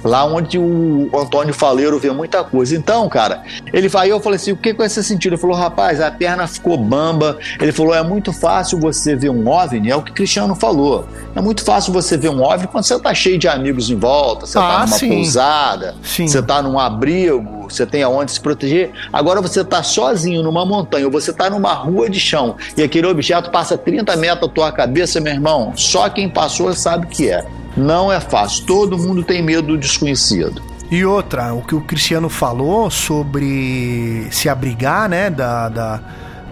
Lá 0.04 0.24
onde 0.24 0.58
o 0.58 1.08
Antônio 1.14 1.54
Faleiro 1.54 1.98
vê 1.98 2.10
muita 2.10 2.42
coisa. 2.42 2.76
Então, 2.76 3.08
cara, 3.08 3.42
ele 3.72 3.88
vai, 3.88 4.10
eu 4.10 4.20
falei 4.20 4.36
assim: 4.36 4.52
o 4.52 4.56
que 4.56 4.74
com 4.74 4.82
esse 4.82 5.02
sentido? 5.04 5.34
Ele 5.34 5.40
falou, 5.40 5.56
rapaz, 5.56 6.00
a 6.00 6.10
perna 6.10 6.46
ficou 6.46 6.76
bamba. 6.76 7.38
Ele 7.60 7.72
falou: 7.72 7.94
é 7.94 8.02
muito 8.02 8.32
fácil 8.32 8.78
você 8.80 9.14
ver 9.14 9.30
um 9.30 9.48
OVNI, 9.48 9.90
é 9.90 9.96
o 9.96 10.02
que 10.02 10.10
o 10.10 10.14
Cristiano 10.14 10.54
falou. 10.54 11.06
É 11.34 11.40
muito 11.40 11.64
fácil 11.64 11.92
você 11.92 12.16
ver 12.16 12.28
um 12.30 12.42
OVNI 12.42 12.66
quando 12.66 12.84
você 12.84 12.98
tá 12.98 13.14
cheio 13.14 13.38
de 13.38 13.46
amigos 13.48 13.90
em 13.90 13.96
volta, 13.96 14.46
você 14.46 14.58
Ah, 14.58 14.62
tá 14.62 14.78
numa 14.86 14.98
sim. 14.98 15.08
pousada, 15.08 15.94
Sim. 16.02 16.26
você 16.26 16.42
tá 16.42 16.60
num 16.62 16.78
abrigo, 16.78 17.61
você 17.72 17.86
tem 17.86 18.02
aonde 18.02 18.32
se 18.32 18.40
proteger. 18.40 18.90
Agora 19.12 19.40
você 19.40 19.64
tá 19.64 19.82
sozinho 19.82 20.42
numa 20.42 20.64
montanha, 20.64 21.06
ou 21.06 21.10
você 21.12 21.32
tá 21.32 21.48
numa 21.50 21.72
rua 21.72 22.08
de 22.10 22.20
chão 22.20 22.56
e 22.76 22.82
aquele 22.82 23.06
objeto 23.06 23.50
passa 23.50 23.76
30 23.78 24.16
metros 24.16 24.48
da 24.48 24.54
tua 24.54 24.72
cabeça, 24.72 25.20
meu 25.20 25.32
irmão. 25.32 25.72
Só 25.76 26.08
quem 26.08 26.28
passou 26.28 26.72
sabe 26.74 27.06
o 27.06 27.08
que 27.08 27.28
é. 27.30 27.44
Não 27.76 28.12
é 28.12 28.20
fácil. 28.20 28.64
Todo 28.66 28.98
mundo 28.98 29.22
tem 29.22 29.42
medo 29.42 29.62
do 29.68 29.78
desconhecido. 29.78 30.62
E 30.90 31.04
outra, 31.06 31.54
o 31.54 31.62
que 31.62 31.74
o 31.74 31.80
Cristiano 31.80 32.28
falou 32.28 32.90
sobre 32.90 34.26
se 34.30 34.48
abrigar, 34.48 35.08
né, 35.08 35.30
da, 35.30 35.68
da- 35.68 36.00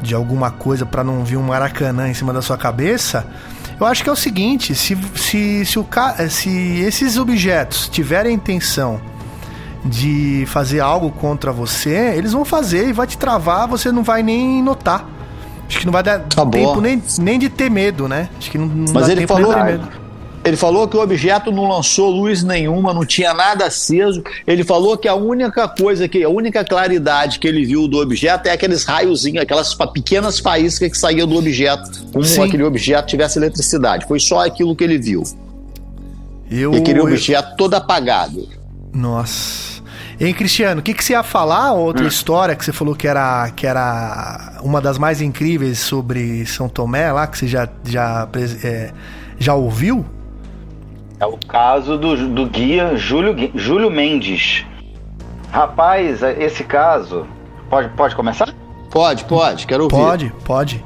de 0.00 0.14
alguma 0.14 0.50
coisa 0.50 0.86
pra 0.86 1.04
não 1.04 1.22
vir 1.24 1.36
um 1.36 1.42
maracanã 1.42 2.08
em 2.08 2.14
cima 2.14 2.32
da 2.32 2.40
sua 2.40 2.56
cabeça, 2.56 3.26
eu 3.78 3.84
acho 3.86 4.02
que 4.02 4.08
é 4.08 4.12
o 4.12 4.16
seguinte, 4.16 4.74
se, 4.74 4.96
se, 5.14 5.64
se, 5.66 5.78
o, 5.78 5.86
se 6.30 6.80
esses 6.80 7.18
objetos 7.18 7.86
tiverem 7.88 8.32
a 8.32 8.34
intenção 8.34 8.98
de 9.84 10.44
fazer 10.46 10.80
algo 10.80 11.10
contra 11.10 11.52
você, 11.52 12.14
eles 12.16 12.32
vão 12.32 12.44
fazer 12.44 12.88
e 12.88 12.92
vai 12.92 13.06
te 13.06 13.16
travar, 13.16 13.66
você 13.66 13.90
não 13.90 14.02
vai 14.02 14.22
nem 14.22 14.62
notar. 14.62 15.08
Acho 15.68 15.78
que 15.78 15.86
não 15.86 15.92
vai 15.92 16.02
dar 16.02 16.18
Tá 16.20 16.44
tempo 16.44 16.80
nem, 16.80 17.02
nem 17.20 17.38
de 17.38 17.48
ter 17.48 17.70
medo, 17.70 18.08
né? 18.08 18.28
Acho 18.38 18.50
que 18.50 18.58
não, 18.58 18.66
não 18.66 18.92
Mas 18.92 19.06
dá 19.06 19.12
ele 19.12 19.20
tempo 19.22 19.34
nem 19.34 19.44
falou, 19.46 19.58
de 19.64 19.70
ter 19.72 19.78
medo. 19.78 19.88
ele 20.44 20.56
falou 20.56 20.88
que 20.88 20.96
o 20.96 21.00
objeto 21.00 21.52
não 21.52 21.68
lançou 21.68 22.10
luz 22.10 22.42
nenhuma, 22.42 22.92
não 22.92 23.06
tinha 23.06 23.32
nada 23.32 23.66
aceso. 23.66 24.22
Ele 24.46 24.64
falou 24.64 24.98
que 24.98 25.06
a 25.06 25.14
única 25.14 25.68
coisa 25.68 26.08
que 26.08 26.24
a 26.24 26.28
única 26.28 26.64
claridade 26.64 27.38
que 27.38 27.46
ele 27.46 27.64
viu 27.64 27.86
do 27.86 27.98
objeto 27.98 28.48
é 28.48 28.52
aqueles 28.52 28.84
raiozinhos, 28.84 29.40
aquelas 29.42 29.72
pequenas 29.94 30.40
faíscas 30.40 30.90
que 30.90 30.98
saíam 30.98 31.26
do 31.26 31.36
objeto, 31.38 31.88
como 32.12 32.24
Sim. 32.24 32.42
aquele 32.42 32.64
objeto 32.64 33.06
tivesse 33.06 33.38
eletricidade. 33.38 34.06
Foi 34.08 34.18
só 34.18 34.44
aquilo 34.44 34.74
que 34.74 34.82
ele 34.82 34.98
viu. 34.98 35.22
Eu, 36.50 36.74
E 36.74 36.78
aquele 36.78 36.98
eu- 36.98 37.04
objeto 37.04 37.54
todo 37.56 37.74
apagado. 37.74 38.48
Nossa. 38.92 39.80
Hein, 40.20 40.34
Cristiano, 40.34 40.80
o 40.80 40.82
que, 40.82 40.92
que 40.92 41.02
você 41.02 41.14
ia 41.14 41.22
falar? 41.22 41.72
Outra 41.72 42.06
história 42.06 42.54
que 42.54 42.64
você 42.64 42.72
falou 42.72 42.94
que 42.94 43.08
era, 43.08 43.50
que 43.50 43.66
era 43.66 44.58
uma 44.62 44.80
das 44.80 44.98
mais 44.98 45.20
incríveis 45.22 45.78
sobre 45.78 46.44
São 46.46 46.68
Tomé 46.68 47.10
lá, 47.10 47.26
que 47.26 47.38
você 47.38 47.46
já, 47.48 47.66
já, 47.84 48.28
é, 48.62 48.90
já 49.38 49.54
ouviu? 49.54 50.04
É 51.18 51.24
o 51.26 51.38
caso 51.48 51.96
do, 51.96 52.28
do 52.28 52.46
guia 52.46 52.96
Júlio, 52.96 53.50
Júlio 53.54 53.90
Mendes. 53.90 54.66
Rapaz, 55.50 56.22
esse 56.22 56.64
caso. 56.64 57.26
Pode, 57.70 57.88
pode 57.90 58.14
começar? 58.14 58.52
Pode, 58.90 59.24
pode, 59.24 59.66
quero 59.66 59.84
ouvir. 59.84 59.96
Pode, 59.96 60.32
pode. 60.44 60.84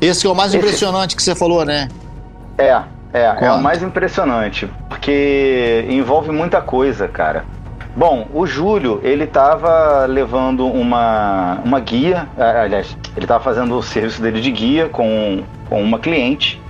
Esse 0.00 0.26
é 0.26 0.30
o 0.30 0.34
mais 0.34 0.50
Esse- 0.52 0.58
impressionante 0.58 1.14
que 1.14 1.22
você 1.22 1.34
falou, 1.34 1.64
né? 1.64 1.88
É, 2.58 2.82
é, 3.12 3.46
é 3.46 3.52
o 3.52 3.62
mais 3.62 3.82
impressionante, 3.82 4.68
porque 4.88 5.84
envolve 5.88 6.30
muita 6.30 6.60
coisa, 6.60 7.08
cara. 7.08 7.44
Bom, 7.96 8.28
o 8.34 8.46
Júlio, 8.46 9.00
ele 9.02 9.24
estava 9.24 10.04
levando 10.04 10.66
uma, 10.66 11.60
uma 11.64 11.80
guia, 11.80 12.28
aliás, 12.36 12.96
ele 13.16 13.24
estava 13.24 13.42
fazendo 13.42 13.74
o 13.74 13.82
serviço 13.82 14.20
dele 14.20 14.38
de 14.38 14.50
guia 14.50 14.88
com, 14.90 15.42
com 15.66 15.82
uma 15.82 15.98
cliente 15.98 16.60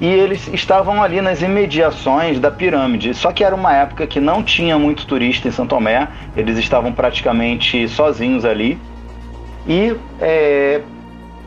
e 0.00 0.06
eles 0.06 0.48
estavam 0.54 1.02
ali 1.02 1.20
nas 1.20 1.42
imediações 1.42 2.40
da 2.40 2.50
pirâmide. 2.50 3.12
Só 3.12 3.30
que 3.30 3.44
era 3.44 3.54
uma 3.54 3.74
época 3.74 4.06
que 4.06 4.20
não 4.20 4.42
tinha 4.42 4.78
muito 4.78 5.06
turista 5.06 5.48
em 5.48 5.50
São 5.50 5.66
Tomé, 5.66 6.08
eles 6.34 6.56
estavam 6.56 6.92
praticamente 6.92 7.86
sozinhos 7.86 8.46
ali 8.46 8.78
e 9.66 9.94
é, 10.18 10.80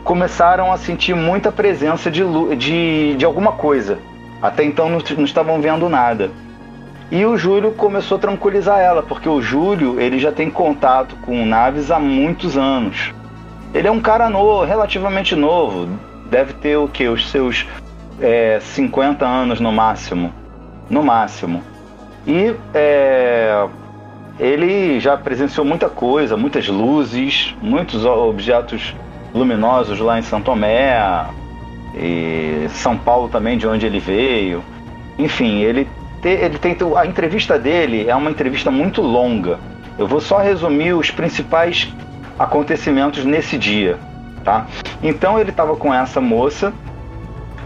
começaram 0.03 0.71
a 0.71 0.77
sentir 0.77 1.15
muita 1.15 1.51
presença 1.51 2.09
de, 2.11 2.21
de, 2.55 3.15
de 3.15 3.25
alguma 3.25 3.53
coisa. 3.53 3.97
Até 4.41 4.63
então 4.63 4.89
não, 4.89 4.99
não 5.17 5.25
estavam 5.25 5.61
vendo 5.61 5.89
nada. 5.89 6.31
E 7.09 7.25
o 7.25 7.37
Júlio 7.37 7.71
começou 7.71 8.17
a 8.17 8.21
tranquilizar 8.21 8.79
ela, 8.79 9.01
porque 9.01 9.29
o 9.29 9.41
Júlio 9.41 9.99
ele 9.99 10.19
já 10.19 10.31
tem 10.31 10.49
contato 10.49 11.15
com 11.25 11.45
naves 11.45 11.89
há 11.89 11.99
muitos 11.99 12.57
anos. 12.57 13.13
Ele 13.73 13.87
é 13.87 13.91
um 13.91 14.01
cara 14.01 14.29
novo, 14.29 14.65
relativamente 14.65 15.35
novo, 15.35 15.87
deve 16.29 16.53
ter 16.53 16.77
o 16.77 16.87
que? 16.87 17.07
Os 17.07 17.29
seus 17.29 17.65
é, 18.19 18.59
50 18.59 19.25
anos 19.25 19.59
no 19.59 19.71
máximo. 19.71 20.33
No 20.89 21.01
máximo. 21.01 21.63
E 22.25 22.53
é, 22.73 23.65
ele 24.37 24.99
já 24.99 25.15
presenciou 25.15 25.65
muita 25.65 25.89
coisa, 25.89 26.35
muitas 26.35 26.67
luzes, 26.67 27.55
muitos 27.61 28.03
objetos 28.03 28.93
luminosos 29.33 29.99
lá 29.99 30.19
em 30.19 30.23
São 30.23 30.41
Tomé, 30.41 31.25
e 31.99 32.69
São 32.69 32.97
Paulo 32.97 33.29
também, 33.29 33.57
de 33.57 33.67
onde 33.67 33.85
ele 33.85 33.99
veio. 33.99 34.63
Enfim, 35.17 35.61
ele 35.61 35.87
ele 36.23 36.57
tem 36.57 36.75
a 36.97 37.05
entrevista 37.05 37.57
dele 37.57 38.09
é 38.09 38.15
uma 38.15 38.29
entrevista 38.29 38.69
muito 38.69 39.01
longa. 39.01 39.59
Eu 39.97 40.07
vou 40.07 40.19
só 40.19 40.39
resumir 40.39 40.93
os 40.93 41.09
principais 41.09 41.93
acontecimentos 42.37 43.23
nesse 43.23 43.57
dia, 43.57 43.97
tá? 44.43 44.67
Então 45.01 45.39
ele 45.39 45.51
estava 45.51 45.75
com 45.75 45.93
essa 45.93 46.19
moça 46.19 46.73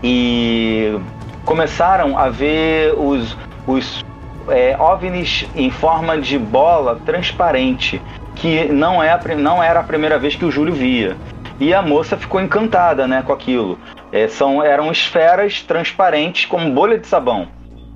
e 0.04 0.98
começaram 1.46 2.18
a 2.18 2.30
ver 2.30 2.94
os, 2.98 3.38
os 3.68 4.04
é, 4.50 4.76
ovnis 4.80 5.48
em 5.56 5.70
forma 5.70 6.18
de 6.20 6.38
bola 6.38 7.00
transparente, 7.06 8.02
que 8.36 8.66
não, 8.66 9.02
é, 9.02 9.20
não 9.36 9.62
era 9.62 9.80
a 9.80 9.84
primeira 9.84 10.18
vez 10.18 10.36
que 10.36 10.46
o 10.46 10.52
Júlio 10.52 10.74
via. 10.74 11.18
E 11.60 11.74
a 11.74 11.82
moça 11.82 12.18
ficou 12.18 12.42
encantada 12.42 13.08
né, 13.08 13.22
com 13.22 13.34
aquilo. 13.34 13.78
É, 14.12 14.28
são, 14.28 14.64
eram 14.64 14.92
esferas 14.92 15.62
transparentes 15.62 16.46
como 16.46 16.72
bolha 16.72 16.98
de 16.98 17.08
sabão 17.08 17.48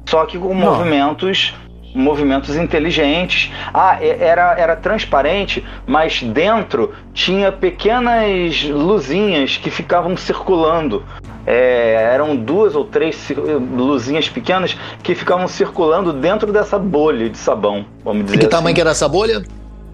só 0.07 0.25
que 0.25 0.37
com 0.37 0.53
Não. 0.53 0.73
movimentos 0.73 1.53
movimentos 1.93 2.57
inteligentes. 2.57 3.49
Ah, 3.73 3.97
era, 4.01 4.53
era 4.59 4.75
transparente, 4.75 5.65
mas 5.87 6.21
dentro 6.21 6.93
tinha 7.13 7.53
pequenas 7.53 8.63
luzinhas 8.65 9.55
que 9.55 9.69
ficavam 9.69 10.17
circulando. 10.17 11.05
É, 11.47 12.09
eram 12.13 12.35
duas 12.35 12.75
ou 12.75 12.83
três 12.83 13.31
luzinhas 13.77 14.27
pequenas 14.27 14.75
que 15.01 15.15
ficavam 15.15 15.47
circulando 15.47 16.11
dentro 16.11 16.51
dessa 16.51 16.77
bolha 16.77 17.29
de 17.29 17.37
sabão, 17.37 17.85
vamos 18.03 18.25
dizer. 18.25 18.35
E 18.35 18.39
que 18.39 18.45
assim. 18.45 18.51
tamanho 18.51 18.75
que 18.75 18.81
era 18.81 18.89
essa 18.89 19.07
bolha? 19.07 19.41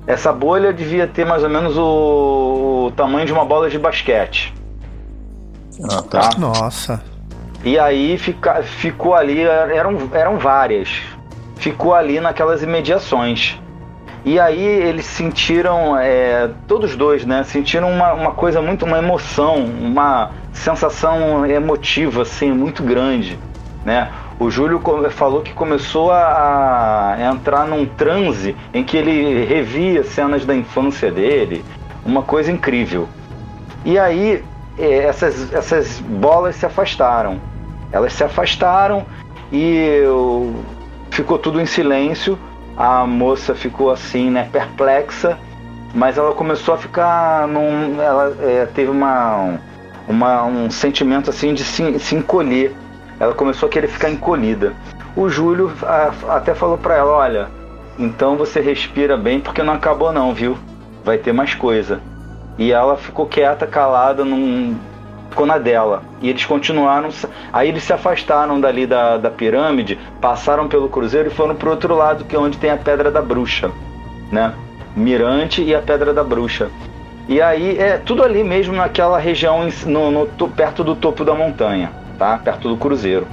Essa 0.08 0.34
bolha 0.34 0.74
devia 0.74 1.06
ter 1.06 1.24
mais 1.24 1.44
ou 1.44 1.50
menos 1.52 1.78
o, 1.78 2.88
o 2.88 2.92
tamanho 2.96 3.28
de 3.28 3.34
uma 3.34 3.46
bola 3.46 3.70
de 3.70 3.78
basquete. 3.78 4.52
Ah, 5.84 6.02
tá. 6.02 6.30
tá? 6.30 6.30
Nossa. 6.38 7.02
E 7.64 7.78
aí 7.78 8.18
fica, 8.18 8.64
ficou 8.64 9.14
ali, 9.14 9.42
eram, 9.42 10.10
eram 10.14 10.38
várias. 10.38 10.90
Ficou 11.58 11.94
ali 11.94 12.20
naquelas 12.20 12.64
imediações. 12.64 13.60
E 14.24 14.40
aí 14.40 14.64
eles 14.64 15.06
sentiram, 15.06 15.98
é, 15.98 16.50
todos 16.68 16.96
dois, 16.96 17.26
né? 17.26 17.44
Sentiram 17.44 17.92
uma, 17.92 18.14
uma 18.14 18.32
coisa 18.32 18.62
muito, 18.62 18.86
uma 18.86 19.00
emoção, 19.00 19.66
uma 19.66 20.32
sensação 20.54 21.46
emotiva, 21.46 22.22
assim, 22.22 22.52
muito 22.52 22.84
grande, 22.84 23.40
né? 23.84 24.12
O 24.40 24.50
Júlio 24.50 24.82
falou 25.12 25.42
que 25.42 25.54
começou 25.54 26.12
a, 26.12 27.14
a 27.14 27.32
entrar 27.32 27.68
num 27.68 27.86
transe 27.86 28.56
em 28.74 28.84
que 28.84 28.98
ele 28.98 29.46
revia 29.46 30.04
cenas 30.04 30.46
da 30.46 30.56
infância 30.56 31.12
dele, 31.12 31.64
uma 32.04 32.24
coisa 32.24 32.52
incrível. 32.52 33.08
E 33.86 34.00
aí 34.00 34.44
essas, 34.86 35.54
essas 35.54 36.00
bolas 36.00 36.56
se 36.56 36.66
afastaram. 36.66 37.40
Elas 37.92 38.14
se 38.14 38.24
afastaram 38.24 39.06
e 39.52 40.02
ficou 41.12 41.38
tudo 41.38 41.60
em 41.60 41.66
silêncio. 41.66 42.38
A 42.78 43.06
moça 43.06 43.54
ficou 43.54 43.92
assim, 43.92 44.30
né, 44.30 44.48
perplexa, 44.52 45.38
mas 45.94 46.18
ela 46.18 46.34
começou 46.34 46.74
a 46.74 46.78
ficar 46.78 47.48
num, 47.48 48.02
ela 48.02 48.36
é, 48.42 48.66
teve 48.66 48.90
uma, 48.90 49.60
uma, 50.08 50.46
um 50.46 50.72
sentimento 50.72 51.30
assim 51.30 51.54
de 51.54 51.64
se, 51.64 52.00
se 52.00 52.16
encolher. 52.16 52.74
Ela 53.20 53.34
começou 53.34 53.68
a 53.68 53.72
querer 53.72 53.88
ficar 53.88 54.10
encolhida. 54.10 54.74
O 55.16 55.30
Júlio 55.30 55.72
a, 55.84 56.36
até 56.38 56.56
falou 56.56 56.78
para 56.78 56.96
ela, 56.96 57.12
olha, 57.12 57.48
então 58.00 58.38
você 58.38 58.62
respira 58.62 59.18
bem 59.18 59.42
porque 59.42 59.62
não 59.62 59.74
acabou 59.74 60.12
não, 60.12 60.34
viu? 60.34 60.58
Vai 61.04 61.18
ter 61.18 61.34
mais 61.34 61.54
coisa. 61.54 62.02
E 62.58 62.72
ela 62.72 62.98
ficou 62.98 63.26
quieta, 63.26 63.66
calada, 63.66 64.24
num, 64.24 64.78
ficou 65.30 65.46
na 65.46 65.58
dela. 65.58 66.04
E 66.22 66.30
eles 66.30 66.46
continuaram. 66.46 67.10
Aí 67.52 67.70
eles 67.70 67.84
se 67.84 67.94
afastaram 67.94 68.60
dali 68.60 68.86
da, 68.86 69.18
da 69.18 69.30
pirâmide, 69.30 69.98
passaram 70.20 70.68
pelo 70.68 70.90
cruzeiro 70.90 71.30
e 71.30 71.34
foram 71.34 71.56
pro 71.56 71.72
outro 71.72 71.96
lado, 71.96 72.26
que 72.26 72.36
é 72.36 72.40
onde 72.40 72.58
tem 72.58 72.70
a 72.70 72.78
Pedra 72.78 73.10
da 73.10 73.22
Bruxa, 73.22 73.72
né? 74.32 74.54
Mirante 74.96 75.64
e 75.64 75.74
a 75.74 75.82
Pedra 75.82 76.14
da 76.14 76.24
Bruxa. 76.24 76.70
E 77.28 77.42
aí 77.42 77.78
é 77.78 77.98
tudo 77.98 78.24
ali 78.24 78.44
mesmo 78.44 78.76
naquela 78.76 79.18
região 79.18 79.68
no, 79.86 80.12
no, 80.12 80.28
perto 80.50 80.84
do 80.84 80.96
topo 80.96 81.24
da 81.24 81.34
montanha, 81.34 81.92
tá? 82.18 82.38
Perto 82.38 82.68
do 82.68 82.76
cruzeiro. 82.76 83.26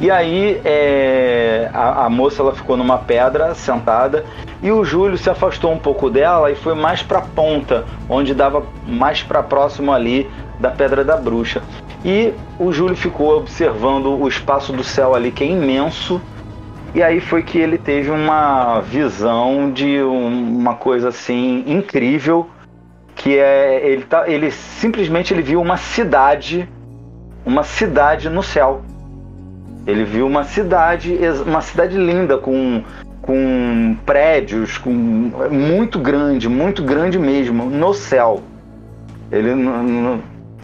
E 0.00 0.10
aí 0.12 0.60
é, 0.64 1.70
a, 1.74 2.04
a, 2.04 2.10
moça 2.10 2.40
ela 2.40 2.54
ficou 2.54 2.76
numa 2.76 2.98
pedra 2.98 3.52
sentada 3.54 4.24
e 4.62 4.70
o 4.70 4.84
Júlio 4.84 5.18
se 5.18 5.28
afastou 5.28 5.72
um 5.72 5.78
pouco 5.78 6.08
dela 6.08 6.52
e 6.52 6.54
foi 6.54 6.74
mais 6.74 7.02
para 7.02 7.18
a 7.18 7.22
ponta, 7.22 7.84
onde 8.08 8.32
dava 8.32 8.64
mais 8.86 9.24
para 9.24 9.42
próximo 9.42 9.92
ali 9.92 10.30
da 10.60 10.70
Pedra 10.70 11.04
da 11.04 11.16
Bruxa. 11.16 11.62
E 12.04 12.32
o 12.60 12.72
Júlio 12.72 12.96
ficou 12.96 13.36
observando 13.36 14.20
o 14.20 14.28
espaço 14.28 14.72
do 14.72 14.84
céu 14.84 15.14
ali, 15.14 15.32
que 15.32 15.42
é 15.42 15.48
imenso. 15.48 16.20
E 16.94 17.02
aí 17.02 17.20
foi 17.20 17.42
que 17.42 17.58
ele 17.58 17.76
teve 17.76 18.10
uma 18.10 18.80
visão 18.80 19.70
de 19.70 20.00
uma 20.00 20.74
coisa 20.74 21.08
assim 21.08 21.64
incrível, 21.66 22.48
que 23.14 23.36
é 23.36 23.84
ele 23.84 24.04
tá, 24.04 24.28
ele 24.28 24.50
simplesmente 24.50 25.34
ele 25.34 25.42
viu 25.42 25.60
uma 25.60 25.76
cidade, 25.76 26.68
uma 27.44 27.62
cidade 27.62 28.30
no 28.30 28.42
céu. 28.42 28.82
Ele 29.88 30.04
viu 30.04 30.26
uma 30.26 30.44
cidade, 30.44 31.18
uma 31.46 31.62
cidade 31.62 31.96
linda 31.96 32.36
com 32.36 32.84
com 33.22 33.96
prédios, 34.06 34.78
com 34.78 34.90
muito 34.90 35.98
grande, 35.98 36.48
muito 36.48 36.82
grande 36.82 37.18
mesmo 37.18 37.64
no 37.66 37.92
céu. 37.92 38.42
Ele 39.30 39.50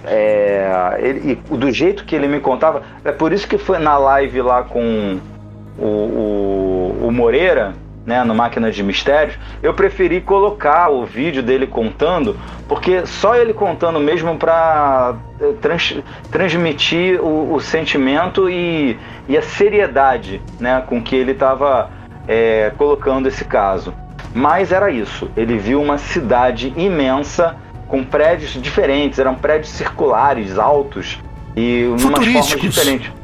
é, 0.07 0.99
ele, 0.99 1.39
do 1.51 1.71
jeito 1.71 2.05
que 2.05 2.15
ele 2.15 2.29
me 2.29 2.41
contava, 2.41 2.83
é 3.05 3.13
por 3.13 3.33
isso 3.33 3.49
que 3.49 3.59
foi 3.59 3.79
na 3.79 3.99
live 3.99 4.41
lá 4.41 4.63
com 4.63 5.19
o, 5.79 5.87
o, 5.87 6.99
o 7.09 7.13
Moreira, 7.13 7.75
né, 8.07 8.23
no 8.23 8.35
Máquinas 8.35 8.75
de 8.75 8.83
Mistérios, 8.83 9.39
eu 9.63 9.73
preferi 9.73 10.21
colocar 10.21 10.91
o 10.91 11.05
vídeo 11.05 11.43
dele 11.43 11.67
contando, 11.67 12.37
porque 12.69 13.07
só 13.07 13.35
ele 13.35 13.55
contando 13.55 13.99
mesmo 13.99 14.37
para 14.37 15.17
eh, 15.41 15.53
trans, 15.61 15.97
transmitir 16.31 17.21
o, 17.21 17.55
o, 17.55 17.61
sentimento 17.61 18.49
e, 18.51 18.99
e 19.29 19.37
a 19.37 19.43
seriedade 19.43 20.43
né, 20.61 20.83
com 20.87 21.03
que 21.03 21.17
ele 21.17 21.33
estava 21.33 21.91
é, 22.29 22.73
colocando 22.77 23.27
esse 23.27 23.45
caso. 23.45 23.95
Mas 24.35 24.73
era 24.73 24.91
isso, 24.91 25.31
ele 25.37 25.57
viu 25.57 25.81
uma 25.81 25.97
cidade 25.97 26.73
imensa 26.77 27.57
com 27.87 28.03
prédios 28.03 28.51
diferentes, 28.61 29.19
eram 29.19 29.35
prédios 29.35 29.71
circulares, 29.71 30.59
altos 30.59 31.19
e 31.57 31.85
umas 31.87 32.27
formas 32.27 32.61
diferentes. 32.61 33.24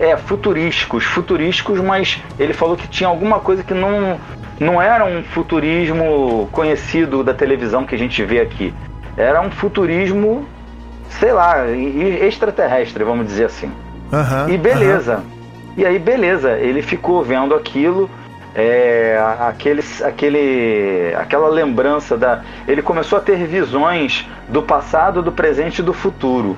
É, 0.00 0.16
futurísticos, 0.16 1.04
futurísticos, 1.04 1.78
mas 1.78 2.18
ele 2.38 2.54
falou 2.54 2.74
que 2.74 2.88
tinha 2.88 3.06
alguma 3.08 3.38
coisa 3.38 3.62
que 3.62 3.74
não, 3.74 4.18
não 4.58 4.80
era 4.80 5.04
um 5.04 5.22
futurismo 5.22 6.48
conhecido 6.50 7.22
da 7.22 7.34
televisão 7.34 7.84
que 7.84 7.94
a 7.94 7.98
gente 7.98 8.24
vê 8.24 8.40
aqui. 8.40 8.72
Era 9.14 9.42
um 9.42 9.50
futurismo, 9.50 10.48
sei 11.10 11.32
lá, 11.32 11.66
extraterrestre, 11.68 13.04
vamos 13.04 13.26
dizer 13.26 13.44
assim. 13.44 13.70
Uhum, 14.10 14.48
e 14.48 14.56
beleza. 14.56 15.16
Uhum. 15.16 15.40
E 15.76 15.84
aí, 15.84 15.98
beleza, 15.98 16.52
ele 16.52 16.80
ficou 16.80 17.22
vendo 17.22 17.54
aquilo 17.54 18.10
é, 18.54 19.18
aquele, 19.40 19.82
aquele, 20.04 21.14
aquela 21.16 21.48
lembrança 21.48 22.16
da. 22.16 22.42
Ele 22.66 22.82
começou 22.82 23.18
a 23.18 23.22
ter 23.22 23.46
visões 23.46 24.26
do 24.48 24.62
passado, 24.62 25.22
do 25.22 25.30
presente 25.30 25.80
e 25.80 25.82
do 25.82 25.92
futuro. 25.92 26.56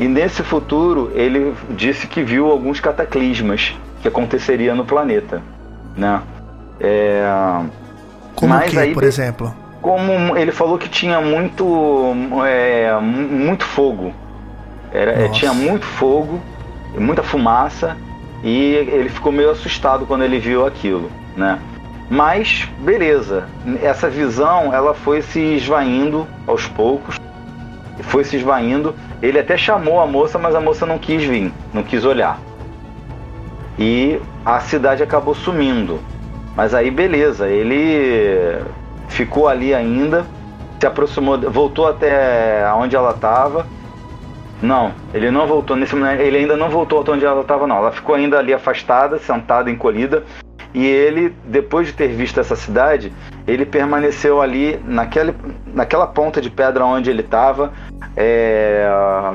E 0.00 0.08
nesse 0.08 0.42
futuro 0.42 1.12
ele 1.14 1.54
disse 1.76 2.06
que 2.06 2.22
viu 2.22 2.50
alguns 2.50 2.80
cataclismas 2.80 3.76
que 4.00 4.08
aconteceria 4.08 4.74
no 4.74 4.82
planeta, 4.86 5.42
né? 5.94 6.22
É, 6.80 7.22
Como 8.34 8.54
Mas 8.54 8.70
que, 8.70 8.78
aí 8.78 8.94
por 8.94 9.04
exemplo? 9.04 9.54
como 9.82 10.36
ele 10.38 10.52
falou 10.52 10.78
que 10.78 10.88
tinha 10.88 11.20
muito 11.20 12.14
é, 12.46 12.98
mu- 13.00 13.28
muito 13.28 13.64
fogo 13.64 14.14
Era, 14.90 15.10
é, 15.12 15.18
Nossa. 15.28 15.34
tinha 15.38 15.52
muito 15.52 15.84
fogo 15.84 16.40
muita 16.98 17.22
fumaça 17.22 17.94
e 18.42 18.74
ele 18.74 19.10
ficou 19.10 19.30
meio 19.30 19.50
assustado 19.50 20.06
quando 20.06 20.22
ele 20.24 20.38
viu 20.38 20.66
aquilo 20.66 21.10
né 21.36 21.58
mas 22.10 22.68
beleza 22.78 23.44
essa 23.82 24.08
visão 24.08 24.72
ela 24.74 24.92
foi 24.94 25.20
se 25.22 25.38
esvaindo 25.40 26.26
aos 26.46 26.66
poucos 26.66 27.16
foi 28.02 28.24
se 28.24 28.36
esvaindo 28.36 28.94
ele 29.22 29.38
até 29.38 29.56
chamou 29.56 30.00
a 30.00 30.06
moça 30.06 30.38
mas 30.38 30.54
a 30.54 30.60
moça 30.60 30.86
não 30.86 30.98
quis 30.98 31.22
vir 31.24 31.52
não 31.72 31.82
quis 31.82 32.04
olhar 32.04 32.38
e 33.78 34.20
a 34.44 34.60
cidade 34.60 35.02
acabou 35.02 35.34
sumindo 35.34 36.00
mas 36.56 36.74
aí 36.74 36.90
beleza 36.90 37.48
ele 37.48 38.60
ficou 39.10 39.48
ali 39.48 39.74
ainda, 39.74 40.24
se 40.78 40.86
aproximou, 40.86 41.38
voltou 41.50 41.86
até 41.86 42.64
onde 42.74 42.96
ela 42.96 43.10
estava. 43.10 43.66
Não, 44.62 44.92
ele 45.12 45.30
não 45.30 45.46
voltou 45.46 45.76
nesse 45.76 45.96
ele 45.96 46.38
ainda 46.38 46.56
não 46.56 46.68
voltou 46.68 47.00
até 47.00 47.12
onde 47.12 47.24
ela 47.24 47.42
estava 47.42 47.66
não. 47.66 47.76
Ela 47.76 47.92
ficou 47.92 48.14
ainda 48.14 48.38
ali 48.38 48.54
afastada, 48.54 49.18
sentada, 49.18 49.70
encolhida. 49.70 50.24
E 50.72 50.86
ele, 50.86 51.34
depois 51.44 51.88
de 51.88 51.94
ter 51.94 52.08
visto 52.08 52.38
essa 52.38 52.54
cidade, 52.54 53.12
ele 53.52 53.66
permaneceu 53.66 54.40
ali 54.40 54.78
naquele, 54.84 55.34
naquela 55.66 56.06
ponta 56.06 56.40
de 56.40 56.50
pedra 56.50 56.84
onde 56.84 57.10
ele 57.10 57.22
estava, 57.22 57.72
é, 58.16 58.88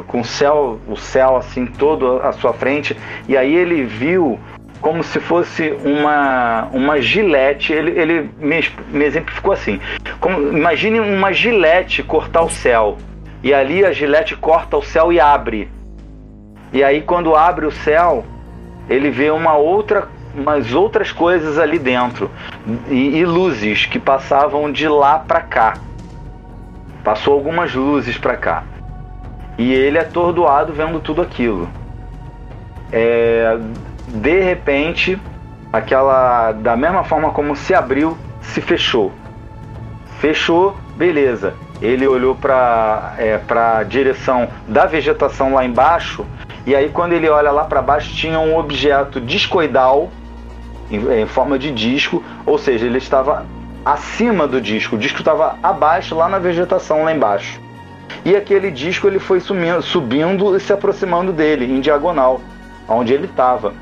com 0.07 0.21
o 0.21 0.25
céu, 0.25 0.79
o 0.87 0.95
céu 0.95 1.35
assim 1.35 1.65
todo 1.65 2.21
à 2.21 2.31
sua 2.31 2.53
frente. 2.53 2.95
E 3.27 3.35
aí 3.35 3.53
ele 3.53 3.83
viu 3.83 4.39
como 4.81 5.03
se 5.03 5.19
fosse 5.19 5.75
uma, 5.83 6.67
uma 6.71 7.01
gilete. 7.01 7.73
Ele, 7.73 7.91
ele 7.99 8.29
me, 8.39 8.63
me 8.91 9.05
exemplificou 9.05 9.53
assim: 9.53 9.79
como, 10.19 10.55
imagine 10.55 10.99
uma 10.99 11.33
gilete 11.33 12.03
cortar 12.03 12.43
o 12.43 12.49
céu. 12.49 12.97
E 13.43 13.53
ali 13.53 13.85
a 13.85 13.91
gilete 13.91 14.35
corta 14.35 14.77
o 14.77 14.83
céu 14.83 15.11
e 15.11 15.19
abre. 15.19 15.69
E 16.73 16.83
aí, 16.83 17.01
quando 17.01 17.35
abre 17.35 17.65
o 17.65 17.71
céu, 17.71 18.25
ele 18.89 19.09
vê 19.09 19.29
uma 19.29 19.55
outra, 19.55 20.07
umas 20.35 20.73
outras 20.73 21.11
coisas 21.11 21.57
ali 21.57 21.79
dentro 21.79 22.29
e, 22.87 23.17
e 23.17 23.25
luzes 23.25 23.85
que 23.85 23.99
passavam 23.99 24.71
de 24.71 24.87
lá 24.87 25.19
para 25.19 25.41
cá. 25.41 25.73
Passou 27.03 27.33
algumas 27.33 27.73
luzes 27.73 28.17
para 28.17 28.35
cá. 28.35 28.63
E 29.57 29.73
ele 29.73 29.97
atordoado 29.97 30.73
vendo 30.73 30.99
tudo 30.99 31.21
aquilo. 31.21 31.69
É, 32.91 33.57
de 34.07 34.39
repente, 34.41 35.19
aquela 35.71 36.51
da 36.51 36.75
mesma 36.75 37.03
forma 37.03 37.31
como 37.31 37.55
se 37.55 37.73
abriu, 37.73 38.17
se 38.41 38.59
fechou. 38.61 39.11
Fechou, 40.19 40.75
beleza. 40.95 41.53
Ele 41.81 42.07
olhou 42.07 42.35
para 42.35 43.13
é, 43.17 43.39
a 43.49 43.83
direção 43.83 44.47
da 44.67 44.85
vegetação 44.85 45.53
lá 45.53 45.65
embaixo 45.65 46.25
e 46.65 46.75
aí 46.75 46.89
quando 46.89 47.13
ele 47.13 47.29
olha 47.29 47.51
lá 47.51 47.65
para 47.65 47.81
baixo 47.81 48.15
tinha 48.15 48.39
um 48.39 48.57
objeto 48.57 49.19
discoidal 49.21 50.09
em, 50.89 51.21
em 51.21 51.25
forma 51.25 51.57
de 51.59 51.71
disco, 51.71 52.23
ou 52.45 52.57
seja, 52.57 52.85
ele 52.85 52.97
estava 52.97 53.45
acima 53.83 54.47
do 54.47 54.59
disco, 54.59 54.95
o 54.95 54.99
disco 54.99 55.19
estava 55.19 55.57
abaixo 55.61 56.15
lá 56.15 56.27
na 56.27 56.39
vegetação 56.39 57.03
lá 57.03 57.13
embaixo. 57.13 57.59
E 58.23 58.35
aquele 58.35 58.71
disco 58.71 59.07
ele 59.07 59.19
foi 59.19 59.39
sumindo, 59.39 59.81
subindo 59.81 60.55
e 60.55 60.59
se 60.59 60.73
aproximando 60.73 61.31
dele 61.31 61.65
em 61.65 61.79
diagonal, 61.79 62.41
onde 62.87 63.13
ele 63.13 63.25
estava 63.25 63.73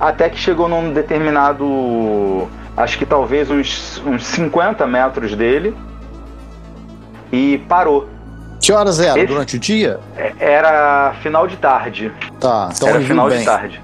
até 0.00 0.28
que 0.28 0.36
chegou 0.38 0.68
num 0.68 0.92
determinado, 0.92 2.48
acho 2.76 2.98
que 2.98 3.06
talvez 3.06 3.48
uns, 3.50 4.02
uns 4.04 4.24
50 4.26 4.84
metros 4.86 5.34
dele 5.36 5.76
e 7.32 7.58
parou. 7.68 8.08
Que 8.60 8.72
horas 8.72 9.00
era? 9.00 9.18
Esse- 9.18 9.26
Durante 9.26 9.56
o 9.56 9.58
dia? 9.60 10.00
É- 10.16 10.32
Era 10.38 11.14
final 11.22 11.46
de 11.46 11.56
tarde. 11.56 12.12
Tá, 12.40 12.68
então 12.74 12.88
era 12.88 13.00
final 13.00 13.28
de 13.30 13.44
tarde. 13.44 13.82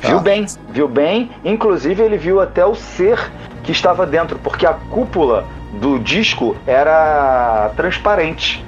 Tá. 0.00 0.08
Viu 0.08 0.20
bem, 0.20 0.46
viu 0.70 0.88
bem. 0.88 1.30
Inclusive 1.44 2.02
ele 2.02 2.16
viu 2.18 2.40
até 2.40 2.64
o 2.64 2.74
ser 2.74 3.18
que 3.62 3.72
estava 3.72 4.06
dentro, 4.06 4.38
porque 4.38 4.66
a 4.66 4.74
cúpula 4.74 5.44
do 5.80 5.98
disco 5.98 6.56
era 6.66 7.70
transparente. 7.76 8.64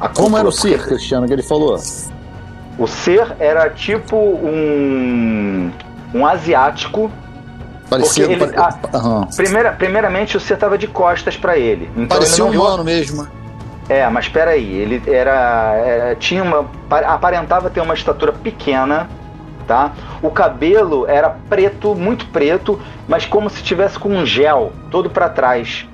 A 0.00 0.08
Como 0.08 0.36
era 0.36 0.48
o 0.48 0.52
cúpula, 0.52 0.76
ser, 0.78 0.84
Cristiano, 0.86 1.26
que 1.26 1.32
ele 1.32 1.42
falou? 1.42 1.78
O 2.78 2.86
ser 2.86 3.34
era 3.38 3.68
tipo 3.70 4.16
um 4.16 5.70
um 6.14 6.26
asiático 6.26 7.10
Parecia. 7.88 8.26
Porque 8.28 8.44
ele- 8.44 8.52
pare- 8.52 8.74
Aham. 8.94 9.26
Primeira, 9.36 9.72
primeiramente, 9.72 10.36
o 10.36 10.40
ser 10.40 10.54
estava 10.54 10.78
de 10.78 10.86
costas 10.86 11.36
para 11.36 11.58
ele. 11.58 11.90
Então 11.96 12.06
Parecia 12.06 12.34
ele 12.36 12.42
um 12.42 12.44
não 12.46 12.52
viu- 12.52 12.62
humano 12.62 12.84
mesmo. 12.84 13.26
É, 13.88 14.08
mas 14.08 14.28
peraí, 14.28 14.72
ele 14.74 15.02
era, 15.08 15.74
era- 15.84 16.14
tinha 16.14 16.42
uma 16.44 16.64
aparentava 16.88 17.68
ter 17.68 17.80
uma 17.80 17.92
estatura 17.94 18.32
pequena, 18.32 19.08
tá? 19.70 19.92
O 20.20 20.30
cabelo 20.32 21.06
era 21.06 21.30
preto, 21.48 21.94
muito 21.94 22.26
preto, 22.26 22.80
mas 23.06 23.24
como 23.24 23.48
se 23.48 23.62
tivesse 23.62 23.96
com 24.00 24.08
um 24.08 24.26
gel 24.26 24.72
todo 24.90 25.08
para 25.08 25.28
trás. 25.28 25.88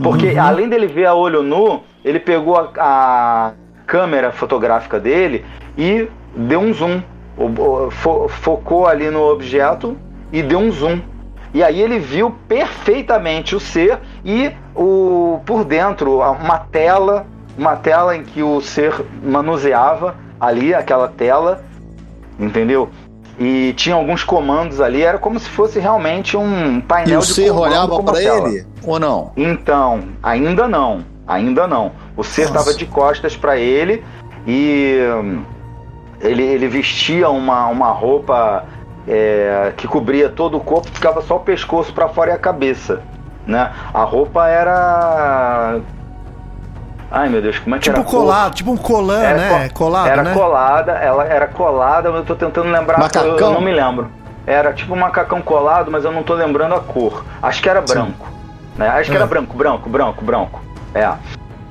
Porque 0.00 0.28
Uhum. 0.28 0.40
além 0.40 0.68
dele 0.68 0.86
ver 0.86 1.06
a 1.06 1.14
olho 1.14 1.42
nu, 1.42 1.82
ele 2.04 2.20
pegou 2.20 2.56
a, 2.56 2.70
a 2.78 3.52
câmera 3.88 4.30
fotográfica 4.30 5.00
dele 5.00 5.44
e 5.76 6.08
deu 6.36 6.60
um 6.60 6.72
zoom. 6.72 7.02
Fo- 7.90 8.28
focou 8.28 8.86
ali 8.86 9.10
no 9.10 9.20
objeto 9.32 9.96
e 10.32 10.40
deu 10.44 10.60
um 10.60 10.70
zoom. 10.70 11.00
E 11.52 11.64
aí 11.64 11.82
ele 11.82 11.98
viu 11.98 12.30
perfeitamente 12.46 13.56
o 13.56 13.60
ser 13.60 13.98
e 14.24 14.52
o 14.76 15.40
por 15.44 15.64
dentro 15.64 16.20
uma 16.20 16.58
tela, 16.58 17.26
uma 17.58 17.74
tela 17.74 18.16
em 18.16 18.22
que 18.22 18.42
o 18.44 18.60
ser 18.60 18.94
manuseava 19.24 20.14
ali 20.38 20.72
aquela 20.74 21.08
tela, 21.08 21.64
entendeu? 22.38 22.90
E 23.38 23.74
tinha 23.74 23.94
alguns 23.94 24.24
comandos 24.24 24.80
ali, 24.80 25.02
era 25.02 25.18
como 25.18 25.38
se 25.38 25.48
fosse 25.48 25.78
realmente 25.78 26.36
um 26.36 26.78
E 26.78 26.82
painel 26.82 27.20
o 27.20 27.22
de 27.22 27.50
olhava 27.50 28.02
tela. 28.14 28.48
ele? 28.48 28.66
Ou 28.82 28.98
não? 28.98 29.32
Então, 29.36 30.04
ainda 30.22 30.66
não, 30.66 31.04
ainda 31.26 31.66
não. 31.66 31.92
O 32.16 32.24
ser 32.24 32.46
estava 32.46 32.72
de 32.72 32.86
costas 32.86 33.36
para 33.36 33.58
ele 33.58 34.02
e 34.46 34.98
hum, 35.22 35.42
ele, 36.20 36.42
ele 36.42 36.66
vestia 36.66 37.28
uma, 37.28 37.66
uma 37.66 37.90
roupa 37.90 38.64
é, 39.06 39.72
que 39.76 39.86
cobria 39.86 40.30
todo 40.30 40.56
o 40.56 40.60
corpo, 40.60 40.88
ficava 40.90 41.20
só 41.20 41.36
o 41.36 41.40
pescoço 41.40 41.92
para 41.92 42.08
fora 42.08 42.30
e 42.30 42.34
a 42.34 42.38
cabeça, 42.38 43.02
né? 43.46 43.70
A 43.92 44.02
roupa 44.02 44.48
era 44.48 45.78
Ai 47.16 47.30
meu 47.30 47.40
Deus, 47.40 47.58
como 47.58 47.74
é 47.74 47.78
que 47.78 47.84
Tipo 47.84 47.96
era? 48.00 48.04
cor? 48.04 48.20
colado, 48.20 48.54
tipo 48.54 48.70
um 48.70 48.76
colã, 48.76 49.22
Era 49.22 49.38
né? 49.38 49.68
co- 49.70 49.74
Colado, 49.84 50.06
era 50.08 50.22
né? 50.22 50.34
colada, 50.34 50.92
ela 50.92 51.24
era 51.24 51.46
colada, 51.46 52.10
mas 52.10 52.18
eu 52.20 52.26
tô 52.26 52.34
tentando 52.34 52.68
lembrar, 52.70 52.98
Macacão? 52.98 53.30
eu, 53.30 53.38
eu 53.38 53.50
não 53.52 53.60
me 53.62 53.72
lembro. 53.72 54.10
Era 54.46 54.74
tipo 54.74 54.92
um 54.94 54.98
macacão 54.98 55.40
colado, 55.40 55.90
mas 55.90 56.04
eu 56.04 56.12
não 56.12 56.22
tô 56.22 56.34
lembrando 56.34 56.74
a 56.74 56.80
cor. 56.80 57.24
Acho 57.42 57.62
que 57.62 57.70
era 57.70 57.80
branco. 57.80 58.28
Né? 58.76 58.86
Acho 58.88 59.10
que 59.10 59.16
É. 59.16 59.20
era 59.20 59.26
branco, 59.26 59.56
branco, 59.56 59.88
branco, 59.88 60.22
branco. 60.24 60.60
É. 60.94 61.10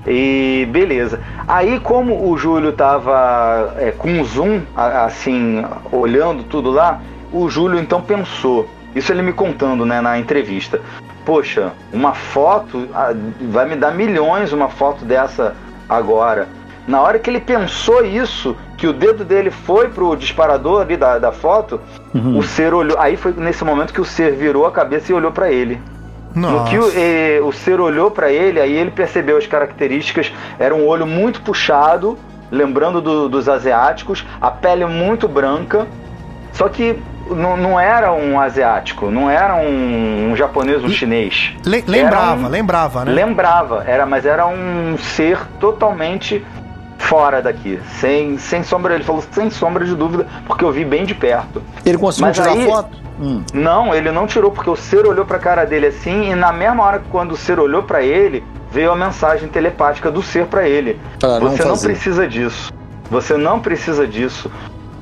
E 0.08 0.68
beleza. 0.72 1.20
Aí, 1.48 1.80
como 1.80 2.28
o 2.28 2.36
Júlio 2.38 2.74
tava 2.74 3.76
é, 3.78 3.92
com 3.92 4.10
um 4.10 4.24
zoom, 4.26 4.62
assim, 4.76 5.64
olhando 5.92 6.44
tudo 6.44 6.72
lá, 6.72 7.00
o 7.32 7.48
Júlio 7.50 7.80
então 7.80 8.02
pensou. 8.02 8.68
Isso 8.96 9.12
ele 9.12 9.22
me 9.22 9.32
contando, 9.32 9.86
né, 9.86 10.02
na 10.02 10.18
entrevista. 10.18 10.82
Poxa, 11.26 11.72
uma 11.92 12.14
foto 12.14 12.88
vai 13.50 13.66
me 13.68 13.76
dar 13.76 13.92
milhões 13.92 14.54
uma 14.54 14.70
foto 14.70 15.04
dessa 15.04 15.56
agora. 15.90 16.48
Na 16.88 17.02
hora 17.02 17.18
que 17.18 17.28
ele 17.30 17.40
pensou 17.40 18.06
isso, 18.06 18.56
que 18.78 18.86
o 18.86 18.94
dedo 18.94 19.26
dele 19.26 19.50
foi 19.50 19.90
pro 19.90 20.16
disparador 20.16 20.82
ali 20.82 20.96
da, 20.96 21.18
da 21.18 21.32
foto, 21.32 21.82
Uhum. 22.14 22.38
o 22.38 22.44
ser 22.44 22.74
olhou. 22.74 22.98
Aí 23.00 23.18
foi 23.18 23.34
nesse 23.36 23.64
momento 23.66 23.92
que 23.92 24.00
o 24.00 24.06
ser 24.06 24.34
virou 24.36 24.66
a 24.68 24.72
cabeça 24.72 25.12
e 25.12 25.16
olhou 25.16 25.32
para 25.32 25.52
ele. 25.52 25.82
No 26.36 26.52
Nossa. 26.52 26.70
que 26.70 26.78
o, 26.78 26.92
eh, 26.96 27.40
o 27.44 27.52
ser 27.52 27.80
olhou 27.80 28.12
para 28.12 28.30
ele, 28.32 28.60
aí 28.60 28.74
ele 28.74 28.92
percebeu 28.92 29.38
as 29.38 29.48
características. 29.48 30.32
Era 30.60 30.76
um 30.76 30.86
olho 30.86 31.08
muito 31.08 31.42
puxado, 31.42 32.18
lembrando 32.52 33.02
do- 33.02 33.28
dos 33.28 33.50
asiáticos, 33.50 34.24
a 34.40 34.52
pele 34.52 34.86
muito 34.86 35.28
branca. 35.28 35.88
Só 36.54 36.70
que 36.70 37.00
não, 37.30 37.56
não 37.58 37.80
era 37.80 38.12
um 38.14 38.40
asiático, 38.40 39.10
não 39.10 39.30
era 39.30 39.56
um, 39.56 40.32
um 40.32 40.36
japonês, 40.36 40.84
um 40.84 40.90
chinês. 40.90 41.54
Le- 41.66 41.84
lembrava, 41.88 42.46
um- 42.46 42.50
lembrava, 42.50 43.06
né? 43.06 43.12
Lembrava, 43.12 43.84
era, 43.88 44.06
mas 44.06 44.26
era 44.26 44.46
um 44.48 44.98
ser 44.98 45.40
totalmente 45.60 46.46
fora 46.98 47.42
daqui, 47.42 47.80
sem, 48.00 48.38
sem 48.38 48.64
sombra. 48.64 48.96
Ele 48.96 49.04
falou 49.04 49.24
sem 49.32 49.50
sombra 49.50 49.86
de 49.86 49.96
dúvida, 49.96 50.28
porque 50.46 50.64
eu 50.64 50.72
vi 50.72 50.84
bem 50.86 51.06
de 51.06 51.14
perto. 51.16 51.62
Ele 51.86 51.98
conseguiu 51.98 52.28
Mas 52.28 52.36
tirar 52.38 52.52
aí- 52.52 52.66
foto? 52.66 52.98
Hum. 53.20 53.44
Não, 53.54 53.96
ele 53.96 54.12
não 54.12 54.28
tirou 54.28 54.52
porque 54.52 54.70
o 54.70 54.76
ser 54.76 55.06
olhou 55.08 55.24
pra 55.26 55.40
cara 55.40 55.64
dele 55.66 55.88
assim 55.88 56.32
e 56.32 56.36
na 56.36 56.52
mesma 56.52 56.84
hora 56.84 57.00
que 57.00 57.06
quando 57.10 57.32
o 57.32 57.38
ser 57.38 57.60
olhou 57.60 57.82
pra 57.84 58.02
ele, 58.02 58.44
veio 58.72 58.92
a 58.92 58.96
mensagem 58.96 59.48
telepática 59.48 60.12
do 60.12 60.22
ser 60.22 60.48
pra 60.48 60.68
ele. 60.68 61.00
Não 61.24 61.40
Você 61.40 61.64
não 61.64 61.70
fazer. 61.72 61.88
precisa 61.90 62.28
disso. 62.28 62.74
Você 63.10 63.38
não 63.38 63.60
precisa 63.62 64.06
disso. 64.06 64.52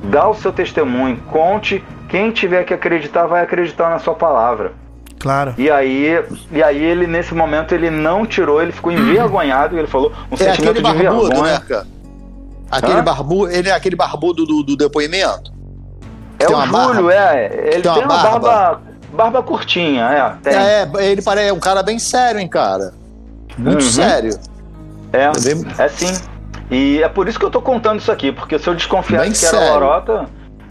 Dá 0.03 0.27
o 0.27 0.35
seu 0.35 0.51
testemunho, 0.51 1.17
conte. 1.31 1.83
Quem 2.13 2.29
tiver 2.29 2.63
que 2.63 2.75
acreditar 2.75 3.25
vai 3.25 3.41
acreditar 3.41 3.89
na 3.89 3.97
sua 3.97 4.13
palavra. 4.13 4.73
Claro. 5.17 5.55
E 5.57 5.71
aí, 5.71 6.23
e 6.51 6.61
aí 6.61 6.77
ele, 6.83 7.07
nesse 7.07 7.33
momento, 7.33 7.73
ele 7.73 7.89
não 7.89 8.23
tirou, 8.23 8.61
ele 8.61 8.71
ficou 8.71 8.91
envergonhado, 8.91 9.75
ele 9.79 9.87
falou 9.87 10.11
um 10.31 10.35
É 10.35 10.37
sentimento 10.37 10.77
aquele 10.77 10.93
de 10.93 11.03
barbudo, 11.03 11.27
vergonha. 11.29 11.53
né, 11.53 11.61
cara? 11.67 11.87
Aquele 12.69 12.99
Hã? 12.99 13.03
barbudo, 13.03 13.51
ele 13.51 13.67
é 13.67 13.71
aquele 13.71 13.95
barbudo 13.95 14.45
do, 14.45 14.61
do 14.61 14.77
depoimento? 14.77 15.51
É 16.37 16.45
o 16.45 16.49
Júlio, 16.51 16.71
barba? 16.71 17.13
é. 17.15 17.69
Ele 17.73 17.81
Tem 17.81 17.91
uma 17.91 17.95
tem 17.97 18.03
uma 18.05 18.17
barba? 18.17 18.39
barba, 18.39 18.81
barba 19.11 19.41
curtinha, 19.41 20.03
é. 20.03 20.33
Tem. 20.43 20.53
É, 20.55 20.87
ele 21.09 21.21
parece 21.23 21.51
um 21.51 21.59
cara 21.59 21.81
bem 21.81 21.97
sério, 21.97 22.39
hein, 22.39 22.47
cara? 22.47 22.93
Muito 23.57 23.81
Uhum. 23.85 23.89
sério. 23.89 24.37
É, 25.11 25.31
bem- 25.31 25.65
é 25.79 25.87
sim. 25.87 26.13
E 26.69 27.01
é 27.01 27.09
por 27.09 27.27
isso 27.27 27.39
que 27.39 27.45
eu 27.45 27.49
tô 27.51 27.59
contando 27.59 27.99
isso 27.99 28.11
aqui, 28.11 28.31
porque 28.31 28.59
se 28.59 28.69
eu 28.69 28.75
desconfiasse 28.75 29.29
Bem 29.29 29.31
que 29.31 29.43
era 29.45 29.57
sério. 29.57 29.73
lorota. 29.73 30.27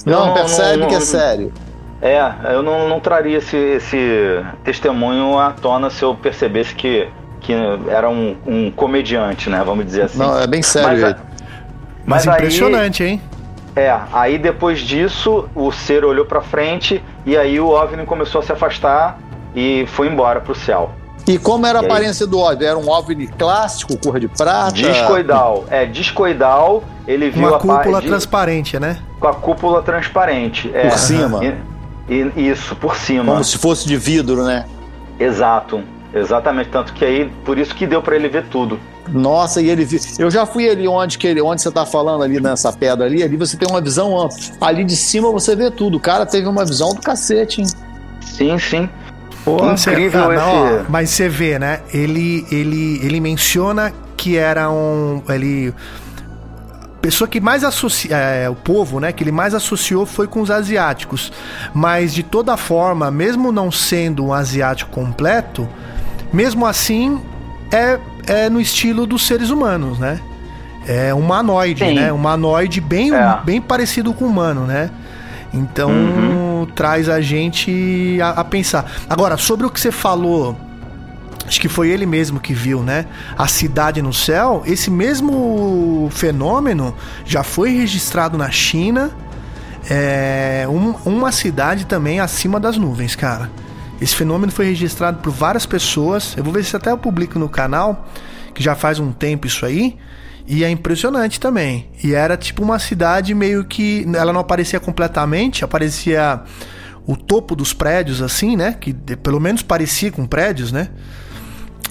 Eu 0.06 0.12
Não, 0.12 0.34
percebe 0.34 0.78
não- 0.78 0.88
que 0.88 0.94
é 0.94 0.98
não- 0.98 1.04
sério. 1.06 1.52
É, 2.00 2.20
eu 2.54 2.62
não, 2.64 2.88
não 2.88 2.98
traria 2.98 3.38
esse, 3.38 3.56
esse 3.56 4.44
testemunho 4.64 5.38
à 5.38 5.52
tona 5.52 5.88
se 5.88 6.02
eu 6.02 6.14
percebesse 6.16 6.74
que, 6.74 7.08
que 7.40 7.52
era 7.88 8.08
um, 8.10 8.36
um 8.44 8.70
comediante, 8.72 9.48
né? 9.48 9.62
Vamos 9.64 9.84
dizer 9.86 10.02
assim. 10.02 10.18
Não, 10.18 10.36
é 10.40 10.46
bem 10.46 10.62
sério. 10.62 10.88
Mas, 10.88 11.02
ele. 11.02 11.14
Mas, 12.04 12.26
mas 12.26 12.28
aí- 12.28 12.34
impressionante, 12.34 13.04
hein? 13.04 13.22
É, 13.76 13.96
aí 14.12 14.36
depois 14.36 14.80
disso, 14.80 15.48
o 15.54 15.70
ser 15.72 16.04
olhou 16.04 16.26
pra 16.26 16.42
frente 16.42 17.02
e 17.24 17.36
aí 17.36 17.58
o 17.58 17.68
OVNI 17.68 18.04
começou 18.04 18.40
a 18.40 18.44
se 18.44 18.52
afastar 18.52 19.18
e 19.54 19.86
foi 19.86 20.08
embora 20.08 20.40
pro 20.40 20.54
céu. 20.54 20.90
E 21.26 21.38
como 21.38 21.66
era 21.66 21.78
a 21.78 21.82
aí? 21.82 21.86
aparência 21.86 22.26
do 22.26 22.38
OVNI? 22.38 22.64
Era 22.64 22.78
um 22.78 22.88
OVNI 22.90 23.28
clássico, 23.28 23.96
cor 23.98 24.18
de 24.18 24.28
prata? 24.28 24.72
Discoidal. 24.72 25.64
É, 25.70 25.84
discoidal, 25.86 26.82
ele 27.06 27.30
viu 27.30 27.46
Uma 27.46 27.56
a 27.56 27.60
cúpula 27.60 28.00
de- 28.00 28.08
transparente, 28.08 28.78
né? 28.78 28.98
com 29.20 29.28
a 29.28 29.34
cúpula 29.34 29.82
transparente. 29.82 30.68
É, 30.74 30.88
Por 30.88 30.98
cima? 30.98 31.40
E- 31.44 31.54
e- 32.36 32.48
isso, 32.50 32.74
por 32.76 32.96
cima. 32.96 33.32
Como 33.32 33.44
se 33.44 33.56
fosse 33.56 33.86
de 33.86 33.96
vidro, 33.96 34.42
né? 34.44 34.64
Exato. 35.18 35.80
Exatamente, 36.14 36.68
tanto 36.70 36.92
que 36.92 37.04
aí, 37.04 37.30
por 37.44 37.56
isso 37.56 37.74
que 37.74 37.86
deu 37.86 38.02
pra 38.02 38.16
ele 38.16 38.28
ver 38.28 38.44
tudo. 38.48 38.78
Nossa, 39.08 39.62
e 39.62 39.70
ele 39.70 39.84
viu. 39.84 39.98
Eu 40.18 40.30
já 40.30 40.44
fui 40.44 40.68
ali 40.68 40.86
onde, 40.86 41.16
que 41.18 41.26
ele, 41.26 41.40
onde 41.40 41.62
você 41.62 41.70
tá 41.70 41.86
falando, 41.86 42.22
ali 42.22 42.38
nessa 42.40 42.70
pedra 42.72 43.06
ali, 43.06 43.22
ali 43.22 43.36
você 43.36 43.56
tem 43.56 43.66
uma 43.70 43.80
visão 43.80 44.20
ampla. 44.20 44.36
Ali 44.60 44.84
de 44.84 44.94
cima 44.96 45.30
você 45.30 45.56
vê 45.56 45.70
tudo. 45.70 45.96
O 45.96 46.00
cara 46.00 46.26
teve 46.26 46.46
uma 46.46 46.64
visão 46.64 46.90
do 46.94 47.00
cacete, 47.00 47.62
hein? 47.62 47.66
Sim, 48.20 48.58
sim. 48.58 48.88
Pô, 49.44 49.56
Incrível 49.72 50.30
ah, 50.30 50.34
esse. 50.34 50.44
ó, 50.44 50.84
mas 50.88 51.10
você 51.10 51.28
vê, 51.28 51.58
né? 51.58 51.80
Ele, 51.92 52.46
ele, 52.50 53.00
ele 53.02 53.20
menciona 53.20 53.92
que 54.16 54.36
era 54.36 54.70
um. 54.70 55.20
Ele. 55.28 55.74
Pessoa 57.00 57.26
que 57.26 57.40
mais 57.40 57.64
associa. 57.64 58.16
é, 58.16 58.48
o 58.48 58.54
povo, 58.54 59.00
né? 59.00 59.10
Que 59.12 59.24
ele 59.24 59.32
mais 59.32 59.54
associou 59.54 60.06
foi 60.06 60.28
com 60.28 60.40
os 60.40 60.50
asiáticos. 60.50 61.32
Mas 61.74 62.14
de 62.14 62.22
toda 62.22 62.56
forma, 62.56 63.10
mesmo 63.10 63.50
não 63.50 63.72
sendo 63.72 64.24
um 64.26 64.32
asiático 64.32 64.90
completo, 64.92 65.68
mesmo 66.32 66.64
assim 66.64 67.20
é, 67.72 67.98
é 68.26 68.48
no 68.48 68.60
estilo 68.60 69.04
dos 69.06 69.26
seres 69.26 69.50
humanos, 69.50 69.98
né? 69.98 70.20
É 70.86 71.12
humanoide, 71.12 71.84
Sim. 71.84 71.94
né? 71.94 72.12
Humanoide 72.12 72.80
bem, 72.80 73.12
É. 73.12 73.38
bem 73.44 73.60
parecido 73.60 74.12
com 74.14 74.24
humano, 74.24 74.66
né? 74.66 74.88
Então 75.52 75.90
Uhum. 75.90 76.41
Traz 76.66 77.08
a 77.08 77.20
gente 77.20 78.18
a, 78.22 78.30
a 78.40 78.44
pensar. 78.44 78.90
Agora, 79.08 79.36
sobre 79.36 79.66
o 79.66 79.70
que 79.70 79.80
você 79.80 79.92
falou, 79.92 80.56
acho 81.46 81.60
que 81.60 81.68
foi 81.68 81.88
ele 81.90 82.06
mesmo 82.06 82.40
que 82.40 82.52
viu, 82.54 82.82
né? 82.82 83.06
A 83.36 83.46
cidade 83.46 84.00
no 84.02 84.12
céu, 84.12 84.62
esse 84.66 84.90
mesmo 84.90 86.08
fenômeno 86.12 86.94
já 87.24 87.42
foi 87.42 87.70
registrado 87.76 88.36
na 88.38 88.50
China. 88.50 89.10
É 89.90 90.66
um- 90.68 90.94
uma 91.04 91.32
cidade 91.32 91.86
também 91.86 92.20
acima 92.20 92.60
das 92.60 92.76
nuvens, 92.76 93.16
cara. 93.16 93.50
Esse 94.00 94.14
fenômeno 94.14 94.50
foi 94.52 94.66
registrado 94.66 95.18
por 95.18 95.30
várias 95.32 95.66
pessoas. 95.66 96.34
Eu 96.36 96.44
vou 96.44 96.52
ver 96.52 96.64
se 96.64 96.74
até 96.76 96.90
eu 96.90 96.98
publico 96.98 97.38
no 97.38 97.48
canal, 97.48 98.06
que 98.54 98.62
já 98.62 98.74
faz 98.74 98.98
um 98.98 99.12
tempo 99.12 99.46
isso 99.46 99.64
aí. 99.66 99.96
E 100.46 100.64
é 100.64 100.70
impressionante 100.70 101.38
também. 101.38 101.88
E 102.02 102.14
era 102.14 102.36
tipo 102.36 102.62
uma 102.62 102.78
cidade 102.78 103.34
meio 103.34 103.64
que. 103.64 104.06
Ela 104.14 104.32
não 104.32 104.40
aparecia 104.40 104.80
completamente, 104.80 105.64
aparecia 105.64 106.42
o 107.06 107.16
topo 107.16 107.54
dos 107.54 107.72
prédios, 107.72 108.20
assim, 108.20 108.56
né? 108.56 108.76
Que 108.78 108.92
pelo 108.92 109.40
menos 109.40 109.62
parecia 109.62 110.10
com 110.10 110.26
prédios, 110.26 110.72
né? 110.72 110.88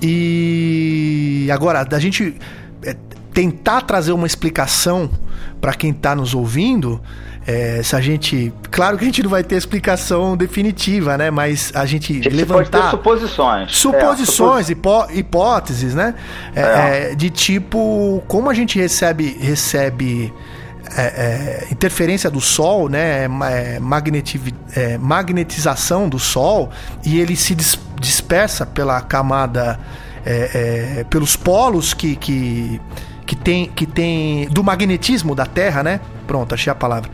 E 0.01 1.47
agora, 1.51 1.83
da 1.83 1.99
gente 1.99 2.35
é, 2.83 2.95
tentar 3.33 3.81
trazer 3.81 4.11
uma 4.11 4.27
explicação 4.27 5.09
para 5.59 5.73
quem 5.73 5.93
tá 5.93 6.15
nos 6.15 6.33
ouvindo, 6.33 7.01
é, 7.79 7.83
se 7.83 7.95
a 7.95 8.01
gente. 8.01 8.53
Claro 8.69 8.97
que 8.97 9.03
a 9.03 9.07
gente 9.07 9.21
não 9.23 9.29
vai 9.29 9.43
ter 9.43 9.55
explicação 9.55 10.37
definitiva, 10.37 11.17
né? 11.17 11.29
Mas 11.29 11.71
a 11.75 11.85
gente 11.85 12.11
A 12.11 12.15
gente 12.15 12.23
pode 12.23 12.35
ter 12.35 12.35
levantar 12.35 12.91
suposições. 12.91 13.75
suposições, 13.75 14.69
É, 14.69 14.71
hipó- 14.73 15.07
hipóteses, 15.11 15.93
né? 15.95 16.15
É, 16.55 16.61
É. 16.61 17.11
é, 17.11 17.15
de 17.15 17.29
tipo, 17.29 18.23
como 18.27 18.49
a 18.49 18.53
gente 18.53 18.79
recebe 18.79 19.37
recebe 19.41 20.33
é, 20.97 21.01
é, 21.01 21.67
interferência 21.71 22.29
do 22.29 22.41
Sol, 22.41 22.89
né? 22.89 23.25
é, 23.25 23.79
é, 24.75 24.97
magnetização 24.97 26.09
do 26.09 26.19
Sol 26.19 26.69
e 27.05 27.19
ele 27.19 27.35
se 27.35 27.55
dis- 27.55 27.79
dispersa 27.99 28.65
pela 28.65 28.99
camada, 29.01 29.79
pelos 31.09 31.35
polos 31.35 31.93
que, 31.93 32.15
que 32.15 32.79
que 33.25 33.35
tem 33.35 33.71
que 33.75 33.85
tem 33.85 34.47
do 34.49 34.63
magnetismo 34.63 35.33
da 35.35 35.45
Terra, 35.45 35.83
né? 35.83 35.99
Pronto, 36.27 36.53
achei 36.53 36.71
a 36.71 36.75
palavra. 36.75 37.09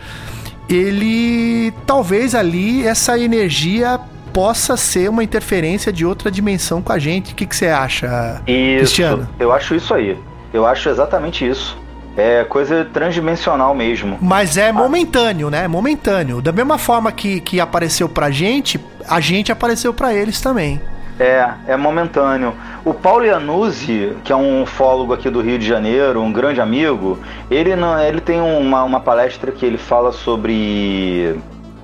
Ele 0.69 1.73
talvez 1.85 2.35
ali 2.35 2.85
essa 2.85 3.17
energia 3.17 3.99
possa 4.33 4.77
ser 4.77 5.09
uma 5.09 5.23
interferência 5.23 5.91
de 5.91 6.05
outra 6.05 6.29
dimensão 6.29 6.81
com 6.81 6.91
a 6.91 6.99
gente. 6.99 7.33
O 7.33 7.35
que, 7.35 7.45
que 7.45 7.55
você 7.55 7.67
acha, 7.67 8.41
Isso, 8.45 8.77
Cristiano? 8.79 9.27
eu 9.39 9.51
acho 9.51 9.73
isso 9.75 9.93
aí. 9.93 10.17
Eu 10.53 10.65
acho 10.65 10.89
exatamente 10.89 11.47
isso. 11.47 11.77
É 12.15 12.43
coisa 12.43 12.85
transdimensional 12.91 13.75
mesmo. 13.75 14.17
Mas 14.21 14.57
é 14.57 14.71
momentâneo, 14.71 15.49
né? 15.49 15.67
Momentâneo. 15.67 16.41
Da 16.41 16.51
mesma 16.51 16.77
forma 16.77 17.11
que, 17.11 17.39
que 17.39 17.59
apareceu 17.59 18.09
pra 18.09 18.31
gente, 18.31 18.79
a 19.07 19.19
gente 19.19 19.51
apareceu 19.51 19.93
pra 19.93 20.13
eles 20.13 20.41
também. 20.41 20.81
É, 21.19 21.49
é 21.67 21.75
momentâneo. 21.75 22.53
O 22.85 22.93
Paulo 22.93 23.25
Iannuzzi, 23.25 24.15
que 24.23 24.31
é 24.31 24.35
um 24.35 24.61
ufólogo 24.63 25.13
aqui 25.13 25.29
do 25.29 25.41
Rio 25.41 25.57
de 25.57 25.65
Janeiro, 25.65 26.21
um 26.21 26.31
grande 26.31 26.61
amigo, 26.61 27.17
ele, 27.49 27.75
não, 27.75 27.99
ele 27.99 28.21
tem 28.21 28.39
uma, 28.39 28.83
uma 28.83 28.99
palestra 28.99 29.51
que 29.51 29.65
ele 29.65 29.77
fala 29.79 30.11
sobre 30.11 31.35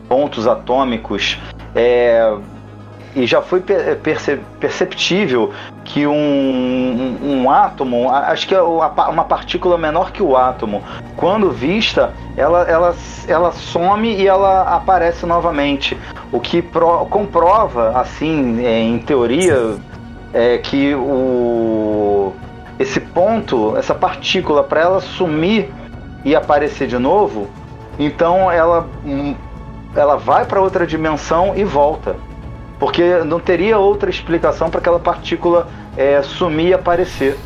pontos 0.07 0.47
atômicos. 0.47 1.39
É, 1.75 2.31
e 3.15 3.25
já 3.25 3.41
foi 3.41 3.59
per- 3.61 3.97
perce- 3.97 4.39
perceptível 4.59 5.51
que 5.83 6.07
um, 6.07 6.13
um, 6.13 7.41
um 7.41 7.51
átomo, 7.51 8.09
acho 8.09 8.47
que 8.47 8.55
é 8.55 8.61
uma 8.61 9.23
partícula 9.25 9.77
menor 9.77 10.11
que 10.11 10.23
o 10.23 10.35
átomo, 10.37 10.81
quando 11.15 11.51
vista, 11.51 12.13
ela, 12.37 12.63
ela, 12.63 12.95
ela 13.27 13.51
some 13.51 14.15
e 14.15 14.27
ela 14.27 14.63
aparece 14.63 15.25
novamente. 15.25 15.97
O 16.31 16.39
que 16.39 16.61
pro- 16.61 17.05
comprova, 17.05 17.91
assim, 17.99 18.65
é, 18.65 18.79
em 18.79 18.97
teoria, 18.99 19.75
é 20.33 20.57
que 20.57 20.95
o, 20.95 22.33
esse 22.79 22.99
ponto, 22.99 23.75
essa 23.77 23.93
partícula, 23.93 24.63
para 24.63 24.81
ela 24.81 25.01
sumir 25.01 25.71
e 26.25 26.35
aparecer 26.35 26.87
de 26.87 26.97
novo, 26.97 27.49
então 27.99 28.51
ela, 28.51 28.87
hum, 29.05 29.35
ela 29.95 30.15
vai 30.17 30.45
para 30.45 30.61
outra 30.61 30.87
dimensão 30.87 31.53
e 31.55 31.63
volta. 31.63 32.15
Porque 32.83 33.19
não 33.23 33.39
teria 33.39 33.77
outra 33.79 34.09
explicação 34.09 34.69
para 34.69 34.81
aquela 34.81 34.99
partícula 34.99 35.69
é, 35.95 36.21
sumir 36.21 36.67
e 36.67 36.73
aparecer. 36.73 37.37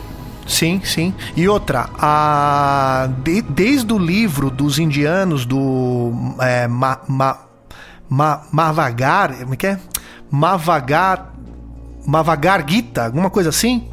Sim, 0.47 0.81
sim. 0.83 1.13
E 1.35 1.47
outra, 1.47 1.89
a, 1.99 3.07
de- 3.23 3.43
desde 3.43 3.93
o 3.93 3.99
livro 3.99 4.49
dos 4.49 4.79
indianos 4.79 5.45
do 5.45 6.11
é, 6.39 6.67
ma, 6.67 6.99
ma, 7.07 7.37
ma, 8.09 8.41
Mavagar, 8.51 9.37
como 9.37 9.53
é 9.53 9.57
que 9.57 9.67
é? 9.67 9.79
Mavagar, 10.31 11.33
Mavagar 12.03 12.65
Gita, 12.67 13.05
alguma 13.05 13.29
coisa 13.29 13.49
assim, 13.49 13.87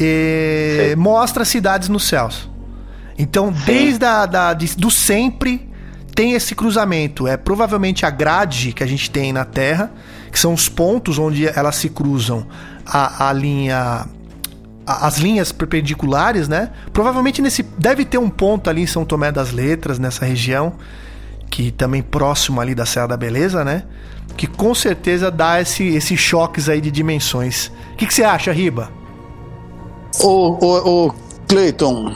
é, 0.00 0.94
mostra 0.96 1.44
cidades 1.44 1.88
nos 1.88 2.04
céus. 2.06 2.48
Então, 3.18 3.50
desde 3.50 4.04
a, 4.04 4.24
da, 4.24 4.54
de- 4.54 4.76
do 4.76 4.88
sempre 4.88 5.68
tem 6.14 6.34
esse 6.34 6.54
cruzamento. 6.54 7.26
É 7.26 7.36
provavelmente 7.36 8.06
a 8.06 8.10
grade 8.10 8.72
que 8.72 8.84
a 8.84 8.86
gente 8.86 9.10
tem 9.10 9.32
na 9.32 9.44
Terra, 9.44 9.90
que 10.30 10.38
são 10.38 10.54
os 10.54 10.68
pontos 10.68 11.18
onde 11.18 11.46
elas 11.46 11.76
se 11.76 11.88
cruzam 11.88 12.46
a, 12.86 13.28
a 13.28 13.32
linha 13.32 14.06
as 14.86 15.18
linhas 15.18 15.52
perpendiculares, 15.52 16.48
né? 16.48 16.70
Provavelmente 16.92 17.40
nesse 17.40 17.62
deve 17.62 18.04
ter 18.04 18.18
um 18.18 18.28
ponto 18.28 18.68
ali 18.68 18.82
em 18.82 18.86
São 18.86 19.04
Tomé 19.04 19.30
das 19.30 19.52
Letras, 19.52 19.98
nessa 20.00 20.24
região, 20.24 20.72
que 21.48 21.70
também 21.70 22.02
próximo 22.02 22.60
ali 22.60 22.74
da 22.74 22.84
Serra 22.84 23.08
da 23.08 23.16
Beleza, 23.16 23.64
né? 23.64 23.84
Que 24.36 24.46
com 24.48 24.74
certeza 24.74 25.30
dá 25.30 25.60
esse, 25.60 25.84
esses 25.84 26.18
choques 26.18 26.68
aí 26.68 26.80
de 26.80 26.90
dimensões. 26.90 27.70
O 27.92 27.96
que, 27.96 28.06
que 28.06 28.12
você 28.14 28.24
acha, 28.24 28.50
Riba? 28.52 28.90
Ô, 30.20 30.56
ô, 30.64 31.06
ô, 31.06 31.14
Cleiton, 31.46 32.12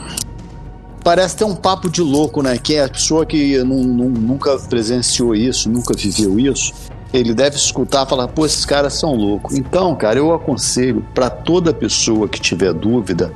parece 1.03 1.37
ter 1.37 1.45
um 1.45 1.55
papo 1.55 1.89
de 1.89 2.01
louco, 2.01 2.41
né? 2.41 2.57
Que 2.57 2.75
é 2.75 2.83
a 2.85 2.89
pessoa 2.89 3.25
que 3.25 3.57
nu- 3.63 3.83
nu- 3.83 4.09
nunca 4.09 4.57
presenciou 4.57 5.33
isso, 5.33 5.69
nunca 5.69 5.93
viveu 5.95 6.37
isso. 6.39 6.73
Ele 7.13 7.33
deve 7.33 7.55
escutar 7.55 8.05
falar, 8.05 8.27
pô, 8.27 8.45
esses 8.45 8.65
caras 8.65 8.93
são 8.93 9.15
loucos. 9.15 9.55
Então, 9.55 9.95
cara, 9.95 10.19
eu 10.19 10.33
aconselho 10.33 11.05
para 11.13 11.29
toda 11.29 11.73
pessoa 11.73 12.27
que 12.27 12.39
tiver 12.39 12.73
dúvida, 12.73 13.31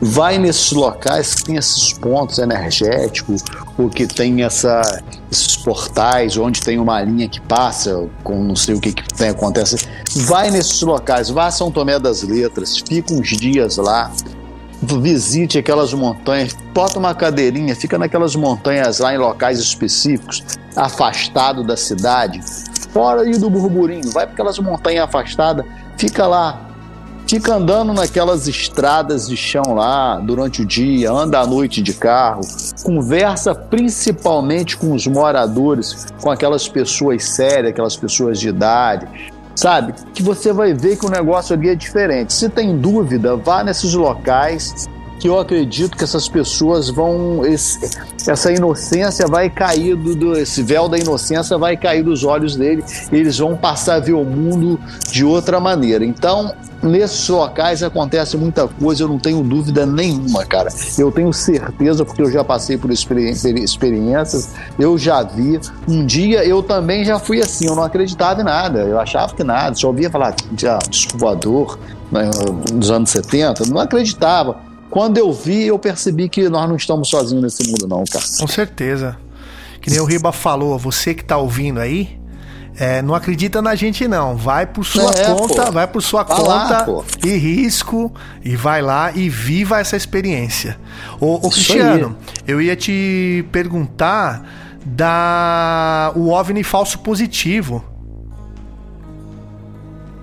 vai 0.00 0.38
nesses 0.38 0.72
locais 0.72 1.34
que 1.34 1.44
tem 1.44 1.56
esses 1.56 1.92
pontos 1.92 2.38
energéticos, 2.38 3.42
ou 3.78 3.88
que 3.88 4.06
tem 4.06 4.42
essa, 4.42 4.82
esses 5.30 5.56
portais, 5.56 6.36
onde 6.36 6.60
tem 6.60 6.78
uma 6.78 7.02
linha 7.02 7.28
que 7.28 7.40
passa, 7.40 8.06
com 8.22 8.42
não 8.42 8.56
sei 8.56 8.74
o 8.74 8.80
que, 8.80 8.92
que 8.92 9.14
tem, 9.14 9.30
acontece. 9.30 9.76
Vai 10.14 10.50
nesses 10.50 10.82
locais, 10.82 11.30
vá 11.30 11.46
a 11.46 11.50
São 11.50 11.70
Tomé 11.70 11.98
das 11.98 12.22
Letras, 12.22 12.78
fica 12.78 13.14
uns 13.14 13.28
dias 13.28 13.76
lá, 13.76 14.12
visite 14.82 15.58
aquelas 15.58 15.94
montanhas, 15.94 16.56
bota 16.74 16.98
uma 16.98 17.14
cadeirinha, 17.14 17.74
fica 17.74 17.98
naquelas 17.98 18.34
montanhas 18.34 18.98
lá 18.98 19.14
em 19.14 19.18
locais 19.18 19.58
específicos, 19.58 20.42
afastado 20.74 21.62
da 21.62 21.76
cidade, 21.76 22.40
fora 22.92 23.22
aí 23.22 23.36
do 23.38 23.48
burburinho, 23.48 24.10
vai 24.10 24.26
para 24.26 24.34
aquelas 24.34 24.58
montanhas 24.58 25.04
afastadas, 25.04 25.64
fica 25.96 26.26
lá, 26.26 26.60
fica 27.26 27.54
andando 27.54 27.92
naquelas 27.92 28.46
estradas 28.46 29.26
de 29.26 29.36
chão 29.36 29.74
lá 29.74 30.16
durante 30.16 30.62
o 30.62 30.66
dia, 30.66 31.10
anda 31.10 31.40
à 31.40 31.46
noite 31.46 31.80
de 31.80 31.94
carro, 31.94 32.42
conversa 32.82 33.54
principalmente 33.54 34.76
com 34.76 34.92
os 34.92 35.06
moradores, 35.06 36.06
com 36.20 36.30
aquelas 36.30 36.68
pessoas 36.68 37.24
sérias, 37.24 37.70
aquelas 37.70 37.96
pessoas 37.96 38.38
de 38.38 38.48
idade, 38.48 39.08
sabe? 39.54 39.94
Que 40.12 40.22
você 40.22 40.52
vai 40.52 40.74
ver 40.74 40.96
que 40.96 41.06
o 41.06 41.10
negócio 41.10 41.54
ali 41.54 41.70
é 41.70 41.74
diferente. 41.74 42.32
Se 42.32 42.48
tem 42.48 42.76
dúvida, 42.76 43.36
vá 43.36 43.64
nesses 43.64 43.94
locais 43.94 44.86
que 45.22 45.28
eu 45.28 45.38
acredito 45.38 45.96
que 45.96 46.02
essas 46.02 46.28
pessoas 46.28 46.90
vão. 46.90 47.46
Esse, 47.46 47.78
essa 48.28 48.50
inocência 48.50 49.24
vai 49.28 49.48
cair 49.48 49.94
do, 49.94 50.16
do, 50.16 50.36
Esse 50.36 50.64
véu 50.64 50.88
da 50.88 50.98
inocência 50.98 51.56
vai 51.56 51.76
cair 51.76 52.02
dos 52.02 52.24
olhos 52.24 52.56
dele 52.56 52.82
e 53.12 53.16
eles 53.16 53.38
vão 53.38 53.56
passar 53.56 53.94
a 53.94 54.00
ver 54.00 54.14
o 54.14 54.24
mundo 54.24 54.80
de 55.12 55.24
outra 55.24 55.60
maneira. 55.60 56.04
Então, 56.04 56.52
nesses 56.82 57.28
locais 57.28 57.84
acontece 57.84 58.36
muita 58.36 58.66
coisa, 58.66 59.04
eu 59.04 59.08
não 59.08 59.16
tenho 59.16 59.44
dúvida 59.44 59.86
nenhuma, 59.86 60.44
cara. 60.44 60.70
Eu 60.98 61.12
tenho 61.12 61.32
certeza, 61.32 62.04
porque 62.04 62.22
eu 62.22 62.30
já 62.32 62.42
passei 62.42 62.76
por 62.76 62.90
experiências, 62.90 64.50
eu 64.76 64.98
já 64.98 65.22
vi. 65.22 65.60
Um 65.86 66.04
dia 66.04 66.44
eu 66.44 66.64
também 66.64 67.04
já 67.04 67.20
fui 67.20 67.40
assim, 67.40 67.68
eu 67.68 67.76
não 67.76 67.84
acreditava 67.84 68.40
em 68.40 68.44
nada, 68.44 68.80
eu 68.80 68.98
achava 68.98 69.32
que 69.36 69.44
nada, 69.44 69.76
só 69.76 69.86
ouvia 69.86 70.10
falar 70.10 70.34
de 70.50 70.66
ah, 70.66 70.80
descobridor 70.90 71.78
né, 72.10 72.28
nos 72.72 72.90
anos 72.90 73.10
70, 73.10 73.66
não 73.66 73.80
acreditava. 73.80 74.71
Quando 74.92 75.16
eu 75.16 75.32
vi, 75.32 75.64
eu 75.64 75.78
percebi 75.78 76.28
que 76.28 76.50
nós 76.50 76.68
não 76.68 76.76
estamos 76.76 77.08
sozinhos 77.08 77.42
nesse 77.42 77.66
mundo, 77.66 77.88
não, 77.88 78.04
cara. 78.04 78.22
Com 78.38 78.46
certeza. 78.46 79.16
Que 79.80 79.88
nem 79.88 79.98
o 79.98 80.04
Riba 80.04 80.30
falou, 80.32 80.78
você 80.78 81.14
que 81.14 81.24
tá 81.24 81.38
ouvindo 81.38 81.80
aí, 81.80 82.20
é, 82.76 83.00
não 83.00 83.14
acredita 83.14 83.62
na 83.62 83.74
gente 83.74 84.06
não, 84.06 84.36
vai 84.36 84.66
por 84.66 84.84
sua 84.84 85.10
é, 85.12 85.34
conta, 85.34 85.64
pô. 85.64 85.72
vai 85.72 85.86
por 85.86 86.02
sua 86.02 86.24
vai 86.24 86.36
conta 86.36 86.50
lá, 86.50 87.04
e 87.24 87.30
risco 87.38 88.12
e 88.44 88.54
vai 88.54 88.82
lá 88.82 89.10
e 89.12 89.30
viva 89.30 89.80
essa 89.80 89.96
experiência. 89.96 90.78
Ô, 91.18 91.36
ô 91.36 91.48
Cristiano, 91.48 92.14
eu 92.46 92.60
ia 92.60 92.76
te 92.76 93.46
perguntar 93.50 94.46
da 94.84 96.12
o 96.14 96.28
OVNI 96.28 96.62
falso 96.62 96.98
positivo. 96.98 97.82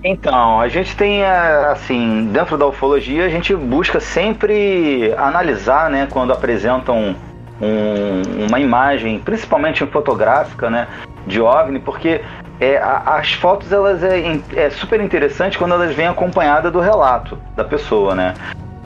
Então, 0.02 0.60
a 0.60 0.68
gente 0.68 0.96
tem, 0.96 1.22
é, 1.22 1.66
assim, 1.70 2.30
dentro 2.32 2.56
da 2.56 2.66
ufologia, 2.66 3.26
a 3.26 3.28
gente 3.28 3.54
busca 3.54 4.00
sempre 4.00 5.14
analisar, 5.18 5.90
né, 5.90 6.08
quando 6.10 6.32
apresentam 6.32 7.14
um, 7.60 8.46
uma 8.48 8.58
imagem, 8.58 9.18
principalmente 9.18 9.84
fotográfica, 9.86 10.70
né, 10.70 10.88
de 11.26 11.38
OVNI, 11.40 11.80
porque 11.80 12.22
é, 12.58 12.78
as 12.78 13.34
fotos, 13.34 13.70
elas 13.72 14.02
é, 14.02 14.40
é 14.56 14.70
super 14.70 15.02
interessante 15.02 15.58
quando 15.58 15.74
elas 15.74 15.94
vêm 15.94 16.06
acompanhadas 16.06 16.72
do 16.72 16.80
relato 16.80 17.38
da 17.54 17.64
pessoa, 17.64 18.14
né, 18.14 18.32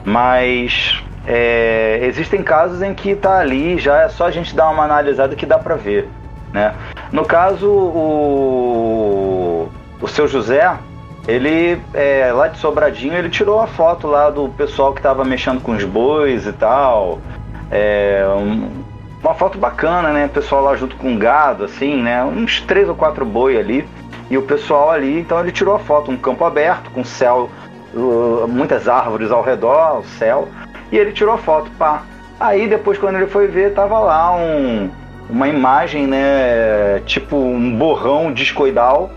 mas 0.04 1.00
é, 1.28 2.00
existem 2.02 2.42
casos 2.42 2.82
em 2.82 2.92
que 2.92 3.14
tá 3.14 3.38
ali, 3.38 3.78
já 3.78 4.02
é 4.02 4.08
só 4.08 4.26
a 4.26 4.32
gente 4.32 4.52
dar 4.54 4.68
uma 4.68 4.82
analisada 4.82 5.36
que 5.36 5.46
dá 5.46 5.60
para 5.60 5.76
ver, 5.76 6.08
né. 6.52 6.74
No 7.12 7.24
caso, 7.24 7.70
o, 7.70 8.74
o 10.00 10.08
seu 10.08 10.26
José, 10.26 10.76
ele, 11.26 11.80
é, 11.94 12.30
lá 12.32 12.48
de 12.48 12.58
Sobradinho, 12.58 13.14
ele 13.14 13.30
tirou 13.30 13.60
a 13.60 13.66
foto 13.66 14.06
lá 14.06 14.28
do 14.28 14.48
pessoal 14.50 14.92
que 14.92 15.00
tava 15.00 15.24
mexendo 15.24 15.60
com 15.60 15.72
os 15.72 15.84
bois 15.84 16.46
e 16.46 16.52
tal. 16.52 17.18
É, 17.70 18.26
um, 18.36 18.70
uma 19.22 19.34
foto 19.34 19.56
bacana, 19.56 20.10
né? 20.10 20.26
O 20.26 20.28
pessoal 20.28 20.62
lá 20.62 20.76
junto 20.76 20.96
com 20.96 21.16
gado, 21.16 21.64
assim, 21.64 22.02
né? 22.02 22.22
Uns 22.24 22.60
três 22.60 22.88
ou 22.88 22.94
quatro 22.94 23.24
boi 23.24 23.56
ali. 23.56 23.88
E 24.30 24.36
o 24.36 24.42
pessoal 24.42 24.90
ali, 24.90 25.20
então 25.20 25.40
ele 25.40 25.50
tirou 25.50 25.74
a 25.74 25.78
foto, 25.78 26.10
um 26.10 26.16
campo 26.16 26.44
aberto, 26.44 26.90
com 26.90 27.04
céu, 27.04 27.50
uh, 27.94 28.46
muitas 28.48 28.88
árvores 28.88 29.30
ao 29.30 29.42
redor, 29.42 30.00
o 30.00 30.04
céu. 30.04 30.48
E 30.92 30.98
ele 30.98 31.12
tirou 31.12 31.34
a 31.34 31.38
foto, 31.38 31.70
pá. 31.78 32.02
Aí 32.38 32.68
depois, 32.68 32.98
quando 32.98 33.16
ele 33.16 33.26
foi 33.26 33.46
ver, 33.46 33.72
tava 33.72 33.98
lá 33.98 34.34
um, 34.34 34.90
uma 35.30 35.48
imagem, 35.48 36.06
né? 36.06 37.00
Tipo 37.06 37.36
um 37.36 37.74
borrão 37.76 38.30
discoidal. 38.30 39.10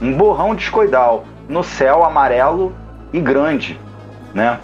Um 0.00 0.12
borrão 0.12 0.54
discoidal 0.54 1.24
no 1.50 1.64
céu 1.64 2.04
amarelo 2.04 2.72
e 3.12 3.20
grande, 3.20 3.78
né? 4.32 4.58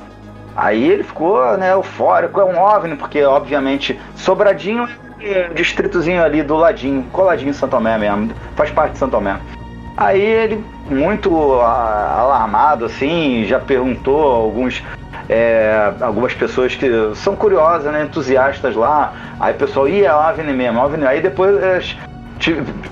Aí 0.57 0.89
ele 0.89 1.03
ficou, 1.03 1.59
né, 1.59 1.73
eufórico, 1.73 2.41
é 2.41 2.45
um 2.45 2.59
OVNI, 2.59 2.97
porque 2.97 3.23
obviamente 3.23 4.01
Sobradinho 4.15 4.89
é 5.21 5.49
um 5.51 5.55
distritozinho 5.55 6.23
ali 6.23 6.43
do 6.43 6.57
ladinho, 6.57 7.03
coladinho 7.13 7.51
em 7.51 7.53
Santo 7.53 7.73
Tomé 7.73 7.99
mesmo, 7.99 8.31
faz 8.55 8.71
parte 8.71 8.93
de 8.93 8.99
Santo 8.99 9.11
Tomé. 9.11 9.37
Aí 9.97 10.21
ele, 10.21 10.65
muito 10.89 11.35
alarmado 11.61 12.85
assim, 12.85 13.45
já 13.47 13.59
perguntou 13.59 14.33
a 14.33 14.37
alguns, 14.37 14.83
é, 15.29 15.93
algumas 16.01 16.35
pessoas 16.35 16.75
que 16.75 16.89
são 17.17 17.35
curiosas, 17.35 17.93
né, 17.93 18.05
entusiastas 18.05 18.77
lá. 18.77 19.13
Aí 19.41 19.53
o 19.55 19.57
pessoal, 19.57 19.89
ia 19.89 20.09
é 20.09 20.15
OVNI 20.15 20.53
mesmo, 20.53 20.81
OVNI. 20.81 21.07
Aí 21.07 21.21
depois 21.21 21.63
é, 21.63 21.81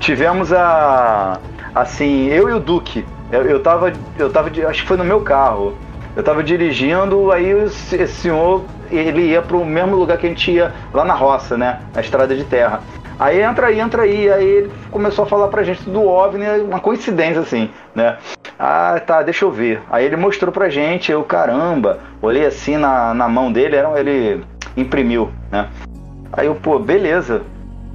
tivemos 0.00 0.52
a, 0.52 1.38
assim, 1.74 2.26
eu 2.28 2.48
e 2.48 2.52
o 2.52 2.60
Duque, 2.60 3.06
eu, 3.34 3.42
eu 3.42 3.60
tava, 3.60 3.92
eu 4.18 4.30
tava, 4.30 4.48
acho 4.68 4.82
que 4.82 4.88
foi 4.88 4.96
no 4.96 5.04
meu 5.04 5.20
carro. 5.20 5.76
Eu 6.16 6.22
tava 6.22 6.44
dirigindo, 6.44 7.32
aí 7.32 7.50
esse 7.50 8.06
senhor, 8.06 8.64
ele 8.90 9.22
ia 9.22 9.42
pro 9.42 9.64
mesmo 9.64 9.96
lugar 9.96 10.16
que 10.16 10.26
a 10.26 10.28
gente 10.28 10.52
ia 10.52 10.72
lá 10.92 11.04
na 11.04 11.14
roça, 11.14 11.56
né? 11.56 11.80
Na 11.92 12.00
estrada 12.00 12.36
de 12.36 12.44
terra. 12.44 12.80
Aí 13.18 13.40
entra 13.40 13.66
aí, 13.66 13.80
entra 13.80 14.02
aí. 14.02 14.30
Aí 14.30 14.46
ele 14.46 14.72
começou 14.92 15.24
a 15.24 15.28
falar 15.28 15.48
pra 15.48 15.64
gente 15.64 15.88
do 15.90 16.06
OVNI, 16.06 16.60
uma 16.60 16.78
coincidência 16.78 17.40
assim, 17.40 17.68
né? 17.94 18.16
Ah, 18.56 19.00
tá, 19.04 19.22
deixa 19.22 19.44
eu 19.44 19.50
ver. 19.50 19.82
Aí 19.90 20.04
ele 20.04 20.16
mostrou 20.16 20.52
pra 20.52 20.68
gente, 20.68 21.10
eu, 21.10 21.24
caramba, 21.24 21.98
olhei 22.22 22.46
assim 22.46 22.76
na, 22.76 23.12
na 23.12 23.28
mão 23.28 23.52
dele, 23.52 23.74
era, 23.74 23.98
ele 23.98 24.44
imprimiu, 24.76 25.32
né? 25.50 25.68
Aí 26.32 26.46
eu, 26.46 26.54
pô, 26.54 26.78
beleza. 26.78 27.42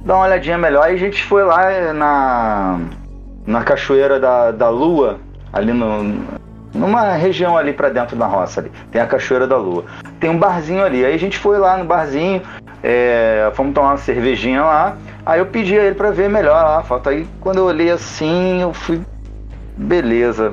Dá 0.04 0.14
uma 0.14 0.26
olhadinha 0.26 0.58
melhor. 0.58 0.84
Aí 0.84 0.94
a 0.94 0.98
gente 0.98 1.22
foi 1.24 1.42
lá 1.42 1.92
na, 1.94 2.80
na 3.46 3.62
Cachoeira 3.64 4.20
da, 4.20 4.50
da 4.50 4.68
Lua, 4.68 5.18
ali 5.52 5.72
no, 5.72 6.24
numa 6.74 7.12
região 7.12 7.56
ali 7.56 7.72
para 7.72 7.88
dentro 7.88 8.16
da 8.16 8.26
roça 8.26 8.60
ali. 8.60 8.72
Tem 8.90 9.00
a 9.00 9.06
Cachoeira 9.06 9.46
da 9.46 9.56
Lua. 9.56 9.84
Tem 10.18 10.30
um 10.30 10.38
barzinho 10.38 10.84
ali. 10.84 11.04
Aí 11.04 11.14
a 11.14 11.18
gente 11.18 11.38
foi 11.38 11.58
lá 11.58 11.76
no 11.76 11.84
barzinho, 11.84 12.42
é, 12.82 13.50
fomos 13.54 13.74
tomar 13.74 13.90
uma 13.90 13.96
cervejinha 13.96 14.62
lá. 14.62 14.96
Aí 15.24 15.40
eu 15.40 15.46
pedi 15.46 15.78
a 15.78 15.84
ele 15.84 15.94
para 15.94 16.10
ver 16.10 16.28
melhor 16.28 16.62
lá 16.62 16.78
a 16.78 16.82
foto. 16.82 17.08
Aí 17.08 17.26
quando 17.40 17.58
eu 17.58 17.64
olhei 17.64 17.90
assim, 17.90 18.62
eu 18.62 18.72
fui. 18.72 19.00
Beleza. 19.76 20.52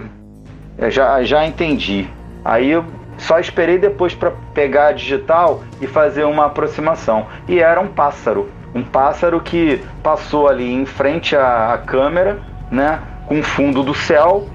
Eu 0.78 0.92
já, 0.92 1.24
já 1.24 1.46
entendi. 1.46 2.08
Aí 2.44 2.72
eu 2.72 2.86
só 3.18 3.40
esperei 3.40 3.78
depois 3.78 4.14
para 4.14 4.32
pegar 4.54 4.88
a 4.88 4.92
digital 4.92 5.64
e 5.82 5.88
fazer 5.88 6.24
uma 6.24 6.46
aproximação. 6.46 7.26
E 7.48 7.60
era 7.60 7.80
um 7.80 7.88
pássaro. 7.88 8.50
Um 8.76 8.84
pássaro 8.84 9.40
que 9.40 9.82
passou 10.04 10.48
ali 10.48 10.72
em 10.72 10.86
frente 10.86 11.36
à, 11.36 11.74
à 11.74 11.78
câmera, 11.78 12.40
né? 12.70 13.00
Com 13.26 13.42
fundo 13.42 13.82
do 13.82 13.94
céu 13.94 14.48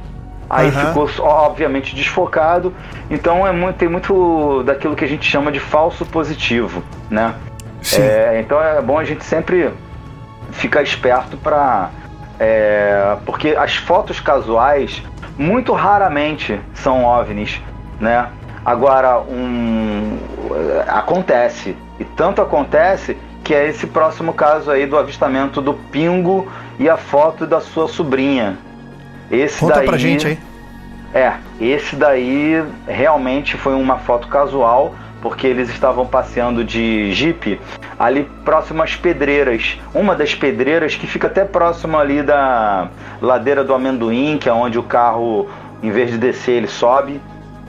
Aí 0.52 0.68
uhum. 0.68 1.06
ficou, 1.06 1.10
obviamente, 1.26 1.96
desfocado. 1.96 2.74
Então 3.10 3.46
é 3.46 3.52
muito, 3.52 3.76
tem 3.76 3.88
muito 3.88 4.62
daquilo 4.64 4.94
que 4.94 5.02
a 5.02 5.08
gente 5.08 5.24
chama 5.24 5.50
de 5.50 5.58
falso 5.58 6.04
positivo, 6.04 6.84
né? 7.08 7.34
É, 7.98 8.38
então 8.38 8.62
é 8.62 8.80
bom 8.82 8.98
a 8.98 9.04
gente 9.04 9.24
sempre 9.24 9.72
ficar 10.52 10.82
esperto 10.82 11.38
para 11.38 11.88
é, 12.38 13.16
porque 13.24 13.56
as 13.56 13.76
fotos 13.76 14.20
casuais 14.20 15.02
muito 15.38 15.72
raramente 15.72 16.60
são 16.74 17.02
ovnis, 17.02 17.58
né? 17.98 18.28
Agora 18.62 19.20
um 19.20 20.18
acontece 20.86 21.74
e 21.98 22.04
tanto 22.04 22.42
acontece 22.42 23.16
que 23.42 23.54
é 23.54 23.68
esse 23.68 23.86
próximo 23.86 24.34
caso 24.34 24.70
aí 24.70 24.86
do 24.86 24.98
avistamento 24.98 25.62
do 25.62 25.72
pingo 25.72 26.46
e 26.78 26.90
a 26.90 26.96
foto 26.96 27.46
da 27.46 27.60
sua 27.60 27.88
sobrinha, 27.88 28.58
esse 29.32 29.60
Conta 29.60 29.76
daí, 29.76 29.86
pra 29.86 29.96
gente 29.96 30.26
aí. 30.26 30.38
É, 31.14 31.34
esse 31.60 31.96
daí 31.96 32.62
realmente 32.86 33.56
foi 33.56 33.74
uma 33.74 33.98
foto 33.98 34.28
casual, 34.28 34.94
porque 35.20 35.46
eles 35.46 35.68
estavam 35.70 36.06
passeando 36.06 36.64
de 36.64 37.12
Jeep 37.12 37.60
ali 37.98 38.28
próximo 38.44 38.82
às 38.82 38.96
pedreiras. 38.96 39.78
Uma 39.94 40.14
das 40.14 40.34
pedreiras 40.34 40.96
que 40.96 41.06
fica 41.06 41.28
até 41.28 41.44
próximo 41.44 41.98
ali 41.98 42.22
da 42.22 42.88
ladeira 43.20 43.62
do 43.62 43.74
amendoim, 43.74 44.38
que 44.38 44.48
é 44.48 44.52
onde 44.52 44.78
o 44.78 44.82
carro, 44.82 45.48
em 45.82 45.90
vez 45.90 46.10
de 46.10 46.18
descer, 46.18 46.56
ele 46.56 46.66
sobe. 46.66 47.20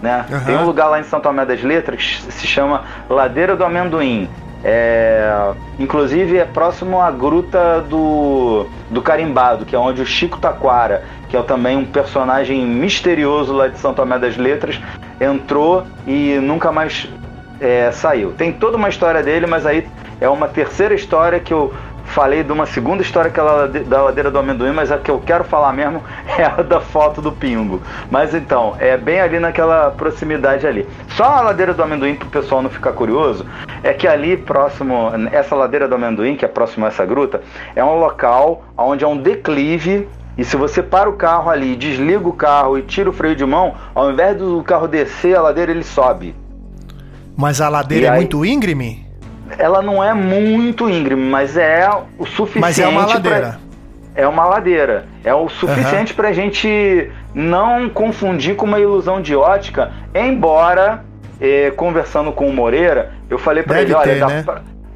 Né? 0.01 0.25
Uhum. 0.29 0.39
Tem 0.41 0.57
um 0.57 0.65
lugar 0.65 0.87
lá 0.87 0.99
em 0.99 1.03
São 1.03 1.21
Tomé 1.21 1.45
das 1.45 1.63
Letras 1.63 2.21
que 2.25 2.33
se 2.33 2.45
chama 2.45 2.83
Ladeira 3.09 3.55
do 3.55 3.63
Amendoim. 3.63 4.27
É, 4.65 5.51
inclusive 5.77 6.37
é 6.37 6.45
próximo 6.45 6.99
à 7.01 7.11
gruta 7.11 7.81
do, 7.81 8.65
do 8.89 9.01
Carimbado, 9.01 9.65
que 9.65 9.75
é 9.75 9.79
onde 9.79 10.01
o 10.01 10.05
Chico 10.05 10.39
Taquara, 10.39 11.03
que 11.33 11.37
é 11.37 11.41
também 11.41 11.75
um 11.75 11.83
personagem 11.83 12.63
misterioso 12.63 13.53
lá 13.53 13.67
de 13.67 13.79
São 13.79 13.91
Tomé 13.91 14.19
das 14.19 14.37
Letras, 14.37 14.79
entrou 15.19 15.83
e 16.05 16.35
nunca 16.35 16.71
mais 16.71 17.09
é, 17.59 17.89
saiu. 17.91 18.33
Tem 18.33 18.53
toda 18.53 18.77
uma 18.77 18.87
história 18.87 19.23
dele, 19.23 19.47
mas 19.47 19.65
aí 19.65 19.87
é 20.21 20.29
uma 20.29 20.47
terceira 20.47 20.93
história 20.93 21.39
que 21.39 21.51
eu 21.51 21.73
falei 22.05 22.43
de 22.43 22.51
uma 22.51 22.67
segunda 22.67 23.01
história 23.01 23.31
que 23.31 23.39
é 23.39 23.83
da 23.83 24.03
ladeira 24.03 24.29
do 24.29 24.37
amendoim, 24.37 24.73
mas 24.73 24.91
a 24.91 24.99
que 24.99 25.09
eu 25.09 25.19
quero 25.25 25.43
falar 25.43 25.73
mesmo 25.73 26.03
é 26.37 26.43
a 26.43 26.61
da 26.61 26.79
foto 26.79 27.19
do 27.19 27.31
pingo. 27.31 27.81
Mas 28.11 28.35
então, 28.35 28.75
é 28.77 28.95
bem 28.95 29.19
ali 29.19 29.39
naquela 29.39 29.89
proximidade 29.89 30.67
ali. 30.67 30.87
Só 31.15 31.23
a 31.23 31.41
ladeira 31.41 31.73
do 31.73 31.81
amendoim, 31.81 32.13
para 32.13 32.27
o 32.27 32.29
pessoal 32.29 32.61
não 32.61 32.69
ficar 32.69 32.91
curioso, 32.91 33.43
é 33.81 33.91
que 33.91 34.07
ali 34.07 34.37
próximo, 34.37 35.11
essa 35.31 35.55
ladeira 35.55 35.87
do 35.87 35.95
amendoim, 35.95 36.35
que 36.35 36.45
é 36.45 36.47
próximo 36.47 36.85
a 36.85 36.89
essa 36.89 37.03
gruta, 37.03 37.41
é 37.75 37.83
um 37.83 37.97
local 37.97 38.61
onde 38.77 39.03
é 39.03 39.07
um 39.07 39.17
declive 39.17 40.07
e 40.37 40.43
se 40.43 40.55
você 40.57 40.81
para 40.81 41.09
o 41.09 41.13
carro 41.13 41.49
ali, 41.49 41.75
desliga 41.75 42.27
o 42.27 42.33
carro 42.33 42.77
e 42.77 42.81
tira 42.81 43.09
o 43.09 43.13
freio 43.13 43.35
de 43.35 43.45
mão, 43.45 43.75
ao 43.93 44.11
invés 44.11 44.37
do 44.37 44.63
carro 44.63 44.87
descer 44.87 45.35
a 45.35 45.41
ladeira, 45.41 45.71
ele 45.71 45.83
sobe. 45.83 46.35
Mas 47.35 47.61
a 47.61 47.69
ladeira 47.69 48.05
E 48.05 48.07
é 48.07 48.09
aí- 48.11 48.15
muito 48.17 48.45
íngreme? 48.45 49.05
Ela 49.57 49.81
não 49.81 50.03
é 50.03 50.13
muito 50.13 50.89
íngreme, 50.89 51.21
mas 51.29 51.57
é 51.57 51.87
o 52.17 52.25
suficiente. 52.25 52.59
Mas 52.61 52.79
é 52.79 52.87
uma 52.87 53.03
pra- 53.05 53.13
ladeira. 53.15 53.59
É 54.15 54.27
uma 54.27 54.45
ladeira. 54.45 55.05
É 55.23 55.33
o 55.33 55.49
suficiente 55.49 56.13
para 56.13 56.29
a 56.29 56.33
gente 56.33 57.09
não 57.33 57.89
confundir 57.89 58.55
com 58.55 58.65
uma 58.65 58.79
ilusão 58.79 59.21
de 59.21 59.35
ótica, 59.35 59.91
embora, 60.13 61.03
eh, 61.41 61.71
conversando 61.75 62.31
com 62.31 62.47
o 62.47 62.53
Moreira, 62.53 63.11
eu 63.29 63.37
falei 63.39 63.63
para 63.63 63.81
ele, 63.81 63.93
olha, 63.93 64.13
ter, 64.13 64.19
da, 64.19 64.27
né? 64.27 64.45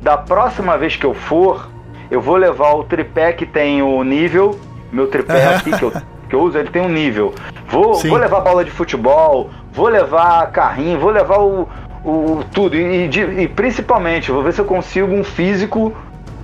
da 0.02 0.18
próxima 0.18 0.78
vez 0.78 0.96
que 0.96 1.06
eu 1.06 1.14
for, 1.16 1.68
eu 2.12 2.22
vou 2.22 2.36
levar 2.38 2.74
o 2.76 2.84
tripé 2.84 3.34
que 3.34 3.46
tem 3.46 3.82
o 3.82 4.04
nível, 4.04 4.60
meu 4.92 5.08
tripé 5.08 5.46
aqui 5.56 5.72
que 5.78 5.84
eu, 5.84 5.92
que 6.30 6.36
eu 6.36 6.42
uso, 6.42 6.58
ele 6.58 6.70
tem 6.70 6.82
um 6.82 6.90
nível. 6.90 7.34
Vou, 7.70 7.96
Sim. 7.96 8.10
vou 8.10 8.18
levar 8.18 8.42
bola 8.42 8.64
de 8.64 8.72
futebol, 8.72 9.50
vou 9.74 9.88
levar 9.88 10.48
carrinho, 10.52 11.00
vou 11.00 11.10
levar 11.12 11.40
o, 11.40 11.68
o 12.06 12.44
tudo. 12.54 12.76
E, 12.76 13.08
e 13.10 13.42
e 13.44 13.48
principalmente, 13.48 14.32
vou 14.32 14.42
ver 14.44 14.54
se 14.54 14.60
eu 14.62 14.66
consigo 14.66 15.14
um 15.14 15.24
físico, 15.24 15.94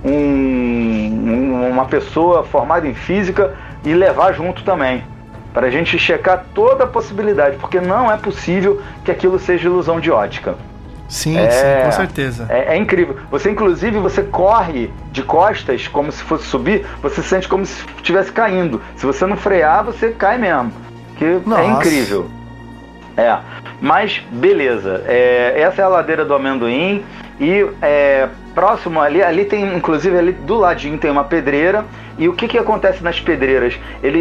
um- 0.04 1.68
uma 1.70 1.84
pessoa 1.86 2.44
formada 2.44 2.86
em 2.86 2.94
física 2.94 3.54
e 3.84 3.92
levar 3.94 4.32
junto 4.32 4.62
também. 4.62 5.02
Para 5.52 5.66
a 5.68 5.70
gente 5.70 5.98
checar 5.98 6.44
toda 6.54 6.84
a 6.84 6.86
possibilidade, 6.86 7.56
porque 7.58 7.80
não 7.80 8.10
é 8.10 8.16
possível 8.16 8.80
que 9.04 9.10
aquilo 9.10 9.38
seja 9.38 9.68
ilusão 9.68 10.00
de 10.00 10.10
ótica. 10.10 10.56
Sim, 11.08 11.36
É. 11.38 11.50
sim, 11.50 11.84
com 11.84 11.92
certeza. 11.92 12.46
É, 12.48 12.74
é 12.74 12.76
incrível. 12.76 13.16
Você, 13.30 13.50
inclusive, 13.50 13.98
você 13.98 14.22
corre 14.22 14.90
de 15.12 15.22
costas 15.22 15.86
como 15.86 16.10
se 16.10 16.22
fosse 16.24 16.44
subir, 16.46 16.86
você 17.02 17.22
sente 17.22 17.46
como 17.46 17.64
se 17.66 17.84
estivesse 17.96 18.32
caindo. 18.32 18.80
Se 18.96 19.04
você 19.06 19.26
não 19.26 19.36
frear, 19.36 19.84
você 19.84 20.10
cai 20.10 20.38
mesmo. 20.38 20.72
Que 21.16 21.24
é 21.24 21.40
Nossa. 21.44 21.64
incrível. 21.64 22.28
É. 23.16 23.38
Mas, 23.80 24.22
beleza. 24.30 25.04
É, 25.06 25.60
essa 25.60 25.82
é 25.82 25.84
a 25.84 25.88
ladeira 25.88 26.24
do 26.24 26.34
amendoim. 26.34 27.04
E 27.38 27.66
é, 27.82 28.28
próximo 28.54 29.00
ali, 29.00 29.22
ali 29.22 29.44
tem, 29.44 29.76
inclusive, 29.76 30.16
ali 30.16 30.32
do 30.32 30.56
ladinho 30.56 30.98
tem 30.98 31.10
uma 31.10 31.24
pedreira. 31.24 31.84
E 32.16 32.28
o 32.28 32.32
que, 32.32 32.48
que 32.48 32.58
acontece 32.58 33.02
nas 33.02 33.20
pedreiras? 33.20 33.78
Ele, 34.02 34.20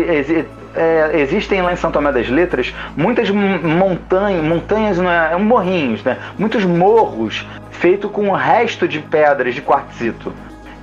é, 0.76 1.12
existem 1.20 1.62
lá 1.62 1.72
em 1.74 1.76
São 1.76 1.92
Tomé 1.92 2.12
das 2.12 2.30
Letras 2.30 2.74
muitas 2.96 3.30
montanhas, 3.30 4.44
montanhas 4.44 4.98
não 4.98 5.10
é, 5.10 5.34
é 5.34 5.38
morrinhos, 5.38 6.04
né? 6.04 6.18
Muitos 6.38 6.66
morros 6.66 7.46
feitos 7.72 8.10
com 8.12 8.30
o 8.30 8.34
resto 8.34 8.88
de 8.88 9.00
pedras 9.00 9.54
de 9.54 9.62
quartzito. 9.62 10.34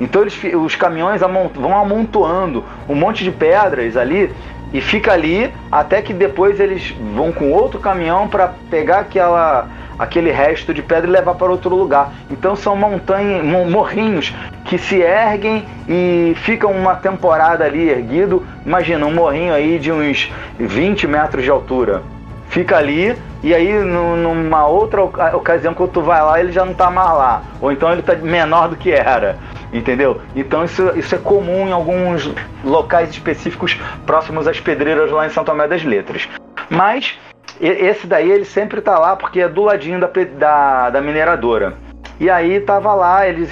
Então 0.01 0.23
eles, 0.23 0.39
os 0.55 0.75
caminhões 0.77 1.23
amon- 1.23 1.51
vão 1.55 1.77
amontoando 1.77 2.65
um 2.89 2.95
monte 2.95 3.23
de 3.23 3.31
pedras 3.31 3.97
ali 3.97 4.33
e 4.73 4.81
fica 4.81 5.13
ali 5.13 5.53
até 5.71 6.01
que 6.01 6.15
depois 6.15 6.59
eles 6.61 6.95
vão 7.15 7.33
com 7.33 7.51
outro 7.53 7.81
caminhão 7.81 8.29
para 8.29 8.55
pegar 8.71 9.01
aquela, 9.01 9.69
aquele 10.01 10.33
resto 10.33 10.73
de 10.75 10.83
pedra 10.83 11.07
e 11.09 11.13
levar 11.13 11.35
para 11.35 11.51
outro 11.51 11.75
lugar. 11.77 12.11
Então 12.31 12.57
são 12.57 12.75
montanhas, 12.75 13.45
mo- 13.45 13.67
morrinhos 13.71 14.35
que 14.65 14.79
se 14.79 14.97
erguem 15.01 15.65
e 15.89 16.35
ficam 16.43 16.73
uma 16.73 16.97
temporada 16.97 17.65
ali 17.65 17.89
erguido. 17.89 18.45
Imagina 18.67 19.07
um 19.07 19.15
morrinho 19.15 19.53
aí 19.55 19.79
de 19.79 19.93
uns 19.93 20.33
20 20.59 21.07
metros 21.07 21.45
de 21.45 21.51
altura 21.51 22.03
fica 22.49 22.77
ali 22.77 23.17
e 23.45 23.55
aí 23.55 23.73
nu- 23.73 24.17
numa 24.17 24.67
outra 24.67 25.03
oca- 25.05 25.37
ocasião 25.37 25.73
quando 25.73 25.91
tu 25.91 26.03
vai 26.03 26.21
lá 26.21 26.41
ele 26.41 26.51
já 26.51 26.65
não 26.65 26.75
tá 26.75 26.91
mais 26.91 27.11
lá 27.11 27.43
ou 27.61 27.71
então 27.71 27.93
ele 27.93 28.03
tá 28.03 28.17
menor 28.17 28.69
do 28.69 28.75
que 28.75 28.91
era 28.91 29.39
entendeu 29.73 30.21
então 30.35 30.65
isso, 30.65 30.91
isso 30.97 31.15
é 31.15 31.19
comum 31.19 31.69
em 31.69 31.71
alguns 31.71 32.29
locais 32.65 33.09
específicos 33.11 33.79
próximos 34.05 34.49
às 34.49 34.59
pedreiras 34.59 35.13
lá 35.13 35.27
em 35.27 35.31
São 35.31 35.45
Tomé 35.45 35.69
das 35.69 35.85
Letras 35.85 36.29
mas 36.69 37.17
esse 37.61 38.07
daí 38.07 38.31
ele 38.31 38.45
sempre 38.45 38.81
tá 38.81 38.99
lá 38.99 39.17
porque 39.17 39.41
é 39.41 39.49
do 39.49 39.63
ladinho 39.63 40.01
da, 40.01 40.11
da, 40.39 40.91
da 40.91 41.01
mineradora 41.01 41.77
e 42.21 42.29
aí 42.29 42.61
tava 42.61 42.93
lá, 42.93 43.27
eles 43.27 43.51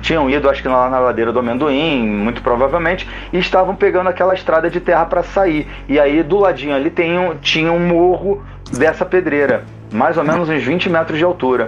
tinham 0.00 0.30
ido, 0.30 0.48
acho 0.48 0.62
que 0.62 0.68
lá 0.68 0.88
na 0.88 0.98
ladeira 0.98 1.30
do 1.30 1.40
amendoim, 1.40 2.08
muito 2.08 2.40
provavelmente, 2.40 3.06
e 3.30 3.38
estavam 3.38 3.76
pegando 3.76 4.08
aquela 4.08 4.32
estrada 4.32 4.70
de 4.70 4.80
terra 4.80 5.04
para 5.04 5.22
sair. 5.22 5.68
E 5.86 6.00
aí 6.00 6.22
do 6.22 6.38
ladinho 6.38 6.74
ali 6.74 6.88
tem 6.88 7.18
um, 7.18 7.34
tinha 7.36 7.70
um 7.70 7.78
morro 7.78 8.42
dessa 8.72 9.04
pedreira, 9.04 9.64
mais 9.92 10.16
ou 10.16 10.24
menos 10.24 10.48
uns 10.48 10.62
20 10.62 10.88
metros 10.88 11.18
de 11.18 11.24
altura. 11.24 11.66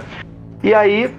E 0.63 0.73
aí 0.73 1.13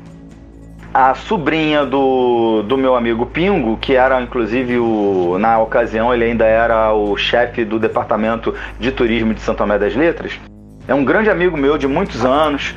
a 0.93 1.15
sobrinha 1.15 1.87
do, 1.87 2.65
do 2.65 2.77
meu 2.77 2.97
amigo 2.97 3.25
Pingo, 3.25 3.77
que 3.77 3.95
era 3.95 4.21
inclusive 4.21 4.79
o. 4.79 5.39
Na 5.39 5.61
ocasião 5.61 6.13
ele 6.13 6.25
ainda 6.25 6.47
era 6.47 6.93
o 6.93 7.17
chefe 7.17 7.65
do 7.65 7.79
departamento 7.79 8.53
de 8.81 8.91
turismo 8.91 9.33
de 9.33 9.41
São 9.41 9.55
Tomé 9.55 9.79
das 9.79 9.95
Letras. 9.95 10.39
É 10.87 10.95
um 10.95 11.05
grande 11.05 11.31
amigo 11.31 11.57
meu 11.57 11.79
de 11.79 11.87
muitos 11.87 12.25
anos. 12.25 12.75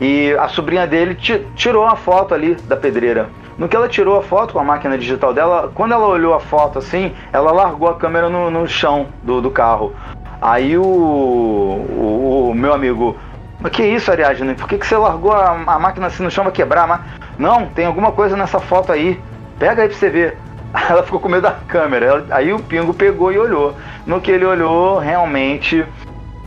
E 0.00 0.32
a 0.38 0.48
sobrinha 0.48 0.86
dele 0.86 1.14
ti- 1.14 1.44
tirou 1.56 1.84
uma 1.84 1.96
foto 1.96 2.32
ali 2.32 2.54
da 2.54 2.76
pedreira. 2.76 3.28
No 3.58 3.68
que 3.68 3.74
ela 3.74 3.88
tirou 3.88 4.16
a 4.16 4.22
foto 4.22 4.52
com 4.52 4.60
a 4.60 4.64
máquina 4.64 4.96
digital 4.96 5.34
dela, 5.34 5.72
quando 5.74 5.92
ela 5.92 6.06
olhou 6.06 6.32
a 6.34 6.38
foto 6.38 6.78
assim, 6.78 7.12
ela 7.32 7.50
largou 7.50 7.88
a 7.88 7.96
câmera 7.96 8.28
no, 8.28 8.48
no 8.50 8.68
chão 8.68 9.08
do, 9.24 9.40
do 9.40 9.50
carro. 9.50 9.92
Aí 10.40 10.78
o, 10.78 10.84
o, 10.84 12.50
o 12.50 12.54
meu 12.54 12.72
amigo, 12.72 13.16
mas 13.58 13.72
que 13.72 13.82
isso, 13.82 14.08
Ariadne? 14.12 14.54
Por 14.54 14.68
que, 14.68 14.78
que 14.78 14.86
você 14.86 14.96
largou 14.96 15.32
a, 15.32 15.50
a 15.66 15.78
máquina 15.80 16.06
assim 16.06 16.22
no 16.22 16.30
chão 16.30 16.44
vai 16.44 16.52
quebrar? 16.52 16.86
Mas, 16.86 17.00
não, 17.36 17.66
tem 17.66 17.86
alguma 17.86 18.12
coisa 18.12 18.36
nessa 18.36 18.60
foto 18.60 18.92
aí. 18.92 19.20
Pega 19.58 19.82
aí 19.82 19.88
pra 19.88 19.98
você 19.98 20.08
ver. 20.08 20.38
Ela 20.88 21.02
ficou 21.02 21.18
com 21.18 21.28
medo 21.28 21.42
da 21.42 21.56
câmera. 21.66 22.24
Aí 22.30 22.52
o 22.52 22.60
Pingo 22.60 22.94
pegou 22.94 23.32
e 23.32 23.38
olhou. 23.38 23.74
No 24.06 24.20
que 24.20 24.30
ele 24.30 24.44
olhou, 24.44 24.98
realmente, 24.98 25.84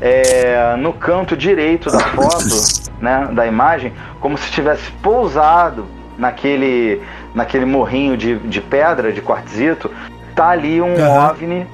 é, 0.01 0.75
no 0.77 0.91
canto 0.91 1.37
direito 1.37 1.91
da 1.91 1.99
foto, 2.15 2.63
né, 2.99 3.29
da 3.31 3.45
imagem, 3.45 3.93
como 4.19 4.37
se 4.37 4.51
tivesse 4.51 4.91
pousado 5.03 5.85
naquele, 6.17 7.01
naquele 7.33 7.65
morrinho 7.65 8.17
de, 8.17 8.35
de 8.39 8.59
pedra, 8.59 9.11
de 9.11 9.21
quartzito, 9.21 9.89
tá 10.35 10.49
ali 10.49 10.81
um 10.81 10.95
Aham. 10.95 11.29
OVNI, 11.31 11.67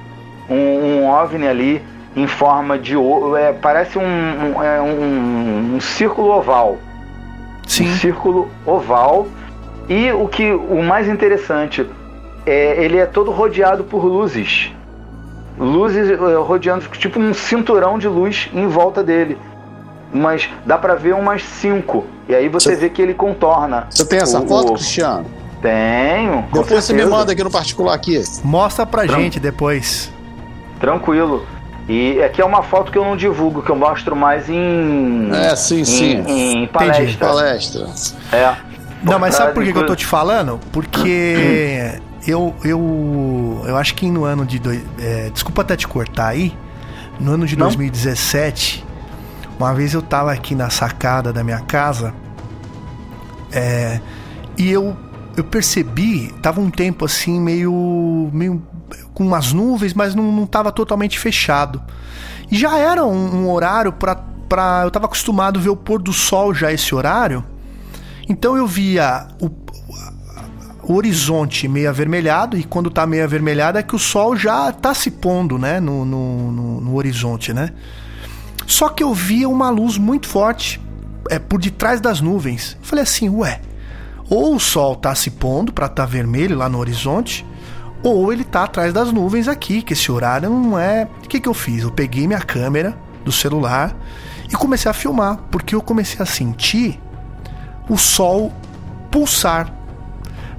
um, 0.48 0.54
um 0.56 1.06
OVNI 1.10 1.46
ali 1.48 1.82
em 2.16 2.26
forma 2.26 2.78
de 2.78 2.94
é, 3.38 3.52
parece 3.52 3.98
um, 3.98 4.02
um, 4.02 4.62
é, 4.62 4.80
um- 4.80 5.74
um 5.76 5.80
círculo 5.80 6.30
oval, 6.30 6.72
um 6.72 7.68
Sim. 7.68 7.92
círculo 7.96 8.48
oval 8.66 9.26
e 9.88 10.10
o 10.12 10.26
que 10.26 10.52
o 10.52 10.82
mais 10.82 11.08
interessante 11.08 11.86
é 12.46 12.82
ele 12.82 12.98
é 12.98 13.06
todo 13.06 13.30
rodeado 13.30 13.84
por 13.84 14.04
luzes 14.04 14.72
luzes 15.58 16.10
eh, 16.10 16.14
rodeando 16.46 16.84
tipo 16.92 17.18
um 17.20 17.34
cinturão 17.34 17.98
de 17.98 18.06
luz 18.08 18.48
em 18.52 18.66
volta 18.66 19.02
dele 19.02 19.36
mas 20.12 20.48
dá 20.64 20.78
pra 20.78 20.94
ver 20.94 21.14
umas 21.14 21.42
cinco 21.42 22.06
e 22.28 22.34
aí 22.34 22.48
você 22.48 22.70
Você- 22.70 22.76
vê 22.76 22.88
que 22.90 23.02
ele 23.02 23.12
contorna 23.14 23.86
Você 23.90 24.04
tem 24.04 24.18
essa 24.20 24.40
O- 24.40 24.46
foto, 24.48 24.70
o- 24.70 24.74
Cristiano? 24.74 25.26
tenho 25.60 26.44
Depois 26.52 26.84
você 26.84 26.92
me 26.92 27.04
manda 27.04 27.32
aqui 27.32 27.42
no 27.42 27.50
particular 27.50 27.92
aqui. 27.94 28.22
Mostra 28.44 28.86
pra 28.86 29.02
Tran- 29.04 29.16
gente 29.18 29.40
depois. 29.40 30.10
tranquilo 30.80 31.44
e 31.88 32.22
aqui 32.22 32.40
é 32.40 32.44
uma 32.44 32.62
foto 32.62 32.92
que 32.92 32.98
eu 32.98 33.04
não 33.04 33.16
divulgo 33.16 33.62
que 33.62 33.70
eu 33.70 33.76
mostro 33.76 34.14
mais 34.14 34.48
em 34.48 35.28
É, 35.34 35.56
sim, 35.56 35.84
sim. 35.84 36.22
em, 36.26 36.62
em 36.62 36.66
palestra 36.68 37.26
Palestra. 37.28 37.86
é 38.32 38.54
Não, 39.02 39.18
mas 39.18 39.34
sabe 39.34 39.52
por 39.52 39.62
que, 39.64 39.72
que 39.72 39.78
eu 39.78 39.86
tô 39.86 39.96
te 39.96 40.06
falando? 40.06 40.58
Porque 40.72 41.98
eu, 42.26 42.54
eu, 42.64 43.64
eu 43.66 43.76
acho 43.76 43.94
que 43.94 44.10
no 44.10 44.24
ano 44.24 44.44
de. 44.44 44.58
Doi, 44.58 44.84
é, 44.98 45.30
desculpa 45.30 45.62
até 45.62 45.76
te 45.76 45.86
cortar 45.86 46.28
aí. 46.28 46.56
No 47.20 47.32
ano 47.32 47.46
de 47.46 47.56
Não. 47.56 47.66
2017, 47.66 48.84
uma 49.58 49.74
vez 49.74 49.92
eu 49.92 50.02
tava 50.02 50.32
aqui 50.32 50.54
na 50.54 50.70
sacada 50.70 51.32
da 51.32 51.42
minha 51.42 51.60
casa. 51.60 52.14
é, 53.52 54.00
e 54.56 54.70
eu, 54.70 54.96
eu 55.36 55.44
percebi, 55.44 56.32
tava 56.42 56.60
um 56.60 56.70
tempo 56.70 57.04
assim 57.04 57.40
meio, 57.40 58.28
meio 58.32 58.62
com 59.14 59.24
umas 59.24 59.52
nuvens, 59.52 59.94
mas 59.94 60.14
não, 60.14 60.32
não 60.32 60.46
tava 60.46 60.72
totalmente 60.72 61.18
fechado. 61.18 61.82
E 62.50 62.56
já 62.56 62.78
era 62.78 63.04
um, 63.04 63.42
um 63.44 63.50
horário 63.50 63.92
para 63.92 64.16
pra. 64.48 64.82
Eu 64.84 64.90
tava 64.90 65.06
acostumado 65.06 65.58
a 65.58 65.62
ver 65.62 65.68
o 65.68 65.76
pôr 65.76 66.00
do 66.00 66.12
sol 66.12 66.54
já 66.54 66.72
esse 66.72 66.94
horário. 66.94 67.44
Então 68.28 68.56
eu 68.56 68.66
via 68.66 69.28
o 69.40 69.50
horizonte 70.94 71.68
meio 71.68 71.88
avermelhado, 71.88 72.56
e 72.56 72.64
quando 72.64 72.90
tá 72.90 73.06
meio 73.06 73.24
avermelhado 73.24 73.78
é 73.78 73.82
que 73.82 73.94
o 73.94 73.98
sol 73.98 74.36
já 74.36 74.72
tá 74.72 74.94
se 74.94 75.10
pondo, 75.10 75.58
né? 75.58 75.80
No, 75.80 76.04
no, 76.04 76.52
no, 76.52 76.80
no 76.80 76.96
horizonte, 76.96 77.52
né? 77.52 77.70
Só 78.66 78.88
que 78.88 79.02
eu 79.02 79.14
via 79.14 79.48
uma 79.48 79.70
luz 79.70 79.96
muito 79.96 80.26
forte 80.26 80.80
é, 81.30 81.38
por 81.38 81.60
detrás 81.60 82.00
das 82.00 82.20
nuvens. 82.20 82.76
Eu 82.80 82.86
falei 82.86 83.02
assim, 83.02 83.28
ué, 83.28 83.60
ou 84.28 84.54
o 84.54 84.60
sol 84.60 84.94
tá 84.94 85.14
se 85.14 85.30
pondo 85.30 85.72
para 85.72 85.88
tá 85.88 86.04
vermelho 86.04 86.56
lá 86.56 86.68
no 86.68 86.78
horizonte, 86.78 87.46
ou 88.02 88.32
ele 88.32 88.44
tá 88.44 88.64
atrás 88.64 88.92
das 88.92 89.12
nuvens 89.12 89.48
aqui, 89.48 89.82
que 89.82 89.94
esse 89.94 90.12
horário 90.12 90.50
não 90.50 90.78
é. 90.78 91.08
O 91.24 91.28
que, 91.28 91.40
que 91.40 91.48
eu 91.48 91.54
fiz? 91.54 91.82
Eu 91.82 91.90
peguei 91.90 92.26
minha 92.26 92.40
câmera 92.40 92.96
do 93.24 93.32
celular 93.32 93.96
e 94.50 94.54
comecei 94.54 94.90
a 94.90 94.94
filmar, 94.94 95.38
porque 95.50 95.74
eu 95.74 95.80
comecei 95.80 96.22
a 96.22 96.26
sentir 96.26 97.00
o 97.88 97.96
sol 97.96 98.52
pulsar. 99.10 99.77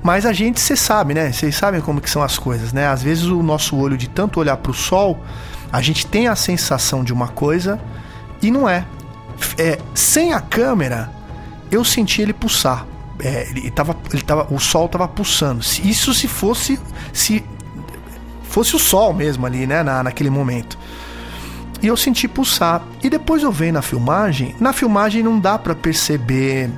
Mas 0.01 0.25
a 0.25 0.33
gente, 0.33 0.59
você 0.59 0.75
sabe, 0.75 1.13
né? 1.13 1.31
Vocês 1.31 1.55
sabem 1.55 1.81
como 1.81 1.99
que 1.99 2.09
são 2.09 2.23
as 2.23 2.37
coisas, 2.37 2.71
né? 2.71 2.87
Às 2.87 3.03
vezes 3.03 3.25
o 3.25 3.43
nosso 3.43 3.75
olho 3.75 3.97
de 3.97 4.07
tanto 4.07 4.39
olhar 4.39 4.57
para 4.57 4.71
o 4.71 4.73
sol, 4.73 5.21
a 5.71 5.81
gente 5.81 6.05
tem 6.07 6.27
a 6.27 6.35
sensação 6.35 7.03
de 7.03 7.11
uma 7.11 7.27
coisa 7.27 7.79
e 8.41 8.49
não 8.49 8.67
é. 8.67 8.85
é 9.57 9.77
sem 9.93 10.33
a 10.33 10.39
câmera, 10.39 11.11
eu 11.69 11.83
senti 11.83 12.21
ele 12.21 12.33
pulsar 12.33 12.85
é, 13.21 13.49
ele 13.49 13.69
tava, 13.69 13.95
ele 14.11 14.21
tava, 14.21 14.47
o 14.53 14.59
sol 14.59 14.87
tava 14.87 15.07
pulsando. 15.07 15.59
Isso 15.83 16.13
se 16.13 16.27
fosse 16.27 16.79
se 17.11 17.43
fosse 18.43 18.75
o 18.75 18.79
sol 18.79 19.13
mesmo 19.13 19.45
ali, 19.45 19.67
né, 19.67 19.83
na, 19.83 20.03
naquele 20.03 20.29
momento. 20.29 20.77
E 21.81 21.87
eu 21.87 21.95
senti 21.95 22.27
pulsar. 22.27 22.81
E 23.03 23.09
depois 23.09 23.43
eu 23.43 23.51
vejo 23.51 23.73
na 23.73 23.81
filmagem, 23.81 24.55
na 24.59 24.73
filmagem 24.73 25.21
não 25.21 25.39
dá 25.39 25.57
para 25.57 25.75
perceber. 25.75 26.69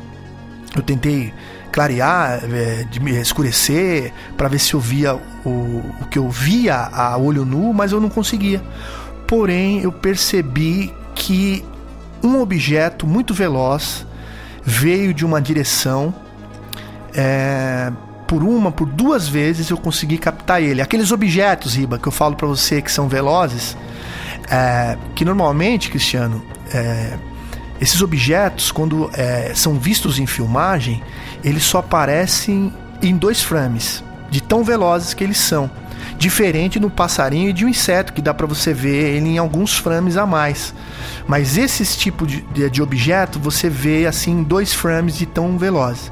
Eu 0.75 0.81
tentei 0.81 1.33
clarear, 1.71 2.41
é, 2.43 2.85
escurecer, 3.21 4.13
para 4.37 4.47
ver 4.47 4.59
se 4.59 4.73
eu 4.73 4.79
via 4.79 5.15
o, 5.45 5.49
o 5.49 6.05
que 6.09 6.19
eu 6.19 6.29
via 6.29 6.75
a 6.75 7.17
olho 7.17 7.45
nu, 7.45 7.73
mas 7.73 7.91
eu 7.91 7.99
não 7.99 8.09
conseguia. 8.09 8.61
Porém, 9.27 9.81
eu 9.81 9.91
percebi 9.91 10.93
que 11.15 11.63
um 12.23 12.39
objeto 12.39 13.07
muito 13.07 13.33
veloz 13.33 14.05
veio 14.63 15.13
de 15.13 15.25
uma 15.25 15.41
direção 15.41 16.13
é, 17.13 17.91
por 18.27 18.43
uma, 18.43 18.71
por 18.71 18.87
duas 18.87 19.27
vezes 19.27 19.69
eu 19.69 19.77
consegui 19.77 20.17
captar 20.17 20.61
ele. 20.61 20.81
Aqueles 20.81 21.11
objetos, 21.11 21.75
Riba, 21.75 21.97
que 21.97 22.07
eu 22.07 22.11
falo 22.11 22.35
para 22.35 22.47
você 22.47 22.81
que 22.81 22.91
são 22.91 23.07
velozes, 23.07 23.75
é, 24.49 24.97
que 25.15 25.25
normalmente, 25.25 25.89
Cristiano, 25.89 26.41
é, 26.73 27.17
esses 27.79 28.01
objetos, 28.01 28.71
quando 28.71 29.09
é, 29.13 29.51
são 29.53 29.73
vistos 29.73 30.19
em 30.19 30.25
filmagem, 30.25 31.03
eles 31.43 31.63
só 31.63 31.79
aparecem 31.79 32.73
em 33.01 33.15
dois 33.15 33.41
frames, 33.41 34.03
de 34.29 34.41
tão 34.41 34.63
velozes 34.63 35.13
que 35.13 35.23
eles 35.23 35.37
são. 35.37 35.69
Diferente 36.17 36.79
no 36.79 36.89
passarinho 36.89 37.49
e 37.49 37.53
de 37.53 37.65
um 37.65 37.69
inseto, 37.69 38.13
que 38.13 38.21
dá 38.21 38.33
para 38.33 38.45
você 38.45 38.73
ver 38.73 39.15
ele 39.15 39.29
em 39.29 39.37
alguns 39.37 39.77
frames 39.77 40.17
a 40.17 40.25
mais. 40.25 40.73
Mas 41.27 41.57
esses 41.57 41.95
tipos 41.95 42.27
de, 42.27 42.69
de, 42.69 42.81
objeto 42.81 43.39
você 43.39 43.69
vê 43.69 44.05
assim 44.05 44.31
em 44.31 44.43
dois 44.43 44.73
frames 44.73 45.17
de 45.17 45.25
tão 45.25 45.57
velozes. 45.57 46.11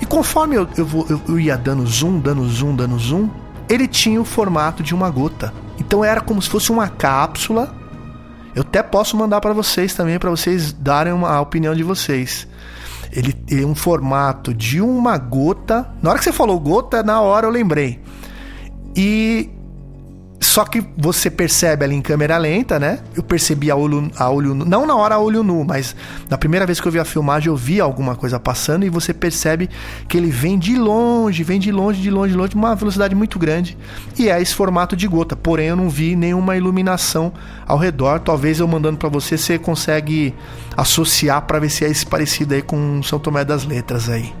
E 0.00 0.06
conforme 0.06 0.56
eu, 0.56 0.68
eu, 0.76 1.06
eu, 1.08 1.22
eu 1.28 1.40
ia 1.40 1.56
dando 1.56 1.86
zoom, 1.86 2.20
dando 2.20 2.48
zoom, 2.48 2.76
dando 2.76 2.98
zoom, 2.98 3.30
ele 3.68 3.88
tinha 3.88 4.20
o 4.20 4.24
formato 4.24 4.82
de 4.82 4.94
uma 4.94 5.10
gota. 5.10 5.52
Então 5.78 6.04
era 6.04 6.20
como 6.20 6.40
se 6.40 6.48
fosse 6.48 6.70
uma 6.70 6.88
cápsula. 6.88 7.74
Eu 8.54 8.62
até 8.62 8.82
posso 8.82 9.16
mandar 9.16 9.40
para 9.40 9.52
vocês 9.52 9.94
também, 9.94 10.18
para 10.18 10.30
vocês 10.30 10.72
darem 10.72 11.12
uma, 11.12 11.30
a 11.30 11.40
opinião 11.40 11.74
de 11.74 11.82
vocês. 11.82 12.46
Ele 13.16 13.32
tem 13.32 13.64
um 13.64 13.74
formato 13.74 14.52
de 14.52 14.78
uma 14.78 15.16
gota. 15.16 15.90
Na 16.02 16.10
hora 16.10 16.18
que 16.18 16.24
você 16.26 16.32
falou 16.32 16.60
gota, 16.60 17.02
na 17.02 17.22
hora 17.22 17.46
eu 17.46 17.50
lembrei. 17.50 17.98
E 18.94 19.48
só 20.46 20.64
que 20.64 20.82
você 20.96 21.28
percebe 21.28 21.84
ali 21.84 21.96
em 21.96 22.00
câmera 22.00 22.38
lenta, 22.38 22.78
né? 22.78 23.00
Eu 23.16 23.22
percebi 23.22 23.70
a 23.70 23.74
olho, 23.74 24.10
a 24.16 24.30
olho 24.30 24.54
nu, 24.54 24.64
não 24.64 24.86
na 24.86 24.94
hora 24.94 25.16
a 25.16 25.18
olho 25.18 25.42
nu, 25.42 25.64
mas 25.64 25.94
na 26.30 26.38
primeira 26.38 26.64
vez 26.64 26.80
que 26.80 26.86
eu 26.86 26.92
vi 26.92 27.00
a 27.00 27.04
filmagem 27.04 27.48
eu 27.48 27.56
vi 27.56 27.80
alguma 27.80 28.14
coisa 28.14 28.38
passando 28.38 28.86
e 28.86 28.88
você 28.88 29.12
percebe 29.12 29.68
que 30.08 30.16
ele 30.16 30.30
vem 30.30 30.56
de 30.56 30.76
longe, 30.76 31.42
vem 31.42 31.58
de 31.58 31.72
longe, 31.72 32.00
de 32.00 32.10
longe, 32.10 32.32
de 32.32 32.38
longe, 32.38 32.54
uma 32.54 32.76
velocidade 32.76 33.14
muito 33.14 33.38
grande 33.40 33.76
e 34.16 34.28
é 34.28 34.40
esse 34.40 34.54
formato 34.54 34.94
de 34.94 35.08
gota. 35.08 35.34
Porém 35.34 35.66
eu 35.66 35.76
não 35.76 35.90
vi 35.90 36.14
nenhuma 36.14 36.56
iluminação 36.56 37.32
ao 37.66 37.76
redor. 37.76 38.20
Talvez 38.20 38.60
eu 38.60 38.68
mandando 38.68 38.98
para 38.98 39.08
você 39.08 39.36
você 39.36 39.58
consegue 39.58 40.32
associar 40.76 41.42
para 41.42 41.58
ver 41.58 41.70
se 41.70 41.84
é 41.84 41.88
esse 41.88 42.06
parecido 42.06 42.54
aí 42.54 42.62
com 42.62 43.02
São 43.02 43.18
Tomé 43.18 43.44
das 43.44 43.64
Letras 43.64 44.08
aí. 44.08 44.32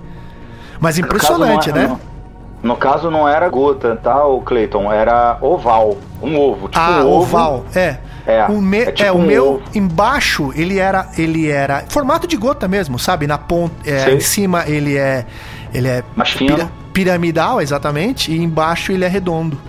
Mas 0.80 0.98
impressionante, 0.98 1.72
né? 1.72 1.88
Não. 1.88 2.15
No 2.62 2.76
caso 2.76 3.10
não 3.10 3.28
era 3.28 3.48
gota, 3.48 3.96
tá, 3.96 4.24
o 4.26 4.40
Clayton? 4.40 4.90
Era 4.92 5.36
oval, 5.40 5.96
um 6.22 6.38
ovo. 6.38 6.68
Tipo 6.68 6.78
ah, 6.80 7.00
um 7.02 7.08
ovo. 7.08 7.36
oval, 7.36 7.64
é. 7.74 7.98
É, 8.26 8.44
o, 8.46 8.60
me, 8.60 8.78
é, 8.78 8.90
tipo 8.90 9.08
é, 9.08 9.12
o 9.12 9.16
um 9.18 9.22
meu 9.24 9.46
ovo. 9.54 9.62
embaixo 9.72 10.52
ele 10.56 10.80
era 10.80 11.06
ele 11.16 11.48
era 11.48 11.84
formato 11.88 12.26
de 12.26 12.36
gota 12.36 12.66
mesmo, 12.66 12.98
sabe? 12.98 13.24
Na 13.26 13.38
ponta, 13.38 13.72
é, 13.88 14.10
em 14.12 14.18
cima 14.18 14.64
ele 14.66 14.96
é 14.96 15.24
ele 15.72 15.86
é 15.86 16.02
Mais 16.16 16.30
fino. 16.30 16.68
piramidal, 16.92 17.60
exatamente, 17.60 18.32
e 18.32 18.42
embaixo 18.42 18.90
ele 18.90 19.04
é 19.04 19.08
redondo. 19.08 19.60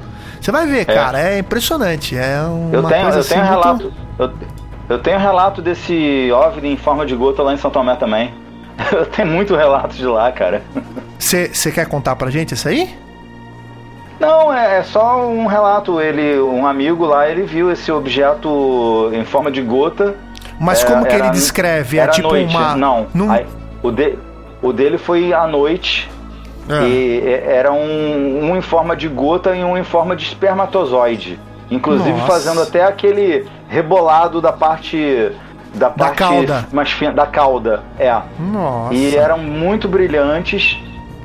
Você 0.42 0.52
vai 0.52 0.66
ver, 0.66 0.86
cara, 0.86 1.20
é 1.20 1.38
impressionante, 1.40 2.18
é 2.18 2.40
uma 2.42 2.78
Eu 2.78 2.84
tenho, 2.84 3.02
coisa 3.04 3.18
eu 3.18 3.22
assim 3.22 3.30
tenho 3.36 3.46
muito- 3.46 3.60
relato. 3.62 3.94
Eu, 4.18 4.32
eu 4.90 5.00
tenho 5.00 5.20
relato 5.20 5.62
desse 5.62 6.32
OVNI 6.32 6.74
em 6.74 6.78
forma 6.78 7.06
de 7.06 7.16
gota 7.16 7.44
lá 7.44 7.54
em 7.54 7.58
São 7.58 7.70
Tomé 7.70 7.96
também. 7.96 8.34
Eu 8.92 9.06
tenho 9.06 9.28
muito 9.28 9.56
relato 9.56 9.96
de 9.96 10.06
lá, 10.06 10.32
cara. 10.32 10.62
Você 11.18 11.72
quer 11.72 11.88
contar 11.88 12.16
pra 12.16 12.30
gente 12.30 12.54
isso 12.54 12.68
aí? 12.68 12.96
Não, 14.20 14.52
é, 14.54 14.80
é 14.80 14.84
só 14.84 15.28
um 15.28 15.46
relato. 15.46 16.00
Ele, 16.02 16.40
um 16.40 16.66
amigo 16.66 17.06
lá, 17.06 17.30
ele 17.30 17.44
viu 17.44 17.72
esse 17.72 17.92
objeto 17.92 19.10
em 19.14 19.24
forma 19.26 19.52
de 19.52 19.62
gota. 19.62 20.16
Mas 20.60 20.84
É, 20.84 20.88
como 20.88 21.06
que 21.06 21.14
era- 21.14 21.26
ele 21.26 21.30
descreve? 21.34 21.98
É 21.98 22.02
era 22.02 22.12
à 22.12 22.14
tipo 22.16 22.30
noite. 22.30 22.56
uma 22.56 22.76
Não, 22.76 23.08
num- 23.14 23.32
aí, 23.32 23.46
o, 23.84 23.92
de- 23.92 24.18
o 24.62 24.74
dele 24.74 24.98
foi 24.98 25.34
à 25.34 25.46
noite. 25.46 26.10
Ah. 26.70 26.84
E 26.84 27.22
é, 27.26 27.56
era 27.58 27.72
um, 27.72 28.50
um 28.52 28.58
em 28.58 28.62
forma 28.62 28.96
de 28.96 29.08
gota 29.08 29.56
e 29.56 29.64
um 29.64 29.78
em 29.78 29.84
forma 29.84 30.16
de 30.16 30.24
espermatozoide. 30.26 31.40
Inclusive 31.70 32.12
Nossa. 32.12 32.26
fazendo 32.28 32.62
até 32.62 32.84
aquele 32.84 33.46
rebolado 33.70 34.42
da 34.42 34.52
parte. 34.52 35.32
Da, 35.76 35.90
parte 35.90 36.18
cauda. 36.18 36.68
mais 36.72 36.92
fina, 36.92 37.12
da 37.12 37.26
cauda. 37.28 37.84
É. 38.00 38.20
Nossa. 38.40 38.94
E 38.94 39.16
eram 39.16 39.38
muito 39.38 39.88
brilhantes. 39.88 40.78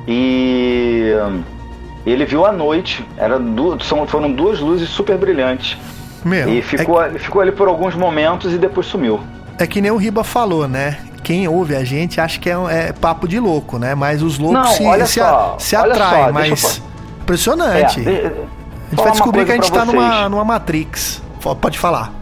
E 0.06 1.12
hum, 1.26 1.42
ele 2.04 2.24
viu 2.24 2.44
à 2.44 2.52
noite. 2.52 3.06
Era 3.16 3.38
du- 3.38 3.82
são, 3.82 4.06
foram 4.06 4.30
duas 4.32 4.60
luzes 4.60 4.88
super 4.88 5.16
brilhantes. 5.16 5.78
Meu, 6.24 6.48
E 6.48 6.58
é 6.58 6.62
ficou, 6.62 7.02
ficou 7.18 7.40
ali 7.42 7.50
por 7.52 7.66
alguns 7.68 7.94
momentos 7.94 8.52
e 8.52 8.58
depois 8.58 8.86
sumiu. 8.86 9.20
É 9.58 9.66
que 9.66 9.80
nem 9.80 9.90
o 9.90 9.96
Riba 9.96 10.22
falou, 10.24 10.68
né? 10.68 10.98
Quem 11.22 11.46
ouve 11.48 11.74
a 11.76 11.84
gente 11.84 12.20
acha 12.20 12.38
que 12.38 12.50
é, 12.50 12.54
é 12.88 12.92
papo 12.92 13.26
de 13.28 13.38
louco, 13.38 13.78
né? 13.78 13.94
Mas 13.94 14.22
os 14.22 14.38
loucos 14.38 14.58
Não, 14.60 14.66
se, 14.66 14.84
olha 14.84 15.06
se, 15.06 15.20
só, 15.20 15.54
a- 15.56 15.58
se 15.60 15.76
olha 15.76 15.92
atraem, 15.92 16.26
só, 16.26 16.32
mas. 16.32 16.82
Impressionante. 17.22 18.00
É, 18.00 18.02
de- 18.02 18.10
a 18.10 18.24
gente 18.90 19.02
vai 19.02 19.10
descobrir 19.12 19.44
que 19.44 19.52
a 19.52 19.54
gente 19.54 19.70
tá 19.72 19.84
numa, 19.84 20.28
numa 20.28 20.44
Matrix. 20.44 21.22
Pode 21.60 21.78
falar. 21.78 22.12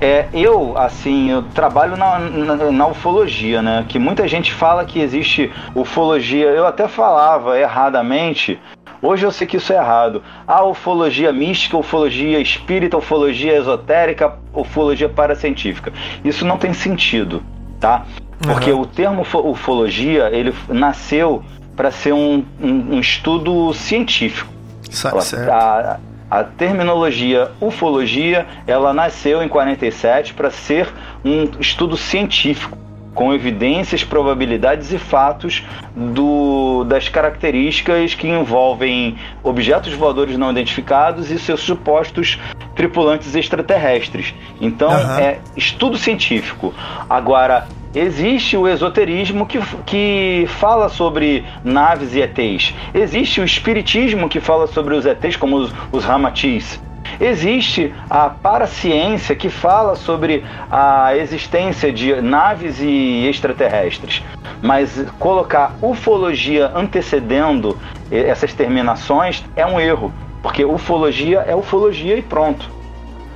É, 0.00 0.26
eu, 0.32 0.78
assim, 0.78 1.30
eu 1.30 1.42
trabalho 1.42 1.96
na, 1.96 2.18
na, 2.18 2.70
na 2.72 2.86
ufologia, 2.86 3.60
né? 3.60 3.84
Que 3.86 3.98
muita 3.98 4.26
gente 4.26 4.52
fala 4.52 4.84
que 4.84 4.98
existe 4.98 5.52
ufologia. 5.74 6.46
Eu 6.46 6.66
até 6.66 6.88
falava 6.88 7.58
erradamente. 7.58 8.58
Hoje 9.02 9.24
eu 9.26 9.30
sei 9.30 9.46
que 9.46 9.56
isso 9.58 9.72
é 9.72 9.76
errado. 9.76 10.22
A 10.46 10.64
ufologia 10.64 11.32
mística, 11.32 11.76
ufologia 11.76 12.38
espírita, 12.40 12.96
ufologia 12.96 13.56
esotérica, 13.56 14.38
ufologia 14.54 15.08
paracientífica. 15.08 15.92
Isso 16.24 16.44
não 16.46 16.56
tem 16.56 16.72
sentido, 16.72 17.42
tá? 17.78 18.04
Porque 18.40 18.70
Uhum. 18.72 18.80
o 18.80 18.86
termo 18.86 19.20
ufo- 19.22 19.46
ufologia, 19.50 20.30
ele 20.32 20.54
nasceu 20.68 21.42
para 21.76 21.90
ser 21.90 22.12
um, 22.14 22.42
um, 22.60 22.94
um 22.96 23.00
estudo 23.00 23.72
científico. 23.74 24.50
Certo. 24.90 25.50
A, 25.50 25.98
a 26.30 26.44
terminologia 26.44 27.50
ufologia, 27.60 28.46
ela 28.66 28.92
nasceu 28.92 29.42
em 29.42 29.48
47 29.48 30.34
para 30.34 30.50
ser 30.50 30.88
um 31.24 31.50
estudo 31.58 31.96
científico 31.96 32.79
com 33.14 33.34
evidências, 33.34 34.04
probabilidades 34.04 34.92
e 34.92 34.98
fatos 34.98 35.64
do, 35.94 36.84
das 36.84 37.08
características 37.08 38.14
que 38.14 38.28
envolvem 38.28 39.16
objetos 39.42 39.92
voadores 39.92 40.36
não 40.38 40.50
identificados 40.50 41.30
e 41.30 41.38
seus 41.38 41.60
supostos 41.60 42.38
tripulantes 42.74 43.34
extraterrestres. 43.34 44.34
Então, 44.60 44.90
Aham. 44.90 45.20
é 45.20 45.38
estudo 45.56 45.96
científico. 45.96 46.72
Agora, 47.08 47.66
Existe 47.92 48.56
o 48.56 48.68
esoterismo 48.68 49.44
que, 49.44 49.58
que 49.84 50.44
fala 50.46 50.88
sobre 50.88 51.44
naves 51.64 52.14
e 52.14 52.20
ETs. 52.20 52.72
Existe 52.94 53.40
o 53.40 53.44
espiritismo 53.44 54.28
que 54.28 54.38
fala 54.38 54.68
sobre 54.68 54.94
os 54.94 55.04
ETs, 55.04 55.34
como 55.34 55.56
os, 55.56 55.74
os 55.90 56.04
Ramatis. 56.04 56.80
Existe 57.20 57.92
a 58.08 58.30
paraciência 58.30 59.36
que 59.36 59.50
fala 59.50 59.94
sobre 59.94 60.44
a 60.70 61.16
existência 61.16 61.92
de 61.92 62.20
naves 62.20 62.80
e 62.80 63.26
extraterrestres. 63.28 64.22
Mas 64.62 65.04
colocar 65.18 65.74
ufologia 65.82 66.70
antecedendo 66.74 67.78
essas 68.10 68.52
terminações 68.52 69.44
é 69.54 69.64
um 69.66 69.78
erro, 69.78 70.12
porque 70.42 70.64
ufologia 70.64 71.40
é 71.40 71.54
ufologia 71.54 72.16
e 72.16 72.22
pronto. 72.22 72.70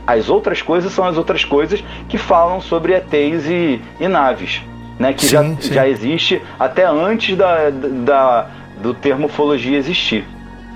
As 0.07 0.29
outras 0.29 0.61
coisas 0.61 0.93
são 0.93 1.07
as 1.07 1.17
outras 1.17 1.45
coisas 1.45 1.83
que 2.09 2.19
falam 2.19 2.61
sobre 2.61 2.95
ETs 2.95 3.47
e, 3.47 3.81
e 3.99 4.09
naves, 4.09 4.63
né? 4.99 5.13
Que 5.15 5.23
sim, 5.23 5.29
já, 5.29 5.43
sim. 5.43 5.73
já 5.73 5.89
existe 5.89 6.43
até 6.61 6.87
antes 6.87 7.37
da, 7.37 7.71
da, 7.71 8.47
do 8.83 8.93
termo 8.93 9.27
ufologia 9.27 9.79
existir, 9.79 10.27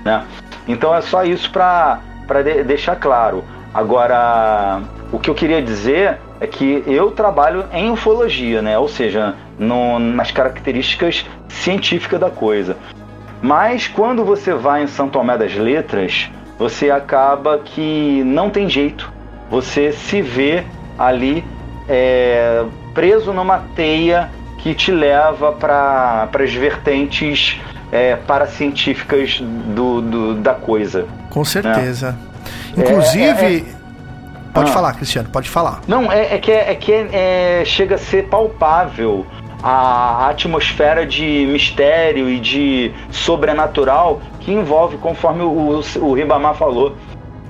né? 0.03 0.25
Então 0.67 0.95
é 0.95 1.01
só 1.01 1.23
isso 1.23 1.51
para 1.51 1.99
de, 2.43 2.63
deixar 2.63 2.95
claro. 2.95 3.43
Agora, 3.73 4.81
o 5.11 5.19
que 5.19 5.29
eu 5.29 5.35
queria 5.35 5.61
dizer 5.61 6.17
é 6.39 6.47
que 6.47 6.83
eu 6.87 7.11
trabalho 7.11 7.65
em 7.71 7.91
ufologia, 7.91 8.61
né? 8.61 8.77
Ou 8.77 8.87
seja, 8.87 9.35
no, 9.57 9.99
nas 9.99 10.31
características 10.31 11.25
científicas 11.47 12.19
da 12.19 12.29
coisa. 12.29 12.77
Mas 13.41 13.87
quando 13.87 14.23
você 14.23 14.53
vai 14.53 14.83
em 14.83 14.87
São 14.87 15.09
Tomé 15.09 15.37
das 15.37 15.55
Letras, 15.55 16.29
você 16.57 16.89
acaba 16.89 17.59
que 17.59 18.23
não 18.25 18.49
tem 18.49 18.69
jeito 18.69 19.19
você 19.49 19.91
se 19.91 20.21
vê 20.21 20.63
ali 20.97 21.43
é, 21.87 22.63
preso 22.93 23.33
numa 23.33 23.63
teia 23.75 24.29
que 24.59 24.75
te 24.75 24.91
leva 24.91 25.51
para 25.53 26.29
as 26.31 26.53
vertentes 26.53 27.59
é, 27.91 28.15
paracientíficas 28.15 29.39
do, 29.41 30.01
do, 30.01 30.35
da 30.35 30.53
coisa. 30.53 31.07
Com 31.29 31.43
certeza. 31.45 32.11
Né? 32.75 32.83
Inclusive. 32.83 33.45
É, 33.45 33.53
é, 33.53 33.57
é. 33.57 33.63
pode 34.53 34.69
ah. 34.69 34.73
falar, 34.73 34.93
Cristiano, 34.93 35.29
pode 35.29 35.49
falar. 35.49 35.81
Não, 35.87 36.11
é, 36.11 36.35
é 36.35 36.37
que, 36.37 36.51
é, 36.51 36.75
que 36.75 36.93
é, 36.93 37.63
chega 37.65 37.95
a 37.95 37.97
ser 37.97 38.27
palpável 38.27 39.25
a 39.61 40.29
atmosfera 40.29 41.05
de 41.05 41.45
mistério 41.51 42.29
e 42.29 42.39
de 42.39 42.93
sobrenatural 43.11 44.21
que 44.39 44.53
envolve, 44.53 44.97
conforme 44.97 45.43
o, 45.43 45.81
o, 45.81 46.05
o 46.05 46.13
Ribamar 46.13 46.55
falou, 46.55 46.95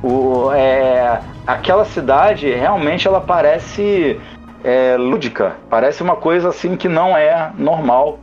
o, 0.02 0.52
é, 0.52 1.20
aquela 1.46 1.86
cidade 1.86 2.52
realmente 2.52 3.08
ela 3.08 3.22
parece 3.22 4.20
é, 4.64 4.98
lúdica, 4.98 5.56
parece 5.70 6.02
uma 6.02 6.16
coisa 6.16 6.50
assim 6.50 6.76
que 6.76 6.88
não 6.88 7.16
é 7.16 7.52
normal. 7.58 8.20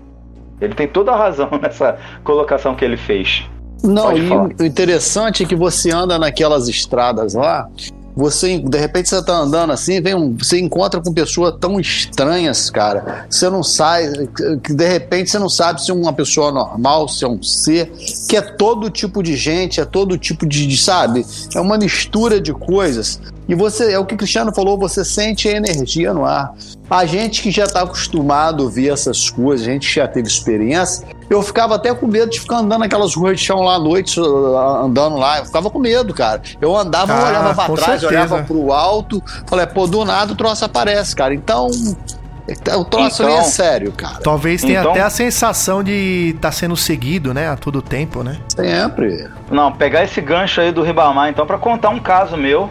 Ele 0.60 0.74
tem 0.74 0.88
toda 0.88 1.12
a 1.12 1.16
razão 1.16 1.50
nessa 1.60 1.98
colocação 2.24 2.74
que 2.74 2.84
ele 2.84 2.96
fez. 2.96 3.48
Não, 3.82 4.16
e 4.16 4.30
o 4.30 4.64
interessante 4.64 5.42
é 5.42 5.46
que 5.46 5.54
você 5.54 5.90
anda 5.92 6.18
naquelas 6.18 6.68
estradas 6.68 7.34
lá 7.34 7.68
você, 8.16 8.58
de 8.58 8.78
repente, 8.78 9.10
você 9.10 9.22
tá 9.22 9.34
andando 9.34 9.74
assim, 9.74 10.00
vem 10.00 10.14
um, 10.14 10.34
você 10.34 10.58
encontra 10.58 11.02
com 11.02 11.12
pessoas 11.12 11.54
tão 11.60 11.78
estranhas, 11.78 12.70
cara. 12.70 13.26
Você 13.28 13.50
não 13.50 13.62
sabe, 13.62 14.30
que 14.64 14.72
de 14.72 14.88
repente 14.88 15.30
você 15.30 15.38
não 15.38 15.50
sabe 15.50 15.84
se 15.84 15.90
é 15.90 15.94
uma 15.94 16.14
pessoa 16.14 16.50
normal, 16.50 17.08
se 17.10 17.26
é 17.26 17.28
um 17.28 17.42
ser, 17.42 17.92
que 18.26 18.34
é 18.34 18.40
todo 18.40 18.88
tipo 18.88 19.22
de 19.22 19.36
gente, 19.36 19.82
é 19.82 19.84
todo 19.84 20.16
tipo 20.16 20.46
de, 20.46 20.66
de 20.66 20.78
sabe? 20.78 21.26
É 21.54 21.60
uma 21.60 21.76
mistura 21.76 22.40
de 22.40 22.54
coisas. 22.54 23.20
E 23.46 23.54
você, 23.54 23.92
é 23.92 23.98
o 23.98 24.06
que 24.06 24.14
o 24.14 24.16
Cristiano 24.16 24.52
falou, 24.52 24.78
você 24.78 25.04
sente 25.04 25.46
a 25.46 25.52
energia 25.52 26.14
no 26.14 26.24
ar. 26.24 26.54
A 26.88 27.04
gente 27.04 27.42
que 27.42 27.50
já 27.50 27.64
está 27.64 27.82
acostumado 27.82 28.66
a 28.66 28.70
ver 28.70 28.92
essas 28.92 29.28
coisas, 29.28 29.68
a 29.68 29.70
gente 29.70 29.94
já 29.94 30.08
teve 30.08 30.26
experiência, 30.26 31.06
eu 31.28 31.42
ficava 31.42 31.74
até 31.74 31.92
com 31.94 32.06
medo 32.06 32.30
de 32.30 32.40
ficar 32.40 32.58
andando 32.58 32.80
naquelas 32.80 33.14
ruas 33.14 33.38
de 33.38 33.44
chão 33.44 33.60
lá 33.62 33.74
à 33.74 33.78
noite, 33.78 34.20
andando 34.20 35.16
lá. 35.16 35.38
Eu 35.38 35.46
ficava 35.46 35.68
com 35.70 35.78
medo, 35.78 36.14
cara. 36.14 36.40
Eu 36.60 36.76
andava, 36.76 37.12
ah, 37.12 37.28
olhava 37.28 37.54
pra 37.54 37.74
trás, 37.74 38.00
certeza. 38.00 38.08
olhava 38.08 38.42
pro 38.44 38.72
alto, 38.72 39.22
falei, 39.46 39.66
pô, 39.66 39.86
do 39.86 40.04
nada 40.04 40.32
o 40.32 40.36
troço 40.36 40.64
aparece, 40.64 41.14
cara. 41.16 41.34
Então, 41.34 41.66
o 41.66 42.84
troço 42.84 43.22
então, 43.22 43.26
ali 43.26 43.34
é 43.34 43.38
então, 43.38 43.44
sério, 43.44 43.92
cara. 43.92 44.20
Talvez 44.22 44.62
tenha 44.62 44.80
então, 44.80 44.92
até 44.92 45.02
a 45.02 45.10
sensação 45.10 45.82
de 45.82 46.32
estar 46.36 46.48
tá 46.48 46.52
sendo 46.52 46.76
seguido, 46.76 47.34
né? 47.34 47.48
A 47.48 47.56
todo 47.56 47.82
tempo, 47.82 48.22
né? 48.22 48.38
Sempre. 48.54 49.28
Não, 49.50 49.72
pegar 49.72 50.04
esse 50.04 50.20
gancho 50.20 50.60
aí 50.60 50.70
do 50.70 50.82
Ribamar, 50.82 51.28
então, 51.28 51.44
para 51.44 51.58
contar 51.58 51.90
um 51.90 51.98
caso 51.98 52.36
meu. 52.36 52.70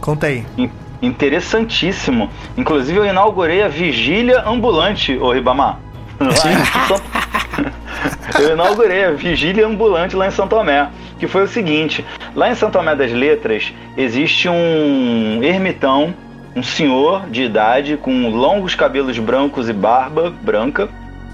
Conta 0.00 0.26
aí. 0.26 0.46
Interessantíssimo. 1.02 2.30
Inclusive, 2.56 2.98
eu 2.98 3.04
inaugurei 3.04 3.62
a 3.62 3.68
vigília 3.68 4.42
ambulante, 4.46 5.16
ô 5.18 5.32
Ribamar. 5.32 5.78
eu 8.40 8.52
inaugurei 8.52 9.04
a 9.04 9.10
vigília 9.12 9.66
ambulante 9.66 10.16
lá 10.16 10.26
em 10.26 10.30
São 10.30 10.48
Tomé, 10.48 10.88
que 11.18 11.26
foi 11.26 11.44
o 11.44 11.48
seguinte: 11.48 12.04
lá 12.34 12.50
em 12.50 12.54
São 12.54 12.70
Tomé 12.70 12.94
das 12.94 13.12
Letras 13.12 13.72
existe 13.96 14.48
um 14.48 15.40
ermitão, 15.42 16.14
um 16.54 16.62
senhor 16.62 17.28
de 17.28 17.42
idade 17.42 17.96
com 17.96 18.28
longos 18.30 18.74
cabelos 18.74 19.18
brancos 19.18 19.68
e 19.68 19.72
barba 19.72 20.32
branca, 20.42 20.88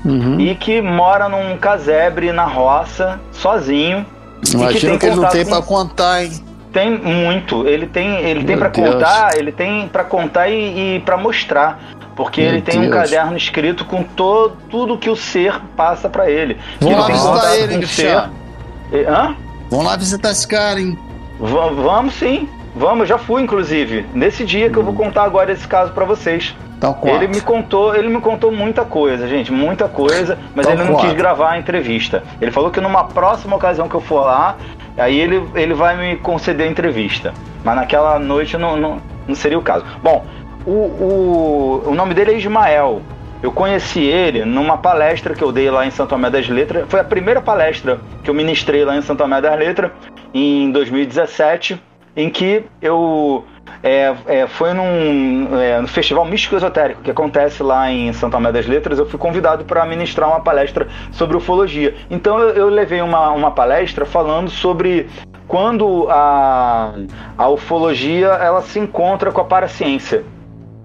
uhum. 0.05 0.41
e 0.41 0.55
que 0.55 0.81
mora 0.81 1.29
num 1.29 1.57
casebre 1.57 2.33
na 2.33 2.45
roça, 2.45 3.21
sozinho. 3.33 4.05
Imagina 4.53 4.93
que, 4.93 4.99
que 4.99 5.07
ele 5.07 5.17
não 5.17 5.29
tem 5.29 5.45
com... 5.45 5.51
para 5.51 5.63
contar, 5.63 6.25
hein? 6.25 6.33
Tem 6.73 6.91
muito. 6.99 7.67
Ele 7.67 7.87
tem, 7.87 8.21
ele 8.21 8.45
tem 8.45 8.57
para 8.57 8.71
contar, 8.71 9.37
ele 9.37 9.51
tem 9.51 9.89
para 9.89 10.05
contar 10.05 10.49
e, 10.49 10.97
e 10.97 11.01
para 11.01 11.17
mostrar 11.17 11.81
porque 12.15 12.43
Meu 12.43 12.51
ele 12.51 12.63
tem 12.63 12.81
Deus. 12.81 12.87
um 12.87 12.91
caderno 12.91 13.37
escrito 13.37 13.85
com 13.85 14.03
todo, 14.03 14.57
tudo 14.69 14.99
que 14.99 15.09
o 15.09 15.17
ser 15.17 15.61
passa 15.77 16.09
para 16.09 16.31
ele. 16.31 16.59
Vamos 16.81 16.99
lá 16.99 17.07
visitar 17.07 17.57
ele, 17.59 17.79
Cristiano. 17.79 18.33
Hã? 19.09 19.37
Vamos 19.71 19.87
lá 19.87 19.97
visitar 19.97 20.31
esse 20.31 20.47
cara, 20.47 20.81
hein? 20.81 20.99
V 21.39 21.47
vamos 21.83 22.15
sim. 22.15 22.49
Vamos, 22.75 23.09
já 23.09 23.19
fui, 23.19 23.43
inclusive. 23.43 24.07
Nesse 24.15 24.45
dia 24.45 24.71
que 24.71 24.77
eu 24.77 24.83
vou 24.83 24.95
contar 24.95 25.25
agora 25.25 25.53
esse 25.53 25.67
caso 25.67 25.93
para 25.93 26.05
vocês. 26.05 26.55
Então, 26.77 26.99
ele 27.05 27.29
me 27.29 27.41
contou, 27.43 27.95
ele 27.95 28.09
me 28.09 28.21
contou 28.23 28.51
muita 28.51 28.87
coisa, 28.87 29.29
gente, 29.29 29.53
muita 29.53 29.87
coisa, 29.87 30.39
mas 30.57 30.67
então, 30.67 30.81
ele 30.81 30.91
não 30.91 30.99
quis 30.99 31.13
gravar 31.13 31.51
a 31.51 31.59
entrevista. 31.59 32.23
Ele 32.41 32.51
falou 32.51 32.71
que 32.71 32.81
numa 32.81 33.05
próxima 33.05 33.55
ocasião 33.55 33.87
que 33.87 33.95
eu 33.95 34.01
for 34.01 34.25
lá, 34.25 34.57
aí 34.97 35.19
ele, 35.21 35.47
ele 35.55 35.75
vai 35.75 35.97
me 35.97 36.17
conceder 36.17 36.67
a 36.67 36.71
entrevista. 36.71 37.35
Mas 37.63 37.77
naquela 37.77 38.19
noite 38.19 38.57
não, 38.57 38.79
não, 38.79 38.99
não 39.29 39.35
seria 39.35 39.59
o 39.59 39.63
caso. 39.63 39.85
Bom, 40.03 40.25
o, 40.71 41.83
o, 41.85 41.91
o 41.91 41.95
nome 41.95 42.15
dele 42.15 42.33
é 42.33 42.39
Ismael. 42.39 43.03
Eu 43.43 43.51
conheci 43.51 44.01
ele 44.01 44.45
numa 44.45 44.77
palestra 44.77 45.35
que 45.35 45.43
eu 45.43 45.51
dei 45.51 45.71
lá 45.71 45.87
em 45.87 45.91
Santo 45.91 46.11
Tomé 46.11 46.31
das 46.31 46.49
Letras. 46.49 46.85
Foi 46.89 47.01
a 47.01 47.05
primeira 47.05 47.41
palestra 47.41 47.99
que 48.23 48.31
eu 48.31 48.35
ministrei 48.35 48.85
lá 48.85 48.97
em 48.97 49.03
Santo 49.03 49.19
Tomé 49.19 49.41
das 49.41 49.59
Letras, 49.59 49.91
em 50.33 50.71
2017, 50.71 51.81
em 52.15 52.29
que 52.29 52.65
eu 52.83 53.45
é, 53.83 54.15
é, 54.27 54.47
foi 54.47 54.75
num 54.75 55.59
é, 55.59 55.81
no 55.81 55.89
Festival 55.89 56.25
Místico 56.27 56.57
Esotérico 56.57 57.01
que 57.03 57.11
acontece 57.11 57.63
lá 57.63 57.91
em 57.91 58.13
Santo 58.13 58.33
Tomé 58.33 58.53
das 58.53 58.67
Letras. 58.67 58.99
Eu 58.99 59.07
fui 59.07 59.19
convidado 59.19 59.65
para 59.65 59.85
ministrar 59.87 60.29
uma 60.29 60.41
palestra 60.41 60.87
sobre 61.11 61.37
ufologia. 61.37 61.95
Então 62.11 62.39
eu, 62.39 62.51
eu 62.51 62.69
levei 62.69 63.01
uma, 63.01 63.31
uma 63.31 63.51
palestra 63.51 64.05
falando 64.05 64.51
sobre 64.51 65.09
quando 65.49 66.09
a, 66.11 66.93
a 67.39 67.49
ufologia 67.49 68.29
ela 68.29 68.61
se 68.61 68.79
encontra 68.79 69.33
com 69.33 69.41
a 69.41 69.45
paraciência 69.45 70.25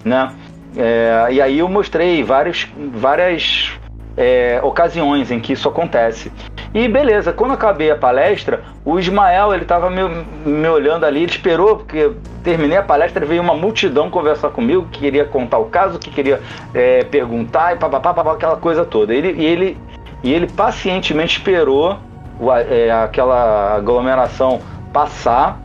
né? 0.05 0.31
É, 0.77 1.27
e 1.31 1.41
aí 1.41 1.59
eu 1.59 1.67
mostrei 1.67 2.23
vários, 2.23 2.67
várias 2.93 3.71
é, 4.15 4.59
ocasiões 4.63 5.31
em 5.31 5.39
que 5.39 5.53
isso 5.53 5.67
acontece. 5.67 6.31
E 6.73 6.87
beleza, 6.87 7.31
quando 7.31 7.53
acabei 7.53 7.89
a 7.89 7.95
palestra, 7.95 8.63
o 8.83 8.99
Ismael 8.99 9.53
ele 9.53 9.63
estava 9.63 9.89
me, 9.89 10.01
me 10.45 10.67
olhando 10.67 11.05
ali, 11.05 11.23
ele 11.23 11.31
esperou, 11.31 11.77
porque 11.77 12.11
terminei 12.43 12.77
a 12.77 12.83
palestra, 12.83 13.25
veio 13.25 13.41
uma 13.41 13.53
multidão 13.53 14.09
conversar 14.09 14.49
comigo, 14.49 14.87
que 14.91 14.99
queria 14.99 15.25
contar 15.25 15.57
o 15.57 15.65
caso, 15.65 15.97
que 15.97 16.11
queria 16.11 16.41
é, 16.73 17.03
perguntar 17.05 17.73
e 17.73 17.77
papapá, 17.77 18.13
papapá, 18.13 18.33
aquela 18.33 18.57
coisa 18.57 18.83
toda. 18.83 19.13
Ele, 19.13 19.31
e, 19.41 19.45
ele, 19.45 19.77
e 20.21 20.33
ele 20.33 20.47
pacientemente 20.47 21.37
esperou 21.37 21.97
o, 22.39 22.51
é, 22.51 22.91
aquela 22.91 23.75
aglomeração 23.77 24.59
passar, 24.91 25.61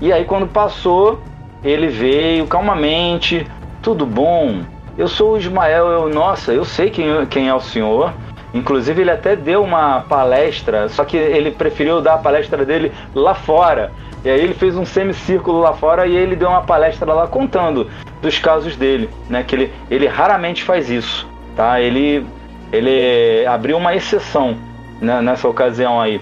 e 0.00 0.12
aí 0.12 0.24
quando 0.24 0.46
passou, 0.46 1.20
ele 1.64 1.88
veio 1.88 2.46
calmamente, 2.46 3.46
tudo 3.82 4.06
bom? 4.06 4.62
Eu 4.96 5.08
sou 5.08 5.32
o 5.32 5.38
Ismael, 5.38 5.88
eu, 5.88 6.08
nossa, 6.08 6.52
eu 6.52 6.64
sei 6.64 6.88
quem, 6.88 7.26
quem 7.26 7.48
é 7.48 7.54
o 7.54 7.60
senhor. 7.60 8.12
Inclusive, 8.54 9.00
ele 9.00 9.10
até 9.10 9.34
deu 9.34 9.62
uma 9.62 10.00
palestra, 10.02 10.88
só 10.88 11.04
que 11.04 11.16
ele 11.16 11.50
preferiu 11.50 12.00
dar 12.00 12.14
a 12.14 12.18
palestra 12.18 12.64
dele 12.64 12.92
lá 13.14 13.34
fora. 13.34 13.90
E 14.24 14.30
aí 14.30 14.40
ele 14.40 14.54
fez 14.54 14.76
um 14.76 14.84
semicírculo 14.84 15.60
lá 15.60 15.72
fora 15.72 16.06
e 16.06 16.14
ele 16.14 16.36
deu 16.36 16.48
uma 16.48 16.62
palestra 16.62 17.12
lá 17.12 17.26
contando 17.26 17.90
dos 18.20 18.38
casos 18.38 18.76
dele, 18.76 19.10
né? 19.28 19.42
Que 19.42 19.56
ele, 19.56 19.72
ele 19.90 20.06
raramente 20.06 20.62
faz 20.62 20.88
isso, 20.88 21.26
tá? 21.56 21.80
Ele, 21.80 22.24
ele 22.70 23.44
abriu 23.46 23.76
uma 23.78 23.96
exceção 23.96 24.56
né, 25.00 25.20
nessa 25.20 25.48
ocasião 25.48 26.00
aí. 26.00 26.20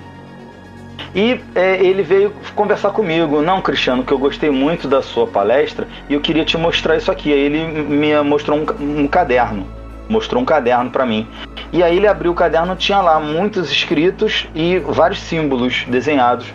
E 1.14 1.40
é, 1.54 1.76
ele 1.84 2.02
veio 2.02 2.32
conversar 2.54 2.90
comigo, 2.90 3.42
não, 3.42 3.60
Cristiano, 3.60 4.04
que 4.04 4.12
eu 4.12 4.18
gostei 4.18 4.50
muito 4.50 4.86
da 4.86 5.02
sua 5.02 5.26
palestra 5.26 5.86
e 6.08 6.14
eu 6.14 6.20
queria 6.20 6.44
te 6.44 6.56
mostrar 6.56 6.96
isso 6.96 7.10
aqui. 7.10 7.32
Aí 7.32 7.38
ele 7.38 7.64
me 7.64 8.20
mostrou 8.22 8.58
um, 8.58 9.02
um 9.02 9.06
caderno, 9.06 9.66
mostrou 10.08 10.42
um 10.42 10.44
caderno 10.44 10.90
para 10.90 11.04
mim. 11.04 11.26
E 11.72 11.82
aí 11.82 11.96
ele 11.96 12.06
abriu 12.06 12.32
o 12.32 12.34
caderno, 12.34 12.76
tinha 12.76 13.00
lá 13.00 13.18
muitos 13.18 13.70
escritos 13.70 14.48
e 14.54 14.78
vários 14.78 15.20
símbolos 15.20 15.84
desenhados. 15.88 16.46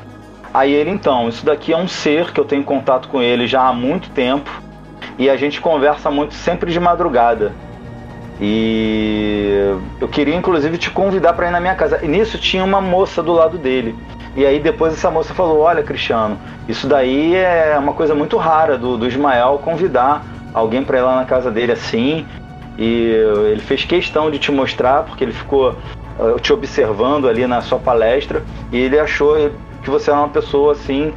Aí 0.54 0.74
ele 0.74 0.90
então, 0.90 1.28
isso 1.28 1.46
daqui 1.46 1.74
é 1.74 1.78
um 1.78 1.88
ser 1.88 2.32
que 2.32 2.40
eu 2.40 2.46
tenho 2.46 2.64
contato 2.64 3.10
com 3.10 3.22
ele 3.22 3.46
já 3.46 3.68
há 3.68 3.74
muito 3.74 4.10
tempo 4.12 4.50
e 5.18 5.30
a 5.30 5.36
gente 5.36 5.60
conversa 5.60 6.10
muito 6.10 6.34
sempre 6.34 6.72
de 6.72 6.80
madrugada. 6.80 7.52
E 8.40 9.76
eu 10.00 10.08
queria 10.08 10.36
inclusive 10.36 10.78
te 10.78 10.90
convidar 10.90 11.34
para 11.34 11.48
ir 11.48 11.52
na 11.52 11.60
minha 11.60 11.76
casa. 11.76 12.00
E 12.04 12.08
nisso 12.08 12.38
tinha 12.38 12.64
uma 12.64 12.82
moça 12.82 13.24
do 13.24 13.32
lado 13.34 13.58
dele. 13.58 13.96
E 14.36 14.45
aí 14.45 14.60
depois 14.60 14.94
essa 14.94 15.10
moça 15.10 15.34
falou: 15.34 15.60
Olha, 15.60 15.82
Cristiano, 15.82 16.38
isso 16.68 16.88
daí 16.88 17.36
é 17.36 17.78
uma 17.80 17.94
coisa 17.94 18.14
muito 18.14 18.38
rara 18.38 18.78
do, 18.78 18.98
do 18.98 19.07
Ismael 19.07 19.60
convidar 19.64 20.26
alguém 20.53 20.84
para 20.84 20.98
ir 20.98 21.02
lá 21.02 21.16
na 21.16 21.26
casa 21.26 21.49
dele 21.49 21.72
assim. 21.72 22.26
E 22.78 23.14
ele 23.52 23.62
fez 23.62 23.86
questão 23.86 24.30
de 24.30 24.38
te 24.38 24.52
mostrar, 24.52 25.03
porque 25.03 25.24
ele 25.24 25.32
ficou 25.32 25.76
uh, 26.20 26.40
te 26.41 26.52
observando 26.52 27.28
ali 27.30 27.48
na 27.48 27.62
sua 27.62 27.80
palestra. 27.80 28.44
E 28.72 28.78
ele 28.78 28.99
achou 28.99 29.38
que 29.82 29.90
você 29.90 30.12
era 30.12 30.20
uma 30.20 30.30
pessoa 30.30 30.74
assim 30.74 31.14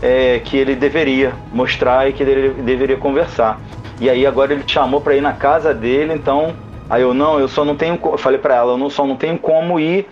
é, 0.00 0.40
que 0.40 0.56
ele 0.56 0.74
deveria 0.74 1.32
mostrar 1.52 2.08
e 2.08 2.12
que 2.12 2.22
ele 2.22 2.62
deveria 2.62 2.96
conversar. 2.96 3.60
E 4.00 4.08
aí 4.08 4.26
agora 4.26 4.52
ele 4.52 4.64
te 4.64 4.72
chamou 4.72 5.00
para 5.00 5.14
ir 5.14 5.20
na 5.20 5.32
casa 5.32 5.72
dele, 5.72 6.14
então 6.14 6.54
aí 6.90 7.02
eu 7.02 7.12
não, 7.14 7.38
eu 7.38 7.46
só 7.46 7.64
não 7.64 7.76
tenho, 7.76 7.98
eu 8.02 8.18
falei 8.18 8.38
para 8.38 8.56
ela, 8.56 8.72
eu 8.72 8.78
não, 8.78 8.90
só 8.90 9.06
não 9.06 9.16
tenho 9.16 9.38
como 9.38 9.78
ir 9.78 10.08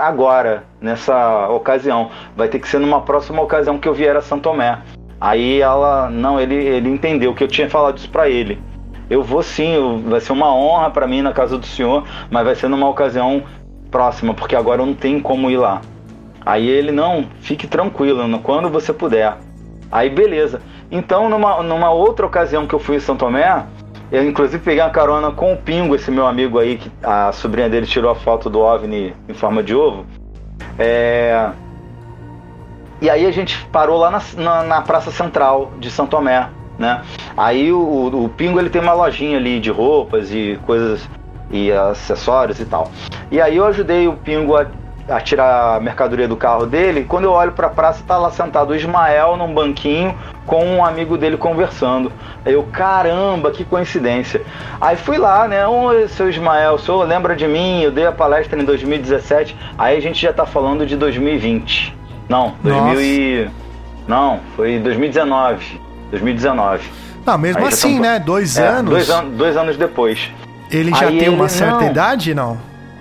agora 0.00 0.64
nessa 0.80 1.48
ocasião. 1.48 2.10
Vai 2.36 2.48
ter 2.48 2.58
que 2.58 2.68
ser 2.68 2.78
numa 2.78 3.00
próxima 3.02 3.42
ocasião 3.42 3.78
que 3.78 3.88
eu 3.88 3.94
vier 3.94 4.16
a 4.16 4.20
São 4.20 4.38
Tomé. 4.38 4.78
Aí 5.20 5.60
ela, 5.60 6.08
não, 6.08 6.40
ele, 6.40 6.54
ele 6.54 6.88
entendeu 6.88 7.34
que 7.34 7.44
eu 7.44 7.48
tinha 7.48 7.68
falado 7.68 7.98
isso 7.98 8.10
para 8.10 8.28
ele. 8.28 8.60
Eu 9.08 9.22
vou 9.22 9.42
sim, 9.42 10.04
vai 10.06 10.20
ser 10.20 10.32
uma 10.32 10.54
honra 10.54 10.90
para 10.90 11.06
mim 11.06 11.20
na 11.20 11.32
casa 11.32 11.58
do 11.58 11.66
senhor, 11.66 12.04
mas 12.30 12.44
vai 12.44 12.54
ser 12.54 12.68
numa 12.68 12.88
ocasião 12.88 13.42
próxima, 13.90 14.32
porque 14.32 14.54
agora 14.54 14.82
eu 14.82 14.86
não 14.86 14.94
tenho 14.94 15.20
como 15.20 15.50
ir 15.50 15.56
lá. 15.56 15.80
Aí 16.46 16.68
ele, 16.68 16.92
não, 16.92 17.26
fique 17.40 17.66
tranquilo, 17.66 18.38
quando 18.38 18.70
você 18.70 18.92
puder. 18.92 19.36
Aí 19.90 20.08
beleza. 20.08 20.62
Então, 20.90 21.28
numa, 21.28 21.62
numa 21.62 21.90
outra 21.90 22.24
ocasião 22.24 22.66
que 22.66 22.74
eu 22.74 22.78
fui 22.78 22.96
em 22.96 23.00
São 23.00 23.16
Tomé, 23.16 23.64
eu 24.10 24.28
inclusive 24.28 24.62
peguei 24.62 24.82
uma 24.82 24.90
carona 24.90 25.30
com 25.30 25.52
o 25.52 25.56
Pingo, 25.56 25.94
esse 25.94 26.10
meu 26.10 26.26
amigo 26.26 26.58
aí, 26.58 26.78
que 26.78 26.90
a 27.02 27.30
sobrinha 27.32 27.68
dele 27.68 27.86
tirou 27.86 28.10
a 28.10 28.14
foto 28.14 28.50
do 28.50 28.60
OVNI 28.60 29.14
em 29.28 29.34
forma 29.34 29.62
de 29.62 29.74
ovo. 29.74 30.04
É... 30.78 31.50
E 33.00 33.08
aí 33.08 33.24
a 33.24 33.30
gente 33.30 33.64
parou 33.66 33.98
lá 33.98 34.10
na, 34.10 34.20
na, 34.36 34.62
na, 34.62 34.82
Praça 34.82 35.10
Central 35.10 35.72
de 35.78 35.90
São 35.90 36.06
Tomé, 36.06 36.50
né? 36.78 37.02
Aí 37.36 37.72
o, 37.72 37.78
o, 37.78 38.24
o 38.24 38.28
Pingo 38.28 38.58
ele 38.58 38.68
tem 38.68 38.82
uma 38.82 38.92
lojinha 38.92 39.38
ali 39.38 39.58
de 39.58 39.70
roupas 39.70 40.30
e 40.32 40.58
coisas 40.66 41.08
e 41.50 41.72
acessórios 41.72 42.60
e 42.60 42.64
tal. 42.64 42.90
E 43.30 43.40
aí 43.40 43.56
eu 43.56 43.64
ajudei 43.66 44.06
o 44.06 44.14
Pingo 44.14 44.56
a 44.56 44.66
a 45.10 45.20
tirar 45.20 45.76
a 45.76 45.80
mercadoria 45.80 46.28
do 46.28 46.36
carro 46.36 46.66
dele. 46.66 47.04
Quando 47.04 47.24
eu 47.24 47.32
olho 47.32 47.52
para 47.52 47.66
a 47.66 47.70
praça, 47.70 48.02
tá 48.06 48.16
lá 48.16 48.30
sentado 48.30 48.70
o 48.70 48.76
Ismael 48.76 49.36
num 49.36 49.52
banquinho 49.52 50.16
com 50.46 50.64
um 50.64 50.84
amigo 50.84 51.18
dele 51.18 51.36
conversando. 51.36 52.12
Aí 52.44 52.52
eu, 52.52 52.62
caramba, 52.64 53.50
que 53.50 53.64
coincidência. 53.64 54.42
Aí 54.80 54.96
fui 54.96 55.18
lá, 55.18 55.46
né? 55.46 55.66
Oi, 55.66 56.08
seu 56.08 56.30
Ismael, 56.30 56.74
o 56.74 56.78
senhor 56.78 57.04
lembra 57.04 57.34
de 57.34 57.46
mim? 57.46 57.82
Eu 57.82 57.90
dei 57.90 58.06
a 58.06 58.12
palestra 58.12 58.60
em 58.60 58.64
2017. 58.64 59.56
Aí 59.76 59.96
a 59.96 60.00
gente 60.00 60.20
já 60.20 60.32
tá 60.32 60.46
falando 60.46 60.86
de 60.86 60.96
2020. 60.96 61.96
Não, 62.28 62.54
2000 62.62 63.00
e... 63.00 63.50
Não, 64.06 64.40
foi 64.56 64.78
2019. 64.78 65.80
2019. 66.10 66.90
Não, 67.24 67.38
mesmo 67.38 67.66
assim, 67.66 68.00
né? 68.00 68.18
Dois 68.18 68.56
é, 68.56 68.66
anos. 68.66 68.90
Dois, 68.90 69.10
an 69.10 69.24
dois 69.30 69.56
anos 69.56 69.76
depois. 69.76 70.30
Ele 70.70 70.90
já 70.90 71.08
Aí 71.08 71.18
tem 71.18 71.28
uma 71.28 71.48
certa 71.48 71.80
não. 71.80 71.90
idade, 71.90 72.34
não? 72.34 72.58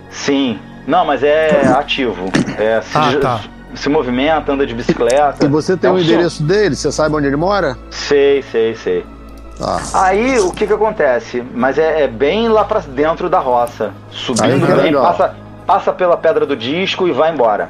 Sim, 0.10 0.60
não, 0.90 1.06
mas 1.06 1.22
é 1.24 1.68
ativo. 1.68 2.32
É, 2.58 2.82
se, 2.82 2.98
ah, 2.98 3.20
tá. 3.22 3.42
se 3.76 3.88
movimenta, 3.88 4.52
anda 4.52 4.66
de 4.66 4.74
bicicleta. 4.74 5.46
E 5.46 5.48
você 5.48 5.78
tem 5.78 5.88
é 5.88 5.94
o 5.94 6.00
endereço 6.00 6.42
dele? 6.42 6.76
Você 6.76 6.92
sabe 6.92 7.16
onde 7.16 7.28
ele 7.28 7.36
mora? 7.36 7.78
Sei, 7.92 8.42
sei, 8.42 8.74
sei. 8.74 9.06
Ah. 9.62 9.80
Aí 9.94 10.40
o 10.40 10.52
que 10.52 10.66
que 10.66 10.74
acontece? 10.74 11.44
Mas 11.54 11.78
é, 11.78 12.02
é 12.02 12.08
bem 12.08 12.48
lá 12.50 12.64
para 12.64 12.80
dentro 12.80 13.30
da 13.30 13.38
roça. 13.38 13.94
Subindo 14.10 14.66
é 14.66 14.82
bem, 14.82 14.94
passa, 14.94 15.36
passa 15.64 15.94
pela 15.94 16.18
pedra 16.18 16.44
do 16.44 16.56
disco 16.56 17.08
e 17.08 17.12
vai 17.12 17.32
embora. 17.32 17.70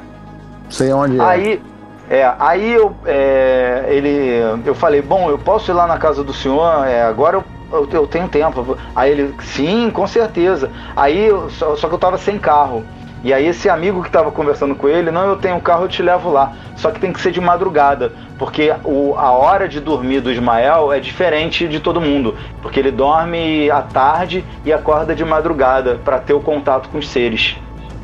Sei 0.70 0.90
onde 0.90 1.18
é. 1.18 1.22
Aí, 1.22 1.62
é, 2.08 2.32
aí 2.38 2.72
eu, 2.72 2.96
é, 3.04 3.84
ele, 3.88 4.62
eu 4.64 4.74
falei, 4.74 5.02
bom, 5.02 5.28
eu 5.28 5.38
posso 5.38 5.70
ir 5.70 5.74
lá 5.74 5.86
na 5.86 5.98
casa 5.98 6.24
do 6.24 6.32
senhor, 6.32 6.86
é, 6.86 7.02
agora 7.02 7.36
eu, 7.36 7.44
eu, 7.70 7.88
eu, 7.92 8.06
tenho 8.06 8.28
tempo. 8.28 8.78
Aí 8.96 9.10
ele, 9.10 9.34
sim, 9.42 9.90
com 9.90 10.06
certeza. 10.06 10.70
Aí, 10.96 11.28
só, 11.50 11.76
só 11.76 11.86
que 11.86 11.94
eu 11.94 11.98
tava 11.98 12.16
sem 12.16 12.38
carro. 12.38 12.82
E 13.22 13.34
aí 13.34 13.46
esse 13.46 13.68
amigo 13.68 14.00
que 14.00 14.08
estava 14.08 14.30
conversando 14.30 14.74
com 14.74 14.88
ele, 14.88 15.10
não, 15.10 15.26
eu 15.26 15.36
tenho 15.36 15.56
um 15.56 15.60
carro, 15.60 15.84
eu 15.84 15.88
te 15.88 16.02
levo 16.02 16.30
lá. 16.30 16.52
Só 16.76 16.90
que 16.90 16.98
tem 16.98 17.12
que 17.12 17.20
ser 17.20 17.30
de 17.30 17.40
madrugada, 17.40 18.12
porque 18.38 18.74
o, 18.82 19.14
a 19.16 19.30
hora 19.30 19.68
de 19.68 19.78
dormir 19.78 20.20
do 20.20 20.30
Ismael 20.30 20.92
é 20.92 20.98
diferente 20.98 21.68
de 21.68 21.80
todo 21.80 22.00
mundo, 22.00 22.34
porque 22.62 22.80
ele 22.80 22.90
dorme 22.90 23.70
à 23.70 23.82
tarde 23.82 24.44
e 24.64 24.72
acorda 24.72 25.14
de 25.14 25.24
madrugada 25.24 26.00
para 26.02 26.18
ter 26.18 26.32
o 26.32 26.40
contato 26.40 26.88
com 26.88 26.98
os 26.98 27.08
seres. 27.08 27.56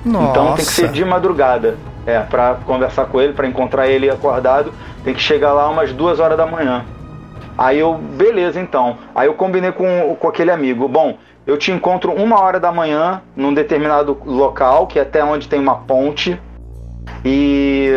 Nossa. 0.05 0.31
Então 0.31 0.47
tem 0.49 0.57
que 0.57 0.65
ser 0.65 0.89
de 0.91 1.05
madrugada. 1.05 1.77
É, 2.07 2.21
para 2.21 2.55
conversar 2.65 3.07
com 3.07 3.21
ele, 3.21 3.33
para 3.33 3.49
encontrar 3.49 3.89
ele 3.89 4.09
acordado, 4.09 4.73
tem 5.03 5.13
que 5.13 5.21
chegar 5.21 5.53
lá 5.53 5.69
umas 5.69 5.93
duas 5.93 6.21
horas 6.21 6.37
da 6.37 6.47
manhã. 6.47 6.85
Aí 7.59 7.81
eu, 7.81 7.95
beleza 7.95 8.61
então. 8.61 8.99
Aí 9.13 9.27
eu 9.27 9.35
combinei 9.35 9.73
com, 9.73 10.15
com 10.15 10.29
aquele 10.29 10.53
amigo. 10.53 10.87
Bom, 10.87 11.19
eu 11.47 11.57
te 11.57 11.71
encontro 11.71 12.13
uma 12.13 12.41
hora 12.41 12.59
da 12.59 12.73
manhã 12.73 13.23
num 13.37 13.55
determinado 13.55 14.19
local, 14.27 14.87
que 14.87 14.99
é 14.99 15.03
até 15.03 15.25
onde 15.25 15.49
tem 15.49 15.61
uma 15.61 15.77
ponte. 15.77 16.39
E, 17.25 17.93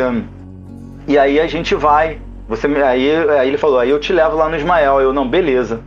e 1.07 1.17
aí 1.17 1.39
a 1.39 1.47
gente 1.47 1.73
vai. 1.73 2.19
Você, 2.47 2.67
aí, 2.67 3.11
aí 3.11 3.47
ele 3.47 3.57
falou, 3.57 3.79
aí 3.79 3.89
eu 3.89 3.99
te 3.99 4.13
levo 4.13 4.37
lá 4.37 4.47
no 4.47 4.55
Ismael. 4.55 5.01
Eu, 5.01 5.11
não, 5.11 5.27
beleza. 5.27 5.81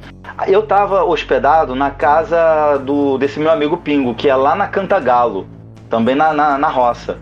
Eu 0.48 0.62
tava 0.62 1.04
hospedado 1.04 1.74
na 1.74 1.90
casa 1.90 2.78
do 2.78 3.16
desse 3.16 3.38
meu 3.38 3.50
amigo 3.50 3.76
Pingo, 3.76 4.14
que 4.14 4.28
é 4.28 4.34
lá 4.34 4.56
na 4.56 4.66
Cantagalo, 4.66 5.46
também 5.88 6.16
na, 6.16 6.32
na, 6.32 6.58
na 6.58 6.68
roça. 6.68 7.18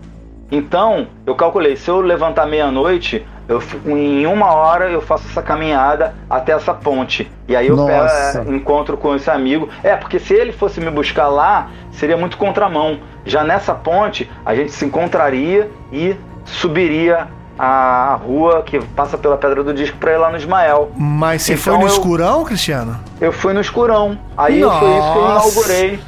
Então, 0.51 1.07
eu 1.25 1.35
calculei, 1.35 1.75
se 1.75 1.89
eu 1.89 2.01
levantar 2.01 2.45
meia-noite, 2.45 3.25
eu, 3.51 3.97
em 3.97 4.25
uma 4.25 4.53
hora 4.53 4.89
eu 4.89 5.01
faço 5.01 5.27
essa 5.29 5.41
caminhada 5.41 6.15
até 6.29 6.53
essa 6.53 6.73
ponte. 6.73 7.29
E 7.47 7.55
aí 7.55 7.67
eu 7.67 7.85
pego, 7.85 8.53
encontro 8.53 8.95
com 8.95 9.15
esse 9.15 9.29
amigo. 9.29 9.67
É, 9.83 9.95
porque 9.95 10.19
se 10.19 10.33
ele 10.33 10.53
fosse 10.53 10.79
me 10.79 10.89
buscar 10.89 11.27
lá, 11.27 11.69
seria 11.91 12.15
muito 12.15 12.37
contramão. 12.37 12.99
Já 13.25 13.43
nessa 13.43 13.75
ponte, 13.75 14.29
a 14.45 14.55
gente 14.55 14.71
se 14.71 14.85
encontraria 14.85 15.69
e 15.91 16.15
subiria 16.45 17.27
a 17.59 18.17
rua 18.23 18.63
que 18.63 18.79
passa 18.79 19.17
pela 19.17 19.37
Pedra 19.37 19.63
do 19.63 19.73
Disco 19.73 19.97
para 19.97 20.13
ir 20.13 20.17
lá 20.17 20.29
no 20.29 20.37
Ismael. 20.37 20.91
Mas 20.97 21.43
você 21.43 21.53
então, 21.53 21.63
foi 21.63 21.77
no 21.77 21.83
eu, 21.83 21.87
escurão, 21.87 22.43
Cristiano? 22.45 22.99
Eu 23.19 23.31
fui 23.31 23.53
no 23.53 23.59
escurão. 23.59 24.17
Aí 24.37 24.61
Nossa. 24.61 24.79
foi 24.79 24.97
isso 24.97 25.11
que 25.11 25.17
eu 25.17 25.25
inaugurei. 25.25 25.99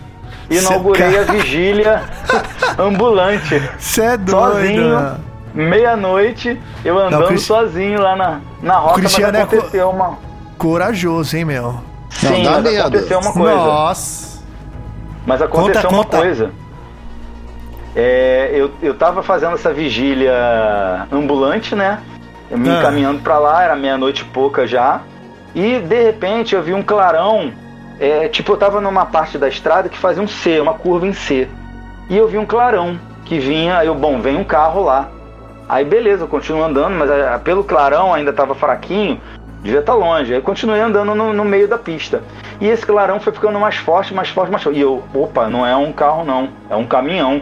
Inaugurei 0.49 1.11
Cê... 1.11 1.17
a 1.17 1.23
vigília 1.23 2.03
ambulante. 2.79 3.61
Você 3.77 4.01
é 4.01 4.17
doido. 4.17 4.53
Sozinho 4.53 5.32
meia-noite, 5.53 6.59
eu 6.83 6.97
andando 6.97 7.29
Não, 7.29 7.37
sozinho 7.37 8.01
lá 8.01 8.15
na, 8.15 8.41
na 8.61 8.77
rota, 8.77 8.95
Cristiano 8.95 9.33
mas 9.33 9.41
aconteceu 9.43 9.81
é 9.81 9.91
co 9.91 9.97
uma... 9.97 10.17
Corajoso, 10.57 11.37
hein, 11.37 11.45
meu? 11.45 11.75
Sim, 12.09 12.43
Não, 12.43 12.61
mas 12.61 12.79
aconteceu 12.79 13.19
uma 13.19 13.33
coisa. 13.33 13.55
Nossa. 13.55 14.43
Mas 15.25 15.41
aconteceu 15.41 15.81
conta, 15.81 15.95
uma 15.95 16.03
conta. 16.03 16.17
coisa. 16.17 16.51
É, 17.95 18.51
eu, 18.53 18.71
eu 18.81 18.93
tava 18.95 19.21
fazendo 19.21 19.53
essa 19.53 19.71
vigília 19.71 21.07
ambulante, 21.11 21.75
né? 21.75 21.99
Me 22.49 22.69
ah. 22.69 22.79
encaminhando 22.79 23.21
para 23.21 23.37
lá, 23.37 23.63
era 23.63 23.75
meia-noite 23.75 24.23
e 24.23 24.25
pouca 24.25 24.65
já. 24.65 25.01
E 25.53 25.79
de 25.79 26.03
repente 26.03 26.55
eu 26.55 26.63
vi 26.63 26.73
um 26.73 26.81
clarão. 26.81 27.53
É, 27.99 28.27
tipo, 28.27 28.53
eu 28.53 28.57
tava 28.57 28.81
numa 28.81 29.05
parte 29.05 29.37
da 29.37 29.47
estrada 29.47 29.87
que 29.87 29.97
fazia 29.97 30.21
um 30.21 30.27
C, 30.27 30.59
uma 30.59 30.73
curva 30.73 31.05
em 31.07 31.13
C. 31.13 31.47
E 32.09 32.17
eu 32.17 32.27
vi 32.27 32.37
um 32.37 32.45
clarão 32.45 32.99
que 33.23 33.39
vinha, 33.39 33.83
eu, 33.85 33.95
bom, 33.95 34.19
vem 34.19 34.35
um 34.35 34.43
carro 34.43 34.83
lá. 34.83 35.09
Aí 35.73 35.83
beleza, 35.83 36.25
eu 36.25 36.27
continuo 36.27 36.63
andando, 36.63 36.93
mas 36.93 37.09
é, 37.09 37.35
pelo 37.39 37.63
clarão 37.63 38.13
ainda 38.13 38.29
estava 38.29 38.53
fraquinho, 38.53 39.19
devia 39.63 39.79
estar 39.79 39.93
tá 39.93 39.97
longe. 39.97 40.31
Aí 40.31 40.39
continuei 40.39 40.79
andando 40.79 41.15
no, 41.15 41.33
no, 41.33 41.43
meio 41.43 41.67
da 41.67 41.79
pista. 41.79 42.21
E 42.61 42.67
esse 42.67 42.85
clarão 42.85 43.19
foi 43.19 43.33
ficando 43.33 43.59
mais 43.59 43.77
forte, 43.77 44.13
mais 44.13 44.29
forte, 44.29 44.51
mais 44.51 44.61
forte. 44.61 44.77
E 44.77 44.81
eu, 44.83 45.01
opa, 45.15 45.49
não 45.49 45.65
é 45.65 45.75
um 45.75 45.91
carro 45.91 46.23
não, 46.23 46.49
é 46.69 46.75
um 46.75 46.85
caminhão. 46.85 47.41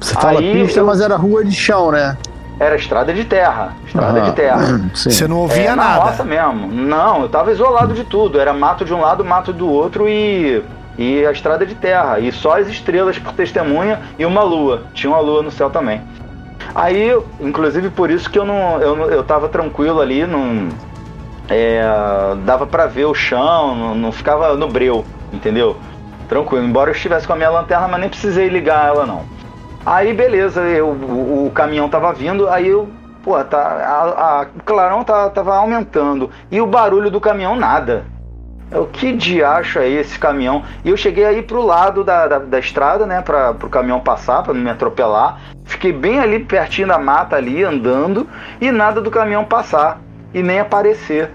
Você 0.00 0.14
fala 0.14 0.40
Aí, 0.40 0.52
pista, 0.52 0.80
eu... 0.80 0.84
mas 0.84 1.00
era 1.00 1.14
rua 1.14 1.44
de 1.44 1.54
chão, 1.54 1.92
né? 1.92 2.18
Era 2.58 2.74
estrada 2.74 3.14
de 3.14 3.24
terra. 3.24 3.72
Estrada 3.86 4.20
de 4.20 4.32
terra. 4.32 4.80
Sim. 4.92 5.10
Você 5.10 5.28
não 5.28 5.36
ouvia 5.36 5.70
é, 5.70 5.74
nada. 5.76 6.06
Nossa 6.06 6.24
mesmo. 6.24 6.66
Não, 6.72 7.22
eu 7.22 7.28
tava 7.28 7.52
isolado 7.52 7.94
de 7.94 8.02
tudo. 8.02 8.40
Era 8.40 8.52
mato 8.52 8.84
de 8.84 8.92
um 8.92 9.00
lado, 9.00 9.24
mato 9.24 9.52
do 9.52 9.70
outro 9.70 10.08
e. 10.08 10.60
E 10.98 11.24
a 11.24 11.30
estrada 11.30 11.64
de 11.64 11.76
terra. 11.76 12.18
E 12.18 12.32
só 12.32 12.58
as 12.58 12.66
estrelas 12.66 13.16
por 13.16 13.32
testemunha 13.32 14.00
e 14.18 14.26
uma 14.26 14.42
lua. 14.42 14.82
Tinha 14.92 15.10
uma 15.10 15.20
lua 15.20 15.40
no 15.40 15.52
céu 15.52 15.70
também. 15.70 16.02
Aí, 16.74 17.16
inclusive 17.40 17.90
por 17.90 18.10
isso 18.10 18.30
que 18.30 18.38
eu 18.38 18.44
não, 18.44 18.80
eu, 18.80 19.10
eu 19.10 19.24
tava 19.24 19.48
tranquilo 19.48 20.00
ali, 20.00 20.26
não 20.26 20.68
é, 21.48 21.82
dava 22.44 22.66
para 22.66 22.86
ver 22.86 23.06
o 23.06 23.14
chão, 23.14 23.74
não, 23.74 23.94
não, 23.94 24.12
ficava 24.12 24.56
no 24.56 24.68
breu, 24.68 25.04
entendeu? 25.32 25.76
tranquilo. 26.30 26.64
Embora 26.64 26.90
eu 26.90 26.94
estivesse 26.94 27.26
com 27.26 27.32
a 27.32 27.36
minha 27.36 27.50
lanterna, 27.50 27.88
mas 27.88 28.00
nem 28.00 28.08
precisei 28.08 28.48
ligar 28.48 28.86
ela 28.86 29.04
não. 29.04 29.24
Aí 29.84 30.14
beleza, 30.14 30.62
eu, 30.62 30.88
o, 30.88 31.46
o 31.46 31.50
caminhão 31.50 31.88
tava 31.88 32.12
vindo, 32.12 32.48
aí 32.48 32.68
eu, 32.68 32.88
pô, 33.22 33.42
tá, 33.42 33.58
a, 33.58 34.40
a, 34.40 34.42
o 34.42 34.62
clarão 34.62 35.02
tá, 35.02 35.28
tava 35.30 35.56
aumentando 35.56 36.30
e 36.50 36.60
o 36.60 36.66
barulho 36.66 37.10
do 37.10 37.20
caminhão 37.20 37.56
nada. 37.56 38.04
O 38.72 38.86
que 38.86 39.12
diacho 39.12 39.80
é 39.80 39.88
esse 39.88 40.16
caminhão? 40.16 40.62
E 40.84 40.90
eu 40.90 40.96
cheguei 40.96 41.24
aí 41.24 41.42
pro 41.42 41.60
lado 41.60 42.04
da, 42.04 42.28
da, 42.28 42.38
da 42.38 42.58
estrada, 42.58 43.04
né, 43.04 43.20
para 43.20 43.52
pro 43.52 43.68
caminhão 43.68 43.98
passar, 43.98 44.42
para 44.44 44.54
não 44.54 44.60
me 44.60 44.70
atropelar. 44.70 45.40
Fiquei 45.64 45.92
bem 45.92 46.20
ali 46.20 46.38
pertinho 46.38 46.86
da 46.86 46.98
mata 46.98 47.34
ali, 47.34 47.64
andando, 47.64 48.28
e 48.60 48.70
nada 48.70 49.00
do 49.00 49.10
caminhão 49.10 49.44
passar 49.44 50.00
e 50.32 50.42
nem 50.42 50.60
aparecer. 50.60 51.30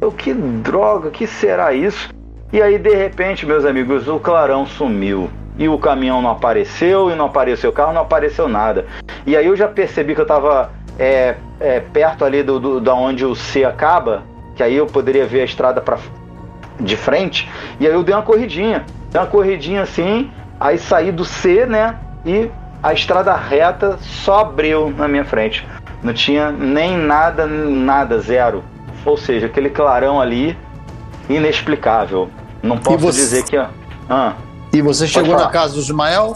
Eu, 0.00 0.10
que 0.10 0.32
droga, 0.32 1.10
que 1.10 1.26
será 1.26 1.74
isso? 1.74 2.08
E 2.52 2.62
aí, 2.62 2.78
de 2.78 2.94
repente, 2.94 3.44
meus 3.44 3.64
amigos, 3.64 4.08
o 4.08 4.18
clarão 4.18 4.64
sumiu. 4.64 5.28
E 5.58 5.68
o 5.68 5.76
caminhão 5.76 6.22
não 6.22 6.30
apareceu, 6.30 7.10
e 7.10 7.14
não 7.14 7.26
apareceu 7.26 7.68
o 7.68 7.72
carro, 7.72 7.92
não 7.92 8.02
apareceu 8.02 8.48
nada. 8.48 8.86
E 9.26 9.36
aí 9.36 9.44
eu 9.44 9.56
já 9.56 9.68
percebi 9.68 10.14
que 10.14 10.20
eu 10.20 10.24
estava 10.24 10.70
é, 10.98 11.34
é, 11.60 11.80
perto 11.80 12.24
ali 12.24 12.42
do, 12.42 12.58
do, 12.58 12.80
da 12.80 12.94
onde 12.94 13.26
o 13.26 13.34
C 13.34 13.64
acaba, 13.64 14.22
que 14.54 14.62
aí 14.62 14.76
eu 14.76 14.86
poderia 14.86 15.26
ver 15.26 15.42
a 15.42 15.44
estrada 15.44 15.80
para 15.80 15.98
de 16.80 16.96
frente, 16.96 17.48
e 17.80 17.86
aí 17.86 17.92
eu 17.92 18.02
dei 18.02 18.14
uma 18.14 18.22
corridinha. 18.22 18.84
Dei 19.10 19.20
uma 19.20 19.26
corridinha 19.26 19.82
assim, 19.82 20.30
aí 20.58 20.78
saí 20.78 21.10
do 21.10 21.24
C, 21.24 21.66
né? 21.66 21.96
E 22.24 22.50
a 22.82 22.92
estrada 22.92 23.34
reta 23.34 23.98
só 24.00 24.40
abriu 24.40 24.90
na 24.96 25.08
minha 25.08 25.24
frente. 25.24 25.66
Não 26.02 26.12
tinha 26.12 26.50
nem 26.50 26.96
nada, 26.96 27.46
nada, 27.46 28.20
zero. 28.20 28.62
Ou 29.04 29.16
seja, 29.16 29.46
aquele 29.46 29.70
clarão 29.70 30.20
ali, 30.20 30.56
inexplicável. 31.28 32.28
Não 32.62 32.78
posso 32.78 32.98
você... 32.98 33.20
dizer 33.20 33.44
que. 33.44 33.56
Ah, 34.08 34.34
e 34.72 34.82
você 34.82 35.06
chegou 35.06 35.36
na 35.36 35.48
casa 35.48 35.74
do 35.74 35.80
Ismael? 35.80 36.34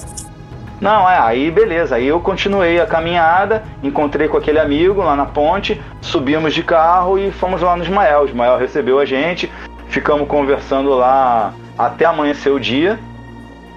Não, 0.81 1.09
é, 1.09 1.17
aí 1.17 1.49
beleza. 1.49 1.95
Aí 1.95 2.09
eu 2.09 2.19
continuei 2.19 2.81
a 2.81 2.87
caminhada, 2.87 3.63
encontrei 3.83 4.27
com 4.27 4.37
aquele 4.37 4.59
amigo 4.59 5.01
lá 5.01 5.15
na 5.15 5.27
ponte, 5.27 5.81
subimos 6.01 6.53
de 6.53 6.65
carro 6.65 7.17
e 7.19 7.31
fomos 7.31 7.63
lá 7.63 7.77
no 7.77 7.85
Ismael. 7.85 8.23
O 8.23 8.27
Ismael 8.27 8.59
recebeu 8.59 8.99
a 8.99 9.05
gente, 9.05 9.51
ficamos 9.93 10.27
conversando 10.27 10.91
lá 10.95 11.53
até 11.79 12.07
amanhecer 12.07 12.51
o 12.51 12.59
dia. 12.59 12.99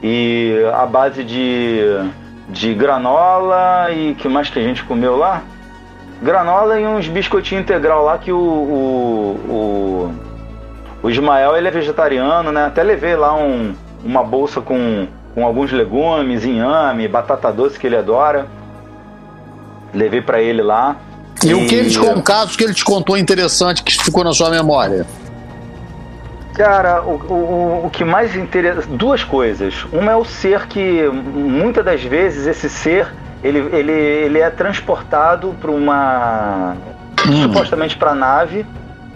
E 0.01 0.55
a 0.73 0.85
base 0.85 1.23
de, 1.23 1.81
de 2.49 2.73
granola 2.73 3.91
e 3.91 4.15
que 4.15 4.27
mais 4.27 4.49
que 4.49 4.59
a 4.59 4.63
gente 4.63 4.83
comeu 4.83 5.17
lá? 5.17 5.43
Granola 6.21 6.79
e 6.79 6.87
uns 6.87 7.07
biscoitinhos 7.07 7.63
integral 7.63 8.03
lá 8.05 8.17
que 8.17 8.31
o, 8.31 8.37
o, 8.37 9.39
o, 9.49 10.13
o 11.03 11.09
Ismael 11.09 11.57
ele 11.57 11.67
é 11.67 11.71
vegetariano, 11.71 12.51
né? 12.51 12.65
Até 12.65 12.83
levei 12.83 13.15
lá 13.15 13.35
um, 13.35 13.73
uma 14.03 14.23
bolsa 14.23 14.61
com, 14.61 15.07
com 15.33 15.45
alguns 15.45 15.71
legumes, 15.71 16.45
inhame, 16.45 17.07
batata 17.07 17.51
doce 17.51 17.77
que 17.77 17.87
ele 17.87 17.97
adora. 17.97 18.47
Levei 19.93 20.21
para 20.21 20.41
ele 20.41 20.61
lá. 20.61 20.95
E, 21.43 21.49
e, 21.49 21.53
o 21.53 21.67
que 21.67 21.75
ele 21.75 21.89
te, 21.89 21.99
um 21.99 22.21
caso 22.21 22.57
que 22.57 22.63
ele 22.63 22.73
te 22.73 22.85
contou 22.85 23.17
interessante 23.17 23.83
que 23.83 23.91
ficou 24.01 24.23
na 24.23 24.33
sua 24.33 24.49
memória? 24.49 25.05
Cara, 26.56 27.02
o, 27.02 27.15
o, 27.15 27.86
o 27.86 27.90
que 27.90 28.06
mais 28.06 28.36
interessa. 28.36 28.88
Duas 28.88 29.23
coisas. 29.23 29.86
Uma 29.91 30.14
é 30.14 30.15
o 30.15 30.23
ser 30.23 30.68
que, 30.68 31.07
muitas 31.10 31.84
das 31.84 32.02
vezes, 32.02 32.48
esse 32.48 32.69
ser 32.69 33.07
ele, 33.44 33.60
ele, 33.76 33.91
ele 33.91 34.40
é 34.40 34.49
transportado 34.49 35.53
para 35.61 35.69
uma. 35.69 36.76
Hum. 37.27 37.44
supostamente 37.44 37.98
para 37.98 38.11
a 38.11 38.15
nave. 38.15 38.65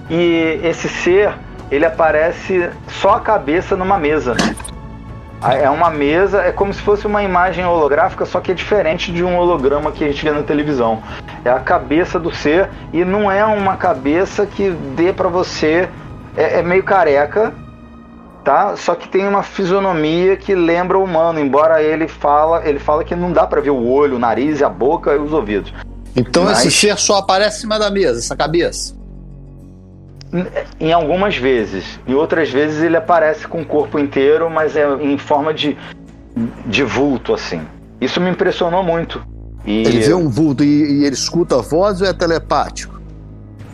E 0.09 0.59
esse 0.63 0.89
ser 0.89 1.33
ele 1.71 1.85
aparece 1.85 2.69
só 2.87 3.15
a 3.15 3.19
cabeça 3.19 3.75
numa 3.75 3.97
mesa. 3.97 4.35
É 5.41 5.69
uma 5.69 5.89
mesa, 5.89 6.41
é 6.41 6.51
como 6.51 6.73
se 6.73 6.81
fosse 6.81 7.07
uma 7.07 7.23
imagem 7.23 7.63
holográfica, 7.63 8.25
só 8.25 8.41
que 8.41 8.51
é 8.51 8.53
diferente 8.53 9.09
de 9.11 9.23
um 9.23 9.37
holograma 9.37 9.89
que 9.89 10.03
a 10.03 10.07
gente 10.07 10.21
vê 10.21 10.31
na 10.31 10.43
televisão. 10.43 11.01
É 11.45 11.49
a 11.49 11.59
cabeça 11.59 12.19
do 12.19 12.33
ser 12.33 12.69
e 12.91 13.05
não 13.05 13.31
é 13.31 13.45
uma 13.45 13.77
cabeça 13.77 14.45
que 14.45 14.69
dê 14.69 15.13
para 15.13 15.29
você 15.29 15.87
é, 16.39 16.59
é 16.59 16.63
meio 16.63 16.83
careca, 16.83 17.53
tá? 18.45 18.75
Só 18.77 18.95
que 18.95 19.09
tem 19.09 19.27
uma 19.27 19.43
fisionomia 19.43 20.37
que 20.37 20.55
lembra 20.55 20.97
o 20.97 21.03
humano, 21.03 21.39
embora 21.39 21.83
ele 21.83 22.07
fala, 22.07 22.65
ele 22.65 22.79
fala 22.79 23.03
que 23.03 23.13
não 23.13 23.33
dá 23.33 23.45
para 23.45 23.59
ver 23.59 23.71
o 23.71 23.85
olho, 23.85 24.15
o 24.15 24.19
nariz, 24.19 24.61
a 24.61 24.69
boca 24.69 25.13
e 25.13 25.17
os 25.17 25.33
ouvidos. 25.33 25.73
Então 26.15 26.45
Mas... 26.45 26.59
esse 26.59 26.71
ser 26.71 26.97
só 26.97 27.17
aparece 27.17 27.57
em 27.57 27.61
cima 27.61 27.77
da 27.77 27.91
mesa, 27.91 28.19
essa 28.19 28.37
cabeça. 28.37 28.97
Em 30.79 30.93
algumas 30.93 31.35
vezes. 31.35 31.99
Em 32.07 32.13
outras 32.13 32.49
vezes 32.49 32.81
ele 32.81 32.95
aparece 32.95 33.45
com 33.47 33.61
o 33.61 33.65
corpo 33.65 33.99
inteiro, 33.99 34.49
mas 34.49 34.75
é 34.75 34.87
em 35.01 35.17
forma 35.17 35.53
de, 35.53 35.77
de 36.65 36.83
vulto, 36.83 37.33
assim. 37.33 37.61
Isso 37.99 38.21
me 38.21 38.29
impressionou 38.29 38.81
muito. 38.81 39.21
E... 39.65 39.79
Ele 39.79 39.99
vê 39.99 40.13
um 40.13 40.29
vulto 40.29 40.63
e, 40.63 41.01
e 41.01 41.05
ele 41.05 41.15
escuta 41.15 41.57
a 41.57 41.61
voz 41.61 42.01
ou 42.01 42.07
é 42.07 42.13
telepático? 42.13 42.98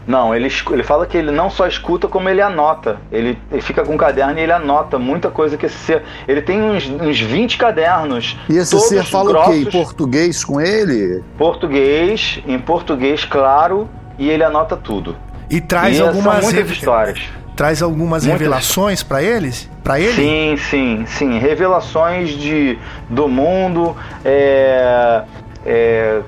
Não, 0.08 0.36
ele, 0.36 0.52
ele 0.72 0.84
fala 0.84 1.06
que 1.06 1.18
ele 1.18 1.32
não 1.32 1.50
só 1.50 1.66
escuta, 1.68 2.08
como 2.08 2.30
ele 2.30 2.42
anota. 2.42 2.98
Ele, 3.12 3.38
ele 3.52 3.62
fica 3.62 3.84
com 3.84 3.96
um 3.96 3.98
caderno 3.98 4.38
e 4.38 4.44
ele 4.44 4.52
anota 4.52 5.00
muita 5.00 5.32
coisa 5.32 5.58
que 5.58 5.66
esse 5.66 5.78
ser. 5.78 6.04
Ele 6.28 6.42
tem 6.42 6.62
uns, 6.62 6.88
uns 6.88 7.20
20 7.20 7.58
cadernos. 7.58 8.38
E 8.48 8.58
esse 8.58 8.80
ser 8.82 9.04
fala 9.04 9.32
grossos, 9.32 9.50
o 9.50 9.54
quê? 9.54 9.68
Em 9.68 9.72
português 9.72 10.44
com 10.44 10.62
ele? 10.62 11.24
Português, 11.38 12.40
em 12.46 12.60
português, 12.60 13.26
claro, 13.26 13.90
e 14.20 14.30
ele 14.30 14.44
anota 14.44 14.78
tudo. 14.78 15.16
E 15.50 15.60
traz 15.60 15.98
e 15.98 16.02
algumas 16.02 16.52
histórias. 16.54 17.24
Traz 17.56 17.82
algumas 17.82 18.26
muitas... 18.26 18.42
revelações 18.42 19.02
para 19.02 19.24
eles? 19.24 19.70
Para 19.84 20.00
ele? 20.00 20.14
Sim, 20.14 20.58
sim, 20.58 21.06
sim. 21.08 21.40
Revelações 21.40 22.32
de, 22.32 22.78
do 23.10 23.28
mundo. 23.28 23.96
É, 24.26 25.24
é, 25.66 26.22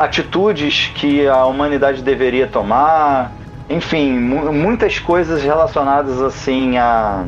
atitudes 0.00 0.90
que 0.94 1.28
a 1.28 1.44
humanidade 1.44 2.02
deveria 2.02 2.46
tomar, 2.46 3.32
enfim, 3.68 4.18
muitas 4.18 4.98
coisas 4.98 5.42
relacionadas 5.42 6.22
assim 6.22 6.78
à, 6.78 7.26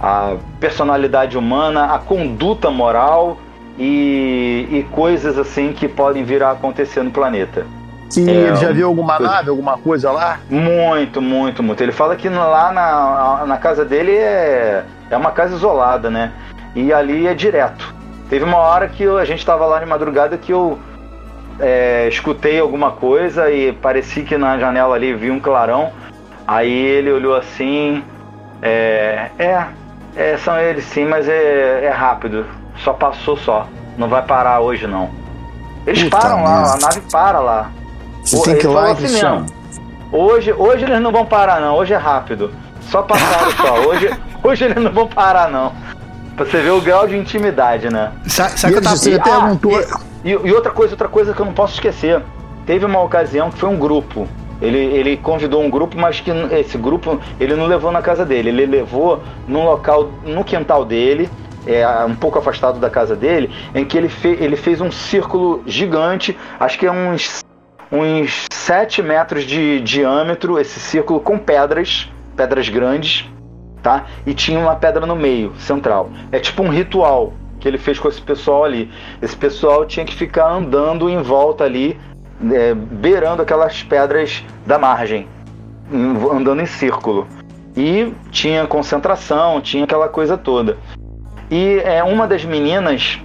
à 0.00 0.36
personalidade 0.58 1.36
humana, 1.36 1.94
à 1.94 1.98
conduta 1.98 2.70
moral 2.70 3.36
e, 3.78 4.66
e 4.70 4.86
coisas 4.90 5.38
assim 5.38 5.74
que 5.74 5.86
podem 5.86 6.24
vir 6.24 6.42
a 6.42 6.52
acontecer 6.52 7.02
no 7.02 7.10
planeta. 7.10 7.66
E 8.16 8.30
é, 8.30 8.32
ele 8.32 8.56
já 8.56 8.72
viu 8.72 8.86
alguma 8.86 9.18
nave, 9.18 9.50
alguma 9.50 9.76
coisa 9.76 10.10
lá? 10.10 10.40
Muito, 10.48 11.20
muito, 11.20 11.62
muito. 11.62 11.82
Ele 11.82 11.92
fala 11.92 12.16
que 12.16 12.30
lá 12.30 12.72
na, 12.72 13.44
na 13.46 13.58
casa 13.58 13.84
dele 13.84 14.12
é, 14.12 14.84
é 15.10 15.16
uma 15.16 15.32
casa 15.32 15.54
isolada, 15.54 16.08
né? 16.08 16.32
E 16.74 16.94
ali 16.94 17.26
é 17.26 17.34
direto. 17.34 17.94
Teve 18.30 18.44
uma 18.44 18.56
hora 18.56 18.88
que 18.88 19.04
a 19.06 19.24
gente 19.24 19.40
estava 19.40 19.66
lá 19.66 19.80
de 19.80 19.86
madrugada 19.86 20.38
que 20.38 20.52
eu 20.52 20.78
é, 21.58 22.08
escutei 22.08 22.58
alguma 22.60 22.90
coisa 22.90 23.50
e 23.50 23.72
parecia 23.72 24.24
que 24.24 24.36
na 24.36 24.58
janela 24.58 24.94
ali 24.94 25.14
vi 25.14 25.30
um 25.30 25.40
clarão. 25.40 25.90
Aí 26.46 26.72
ele 26.72 27.10
olhou 27.10 27.34
assim. 27.34 28.02
É, 28.62 29.30
é, 29.38 29.66
é 30.16 30.36
são 30.38 30.58
eles 30.58 30.84
sim, 30.84 31.04
mas 31.04 31.28
é, 31.28 31.84
é, 31.84 31.90
rápido. 31.90 32.46
Só 32.78 32.92
passou 32.92 33.36
só. 33.36 33.66
Não 33.96 34.08
vai 34.08 34.22
parar 34.22 34.60
hoje 34.60 34.86
não. 34.86 35.10
Eles 35.86 36.04
Puta 36.04 36.18
param 36.18 36.44
lá, 36.44 36.74
a 36.74 36.78
nave 36.78 37.00
para 37.10 37.40
lá. 37.40 37.70
Você 38.22 38.42
tem 38.42 38.58
que 38.58 38.66
ir 38.66 38.68
lá 38.68 38.90
assim 38.90 39.02
mesmo. 39.02 39.46
Hoje, 40.12 40.52
hoje 40.52 40.84
eles 40.84 41.00
não 41.00 41.10
vão 41.10 41.24
parar 41.24 41.60
não, 41.60 41.74
hoje 41.76 41.92
é 41.92 41.96
rápido. 41.96 42.52
Só 42.82 43.02
passaram 43.02 43.50
só. 43.50 43.74
Hoje, 43.88 44.10
hoje 44.44 44.64
eles 44.64 44.76
não 44.76 44.92
vão 44.92 45.08
parar 45.08 45.50
não. 45.50 45.72
Pra 46.36 46.44
você 46.44 46.60
ver 46.60 46.70
o 46.70 46.80
grau 46.80 47.08
de 47.08 47.16
intimidade, 47.16 47.90
né? 47.90 48.12
Sabe, 48.28 48.60
sabe 48.60 48.74
que 48.74 48.78
eu 48.78 48.82
tava... 48.82 48.96
Você 48.96 49.18
perguntou... 49.18 49.72
Ah, 49.92 50.05
e, 50.26 50.30
e, 50.30 50.52
outra 50.52 50.72
coisa, 50.72 50.94
outra 50.94 51.08
coisa 51.08 51.32
que 51.32 51.40
eu 51.40 51.46
não 51.46 51.52
posso 51.52 51.74
esquecer. 51.74 52.20
Teve 52.66 52.84
uma 52.84 53.00
ocasião 53.00 53.48
que 53.48 53.58
foi 53.58 53.68
um 53.68 53.78
grupo. 53.78 54.26
Ele, 54.60 54.78
ele 54.78 55.16
convidou 55.16 55.62
um 55.62 55.70
grupo, 55.70 55.96
mas 55.96 56.18
que 56.18 56.30
esse 56.58 56.76
grupo 56.76 57.20
ele 57.38 57.54
não 57.54 57.66
levou 57.66 57.92
na 57.92 58.02
casa 58.02 58.24
dele. 58.24 58.48
Ele 58.48 58.66
levou 58.66 59.22
num 59.46 59.64
local, 59.64 60.10
no 60.24 60.42
quintal 60.42 60.84
dele, 60.84 61.30
é, 61.64 61.86
um 62.04 62.16
pouco 62.16 62.40
afastado 62.40 62.80
da 62.80 62.90
casa 62.90 63.14
dele, 63.14 63.52
em 63.72 63.84
que 63.84 63.96
ele, 63.96 64.08
fe, 64.08 64.36
ele 64.40 64.56
fez 64.56 64.80
um 64.80 64.90
círculo 64.90 65.62
gigante, 65.64 66.36
acho 66.58 66.76
que 66.76 66.86
é 66.86 66.90
uns, 66.90 67.44
uns 67.92 68.46
7 68.52 69.02
metros 69.02 69.44
de 69.44 69.80
diâmetro, 69.80 70.58
esse 70.58 70.80
círculo 70.80 71.20
com 71.20 71.38
pedras, 71.38 72.10
pedras 72.34 72.68
grandes, 72.68 73.30
tá? 73.80 74.06
E 74.26 74.34
tinha 74.34 74.58
uma 74.58 74.74
pedra 74.74 75.06
no 75.06 75.14
meio, 75.14 75.52
central. 75.58 76.10
É 76.32 76.40
tipo 76.40 76.64
um 76.64 76.68
ritual 76.68 77.32
que 77.66 77.70
ele 77.70 77.78
fez 77.78 77.98
com 77.98 78.08
esse 78.08 78.22
pessoal 78.22 78.64
ali. 78.64 78.88
Esse 79.20 79.36
pessoal 79.36 79.84
tinha 79.84 80.06
que 80.06 80.14
ficar 80.14 80.48
andando 80.48 81.10
em 81.10 81.20
volta 81.20 81.64
ali, 81.64 81.98
é, 82.52 82.72
beirando 82.74 83.42
aquelas 83.42 83.82
pedras 83.82 84.44
da 84.64 84.78
margem, 84.78 85.26
andando 86.32 86.62
em 86.62 86.66
círculo. 86.66 87.26
E 87.76 88.12
tinha 88.30 88.64
concentração, 88.68 89.60
tinha 89.60 89.82
aquela 89.82 90.08
coisa 90.08 90.38
toda. 90.38 90.78
E 91.50 91.80
é, 91.84 92.04
uma 92.04 92.28
das 92.28 92.44
meninas 92.44 93.20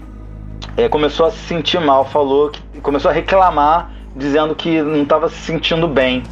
é, 0.76 0.90
começou 0.90 1.28
a 1.28 1.32
se 1.32 1.38
sentir 1.38 1.80
mal, 1.80 2.04
falou 2.04 2.50
que 2.50 2.82
começou 2.82 3.12
a 3.12 3.14
reclamar, 3.14 3.92
dizendo 4.16 4.56
que 4.56 4.82
não 4.82 5.04
estava 5.04 5.30
se 5.30 5.38
sentindo 5.38 5.88
bem. 5.88 6.24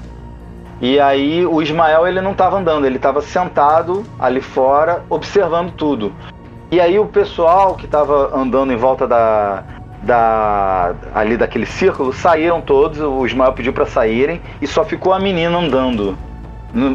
E 0.82 1.00
aí 1.00 1.46
o 1.46 1.62
Ismael 1.62 2.08
ele 2.08 2.22
não 2.22 2.32
estava 2.32 2.58
andando, 2.58 2.86
ele 2.86 2.96
estava 2.96 3.22
sentado 3.22 4.04
ali 4.18 4.42
fora, 4.42 5.04
observando 5.10 5.72
tudo. 5.74 6.12
E 6.72 6.80
aí 6.80 7.00
o 7.00 7.06
pessoal 7.06 7.76
que 7.76 7.86
estava 7.86 8.36
andando 8.36 8.72
em 8.72 8.76
volta 8.76 9.08
da, 9.08 9.64
da 10.04 10.94
ali 11.16 11.36
daquele 11.36 11.66
círculo 11.66 12.14
saíram 12.14 12.62
todos, 12.62 13.00
o 13.00 13.26
Ismael 13.26 13.54
pediu 13.54 13.74
para 13.74 13.88
saírem 13.88 14.40
e 14.62 14.68
só 14.68 14.84
ficou 14.84 15.12
a 15.12 15.20
menina 15.20 15.58
andando. 15.58 16.16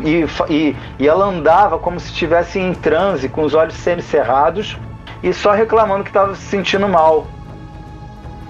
E, 0.04 0.24
e, 0.52 0.76
e 0.98 1.08
ela 1.08 1.24
andava 1.24 1.78
como 1.78 1.98
se 1.98 2.06
estivesse 2.06 2.60
em 2.60 2.72
transe, 2.72 3.28
com 3.28 3.42
os 3.42 3.54
olhos 3.54 3.74
semicerrados 3.74 4.78
e 5.22 5.32
só 5.32 5.50
reclamando 5.50 6.04
que 6.04 6.10
estava 6.10 6.34
se 6.36 6.42
sentindo 6.42 6.88
mal. 6.88 7.26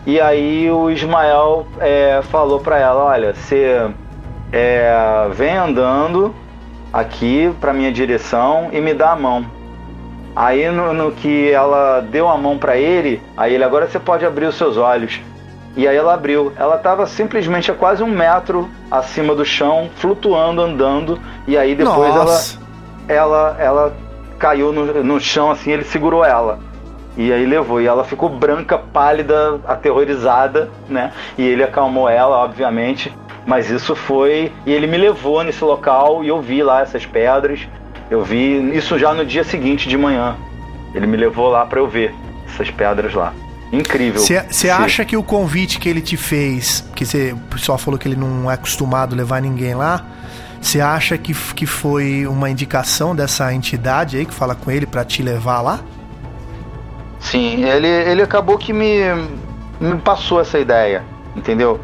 E 0.06 0.20
aí 0.20 0.70
o 0.70 0.90
Ismael 0.90 1.66
é, 1.80 2.20
falou 2.24 2.60
para 2.60 2.78
ela: 2.78 3.04
Olha, 3.04 3.32
você 3.32 3.90
é, 4.52 4.92
vem 5.32 5.56
andando 5.56 6.34
aqui 6.92 7.50
para 7.58 7.72
minha 7.72 7.90
direção 7.90 8.68
e 8.70 8.80
me 8.82 8.92
dá 8.92 9.12
a 9.12 9.16
mão. 9.16 9.46
Aí 10.34 10.68
no, 10.70 10.92
no 10.92 11.12
que 11.12 11.50
ela 11.50 12.00
deu 12.00 12.28
a 12.28 12.36
mão 12.36 12.58
para 12.58 12.76
ele, 12.76 13.22
aí 13.36 13.54
ele 13.54 13.64
agora 13.64 13.86
você 13.86 13.98
pode 13.98 14.26
abrir 14.26 14.46
os 14.46 14.56
seus 14.56 14.76
olhos. 14.76 15.20
E 15.76 15.88
aí 15.88 15.96
ela 15.96 16.14
abriu. 16.14 16.52
Ela 16.56 16.76
estava 16.76 17.06
simplesmente 17.06 17.70
a 17.70 17.74
quase 17.74 18.02
um 18.02 18.08
metro 18.08 18.70
acima 18.90 19.34
do 19.34 19.44
chão, 19.44 19.90
flutuando, 19.96 20.60
andando. 20.60 21.18
E 21.46 21.56
aí 21.56 21.74
depois 21.74 22.14
Nossa. 22.14 22.58
ela, 23.08 23.20
ela, 23.20 23.56
ela 23.58 23.96
caiu 24.38 24.72
no, 24.72 25.02
no 25.02 25.20
chão 25.20 25.50
assim, 25.50 25.72
ele 25.72 25.84
segurou 25.84 26.24
ela. 26.24 26.58
E 27.16 27.32
aí 27.32 27.46
levou. 27.46 27.80
E 27.80 27.86
ela 27.86 28.04
ficou 28.04 28.28
branca, 28.28 28.78
pálida, 28.78 29.60
aterrorizada, 29.66 30.70
né? 30.88 31.12
E 31.38 31.46
ele 31.46 31.62
acalmou 31.62 32.08
ela, 32.08 32.36
obviamente. 32.38 33.12
Mas 33.46 33.70
isso 33.70 33.94
foi. 33.94 34.52
E 34.66 34.72
ele 34.72 34.86
me 34.86 34.96
levou 34.96 35.42
nesse 35.42 35.62
local 35.62 36.24
e 36.24 36.28
eu 36.28 36.40
vi 36.40 36.62
lá 36.62 36.80
essas 36.80 37.04
pedras. 37.04 37.68
Eu 38.10 38.22
vi 38.22 38.76
isso 38.76 38.98
já 38.98 39.12
no 39.14 39.24
dia 39.24 39.44
seguinte 39.44 39.88
de 39.88 39.96
manhã. 39.96 40.36
Ele 40.94 41.06
me 41.06 41.16
levou 41.16 41.48
lá 41.48 41.66
para 41.66 41.80
eu 41.80 41.88
ver 41.88 42.14
essas 42.46 42.70
pedras 42.70 43.14
lá. 43.14 43.32
Incrível. 43.72 44.22
Você 44.22 44.70
acha 44.70 45.04
que 45.04 45.16
o 45.16 45.22
convite 45.22 45.80
que 45.80 45.88
ele 45.88 46.00
te 46.00 46.16
fez, 46.16 46.84
que 46.94 47.04
o 47.32 47.38
pessoal 47.50 47.76
falou 47.76 47.98
que 47.98 48.06
ele 48.06 48.16
não 48.16 48.50
é 48.50 48.54
acostumado 48.54 49.14
a 49.14 49.16
levar 49.16 49.42
ninguém 49.42 49.74
lá, 49.74 50.04
você 50.60 50.80
acha 50.80 51.18
que, 51.18 51.34
que 51.54 51.66
foi 51.66 52.26
uma 52.26 52.48
indicação 52.48 53.14
dessa 53.14 53.52
entidade 53.52 54.16
aí 54.16 54.24
que 54.24 54.32
fala 54.32 54.54
com 54.54 54.70
ele 54.70 54.86
para 54.86 55.04
te 55.04 55.22
levar 55.22 55.60
lá? 55.60 55.80
Sim, 57.18 57.64
ele, 57.64 57.88
ele 57.88 58.22
acabou 58.22 58.56
que 58.56 58.72
me, 58.72 59.00
me 59.80 59.98
passou 59.98 60.40
essa 60.40 60.58
ideia, 60.58 61.02
entendeu? 61.34 61.80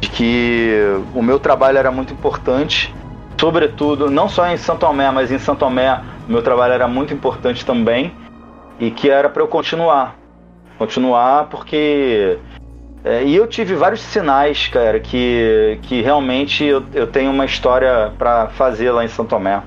De 0.00 0.08
que 0.08 0.72
o 1.14 1.22
meu 1.22 1.38
trabalho 1.38 1.78
era 1.78 1.90
muito 1.90 2.12
importante, 2.12 2.94
sobretudo, 3.42 4.08
não 4.08 4.28
só 4.28 4.46
em 4.46 4.56
Santo 4.56 4.86
Tomé, 4.86 5.10
mas 5.10 5.32
em 5.32 5.38
Santo 5.38 5.58
Tomé 5.58 6.00
o 6.28 6.30
meu 6.30 6.42
trabalho 6.42 6.74
era 6.74 6.86
muito 6.86 7.12
importante 7.12 7.66
também, 7.66 8.14
e 8.78 8.88
que 8.88 9.10
era 9.10 9.28
para 9.28 9.42
eu 9.42 9.48
continuar. 9.48 10.16
Continuar 10.78 11.48
porque. 11.48 12.38
É, 13.04 13.24
e 13.24 13.34
eu 13.34 13.48
tive 13.48 13.74
vários 13.74 14.00
sinais, 14.00 14.68
cara, 14.68 15.00
que, 15.00 15.76
que 15.82 16.00
realmente 16.00 16.64
eu, 16.64 16.84
eu 16.94 17.08
tenho 17.08 17.32
uma 17.32 17.44
história 17.44 18.12
para 18.16 18.46
fazer 18.50 18.92
lá 18.92 19.04
em 19.04 19.08
Santo 19.08 19.30
Tomé. 19.30 19.60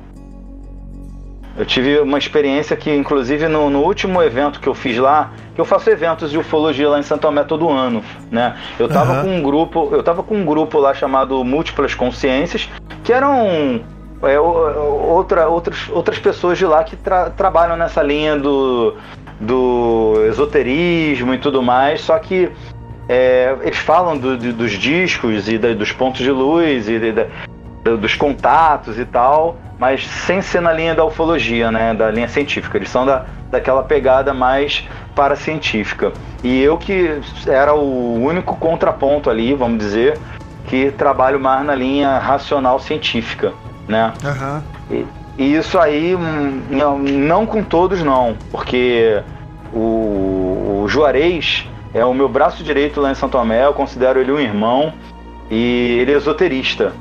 Eu 1.57 1.65
tive 1.65 1.99
uma 1.99 2.17
experiência 2.17 2.75
que, 2.75 2.93
inclusive, 2.93 3.47
no, 3.47 3.69
no, 3.69 3.79
último 3.81 4.21
evento 4.21 4.59
que 4.59 4.67
eu 4.67 4.73
fiz 4.73 4.97
lá, 4.97 5.31
que 5.53 5.61
eu 5.61 5.63
faço 5.63 5.89
eventos 5.89 6.29
de 6.29 6.37
ufologia 6.37 6.89
lá 6.89 6.99
em 6.99 7.03
Santo 7.03 7.21
Tomé 7.21 7.43
todo 7.43 7.69
ano, 7.69 8.03
né? 8.29 8.57
Eu 8.77 8.89
tava 8.89 9.13
uhum. 9.13 9.21
com 9.21 9.37
um 9.37 9.41
grupo, 9.41 9.89
eu 9.93 10.03
tava 10.03 10.21
com 10.21 10.35
um 10.35 10.45
grupo 10.45 10.77
lá 10.79 10.93
chamado 10.93 11.43
Múltiplas 11.45 11.95
Consciências, 11.95 12.69
que 13.05 13.13
eram 13.13 13.81
é, 14.21 14.39
outra, 14.39 15.47
outras, 15.47 15.89
outras 15.89 16.19
pessoas 16.19 16.57
de 16.57 16.65
lá 16.65 16.83
que 16.83 16.97
tra 16.97 17.29
trabalham 17.29 17.77
nessa 17.77 18.03
linha 18.03 18.35
do, 18.35 18.95
do 19.39 20.25
esoterismo 20.27 21.33
e 21.33 21.37
tudo 21.37 21.61
mais, 21.61 22.01
só 22.01 22.17
que 22.19 22.51
é, 23.07 23.55
eles 23.61 23.77
falam 23.77 24.17
do, 24.17 24.37
de, 24.37 24.51
dos 24.51 24.71
discos 24.71 25.47
e 25.47 25.57
da, 25.57 25.73
dos 25.73 25.91
pontos 25.91 26.21
de 26.21 26.31
luz 26.31 26.89
e 26.89 26.99
de, 26.99 27.13
dos 27.97 28.15
contatos 28.15 28.97
e 28.97 29.05
tal, 29.05 29.57
mas 29.77 30.05
sem 30.07 30.41
ser 30.41 30.61
na 30.61 30.71
linha 30.71 30.95
da 30.95 31.03
ufologia, 31.03 31.71
né, 31.71 31.93
da 31.93 32.09
linha 32.09 32.27
científica. 32.27 32.77
Eles 32.77 32.89
são 32.89 33.05
da, 33.05 33.25
daquela 33.51 33.83
pegada 33.83 34.33
mais 34.33 34.87
paracientífica. 35.15 36.11
E 36.43 36.61
eu 36.61 36.77
que 36.77 37.19
era 37.47 37.73
o 37.73 38.21
único 38.23 38.55
contraponto 38.55 39.29
ali, 39.29 39.53
vamos 39.53 39.79
dizer, 39.79 40.17
que 40.67 40.91
trabalho 40.91 41.39
mais 41.39 41.65
na 41.65 41.75
linha 41.75 42.17
racional 42.17 42.79
científica, 42.79 43.53
né? 43.87 44.13
Uhum. 44.23 44.61
E, 44.91 45.05
e, 45.37 45.55
isso 45.55 45.77
aí, 45.77 46.15
hum, 46.15 46.61
não, 46.69 46.99
não 46.99 47.45
com 47.45 47.63
todos 47.63 48.01
não, 48.03 48.35
porque 48.51 49.21
o, 49.73 50.83
o 50.83 50.85
Juarez 50.87 51.67
é 51.93 52.03
o 52.03 52.13
meu 52.13 52.27
braço 52.27 52.63
direito 52.63 52.99
lá 53.01 53.11
em 53.11 53.15
Santo 53.15 53.33
Tomé, 53.33 53.65
eu 53.65 53.73
considero 53.73 54.19
ele 54.19 54.31
um 54.31 54.39
irmão 54.39 54.93
e 55.49 55.99
ele 56.01 56.13
é 56.13 56.17
esoterista. 56.17 56.93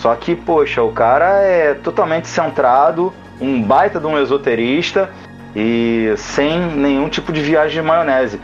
Só 0.00 0.14
que, 0.14 0.34
poxa, 0.34 0.82
o 0.82 0.92
cara 0.92 1.42
é 1.42 1.74
totalmente 1.74 2.26
centrado, 2.26 3.12
um 3.38 3.62
baita 3.62 4.00
de 4.00 4.06
um 4.06 4.18
esoterista 4.18 5.10
e 5.54 6.14
sem 6.16 6.58
nenhum 6.58 7.06
tipo 7.10 7.30
de 7.30 7.42
viagem 7.42 7.82
de 7.82 7.86
maionese. 7.86 8.40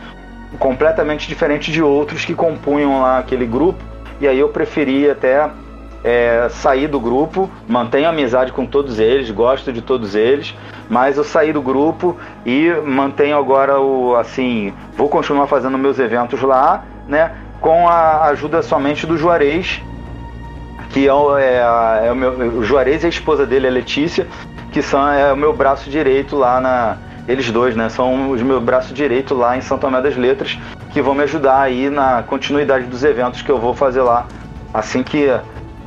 Completamente 0.59 1.27
diferente 1.27 1.73
de 1.73 1.83
outros 1.83 2.27
que 2.27 2.35
compunham 2.35 3.01
lá 3.01 3.19
aquele 3.19 3.47
grupo. 3.47 3.83
E 4.21 4.29
aí 4.29 4.39
eu 4.39 4.51
preferi 4.51 5.09
até 5.09 5.49
é, 6.05 6.47
sair 6.51 6.89
do 6.89 7.01
grupo, 7.01 7.51
mantenho 7.67 8.11
amizade 8.11 8.53
com 8.53 8.67
todos 8.67 8.99
eles, 8.99 9.31
gosto 9.31 9.73
de 9.73 9.81
todos 9.81 10.15
eles, 10.15 10.55
mas 10.91 11.17
eu 11.17 11.25
saí 11.25 11.55
do 11.55 11.63
grupo 11.63 12.19
e 12.45 12.71
mantenho 12.85 13.39
agora 13.39 13.81
o 13.81 14.15
assim, 14.15 14.75
vou 14.95 15.09
continuar 15.09 15.47
fazendo 15.47 15.79
meus 15.79 15.99
eventos 15.99 16.43
lá, 16.43 16.85
né? 17.09 17.33
Com 17.63 17.89
a 17.89 18.25
ajuda 18.27 18.61
somente 18.63 19.07
do 19.07 19.17
Juarez, 19.17 19.83
que 20.97 21.07
é, 21.07 22.03
é, 22.03 22.07
é 22.07 22.11
o, 22.13 22.17
meu, 22.17 22.33
o 22.33 22.65
Juarez 22.65 23.03
e 23.03 23.07
a 23.07 23.09
esposa 23.11 23.45
dele, 23.45 23.69
a 23.69 23.71
Letícia, 23.71 24.27
que 24.73 24.81
são 24.81 25.07
é 25.13 25.31
o 25.31 25.37
meu 25.37 25.53
braço 25.53 25.91
direito 25.91 26.35
lá 26.35 26.59
na. 26.59 26.97
Eles 27.29 27.51
dois, 27.51 27.77
né? 27.77 27.91
São 27.91 28.31
os 28.31 28.41
meus 28.41 28.63
braços 28.63 28.95
direito 28.95 29.35
lá 29.35 29.59
em 29.59 29.61
São 29.61 29.77
Tomé 29.77 30.01
das 30.01 30.17
Letras, 30.17 30.59
que 30.93 31.03
vão 31.03 31.15
me 31.15 31.25
ajudar 31.25 31.61
aí 31.61 31.91
na 31.91 32.23
continuidade 32.23 32.87
dos 32.87 33.05
eventos 33.05 33.43
que 33.43 33.51
eu 33.51 33.59
vou 33.59 33.75
fazer 33.75 34.01
lá 34.01 34.27
assim 34.73 35.03
que, 35.03 35.29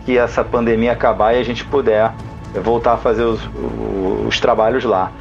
que 0.05 0.15
essa 0.15 0.43
pandemia 0.43 0.91
acabar 0.91 1.33
e 1.33 1.39
a 1.39 1.43
gente 1.43 1.65
puder 1.65 2.13
voltar 2.61 2.93
a 2.93 2.97
fazer 2.97 3.23
os, 3.23 3.41
os, 3.43 4.27
os 4.27 4.39
trabalhos 4.39 4.83
lá. 4.83 5.11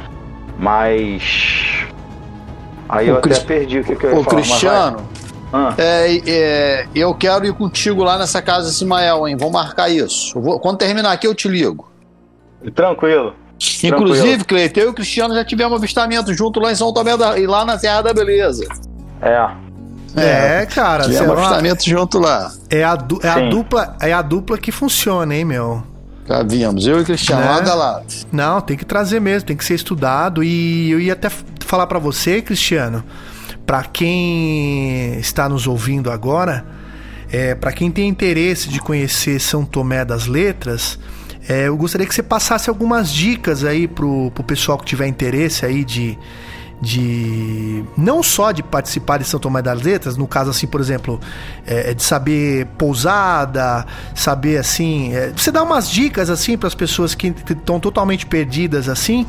Mas. 0.59 1.87
Aí 2.91 3.09
eu 3.09 3.17
até 3.17 3.41
perdi 3.41 3.79
o 3.79 3.85
que, 3.85 3.97
que 3.97 4.05
eu 4.05 4.11
ia 4.11 4.19
Ô, 4.19 4.23
falar. 4.23 4.37
Cristiano, 4.37 5.09
ah. 5.53 5.75
É, 5.79 6.21
é, 6.27 6.89
eu 6.95 7.15
quero 7.15 7.47
ir 7.47 7.53
contigo 7.55 8.03
lá 8.03 8.19
nessa 8.19 8.43
casa 8.43 8.69
Ismael, 8.69 9.27
hein? 9.27 9.37
Vamos 9.37 9.55
marcar 9.55 9.89
isso. 9.89 10.39
Vou, 10.41 10.61
quando 10.61 10.79
terminar 10.79 11.13
aqui, 11.13 11.27
eu 11.27 11.35
te 11.35 11.49
ligo. 11.49 11.91
Tranquilo. 12.75 13.35
Inclusive, 13.83 14.45
Cleiton, 14.45 14.81
eu 14.81 14.87
e 14.87 14.91
o 14.91 14.95
Cristiano 14.95 15.35
já 15.35 15.45
tivemos 15.45 15.77
avistamento 15.77 16.33
junto 16.33 16.61
lá 16.61 16.71
em 16.71 16.77
São 16.77 16.93
Tomé 16.93 17.17
da, 17.17 17.39
e 17.39 17.47
lá 17.47 17.65
na 17.65 17.79
Serra 17.79 18.03
da 18.03 18.15
Beleza. 18.15 18.65
É. 19.21 19.51
É, 20.17 20.63
é 20.63 20.67
cara. 20.67 21.05
Tivemos 21.05 21.37
avistamento 21.37 21.85
junto 21.85 22.19
lá. 22.19 22.53
É 22.71 22.85
a, 22.85 22.95
du 22.95 23.19
é, 23.23 23.29
a 23.29 23.49
dupla, 23.49 23.97
é 24.01 24.13
a 24.13 24.23
dupla 24.23 24.59
que 24.59 24.71
funciona, 24.71 25.35
hein, 25.35 25.45
meu? 25.45 25.83
Já 26.27 26.43
vimos, 26.43 26.87
eu 26.87 26.99
e 26.99 27.03
o 27.03 27.05
Cristiano, 27.05 27.41
né? 27.41 27.49
lado 27.49 27.71
a 27.71 27.75
lado. 27.75 28.07
Não, 28.31 28.61
tem 28.61 28.77
que 28.77 28.85
trazer 28.85 29.19
mesmo, 29.19 29.47
tem 29.47 29.57
que 29.57 29.65
ser 29.65 29.75
estudado. 29.75 30.45
E 30.45 30.91
eu 30.91 31.01
ia 31.01 31.15
até 31.15 31.31
falar 31.65 31.87
para 31.87 31.99
você, 31.99 32.43
Cristiano, 32.43 33.03
para 33.69 33.85
quem 33.85 35.19
está 35.19 35.47
nos 35.47 35.67
ouvindo 35.67 36.11
agora, 36.11 36.65
é, 37.31 37.55
para 37.55 37.71
quem 37.71 37.91
tem 37.91 38.09
interesse 38.09 38.67
de 38.71 38.81
conhecer 38.81 39.39
São 39.39 39.63
Tomé 39.63 40.07
das 40.07 40.27
Letras, 40.27 40.99
é, 41.47 41.69
eu 41.69 41.77
gostaria 41.77 42.07
que 42.07 42.15
você 42.15 42.23
passasse 42.23 42.71
algumas 42.71 43.13
dicas 43.13 43.65
aí 43.65 43.87
pro, 43.87 44.31
pro 44.31 44.43
pessoal 44.43 44.79
que 44.79 44.87
tiver 44.87 45.07
interesse 45.07 45.67
aí 45.67 45.85
de, 45.85 46.19
de 46.81 47.85
não 47.95 48.23
só 48.23 48.53
de 48.53 48.63
participar 48.63 49.19
de 49.19 49.25
São 49.25 49.39
Tomé 49.39 49.61
das 49.61 49.83
Letras, 49.83 50.17
no 50.17 50.27
caso 50.27 50.49
assim, 50.49 50.67
por 50.67 50.81
exemplo, 50.81 51.21
é, 51.67 51.91
é 51.91 51.95
de 51.95 52.03
saber 52.03 52.65
pousada, 52.79 53.85
saber 54.15 54.57
assim, 54.57 55.15
é, 55.15 55.31
você 55.37 55.53
dá 55.53 55.63
umas 55.63 55.91
dicas 55.91 56.31
assim 56.31 56.57
para 56.57 56.69
as 56.69 56.75
pessoas 56.75 57.15
que 57.15 57.35
estão 57.51 57.79
totalmente 57.79 58.25
perdidas 58.25 58.89
assim, 58.89 59.27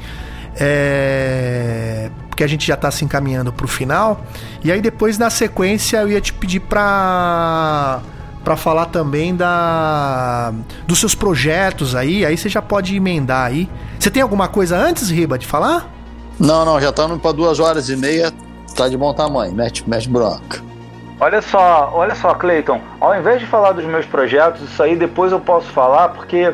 é, 0.55 2.09
porque 2.39 2.45
a 2.45 2.47
gente 2.47 2.65
já 2.65 2.75
está 2.75 2.89
se 2.89 3.03
encaminhando 3.03 3.51
para 3.51 3.65
o 3.65 3.67
final. 3.67 4.21
E 4.63 4.71
aí 4.71 4.79
depois 4.79 5.17
na 5.17 5.29
sequência 5.29 5.97
eu 5.97 6.07
ia 6.07 6.21
te 6.21 6.31
pedir 6.31 6.61
para 6.61 7.99
para 8.45 8.55
falar 8.55 8.85
também 8.85 9.35
da 9.35 10.53
dos 10.87 10.99
seus 10.99 11.13
projetos 11.13 11.93
aí, 11.93 12.25
aí 12.25 12.37
você 12.37 12.47
já 12.47 12.61
pode 12.61 12.95
emendar 12.95 13.47
aí. 13.47 13.69
Você 13.99 14.09
tem 14.09 14.23
alguma 14.23 14.47
coisa 14.47 14.77
antes, 14.77 15.09
Riba, 15.09 15.37
de 15.37 15.45
falar? 15.45 15.91
Não, 16.39 16.63
não, 16.63 16.79
já 16.79 16.91
estamos 16.91 17.21
para 17.21 17.33
duas 17.33 17.59
horas 17.59 17.89
e 17.89 17.97
meia, 17.97 18.31
tá 18.73 18.87
de 18.87 18.95
bom 18.95 19.13
tamanho, 19.13 19.53
mete, 19.53 19.87
mete 19.87 20.07
bronca. 20.07 20.61
Olha 21.19 21.41
só, 21.41 21.91
olha 21.93 22.15
só, 22.15 22.33
Cleiton, 22.33 22.79
ao 23.01 23.19
invés 23.19 23.41
de 23.41 23.47
falar 23.47 23.73
dos 23.73 23.83
meus 23.83 24.05
projetos, 24.05 24.61
isso 24.61 24.81
aí 24.81 24.95
depois 24.95 25.33
eu 25.33 25.41
posso 25.41 25.67
falar, 25.67 26.07
porque 26.09 26.53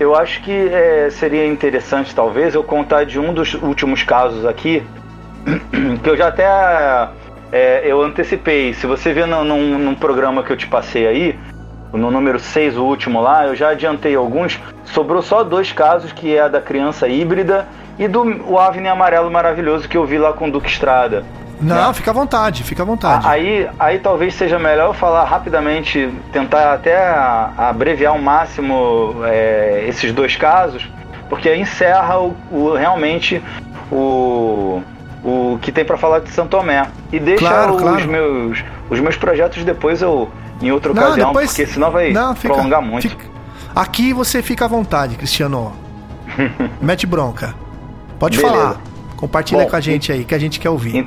eu 0.00 0.16
acho 0.16 0.42
que 0.42 0.50
é, 0.50 1.08
seria 1.10 1.46
interessante, 1.46 2.12
talvez, 2.12 2.56
eu 2.56 2.64
contar 2.64 3.04
de 3.04 3.20
um 3.20 3.32
dos 3.32 3.54
últimos 3.54 4.02
casos 4.02 4.44
aqui, 4.44 4.84
que 6.02 6.08
eu 6.08 6.16
já 6.16 6.28
até 6.28 6.46
é, 7.52 7.82
eu 7.84 8.02
antecipei. 8.02 8.72
Se 8.74 8.86
você 8.86 9.12
vê 9.12 9.26
no, 9.26 9.44
num, 9.44 9.78
num, 9.78 9.94
programa 9.94 10.42
que 10.42 10.52
eu 10.52 10.56
te 10.56 10.66
passei 10.66 11.06
aí, 11.06 11.38
no 11.92 12.10
número 12.10 12.38
6, 12.38 12.76
o 12.76 12.84
último 12.84 13.20
lá, 13.20 13.46
eu 13.46 13.56
já 13.56 13.70
adiantei 13.70 14.14
alguns. 14.14 14.58
Sobrou 14.84 15.22
só 15.22 15.42
dois 15.42 15.72
casos, 15.72 16.12
que 16.12 16.34
é 16.34 16.42
a 16.42 16.48
da 16.48 16.60
criança 16.60 17.08
híbrida 17.08 17.66
e 17.98 18.06
do 18.06 18.22
o 18.50 18.58
Avni 18.58 18.88
Amarelo 18.88 19.30
Maravilhoso 19.30 19.88
que 19.88 19.96
eu 19.96 20.06
vi 20.06 20.18
lá 20.18 20.32
com 20.32 20.48
o 20.48 20.50
Duque 20.50 20.68
Estrada. 20.68 21.24
Não, 21.60 21.88
né? 21.88 21.94
fica 21.94 22.10
à 22.10 22.14
vontade, 22.14 22.62
fica 22.62 22.82
à 22.82 22.86
vontade. 22.86 23.26
Aí, 23.26 23.68
aí 23.78 23.98
talvez 23.98 24.34
seja 24.34 24.58
melhor 24.58 24.88
eu 24.88 24.94
falar 24.94 25.24
rapidamente, 25.24 26.10
tentar 26.32 26.72
até 26.72 26.96
abreviar 27.58 28.12
ao 28.12 28.18
máximo 28.18 29.16
é, 29.24 29.84
esses 29.86 30.12
dois 30.12 30.36
casos, 30.36 30.88
porque 31.28 31.54
encerra 31.54 32.18
o, 32.18 32.34
o 32.50 32.74
realmente 32.74 33.42
o, 33.92 34.82
o 35.24 35.58
que 35.60 35.70
tem 35.70 35.84
para 35.84 35.96
falar 35.96 36.20
de 36.20 36.30
Santo 36.30 36.50
Tomé. 36.50 36.88
E 37.12 37.18
deixa 37.18 37.46
claro, 37.46 37.74
os, 37.74 37.82
claro. 37.82 38.08
Meus, 38.08 38.64
os 38.88 39.00
meus 39.00 39.16
projetos 39.16 39.64
depois 39.64 40.02
eu 40.02 40.30
em 40.62 40.70
outra 40.70 40.92
não, 40.92 41.02
ocasião, 41.02 41.28
depois, 41.28 41.50
porque 41.50 41.66
senão 41.66 41.90
vai 41.90 42.12
não, 42.12 42.34
fica, 42.34 42.54
prolongar 42.54 42.82
muito. 42.82 43.08
Fica, 43.08 43.24
aqui 43.74 44.12
você 44.12 44.42
fica 44.42 44.66
à 44.66 44.68
vontade, 44.68 45.16
Cristiano. 45.16 45.72
Mete 46.80 47.06
bronca. 47.06 47.54
Pode 48.18 48.36
Beleza. 48.36 48.54
falar. 48.54 48.80
Compartilha 49.16 49.64
Bom, 49.64 49.70
com 49.70 49.76
a 49.76 49.80
gente 49.80 50.12
aí, 50.12 50.24
que 50.24 50.34
a 50.34 50.38
gente 50.38 50.60
quer 50.60 50.70
ouvir. 50.70 51.06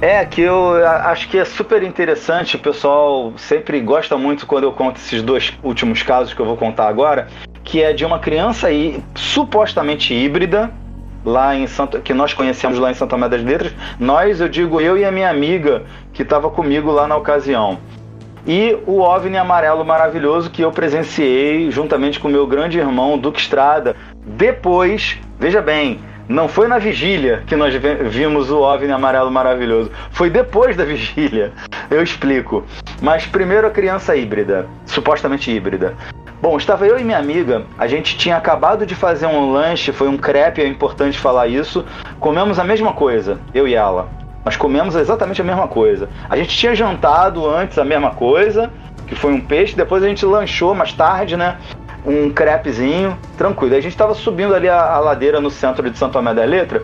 É, 0.00 0.24
que 0.24 0.40
eu 0.40 0.74
acho 0.86 1.28
que 1.28 1.38
é 1.38 1.44
super 1.44 1.82
interessante, 1.82 2.54
o 2.54 2.58
pessoal 2.58 3.32
sempre 3.36 3.80
gosta 3.80 4.16
muito 4.16 4.46
quando 4.46 4.64
eu 4.64 4.72
conto 4.72 4.96
esses 4.96 5.22
dois 5.22 5.52
últimos 5.60 6.02
casos 6.04 6.32
que 6.32 6.40
eu 6.40 6.46
vou 6.46 6.56
contar 6.56 6.86
agora, 6.86 7.26
que 7.64 7.82
é 7.82 7.92
de 7.92 8.04
uma 8.04 8.20
criança 8.20 8.68
aí, 8.68 9.02
supostamente 9.16 10.14
híbrida, 10.14 10.70
lá 11.28 11.54
em 11.54 11.66
Santo, 11.66 12.00
que 12.00 12.14
nós 12.14 12.32
conhecemos 12.32 12.78
lá 12.78 12.90
em 12.90 12.94
Santa 12.94 13.16
Maria 13.16 13.38
das 13.38 13.46
Letras. 13.46 13.72
Nós, 14.00 14.40
eu 14.40 14.48
digo 14.48 14.80
eu 14.80 14.96
e 14.96 15.04
a 15.04 15.12
minha 15.12 15.28
amiga 15.28 15.82
que 16.12 16.22
estava 16.22 16.50
comigo 16.50 16.90
lá 16.90 17.06
na 17.06 17.16
ocasião. 17.16 17.78
E 18.46 18.78
o 18.86 19.00
OVNI 19.00 19.36
amarelo 19.36 19.84
maravilhoso 19.84 20.50
que 20.50 20.62
eu 20.62 20.72
presenciei 20.72 21.70
juntamente 21.70 22.18
com 22.18 22.28
meu 22.28 22.46
grande 22.46 22.78
irmão 22.78 23.18
Duque 23.18 23.40
Estrada. 23.40 23.94
Depois, 24.24 25.18
veja 25.38 25.60
bem, 25.60 26.00
não 26.26 26.48
foi 26.48 26.66
na 26.66 26.78
vigília 26.78 27.42
que 27.46 27.54
nós 27.54 27.74
vimos 28.10 28.50
o 28.50 28.60
OVNI 28.60 28.92
amarelo 28.92 29.30
maravilhoso. 29.30 29.90
Foi 30.10 30.30
depois 30.30 30.76
da 30.76 30.84
vigília. 30.84 31.52
Eu 31.90 32.02
explico. 32.02 32.64
Mas 33.02 33.26
primeiro 33.26 33.66
a 33.66 33.70
criança 33.70 34.16
híbrida, 34.16 34.66
supostamente 34.86 35.50
híbrida. 35.50 35.94
Bom, 36.40 36.56
estava 36.56 36.86
eu 36.86 36.96
e 36.98 37.02
minha 37.02 37.18
amiga, 37.18 37.64
a 37.76 37.88
gente 37.88 38.16
tinha 38.16 38.36
acabado 38.36 38.86
de 38.86 38.94
fazer 38.94 39.26
um 39.26 39.50
lanche, 39.50 39.90
foi 39.90 40.06
um 40.06 40.16
crepe, 40.16 40.62
é 40.62 40.68
importante 40.68 41.18
falar 41.18 41.48
isso. 41.48 41.84
Comemos 42.20 42.60
a 42.60 42.64
mesma 42.64 42.92
coisa, 42.92 43.40
eu 43.52 43.66
e 43.66 43.74
ela. 43.74 44.08
Nós 44.44 44.56
comemos 44.56 44.94
exatamente 44.94 45.40
a 45.40 45.44
mesma 45.44 45.66
coisa. 45.66 46.08
A 46.30 46.36
gente 46.36 46.56
tinha 46.56 46.76
jantado 46.76 47.44
antes 47.50 47.76
a 47.76 47.84
mesma 47.84 48.12
coisa, 48.12 48.70
que 49.08 49.16
foi 49.16 49.32
um 49.32 49.40
peixe, 49.40 49.74
depois 49.74 50.04
a 50.04 50.06
gente 50.06 50.24
lanchou 50.24 50.76
mais 50.76 50.92
tarde, 50.92 51.36
né? 51.36 51.58
um 52.06 52.30
crepezinho, 52.30 53.18
tranquilo. 53.36 53.74
A 53.74 53.80
gente 53.80 53.92
estava 53.92 54.14
subindo 54.14 54.54
ali 54.54 54.68
a, 54.68 54.80
a, 54.80 54.98
ladeira 55.00 55.40
no 55.40 55.50
centro 55.50 55.88
de 55.90 55.98
Santo 55.98 56.12
Tomé 56.12 56.32
da 56.32 56.44
Letra 56.44 56.82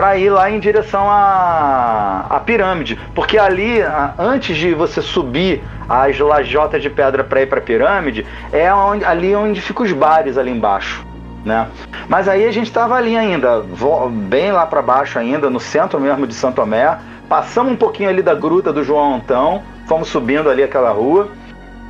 para 0.00 0.16
ir 0.16 0.30
lá 0.30 0.50
em 0.50 0.58
direção 0.58 1.10
à, 1.10 2.24
à 2.30 2.40
pirâmide, 2.40 2.98
porque 3.14 3.36
ali, 3.36 3.82
antes 4.18 4.56
de 4.56 4.72
você 4.72 5.02
subir 5.02 5.62
as 5.86 6.18
lajotas 6.18 6.80
de 6.80 6.88
pedra 6.88 7.22
para 7.22 7.42
ir 7.42 7.46
para 7.46 7.58
a 7.58 7.62
pirâmide, 7.62 8.26
é 8.50 8.72
onde, 8.72 9.04
ali 9.04 9.36
onde 9.36 9.60
ficam 9.60 9.84
os 9.84 9.92
bares 9.92 10.38
ali 10.38 10.50
embaixo. 10.50 11.04
Né? 11.44 11.68
Mas 12.08 12.28
aí 12.28 12.48
a 12.48 12.50
gente 12.50 12.68
estava 12.68 12.94
ali 12.94 13.14
ainda, 13.14 13.62
bem 14.10 14.50
lá 14.52 14.64
para 14.64 14.80
baixo 14.80 15.18
ainda, 15.18 15.50
no 15.50 15.60
centro 15.60 16.00
mesmo 16.00 16.26
de 16.26 16.32
Santo 16.32 16.54
Tomé. 16.54 16.96
Passamos 17.28 17.74
um 17.74 17.76
pouquinho 17.76 18.08
ali 18.08 18.22
da 18.22 18.34
gruta 18.34 18.72
do 18.72 18.82
João 18.82 19.16
Antão, 19.16 19.62
fomos 19.86 20.08
subindo 20.08 20.48
ali 20.48 20.62
aquela 20.62 20.92
rua. 20.92 21.28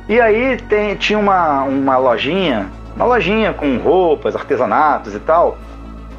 E 0.09 0.19
aí 0.19 0.57
tem, 0.67 0.95
tinha 0.95 1.17
uma, 1.17 1.63
uma 1.63 1.95
lojinha, 1.95 2.69
uma 2.93 3.05
lojinha 3.05 3.53
com 3.53 3.77
roupas, 3.77 4.35
artesanatos 4.35 5.15
e 5.15 5.19
tal, 5.19 5.57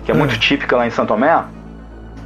que 0.06 0.10
é 0.10 0.14
muito 0.14 0.36
hum. 0.36 0.38
típica 0.38 0.74
lá 0.74 0.86
em 0.86 0.90
São 0.90 1.04
Tomé, 1.04 1.44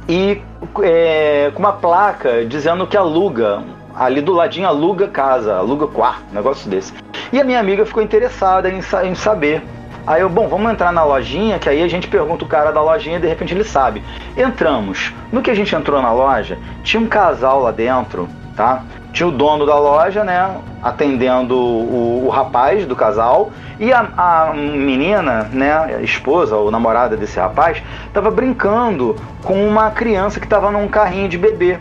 e 0.07 0.41
é, 0.83 1.51
com 1.53 1.59
uma 1.59 1.73
placa 1.73 2.45
dizendo 2.45 2.87
que 2.87 2.95
aluga, 2.95 3.63
ali 3.95 4.21
do 4.21 4.33
ladinho 4.33 4.67
aluga 4.67 5.07
casa, 5.07 5.55
aluga 5.55 5.87
quarto, 5.87 6.23
negócio 6.31 6.69
desse. 6.69 6.93
E 7.31 7.39
a 7.39 7.43
minha 7.43 7.59
amiga 7.59 7.85
ficou 7.85 8.01
interessada 8.01 8.69
em, 8.69 8.79
em 9.05 9.15
saber. 9.15 9.61
Aí 10.05 10.21
eu, 10.21 10.29
bom, 10.29 10.47
vamos 10.47 10.71
entrar 10.71 10.93
na 10.93 11.03
lojinha, 11.03 11.59
que 11.59 11.67
aí 11.67 11.83
a 11.83 11.87
gente 11.89 12.07
pergunta 12.07 12.45
o 12.45 12.47
cara 12.47 12.71
da 12.71 12.81
lojinha 12.81 13.17
e 13.17 13.19
de 13.19 13.27
repente 13.27 13.53
ele 13.53 13.65
sabe. 13.65 14.01
Entramos. 14.37 15.13
No 15.33 15.41
que 15.41 15.51
a 15.51 15.53
gente 15.53 15.75
entrou 15.75 16.01
na 16.01 16.13
loja, 16.13 16.57
tinha 16.81 17.01
um 17.01 17.07
casal 17.07 17.61
lá 17.61 17.71
dentro, 17.71 18.29
tá? 18.57 18.81
Tinha 19.13 19.27
o 19.27 19.31
dono 19.31 19.65
da 19.65 19.77
loja, 19.77 20.23
né, 20.23 20.57
atendendo 20.81 21.55
o, 21.55 22.25
o 22.25 22.29
rapaz 22.29 22.85
do 22.85 22.95
casal, 22.95 23.51
e 23.79 23.93
a, 23.93 24.09
a, 24.17 24.53
menina, 24.53 25.43
né, 25.53 25.71
a 25.71 26.01
esposa 26.01 26.57
ou 26.57 26.71
namorada 26.71 27.15
desse 27.15 27.39
rapaz, 27.39 27.81
estava 28.07 28.31
brincando 28.31 29.15
com 29.43 29.65
uma 29.65 29.91
criança 29.91 30.39
que 30.39 30.47
estava 30.47 30.71
num 30.71 30.87
carrinho 30.87 31.29
de 31.29 31.37
bebê. 31.37 31.77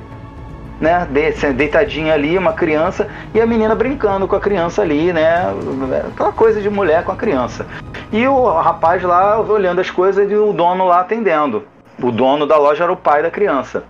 Né, 0.78 1.08
deitadinha 1.56 2.12
ali, 2.12 2.36
uma 2.36 2.52
criança, 2.52 3.08
e 3.32 3.40
a 3.40 3.46
menina 3.46 3.74
brincando 3.74 4.28
com 4.28 4.36
a 4.36 4.40
criança 4.40 4.82
ali, 4.82 5.10
né? 5.10 5.46
Aquela 6.12 6.32
coisa 6.32 6.60
de 6.60 6.68
mulher 6.68 7.02
com 7.02 7.12
a 7.12 7.16
criança. 7.16 7.64
E 8.12 8.28
o 8.28 8.44
rapaz 8.52 9.02
lá 9.02 9.40
olhando 9.40 9.80
as 9.80 9.90
coisas 9.90 10.30
e 10.30 10.34
o 10.34 10.52
dono 10.52 10.84
lá 10.84 11.00
atendendo. 11.00 11.64
O 11.98 12.12
dono 12.12 12.46
da 12.46 12.58
loja 12.58 12.84
era 12.84 12.92
o 12.92 12.96
pai 12.96 13.22
da 13.22 13.30
criança. 13.30 13.84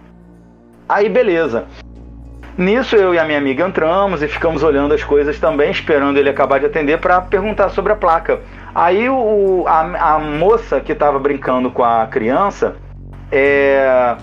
Aí 0.89 1.09
beleza. 1.09 1.67
Nisso 2.57 2.97
eu 2.97 3.15
e 3.15 3.19
a 3.19 3.25
minha 3.25 3.37
amiga 3.37 3.67
entramos 3.67 4.23
e 4.23 4.29
ficamos 4.29 4.63
olhando 4.63 4.95
as 4.95 5.05
coisas 5.05 5.39
também, 5.39 5.71
esperando 5.71 6.17
ele 6.17 6.31
acabar 6.31 6.59
de 6.59 6.65
atender 6.65 6.99
para 6.99 7.21
perguntar 7.21 7.69
sobre 7.69 7.93
a 7.93 7.97
placa. 7.97 8.41
Aí 8.75 9.11
o, 9.11 9.65
a, 9.67 10.15
a 10.15 10.19
moça 10.19 10.81
que 10.81 10.93
estava 10.93 11.19
brincando 11.19 11.71
com 11.71 11.85
a 11.85 12.07
criança 12.07 12.77
é, 13.31 14.17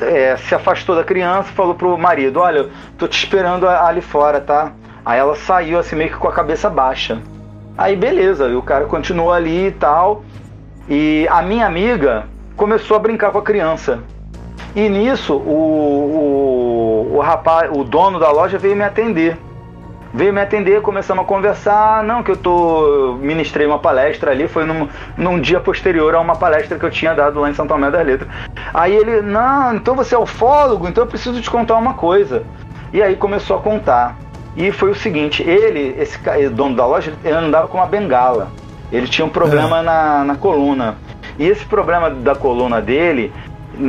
é, 0.00 0.36
se 0.36 0.54
afastou 0.54 0.96
da 0.96 1.04
criança 1.04 1.50
e 1.50 1.52
falou 1.52 1.74
pro 1.74 1.98
marido: 1.98 2.40
Olha, 2.40 2.70
tô 2.96 3.06
te 3.06 3.18
esperando 3.18 3.68
ali 3.68 4.00
fora, 4.00 4.40
tá? 4.40 4.72
Aí 5.04 5.18
ela 5.18 5.36
saiu 5.36 5.78
assim 5.78 5.96
meio 5.96 6.10
que 6.10 6.16
com 6.16 6.28
a 6.28 6.32
cabeça 6.32 6.70
baixa. 6.70 7.20
Aí 7.76 7.94
beleza, 7.94 8.46
e 8.48 8.54
o 8.54 8.62
cara 8.62 8.86
continuou 8.86 9.32
ali 9.32 9.66
e 9.66 9.72
tal. 9.72 10.24
E 10.88 11.26
a 11.30 11.42
minha 11.42 11.66
amiga 11.66 12.24
começou 12.56 12.96
a 12.96 13.00
brincar 13.00 13.32
com 13.32 13.38
a 13.38 13.42
criança. 13.42 14.02
E 14.74 14.88
nisso, 14.88 15.34
o, 15.34 17.10
o, 17.12 17.16
o 17.16 17.20
rapaz, 17.20 17.70
o 17.72 17.84
dono 17.84 18.18
da 18.18 18.30
loja 18.30 18.58
veio 18.58 18.74
me 18.74 18.82
atender. 18.82 19.38
Veio 20.12 20.32
me 20.32 20.40
atender, 20.40 20.80
começamos 20.80 21.24
a 21.24 21.26
conversar. 21.26 22.02
Não, 22.04 22.22
que 22.22 22.30
eu 22.30 22.36
tô. 22.36 23.16
Ministrei 23.20 23.66
uma 23.66 23.78
palestra 23.78 24.30
ali, 24.30 24.46
foi 24.48 24.64
num, 24.64 24.88
num 25.16 25.40
dia 25.40 25.60
posterior 25.60 26.14
a 26.14 26.20
uma 26.20 26.36
palestra 26.36 26.78
que 26.78 26.84
eu 26.84 26.90
tinha 26.90 27.14
dado 27.14 27.40
lá 27.40 27.50
em 27.50 27.54
São 27.54 27.66
Tomé 27.66 27.90
das 27.90 28.04
Letras. 28.04 28.28
Aí 28.72 28.94
ele, 28.94 29.22
não, 29.22 29.74
então 29.74 29.94
você 29.94 30.14
é 30.14 30.18
ufólogo, 30.18 30.88
então 30.88 31.04
eu 31.04 31.08
preciso 31.08 31.40
te 31.40 31.50
contar 31.50 31.76
uma 31.76 31.94
coisa. 31.94 32.44
E 32.92 33.02
aí 33.02 33.16
começou 33.16 33.56
a 33.56 33.60
contar. 33.60 34.16
E 34.56 34.70
foi 34.70 34.90
o 34.90 34.94
seguinte, 34.94 35.42
ele, 35.42 35.96
esse 35.98 36.18
dono 36.50 36.76
da 36.76 36.86
loja, 36.86 37.12
ele 37.24 37.34
andava 37.34 37.66
com 37.66 37.78
uma 37.78 37.86
bengala. 37.86 38.50
Ele 38.92 39.08
tinha 39.08 39.24
um 39.24 39.30
problema 39.30 39.80
é. 39.80 39.82
na, 39.82 40.24
na 40.24 40.36
coluna. 40.36 40.96
E 41.36 41.44
esse 41.44 41.64
problema 41.64 42.08
da 42.08 42.36
coluna 42.36 42.80
dele 42.80 43.32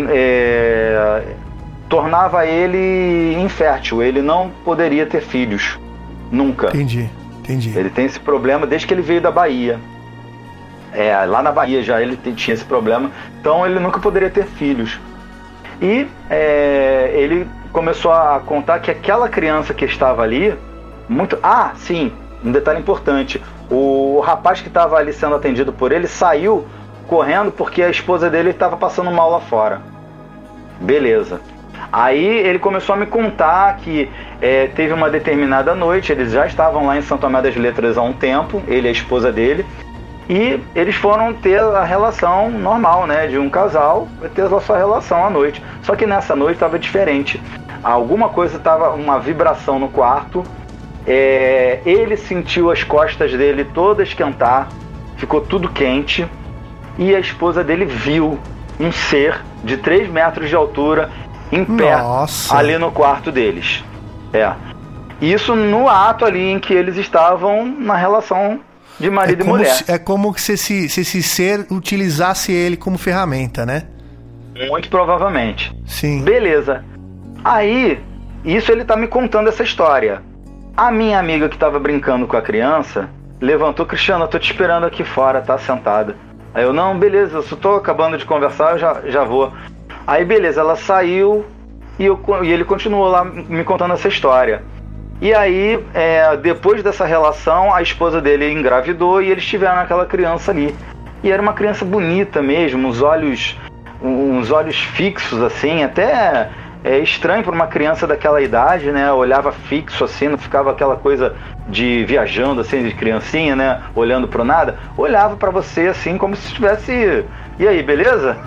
é, 0.09 1.35
tornava 1.89 2.45
ele 2.45 3.35
infértil. 3.39 4.01
Ele 4.01 4.21
não 4.21 4.51
poderia 4.63 5.05
ter 5.05 5.21
filhos. 5.21 5.79
Nunca. 6.31 6.67
Entendi, 6.67 7.09
entendi. 7.39 7.77
Ele 7.77 7.89
tem 7.89 8.05
esse 8.05 8.19
problema 8.19 8.65
desde 8.65 8.87
que 8.87 8.93
ele 8.93 9.01
veio 9.01 9.21
da 9.21 9.31
Bahia. 9.31 9.79
É, 10.91 11.13
lá 11.25 11.41
na 11.41 11.51
Bahia 11.51 11.83
já 11.83 12.01
ele 12.01 12.17
tinha 12.35 12.53
esse 12.53 12.65
problema. 12.65 13.11
Então 13.39 13.65
ele 13.65 13.79
nunca 13.79 13.99
poderia 13.99 14.29
ter 14.29 14.45
filhos. 14.45 14.99
E 15.81 16.07
é, 16.29 17.11
ele 17.13 17.47
começou 17.71 18.11
a 18.11 18.39
contar 18.39 18.79
que 18.79 18.89
aquela 18.89 19.27
criança 19.27 19.73
que 19.73 19.85
estava 19.85 20.23
ali, 20.23 20.55
muito. 21.09 21.37
Ah, 21.43 21.71
sim, 21.75 22.11
um 22.43 22.51
detalhe 22.51 22.79
importante. 22.79 23.41
O 23.69 24.21
rapaz 24.21 24.61
que 24.61 24.67
estava 24.67 24.95
ali 24.95 25.11
sendo 25.11 25.35
atendido 25.35 25.73
por 25.73 25.91
ele 25.91 26.07
saiu 26.07 26.65
correndo 27.07 27.51
porque 27.51 27.81
a 27.81 27.89
esposa 27.89 28.29
dele 28.29 28.49
estava 28.49 28.77
passando 28.77 29.11
mal 29.11 29.29
lá 29.31 29.39
fora. 29.39 29.81
Beleza. 30.79 31.41
Aí 31.91 32.25
ele 32.25 32.59
começou 32.59 32.95
a 32.95 32.97
me 32.97 33.05
contar 33.05 33.77
que 33.77 34.09
é, 34.41 34.67
teve 34.67 34.93
uma 34.93 35.09
determinada 35.09 35.73
noite, 35.73 36.11
eles 36.11 36.31
já 36.31 36.45
estavam 36.45 36.85
lá 36.85 36.97
em 36.97 37.01
Santo 37.01 37.21
Tomé 37.21 37.41
das 37.41 37.55
Letras 37.55 37.97
há 37.97 38.01
um 38.01 38.13
tempo, 38.13 38.61
ele 38.67 38.87
e 38.87 38.89
a 38.89 38.91
esposa 38.91 39.31
dele, 39.31 39.65
e 40.27 40.59
eles 40.75 40.95
foram 40.95 41.33
ter 41.33 41.59
a 41.59 41.83
relação 41.83 42.49
normal, 42.49 43.05
né, 43.05 43.27
de 43.27 43.37
um 43.37 43.49
casal, 43.49 44.07
ter 44.33 44.41
a 44.41 44.59
sua 44.59 44.77
relação 44.77 45.25
à 45.25 45.29
noite. 45.29 45.63
Só 45.83 45.95
que 45.95 46.05
nessa 46.05 46.35
noite 46.35 46.55
estava 46.55 46.79
diferente. 46.79 47.41
Alguma 47.83 48.29
coisa 48.29 48.57
estava, 48.57 48.89
uma 48.89 49.19
vibração 49.19 49.77
no 49.77 49.87
quarto. 49.87 50.43
É, 51.05 51.79
ele 51.85 52.17
sentiu 52.17 52.71
as 52.71 52.83
costas 52.83 53.31
dele 53.31 53.63
todas 53.63 54.07
esquentar, 54.07 54.69
ficou 55.17 55.41
tudo 55.41 55.69
quente 55.69 56.27
e 56.97 57.15
a 57.15 57.19
esposa 57.19 57.63
dele 57.63 57.85
viu 57.85 58.39
um 58.79 58.91
ser 58.91 59.41
de 59.63 59.77
3 59.77 60.09
metros 60.09 60.49
de 60.49 60.55
altura 60.55 61.09
em 61.51 61.63
pé 61.63 61.95
Nossa. 61.97 62.55
ali 62.55 62.77
no 62.77 62.91
quarto 62.91 63.31
deles. 63.31 63.83
É. 64.33 64.53
Isso 65.21 65.55
no 65.55 65.87
ato 65.87 66.25
ali 66.25 66.51
em 66.51 66.59
que 66.59 66.73
eles 66.73 66.97
estavam 66.97 67.65
na 67.65 67.95
relação 67.95 68.59
de 68.99 69.07
É 69.07 69.09
marido 69.09 69.41
e 69.41 69.45
como, 69.45 69.57
mulher. 69.57 69.71
se, 69.73 69.91
é 69.91 69.97
como 69.97 70.37
se, 70.37 70.53
esse, 70.53 70.89
se 70.89 71.01
esse 71.01 71.23
ser 71.23 71.65
utilizasse 71.71 72.51
ele 72.51 72.75
como 72.75 72.97
ferramenta, 72.97 73.65
né? 73.65 73.83
Muito 74.67 74.89
provavelmente. 74.89 75.73
Sim. 75.85 76.23
Beleza. 76.23 76.83
Aí, 77.43 77.99
isso 78.43 78.71
ele 78.71 78.83
tá 78.85 78.95
me 78.95 79.07
contando 79.07 79.49
essa 79.49 79.63
história. 79.63 80.21
A 80.75 80.91
minha 80.91 81.19
amiga 81.19 81.47
que 81.47 81.57
tava 81.57 81.79
brincando 81.79 82.27
com 82.27 82.35
a 82.35 82.41
criança 82.41 83.09
levantou, 83.39 83.85
Cristiano, 83.85 84.25
eu 84.25 84.27
tô 84.27 84.39
te 84.39 84.51
esperando 84.51 84.85
aqui 84.85 85.03
fora, 85.03 85.41
tá 85.41 85.57
sentada. 85.57 86.15
Aí 86.55 86.63
eu, 86.63 86.71
não, 86.71 86.97
beleza, 86.97 87.39
eu 87.39 87.43
só 87.43 87.57
tô 87.57 87.75
acabando 87.75 88.17
de 88.17 88.23
conversar, 88.23 88.71
eu 88.71 88.77
já, 88.77 89.01
já 89.07 89.23
vou. 89.25 89.51
Aí, 90.07 90.23
beleza, 90.23 90.61
ela 90.61 90.77
saiu 90.77 91.45
e, 91.99 92.05
eu, 92.05 92.17
e 92.41 92.49
ele 92.49 92.63
continuou 92.63 93.09
lá 93.09 93.25
me 93.25 93.61
contando 93.65 93.93
essa 93.93 94.07
história. 94.07 94.63
E 95.21 95.33
aí, 95.33 95.83
é, 95.93 96.37
depois 96.37 96.81
dessa 96.81 97.05
relação, 97.05 97.73
a 97.73 97.81
esposa 97.81 98.21
dele 98.21 98.49
engravidou 98.49 99.21
e 99.21 99.29
eles 99.29 99.45
tiveram 99.45 99.81
aquela 99.81 100.05
criança 100.05 100.51
ali. 100.51 100.73
E 101.21 101.29
era 101.29 101.41
uma 101.41 101.51
criança 101.51 101.83
bonita 101.83 102.41
mesmo, 102.41 102.87
os 102.87 103.01
olhos, 103.01 103.57
uns 104.01 104.49
olhos 104.49 104.77
fixos 104.77 105.43
assim, 105.43 105.83
até 105.83 106.49
é 106.85 106.99
estranho 106.99 107.43
para 107.43 107.51
uma 107.53 107.65
criança 107.65 108.05
daquela 108.05 108.39
idade, 108.41 108.91
né? 108.91 109.11
Olhava 109.11 109.51
fixo 109.51 110.03
assim, 110.03 110.27
não 110.27 110.37
ficava 110.37 110.69
aquela 110.71 110.95
coisa 110.95 111.33
de 111.67 112.05
viajando 112.05 112.61
assim 112.61 112.83
de 112.83 112.93
criancinha, 112.93 113.55
né? 113.55 113.81
Olhando 113.95 114.27
pro 114.27 114.43
nada, 114.43 114.77
olhava 114.95 115.35
para 115.35 115.49
você 115.49 115.87
assim 115.87 116.15
como 116.15 116.35
se 116.35 116.47
estivesse 116.47 117.25
e 117.57 117.67
aí, 117.67 117.81
beleza? 117.81 118.37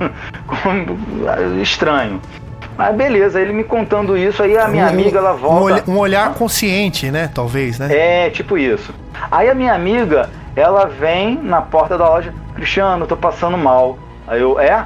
Estranho. 1.62 2.20
Mas 2.76 2.94
beleza, 2.94 3.40
ele 3.40 3.52
me 3.52 3.64
contando 3.64 4.16
isso, 4.16 4.40
aí 4.42 4.56
a 4.56 4.68
minha 4.68 4.84
Um- 4.84 4.88
amiga 4.88 5.18
ela 5.18 5.32
volta. 5.32 5.90
um 5.90 5.98
olhar 5.98 6.32
consciente, 6.34 7.10
né? 7.10 7.28
Talvez, 7.34 7.76
né? 7.78 7.88
É, 7.90 8.30
tipo 8.30 8.56
isso. 8.56 8.94
Aí 9.32 9.50
a 9.50 9.54
minha 9.54 9.74
amiga, 9.74 10.30
ela 10.54 10.84
vem 10.86 11.36
na 11.42 11.60
porta 11.60 11.98
da 11.98 12.08
loja, 12.08 12.32
Cristiano, 12.54 13.02
eu 13.02 13.08
tô 13.08 13.16
passando 13.16 13.58
mal. 13.58 13.98
Aí 14.28 14.40
eu, 14.40 14.60
é? 14.60 14.84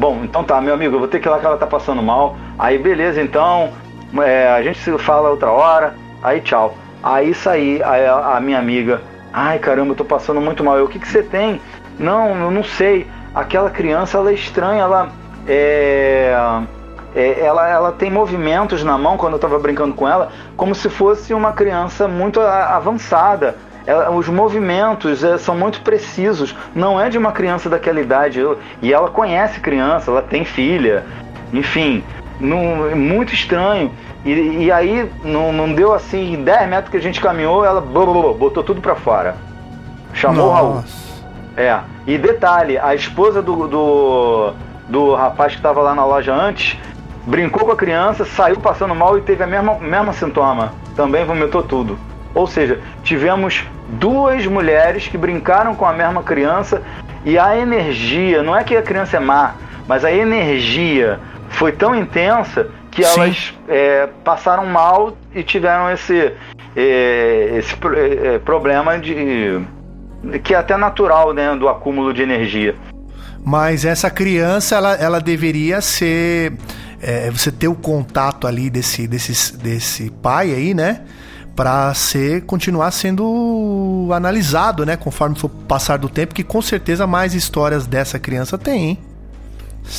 Bom, 0.00 0.20
então 0.24 0.42
tá, 0.42 0.58
meu 0.62 0.72
amigo, 0.72 0.94
eu 0.94 0.98
vou 0.98 1.08
ter 1.08 1.20
que 1.20 1.28
ir 1.28 1.30
lá 1.30 1.38
que 1.38 1.44
ela 1.44 1.58
tá 1.58 1.66
passando 1.66 2.02
mal. 2.02 2.34
Aí 2.58 2.78
beleza, 2.78 3.20
então, 3.20 3.70
é, 4.16 4.48
a 4.48 4.62
gente 4.62 4.78
se 4.78 4.96
fala 4.96 5.28
outra 5.28 5.50
hora. 5.50 5.94
Aí 6.22 6.40
tchau. 6.40 6.74
Aí 7.02 7.34
saí, 7.34 7.82
aí 7.82 8.06
a, 8.06 8.36
a 8.36 8.40
minha 8.40 8.58
amiga, 8.58 9.02
ai 9.30 9.58
caramba, 9.58 9.92
eu 9.92 9.96
tô 9.96 10.04
passando 10.06 10.40
muito 10.40 10.64
mal. 10.64 10.78
Eu, 10.78 10.86
o 10.86 10.88
que 10.88 10.98
que 10.98 11.06
você 11.06 11.22
tem? 11.22 11.60
Não, 11.98 12.34
eu 12.34 12.50
não 12.50 12.64
sei. 12.64 13.06
Aquela 13.34 13.68
criança, 13.68 14.16
ela 14.16 14.30
é 14.30 14.34
estranha, 14.34 14.80
ela 14.80 15.10
é... 15.46 16.34
É, 17.14 17.40
ela, 17.44 17.68
ela 17.68 17.92
tem 17.92 18.10
movimentos 18.10 18.82
na 18.82 18.96
mão 18.96 19.18
quando 19.18 19.32
eu 19.32 19.36
estava 19.36 19.58
brincando 19.58 19.92
com 19.92 20.08
ela, 20.08 20.30
como 20.56 20.74
se 20.74 20.88
fosse 20.88 21.34
uma 21.34 21.52
criança 21.52 22.08
muito 22.08 22.40
avançada. 22.40 23.58
Ela- 23.86 24.10
os 24.10 24.28
movimentos 24.28 25.22
é, 25.24 25.38
são 25.38 25.56
muito 25.56 25.80
precisos. 25.82 26.54
Não 26.74 27.00
é 27.00 27.08
de 27.08 27.18
uma 27.18 27.32
criança 27.32 27.68
daquela 27.68 28.00
idade. 28.00 28.40
E 28.82 28.92
ela 28.92 29.10
conhece 29.10 29.60
criança, 29.60 30.10
ela 30.10 30.22
tem 30.22 30.44
filha. 30.44 31.04
Enfim, 31.52 32.04
é 32.90 32.94
muito 32.94 33.34
estranho. 33.34 33.92
E, 34.24 34.64
e 34.64 34.72
aí 34.72 35.10
não, 35.24 35.52
não 35.52 35.72
deu 35.72 35.94
assim 35.94 36.42
10 36.42 36.68
metros 36.68 36.90
que 36.90 36.96
a 36.96 37.00
gente 37.00 37.20
caminhou, 37.20 37.64
ela 37.64 37.80
botou 37.80 38.62
tudo 38.62 38.80
para 38.80 38.94
fora. 38.94 39.34
Chamou 40.12 40.48
o 40.48 40.52
Raul. 40.52 40.74
Nossa. 40.74 41.10
É, 41.56 41.78
e 42.06 42.16
detalhe, 42.16 42.78
a 42.78 42.94
esposa 42.94 43.42
do, 43.42 43.66
do, 43.66 44.52
do 44.88 45.14
rapaz 45.14 45.52
que 45.52 45.58
estava 45.58 45.80
lá 45.80 45.94
na 45.94 46.04
loja 46.04 46.34
antes 46.34 46.78
brincou 47.26 47.64
com 47.66 47.72
a 47.72 47.76
criança, 47.76 48.24
saiu 48.24 48.56
passando 48.56 48.94
mal 48.94 49.18
e 49.18 49.20
teve 49.20 49.42
a 49.42 49.46
mesma, 49.46 49.74
mesma 49.78 50.12
sintoma. 50.12 50.72
Também 50.96 51.24
vomitou 51.24 51.62
tudo. 51.62 51.98
Ou 52.34 52.46
seja, 52.46 52.80
tivemos 53.02 53.64
duas 53.88 54.46
mulheres 54.46 55.08
que 55.08 55.18
brincaram 55.18 55.74
com 55.74 55.84
a 55.84 55.92
mesma 55.92 56.22
criança 56.22 56.82
e 57.24 57.38
a 57.38 57.56
energia, 57.56 58.42
não 58.42 58.56
é 58.56 58.64
que 58.64 58.76
a 58.76 58.82
criança 58.82 59.16
é 59.16 59.20
má, 59.20 59.54
mas 59.86 60.04
a 60.04 60.12
energia 60.12 61.18
foi 61.50 61.72
tão 61.72 61.94
intensa 61.94 62.68
que 62.90 63.04
Sim. 63.04 63.20
elas 63.20 63.54
é, 63.68 64.08
passaram 64.24 64.66
mal 64.66 65.16
e 65.34 65.42
tiveram 65.42 65.90
esse, 65.90 66.32
é, 66.76 67.56
esse 67.58 67.74
é, 67.74 68.34
é, 68.34 68.38
problema 68.38 68.98
de 68.98 69.60
que 70.44 70.54
é 70.54 70.58
até 70.58 70.76
natural, 70.76 71.32
né, 71.32 71.56
do 71.56 71.68
acúmulo 71.68 72.12
de 72.12 72.22
energia. 72.22 72.74
Mas 73.42 73.86
essa 73.86 74.10
criança, 74.10 74.76
ela, 74.76 74.94
ela 74.94 75.20
deveria 75.20 75.80
ser. 75.80 76.52
é, 77.00 77.30
você 77.30 77.50
ter 77.50 77.68
o 77.68 77.74
contato 77.74 78.46
ali 78.46 78.68
desse, 78.68 79.08
desse, 79.08 79.56
desse 79.56 80.10
pai 80.10 80.52
aí, 80.52 80.74
né? 80.74 81.02
Pra 81.60 81.92
ser, 81.92 82.46
continuar 82.46 82.90
sendo 82.90 84.08
analisado, 84.14 84.86
né? 84.86 84.96
Conforme 84.96 85.36
for 85.38 85.50
passar 85.68 85.98
do 85.98 86.08
tempo, 86.08 86.34
que 86.34 86.42
com 86.42 86.62
certeza 86.62 87.06
mais 87.06 87.34
histórias 87.34 87.86
dessa 87.86 88.18
criança 88.18 88.56
tem, 88.56 88.82
hein? 88.88 88.98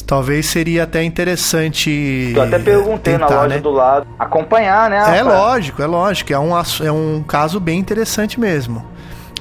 Talvez 0.08 0.48
seria 0.48 0.86
até 0.86 1.04
interessante. 1.04 2.34
Eu 2.36 2.42
até 2.42 2.58
perguntei 2.58 3.16
na 3.16 3.28
tentar, 3.28 3.42
loja 3.44 3.56
né? 3.56 3.62
do 3.62 3.70
lado, 3.70 4.08
acompanhar, 4.18 4.90
né? 4.90 4.98
É 4.98 5.02
rapaz? 5.22 5.24
lógico, 5.28 5.82
é 5.84 5.86
lógico. 5.86 6.34
É 6.34 6.40
um, 6.40 6.52
é 6.84 6.92
um 6.92 7.24
caso 7.28 7.60
bem 7.60 7.78
interessante 7.78 8.40
mesmo. 8.40 8.84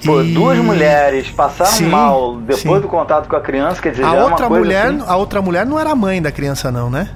Pô, 0.05 0.20
E 0.20 0.34
duas 0.34 0.59
mulheres 0.59 1.30
passaram 1.30 1.70
Sim, 1.72 1.88
mal 1.88 2.36
depois 2.36 2.60
sim. 2.60 2.80
do 2.82 2.88
contato 2.88 3.30
com 3.30 3.36
a 3.36 3.40
criança, 3.40 3.80
quer 3.80 3.92
dizer, 3.92 4.05
A 4.05 4.12
uma 4.12 4.24
outra, 4.24 4.47
mulher, 4.51 4.86
assim- 4.88 5.05
a 5.06 5.16
outra 5.16 5.40
mulher 5.40 5.64
não 5.64 5.78
era 5.80 5.90
a 5.92 5.97
mãe 5.97 6.20
da 6.20 6.30
criança, 6.30 6.70
não, 6.70 6.90
né? 6.90 7.09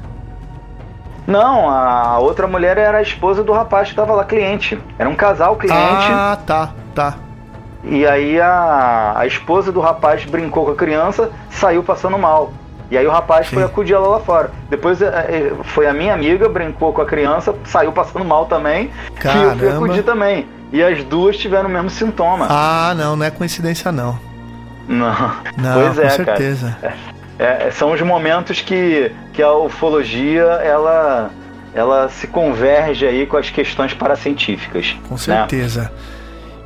Não, 1.27 1.71
a 1.71 2.19
outra 2.19 2.47
mulher 2.47 2.77
era 2.77 2.99
a 2.99 3.03
esposa 3.03 3.43
do 3.43 3.53
rapaz 3.53 3.89
que 3.89 3.93
estava 3.93 4.13
lá, 4.13 4.25
cliente. 4.25 4.79
Era 4.99 5.09
um 5.09 5.15
casal 5.15 5.57
cliente. 5.57 5.79
Ah, 5.81 6.39
tá, 6.47 6.71
tá. 6.95 7.15
E 7.83 8.07
aí 8.07 8.41
a, 8.41 9.15
a 9.17 9.27
esposa 9.27 9.71
do 9.71 9.81
rapaz 9.81 10.25
brincou 10.25 10.65
com 10.65 10.73
a 10.73 10.75
criança, 10.75 11.31
saiu 11.51 11.83
passando 11.83 12.19
mal. 12.19 12.53
E 12.91 12.99
aí 12.99 13.07
o 13.07 13.11
rapaz 13.11 13.49
Sim. 13.49 13.57
foi 13.57 13.65
acudir 13.65 13.95
ela 13.95 14.09
lá 14.09 14.21
fora. 14.21 14.51
Depois 14.69 15.01
é, 15.01 15.07
é, 15.07 15.53
foi 15.65 15.87
a 15.87 15.93
minha 15.93 16.15
amiga, 16.15 16.49
brincou 16.49 16.93
com 16.93 17.03
a 17.03 17.07
criança, 17.07 17.55
saiu 17.65 17.93
passando 17.93 18.25
mal 18.25 18.47
também. 18.47 18.85
E 18.85 18.87
eu 18.87 18.91
fui 19.57 19.69
Caramba. 19.69 19.75
acudir 19.75 20.03
também. 20.03 20.47
E 20.73 20.83
as 20.83 21.03
duas 21.05 21.37
tiveram 21.37 21.69
o 21.69 21.73
mesmo 21.73 21.91
sintoma. 21.91 22.47
Ah, 22.51 22.95
não, 22.97 23.17
não 23.17 23.25
é 23.25 23.31
coincidência, 23.31 23.91
não. 23.91 24.19
Não. 24.87 25.33
Não, 25.57 25.75
pois 25.75 25.99
é, 25.99 26.03
com 26.03 26.11
certeza. 26.11 26.77
cara. 26.81 26.95
É, 27.39 27.71
são 27.71 27.93
os 27.93 28.01
momentos 28.01 28.61
que, 28.61 29.11
que 29.33 29.43
a 29.43 29.53
ufologia 29.53 30.43
ela, 30.43 31.31
ela 31.75 32.09
se 32.09 32.27
converge 32.29 33.07
aí 33.07 33.27
com 33.27 33.37
as 33.37 33.51
questões 33.51 33.93
paracientíficas. 33.93 34.97
Com 35.09 35.15
né? 35.15 35.19
certeza. 35.21 35.91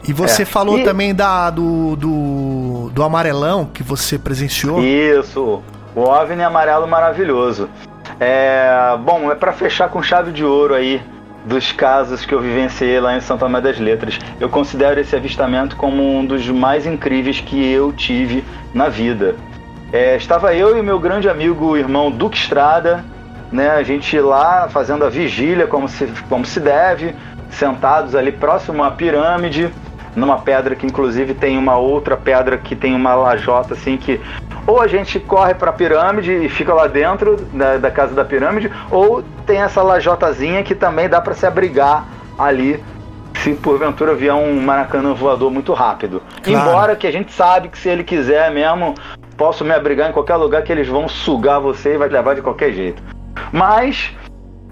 E 0.06 0.12
você 0.12 0.42
É. 0.42 0.44
falou 0.44 0.78
E- 0.78 0.84
também 0.84 1.14
da, 1.14 1.50
do, 1.50 1.96
do, 1.96 2.90
do 2.92 3.02
amarelão 3.02 3.64
que 3.66 3.82
você 3.82 4.18
presenciou. 4.18 4.80
Isso, 4.82 5.62
o 5.94 6.00
OVNI 6.00 6.42
amarelo 6.42 6.86
maravilhoso. 6.86 7.68
É, 8.20 8.96
bom, 9.00 9.30
é 9.30 9.34
para 9.34 9.52
fechar 9.52 9.88
com 9.88 10.02
chave 10.02 10.32
de 10.32 10.44
ouro 10.44 10.74
aí 10.74 11.00
dos 11.44 11.72
casos 11.72 12.24
que 12.26 12.34
eu 12.34 12.40
vivenciei 12.40 13.00
lá 13.00 13.16
em 13.16 13.20
São 13.20 13.38
Tomé 13.38 13.60
das 13.60 13.78
Letras. 13.78 14.18
Eu 14.38 14.48
considero 14.48 15.00
esse 15.00 15.16
avistamento 15.16 15.76
como 15.76 16.02
um 16.18 16.24
dos 16.24 16.46
mais 16.48 16.84
incríveis 16.86 17.40
que 17.40 17.70
eu 17.70 17.92
tive 17.92 18.44
na 18.74 18.88
vida. 18.88 19.34
É, 19.92 20.16
estava 20.16 20.54
eu 20.54 20.76
e 20.76 20.82
meu 20.82 20.98
grande 20.98 21.28
amigo, 21.28 21.76
irmão 21.76 22.10
Duque 22.10 22.36
Estrada, 22.36 23.04
né, 23.50 23.70
a 23.70 23.82
gente 23.82 24.18
lá 24.20 24.68
fazendo 24.68 25.04
a 25.04 25.08
vigília 25.08 25.66
como 25.66 25.88
se, 25.88 26.06
como 26.28 26.44
se 26.44 26.60
deve, 26.60 27.14
sentados 27.50 28.14
ali 28.14 28.30
próximo 28.30 28.84
à 28.84 28.90
pirâmide, 28.90 29.72
numa 30.14 30.38
pedra 30.38 30.74
que 30.74 30.86
inclusive 30.86 31.32
tem 31.32 31.56
uma 31.56 31.76
outra 31.76 32.16
pedra 32.16 32.58
que 32.58 32.76
tem 32.76 32.94
uma 32.94 33.14
lajota 33.14 33.74
assim 33.74 33.96
que 33.96 34.20
ou 34.66 34.82
a 34.82 34.86
gente 34.86 35.18
corre 35.18 35.54
para 35.54 35.70
a 35.70 35.72
pirâmide 35.72 36.30
e 36.44 36.48
fica 36.50 36.74
lá 36.74 36.86
dentro 36.86 37.36
da, 37.54 37.78
da 37.78 37.90
casa 37.90 38.14
da 38.14 38.22
pirâmide, 38.22 38.70
ou 38.90 39.24
tem 39.46 39.62
essa 39.62 39.82
lajotazinha 39.82 40.62
que 40.62 40.74
também 40.74 41.08
dá 41.08 41.22
para 41.22 41.32
se 41.32 41.46
abrigar 41.46 42.04
ali 42.38 42.84
se 43.38 43.54
porventura 43.54 44.14
vier 44.14 44.34
um 44.34 44.60
maracanã 44.60 45.14
voador 45.14 45.50
muito 45.50 45.72
rápido. 45.72 46.22
Claro. 46.42 46.68
Embora 46.68 46.96
que 46.96 47.06
a 47.06 47.10
gente 47.10 47.32
sabe 47.32 47.68
que 47.68 47.78
se 47.78 47.88
ele 47.88 48.04
quiser 48.04 48.50
mesmo, 48.50 48.94
posso 49.38 49.64
me 49.64 49.72
abrigar 49.72 50.10
em 50.10 50.12
qualquer 50.12 50.36
lugar 50.36 50.62
que 50.62 50.72
eles 50.72 50.88
vão 50.88 51.08
sugar 51.08 51.60
você 51.60 51.94
e 51.94 51.96
vai 51.96 52.08
levar 52.08 52.34
de 52.34 52.42
qualquer 52.42 52.72
jeito. 52.72 53.00
Mas 53.52 54.12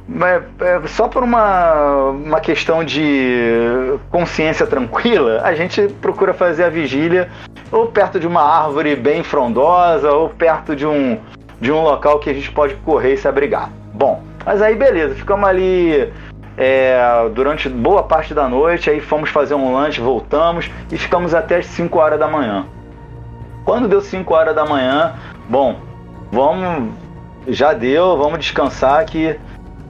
é, 0.09 0.43
é, 0.64 0.86
só 0.88 1.09
por 1.09 1.22
uma, 1.22 2.10
uma 2.10 2.40
questão 2.40 2.84
de 2.84 3.98
consciência 4.10 4.66
tranquila, 4.66 5.40
a 5.43 5.55
gente 5.55 5.88
procura 6.02 6.34
fazer 6.34 6.64
a 6.64 6.68
vigília 6.68 7.30
ou 7.70 7.86
perto 7.86 8.18
de 8.18 8.26
uma 8.26 8.43
árvore 8.43 8.97
bem 8.97 9.22
frondosa 9.22 10.10
ou 10.10 10.28
perto 10.28 10.74
de 10.74 10.86
um, 10.86 11.18
de 11.60 11.70
um 11.70 11.82
local 11.82 12.18
que 12.18 12.28
a 12.28 12.34
gente 12.34 12.51
pode 12.51 12.74
correr 12.76 13.14
e 13.14 13.16
se 13.16 13.28
abrigar. 13.28 13.70
Bom, 13.94 14.22
mas 14.44 14.60
aí 14.60 14.74
beleza, 14.74 15.14
ficamos 15.14 15.48
ali 15.48 16.12
é, 16.56 16.98
durante 17.34 17.68
boa 17.68 18.02
parte 18.02 18.34
da 18.34 18.48
noite, 18.48 18.90
aí 18.90 19.01
fomos 19.01 19.30
fazer 19.30 19.55
um 19.55 19.74
lanche, 19.74 20.01
voltamos 20.01 20.70
e 20.90 20.98
ficamos 20.98 21.34
até 21.34 21.56
as 21.56 21.66
5 21.66 21.98
horas 21.98 22.18
da 22.18 22.26
manhã. 22.26 22.66
Quando 23.66 23.88
deu 23.88 24.01
5 24.01 24.32
horas 24.32 24.55
da 24.55 24.64
manhã, 24.64 25.14
bom, 25.48 25.80
vamos, 26.30 26.94
já 27.48 27.72
deu, 27.72 28.16
vamos 28.16 28.38
descansar 28.38 29.05
que 29.05 29.36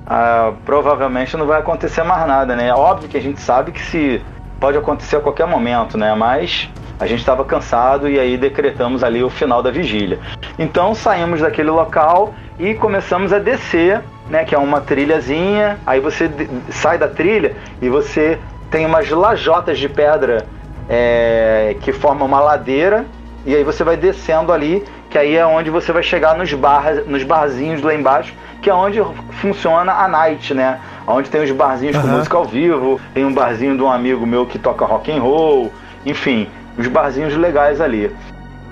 ah, 0.07 0.55
provavelmente 0.65 1.36
não 1.36 1.47
vai 1.47 1.61
acontecer 1.61 2.03
mais 2.03 2.27
nada, 2.27 2.57
né? 2.57 2.73
Óbvio 2.73 3.07
que 3.07 3.19
a 3.19 3.20
gente 3.20 3.39
sabe 3.39 3.73
que 3.73 3.82
se 3.82 4.23
pode 4.59 4.78
acontecer 4.78 5.16
a 5.16 5.20
qualquer 5.20 5.47
momento, 5.47 5.98
né? 5.98 6.15
Mas 6.15 6.70
a 6.98 7.07
gente 7.07 7.19
estava 7.19 7.44
cansado 7.44 8.09
e 8.09 8.19
aí 8.19 8.39
decretamos 8.39 9.05
ali 9.05 9.23
o 9.23 9.28
final 9.28 9.62
da 9.62 9.70
vigília. 9.70 10.20
Então 10.59 10.94
saímos 10.94 11.43
daquele 11.43 11.69
local 11.69 12.32
e 12.59 12.73
começamos 12.73 13.31
a 13.31 13.39
descer, 13.39 14.03
né? 14.31 14.47
Que 14.47 14.55
é 14.55 14.59
uma 14.59 14.81
trilhazinha. 14.81 15.78
Aí 15.86 16.01
você 16.01 16.31
sai 16.70 16.97
da 16.97 17.09
trilha 17.09 17.55
e 17.82 17.90
você 17.90 18.39
tem 18.70 18.86
umas 18.86 19.11
lajotas 19.11 19.78
de 19.78 19.86
pedra 19.86 20.47
é, 20.89 21.77
que 21.82 21.93
formam 21.93 22.27
uma 22.27 22.40
ladeira 22.40 23.05
e 23.47 23.55
aí 23.55 23.62
você 23.62 23.85
vai 23.85 23.97
descendo 23.97 24.52
ali, 24.52 24.85
que 25.09 25.16
aí 25.16 25.36
é 25.36 25.47
onde 25.47 25.70
você 25.70 25.93
vai 25.93 26.02
chegar 26.02 26.36
nos, 26.36 26.52
bar, 26.52 27.02
nos 27.06 27.23
barzinhos 27.23 27.81
lá 27.81 27.94
embaixo, 27.94 28.35
que 28.60 28.68
é 28.68 28.74
onde 28.74 29.01
funciona 29.40 29.93
a 29.93 30.09
night, 30.09 30.52
né? 30.52 30.81
Onde 31.06 31.31
tem 31.31 31.43
os 31.43 31.51
barzinhos 31.52 31.94
uhum. 31.94 32.02
com 32.02 32.09
música 32.09 32.36
ao 32.36 32.44
vivo, 32.44 33.01
tem 33.14 33.24
um 33.24 33.32
barzinho 33.32 33.77
de 33.77 33.82
um 33.82 33.90
amigo 33.90 34.27
meu 34.27 34.44
que 34.44 34.59
toca 34.59 34.85
rock 34.85 35.12
and 35.12 35.20
roll, 35.20 35.73
enfim, 36.05 36.48
os 36.77 36.89
barzinhos 36.89 37.36
legais 37.36 37.81
ali. 37.81 38.14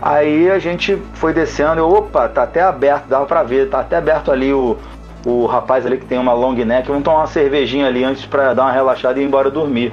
Aí 0.03 0.51
a 0.51 0.59
gente 0.59 1.01
foi 1.15 1.33
descendo, 1.33 1.79
eu, 1.81 1.89
opa, 1.89 2.29
tá 2.29 2.43
até 2.43 2.61
aberto, 2.61 3.07
dava 3.07 3.27
pra 3.27 3.45
ver, 3.45 3.71
tá 3.71 3.79
até 3.79 3.97
aberto 3.97 4.33
ali 4.33 4.53
o, 4.53 4.77
o 5.25 5.47
rapaz 5.47 5.87
ali 5.87 5.99
que 5.99 6.05
tem 6.05 6.19
uma 6.19 6.33
long 6.33 6.53
neck, 6.53 6.89
vamos 6.89 7.05
tomar 7.05 7.19
uma 7.19 7.27
cervejinha 7.29 7.87
ali 7.87 8.03
antes 8.03 8.27
pra 8.27 8.53
dar 8.55 8.65
uma 8.65 8.73
relaxada 8.73 9.21
e 9.21 9.23
ir 9.23 9.27
embora 9.27 9.51
dormir. 9.51 9.93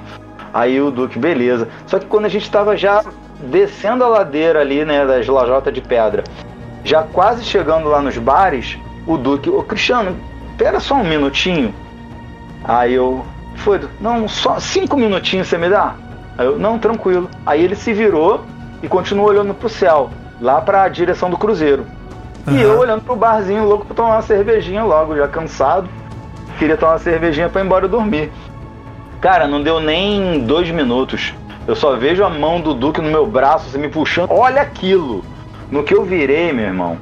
Aí 0.51 0.81
o 0.81 0.89
Duque, 0.89 1.19
beleza. 1.19 1.69
Só 1.85 1.99
que 1.99 2.07
quando 2.07 2.25
a 2.25 2.29
gente 2.29 2.49
tava 2.49 2.75
já 2.75 3.03
descendo 3.43 4.03
a 4.03 4.07
ladeira 4.07 4.61
ali, 4.61 4.85
né, 4.85 5.05
das 5.05 5.27
lajotas 5.27 5.73
de 5.73 5.81
pedra, 5.81 6.23
já 6.83 7.03
quase 7.03 7.43
chegando 7.43 7.89
lá 7.89 8.01
nos 8.01 8.17
bares, 8.17 8.77
o 9.05 9.17
Duque, 9.17 9.49
ô 9.49 9.63
Cristiano, 9.63 10.15
espera 10.51 10.79
só 10.79 10.95
um 10.95 11.03
minutinho. 11.03 11.73
Aí 12.63 12.93
eu, 12.93 13.25
foi, 13.55 13.79
não, 13.99 14.27
só 14.27 14.59
cinco 14.59 14.97
minutinhos 14.97 15.47
você 15.47 15.57
me 15.57 15.69
dá? 15.69 15.95
Aí 16.37 16.45
eu, 16.45 16.57
não, 16.57 16.79
tranquilo. 16.79 17.29
Aí 17.45 17.63
ele 17.63 17.75
se 17.75 17.93
virou 17.93 18.41
e 18.81 18.87
continuou 18.87 19.27
olhando 19.27 19.53
pro 19.53 19.69
céu, 19.69 20.09
lá 20.39 20.61
para 20.61 20.83
a 20.83 20.89
direção 20.89 21.29
do 21.29 21.37
cruzeiro. 21.37 21.85
Uhum. 22.47 22.57
E 22.57 22.61
eu 22.61 22.79
olhando 22.79 23.01
pro 23.03 23.15
barzinho, 23.15 23.65
louco 23.65 23.85
pra 23.85 23.95
tomar 23.95 24.15
uma 24.15 24.21
cervejinha 24.21 24.83
logo, 24.83 25.15
já 25.15 25.27
cansado. 25.27 25.89
Queria 26.57 26.77
tomar 26.77 26.93
uma 26.93 26.99
cervejinha 26.99 27.49
para 27.49 27.61
ir 27.61 27.65
embora 27.65 27.87
dormir. 27.87 28.31
Cara, 29.19 29.47
não 29.47 29.61
deu 29.61 29.79
nem 29.79 30.39
dois 30.39 30.69
minutos. 30.71 31.33
Eu 31.71 31.75
só 31.77 31.95
vejo 31.95 32.21
a 32.21 32.29
mão 32.29 32.59
do 32.59 32.73
Duque 32.73 32.99
no 32.99 33.09
meu 33.09 33.25
braço, 33.25 33.69
assim, 33.69 33.77
me 33.77 33.87
puxando. 33.87 34.29
Olha 34.29 34.61
aquilo! 34.61 35.23
No 35.71 35.83
que 35.83 35.95
eu 35.95 36.03
virei, 36.03 36.51
meu 36.51 36.65
irmão, 36.65 36.97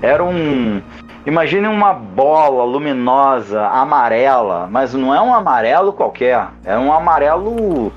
era 0.00 0.24
um. 0.24 0.80
Imagine 1.26 1.68
uma 1.68 1.92
bola 1.92 2.64
luminosa, 2.64 3.66
amarela, 3.66 4.66
mas 4.70 4.94
não 4.94 5.14
é 5.14 5.20
um 5.20 5.34
amarelo 5.34 5.92
qualquer. 5.92 6.42
É 6.64 6.74
um 6.74 6.90
amarelo. 6.90 7.92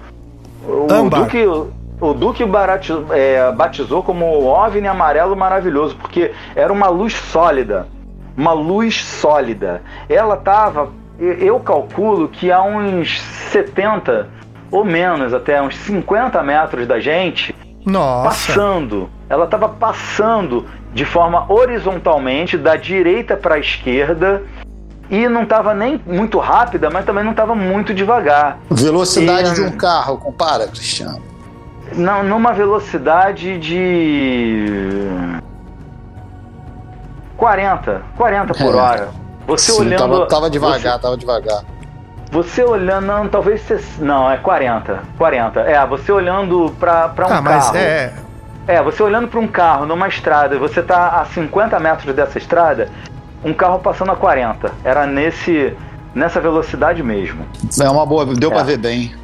O 0.68 1.10
Duque, 1.10 1.48
o 1.48 2.14
Duque 2.14 2.44
batizou, 2.44 3.06
é, 3.12 3.50
batizou 3.54 4.04
como 4.04 4.44
OVNI 4.44 4.86
amarelo 4.86 5.34
maravilhoso, 5.34 5.96
porque 5.96 6.34
era 6.54 6.74
uma 6.74 6.90
luz 6.90 7.14
sólida. 7.14 7.88
Uma 8.36 8.52
luz 8.52 9.02
sólida. 9.02 9.82
Ela 10.10 10.36
tava. 10.36 10.90
Eu 11.18 11.58
calculo 11.62 12.28
que 12.28 12.52
há 12.52 12.62
uns 12.62 13.18
70 13.50 14.36
ou 14.72 14.84
menos, 14.84 15.34
até 15.34 15.62
uns 15.62 15.76
50 15.78 16.42
metros 16.44 16.88
da 16.88 17.00
gente, 17.00 17.56
Nossa. 17.86 18.30
passando. 18.30 19.10
Ela 19.30 19.46
estava 19.46 19.70
passando 19.70 20.66
de 20.94 21.06
forma 21.06 21.46
horizontalmente, 21.52 22.58
da 22.58 22.76
direita 22.76 23.38
para 23.38 23.56
a 23.56 23.60
esquerda, 23.60 24.44
e 25.10 25.28
não 25.28 25.44
estava 25.44 25.74
nem 25.74 26.02
muito 26.06 26.40
rápida, 26.40 26.90
mas 26.90 27.06
também 27.06 27.24
não 27.24 27.32
estava 27.32 27.56
muito 27.56 27.94
devagar. 27.94 28.58
Velocidade 28.70 29.52
e, 29.52 29.54
de 29.54 29.62
um 29.62 29.72
carro, 29.72 30.18
compara, 30.18 30.68
Cristiano? 30.68 31.22
Não, 31.94 32.24
numa 32.24 32.52
velocidade 32.52 33.58
de 33.60 34.66
40, 37.38 38.02
40 38.18 38.54
por 38.54 38.74
é. 38.74 38.78
hora. 38.78 39.10
Você 39.48 39.72
Sim, 39.72 39.82
olhando. 39.82 40.00
Tava, 40.00 40.26
tava 40.26 40.50
devagar, 40.50 40.94
você, 40.94 41.02
tava 41.02 41.16
devagar. 41.18 41.64
Você 42.32 42.64
olhando, 42.64 43.06
não, 43.06 43.28
talvez 43.28 43.62
você, 43.62 43.80
não, 44.00 44.30
é 44.30 44.38
40, 44.38 45.02
40. 45.18 45.62
É, 45.62 45.86
você 45.86 46.12
olhando 46.12 46.76
para 46.78 47.14
um 47.20 47.34
ah, 47.34 47.42
mas 47.42 47.66
carro. 47.66 47.78
É... 47.78 48.14
é, 48.68 48.84
você 48.84 49.02
olhando 49.02 49.28
para 49.28 49.40
um 49.40 49.48
carro 49.48 49.86
numa 49.86 50.08
estrada, 50.08 50.60
você 50.60 50.82
tá 50.82 51.22
a 51.22 51.26
50 51.26 51.80
metros 51.80 52.14
dessa 52.14 52.38
estrada, 52.38 52.90
um 53.44 53.54
carro 53.54 53.80
passando 53.80 54.12
a 54.12 54.16
40. 54.16 54.72
Era 54.84 55.06
nesse 55.06 55.74
nessa 56.14 56.42
velocidade 56.42 57.02
mesmo. 57.04 57.46
É 57.80 57.90
uma 57.90 58.06
boa, 58.06 58.26
deu 58.26 58.50
é. 58.50 58.54
para 58.54 58.64
ver 58.64 58.78
bem. 58.78 59.16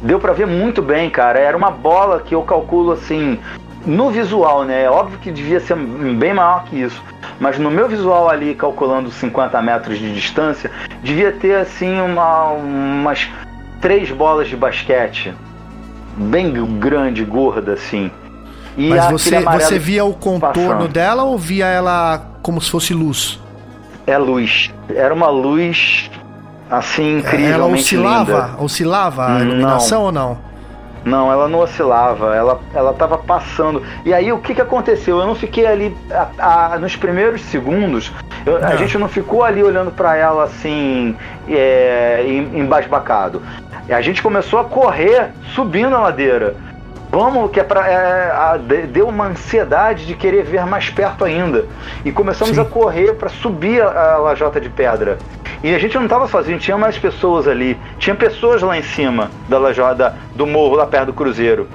Deu 0.00 0.20
para 0.20 0.32
ver 0.32 0.46
muito 0.46 0.80
bem, 0.80 1.10
cara. 1.10 1.38
Era 1.38 1.56
uma 1.56 1.70
bola 1.70 2.20
que 2.20 2.34
eu 2.34 2.42
calculo 2.42 2.92
assim, 2.92 3.38
no 3.86 4.10
visual, 4.10 4.64
né? 4.64 4.82
É 4.82 4.90
óbvio 4.90 5.18
que 5.18 5.30
devia 5.30 5.60
ser 5.60 5.76
bem 5.76 6.34
maior 6.34 6.64
que 6.64 6.82
isso. 6.82 7.00
Mas 7.38 7.58
no 7.58 7.70
meu 7.70 7.88
visual 7.88 8.28
ali, 8.28 8.54
calculando 8.54 9.10
50 9.10 9.62
metros 9.62 9.98
de 9.98 10.12
distância, 10.12 10.70
devia 11.02 11.32
ter 11.32 11.56
assim 11.56 12.00
uma, 12.00 12.50
umas 12.50 13.28
três 13.80 14.10
bolas 14.10 14.48
de 14.48 14.56
basquete. 14.56 15.32
Bem 16.16 16.52
grande, 16.78 17.24
gorda, 17.24 17.74
assim. 17.74 18.10
E 18.76 18.88
Mas 18.88 19.10
você, 19.10 19.40
você 19.40 19.78
via 19.78 20.04
o 20.04 20.12
contorno 20.12 20.50
passando. 20.52 20.88
dela 20.88 21.24
ou 21.24 21.38
via 21.38 21.66
ela 21.66 22.22
como 22.42 22.60
se 22.60 22.70
fosse 22.70 22.92
luz? 22.92 23.40
É 24.06 24.18
luz. 24.18 24.70
Era 24.94 25.14
uma 25.14 25.28
luz 25.28 26.10
assim 26.70 27.18
incrível. 27.18 27.54
Ela 27.54 27.66
oscilava? 27.66 28.32
Linda. 28.32 28.62
Oscilava 28.62 29.36
a 29.36 29.40
iluminação 29.40 29.98
não. 29.98 30.06
ou 30.06 30.12
não? 30.12 30.38
Não, 31.06 31.30
ela 31.30 31.46
não 31.48 31.60
oscilava, 31.60 32.34
ela, 32.34 32.60
ela 32.74 32.92
tava 32.92 33.16
passando. 33.16 33.80
E 34.04 34.12
aí 34.12 34.32
o 34.32 34.38
que, 34.38 34.56
que 34.56 34.60
aconteceu? 34.60 35.20
Eu 35.20 35.26
não 35.26 35.36
fiquei 35.36 35.64
ali 35.64 35.96
a, 36.10 36.72
a, 36.74 36.78
nos 36.80 36.96
primeiros 36.96 37.42
segundos, 37.42 38.12
eu, 38.44 38.56
a 38.56 38.74
gente 38.74 38.98
não 38.98 39.06
ficou 39.06 39.44
ali 39.44 39.62
olhando 39.62 39.92
para 39.92 40.16
ela 40.16 40.42
assim, 40.42 41.16
é, 41.48 42.24
embasbacado. 42.52 43.40
A 43.88 44.00
gente 44.00 44.20
começou 44.20 44.58
a 44.58 44.64
correr 44.64 45.30
subindo 45.54 45.94
a 45.94 46.00
ladeira. 46.00 46.56
Vamos, 47.16 47.50
que 47.50 47.58
é 47.58 47.64
pra. 47.64 47.88
É, 47.88 48.30
a, 48.30 48.58
deu 48.58 49.08
uma 49.08 49.28
ansiedade 49.28 50.04
de 50.04 50.14
querer 50.14 50.44
ver 50.44 50.66
mais 50.66 50.90
perto 50.90 51.24
ainda. 51.24 51.64
E 52.04 52.12
começamos 52.12 52.56
Sim. 52.56 52.60
a 52.60 52.64
correr 52.66 53.14
para 53.14 53.30
subir 53.30 53.80
a, 53.80 53.86
a 53.86 54.16
lajota 54.18 54.60
de 54.60 54.68
pedra. 54.68 55.16
E 55.64 55.74
a 55.74 55.78
gente 55.78 55.94
não 55.94 56.04
estava 56.04 56.28
sozinho, 56.28 56.58
tinha 56.58 56.76
mais 56.76 56.98
pessoas 56.98 57.48
ali. 57.48 57.74
Tinha 57.98 58.14
pessoas 58.14 58.60
lá 58.60 58.76
em 58.76 58.82
cima 58.82 59.30
da 59.48 59.56
lajota 59.56 60.14
do 60.34 60.46
morro, 60.46 60.76
lá 60.76 60.86
perto 60.86 61.06
do 61.06 61.12
cruzeiro. 61.14 61.66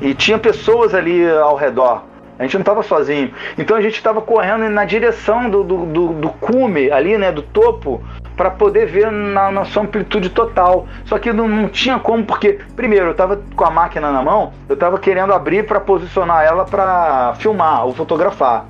E 0.00 0.14
tinha 0.14 0.38
pessoas 0.38 0.94
ali 0.94 1.28
ao 1.32 1.54
redor. 1.54 2.04
A 2.38 2.44
gente 2.44 2.54
não 2.54 2.62
estava 2.62 2.82
sozinho. 2.82 3.30
Então 3.58 3.76
a 3.76 3.82
gente 3.82 3.96
estava 3.96 4.22
correndo 4.22 4.70
na 4.70 4.86
direção 4.86 5.50
do, 5.50 5.64
do, 5.64 5.84
do, 5.84 6.08
do, 6.14 6.28
cume 6.30 6.90
ali, 6.90 7.18
né? 7.18 7.30
Do 7.30 7.42
topo, 7.42 8.02
para 8.38 8.52
poder 8.52 8.86
ver 8.86 9.10
na, 9.10 9.50
na 9.50 9.64
sua 9.64 9.82
amplitude 9.82 10.30
total. 10.30 10.86
Só 11.04 11.18
que 11.18 11.32
não, 11.32 11.48
não 11.48 11.68
tinha 11.68 11.98
como, 11.98 12.24
porque, 12.24 12.60
primeiro, 12.76 13.06
eu 13.06 13.10
estava 13.10 13.38
com 13.56 13.64
a 13.64 13.70
máquina 13.70 14.12
na 14.12 14.22
mão, 14.22 14.52
eu 14.68 14.74
estava 14.74 14.96
querendo 14.98 15.34
abrir 15.34 15.66
para 15.66 15.80
posicionar 15.80 16.44
ela 16.44 16.64
para 16.64 17.34
filmar 17.34 17.84
ou 17.84 17.92
fotografar. 17.92 18.64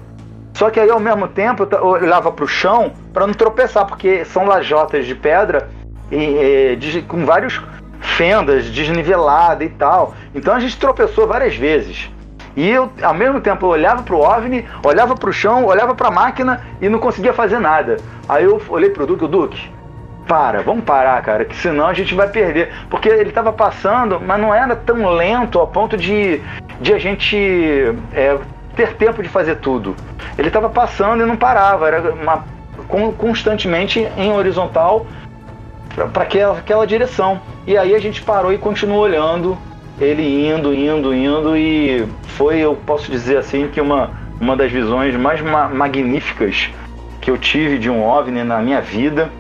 Só 0.55 0.71
que 0.71 0.81
aí 0.81 0.91
ao 0.91 0.99
mesmo 0.99 1.29
tempo 1.29 1.69
eu 1.71 1.87
olhava 1.87 2.33
para 2.33 2.45
o 2.45 2.49
chão 2.49 2.93
para 3.13 3.27
não 3.27 3.35
tropeçar, 3.35 3.87
porque 3.87 4.25
são 4.25 4.47
lajotas 4.47 5.07
de 5.07 5.15
pedra 5.15 5.69
e, 6.11 6.77
e 6.81 7.03
com 7.03 7.25
vários 7.25 7.63
fendas 8.01 8.65
desnivelada 8.71 9.63
e 9.63 9.69
tal. 9.69 10.15
Então 10.35 10.55
a 10.55 10.59
gente 10.59 10.77
tropeçou 10.79 11.29
várias 11.29 11.55
vezes. 11.55 12.11
E 12.59 12.69
eu, 12.71 12.91
ao 13.01 13.15
mesmo 13.15 13.41
tempo, 13.41 13.67
eu 13.67 13.71
olhava 13.71 14.03
pro 14.03 14.19
OVNI, 14.19 14.67
olhava 14.83 15.15
pro 15.15 15.33
chão, 15.33 15.65
olhava 15.65 15.95
pra 15.95 16.11
máquina 16.11 16.61
e 16.81 16.89
não 16.89 16.99
conseguia 16.99 17.33
fazer 17.33 17.61
nada. 17.61 17.99
Aí 18.29 18.43
eu 18.47 18.61
olhei 18.69 18.91
pro 18.91 19.07
Duque, 19.07 19.25
o 19.25 19.29
Duque, 19.29 19.71
para, 20.27 20.61
vamos 20.61 20.83
parar, 20.83 21.23
cara, 21.23 21.45
que 21.45 21.55
senão 21.55 21.87
a 21.87 21.95
gente 21.95 22.17
vai 22.17 22.27
perder. 22.27 22.73
Porque 22.91 23.09
ele 23.09 23.29
estava 23.29 23.53
passando, 23.53 24.21
mas 24.21 24.41
não 24.41 24.53
era 24.53 24.75
tão 24.75 25.09
lento 25.09 25.57
ao 25.57 25.69
ponto 25.69 25.97
de, 25.97 26.41
de 26.81 26.93
a 26.93 26.99
gente 26.99 27.37
é, 28.13 28.37
ter 28.75 28.97
tempo 28.97 29.23
de 29.23 29.29
fazer 29.29 29.59
tudo. 29.59 29.95
Ele 30.37 30.49
estava 30.49 30.69
passando 30.69 31.23
e 31.23 31.27
não 31.27 31.37
parava, 31.37 31.87
era 31.87 32.13
uma, 32.13 32.45
constantemente 33.17 34.01
em 34.17 34.33
horizontal 34.33 35.07
para 36.13 36.25
aquela, 36.25 36.59
aquela 36.59 36.85
direção. 36.85 37.41
E 37.69 37.79
aí 37.79 37.95
a 37.95 38.01
gente 38.01 38.21
parou 38.21 38.53
e 38.53 38.59
continuou 38.59 39.03
olhando, 39.03 39.57
ele 40.01 40.49
indo, 40.49 40.73
indo, 40.73 41.15
indo, 41.15 41.57
e 41.57 42.07
foi, 42.37 42.59
eu 42.59 42.75
posso 42.75 43.11
dizer 43.11 43.39
assim, 43.39 43.69
que 43.69 43.81
uma, 43.81 44.11
uma 44.41 44.57
das 44.57 44.71
visões 44.71 45.15
mais 45.17 45.41
ma 45.41 45.69
magníficas 45.69 46.71
que 47.21 47.31
eu 47.31 47.37
tive 47.37 47.79
de 47.79 47.91
um 47.91 48.05
OVNI 48.05 48.45
na 48.45 48.59
minha 48.61 48.81
vida. 48.81 49.31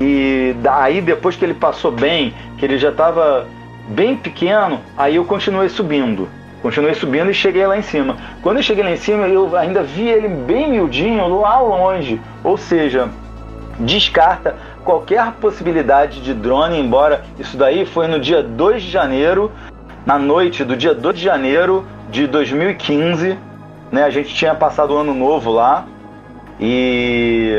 E 0.00 0.54
daí, 0.60 1.00
depois 1.00 1.36
que 1.36 1.44
ele 1.44 1.54
passou 1.54 1.90
bem, 1.90 2.34
que 2.58 2.64
ele 2.64 2.76
já 2.76 2.90
estava 2.90 3.46
bem 3.88 4.16
pequeno, 4.16 4.80
aí 4.96 5.16
eu 5.16 5.24
continuei 5.24 5.68
subindo. 5.68 6.28
Continuei 6.60 6.94
subindo 6.94 7.30
e 7.30 7.34
cheguei 7.34 7.66
lá 7.66 7.76
em 7.76 7.82
cima. 7.82 8.16
Quando 8.42 8.58
eu 8.58 8.62
cheguei 8.62 8.84
lá 8.84 8.90
em 8.90 8.96
cima, 8.96 9.26
eu 9.26 9.56
ainda 9.56 9.82
vi 9.82 10.08
ele 10.08 10.28
bem 10.28 10.70
miudinho 10.70 11.40
lá 11.40 11.60
longe. 11.60 12.20
Ou 12.44 12.56
seja, 12.56 13.08
descarta 13.78 14.56
qualquer 14.84 15.32
possibilidade 15.40 16.20
de 16.20 16.34
drone, 16.34 16.78
embora 16.78 17.24
isso 17.38 17.56
daí 17.56 17.84
foi 17.86 18.06
no 18.06 18.20
dia 18.20 18.42
2 18.42 18.82
de 18.82 18.90
janeiro, 18.90 19.50
na 20.04 20.18
noite 20.18 20.64
do 20.64 20.76
dia 20.76 20.94
2 20.94 21.16
de 21.16 21.24
janeiro 21.24 21.86
de 22.10 22.26
2015. 22.26 23.38
Né, 23.90 24.04
a 24.04 24.10
gente 24.10 24.34
tinha 24.34 24.54
passado 24.54 24.94
o 24.94 24.96
ano 24.96 25.12
novo 25.12 25.50
lá 25.50 25.84
e 26.58 27.54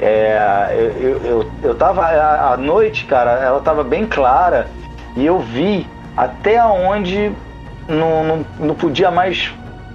é, 0.00 0.92
eu, 1.00 1.16
eu, 1.24 1.50
eu 1.62 1.74
tava. 1.74 2.02
A, 2.02 2.56
noite, 2.56 3.04
cara, 3.04 3.32
ela 3.32 3.60
tava 3.60 3.84
bem 3.84 4.06
clara 4.06 4.66
e 5.16 5.24
eu 5.24 5.38
vi 5.38 5.86
até 6.16 6.62
onde 6.64 7.32
não, 7.88 8.24
não, 8.24 8.46
não 8.58 8.74
podia 8.74 9.10
mais 9.10 9.54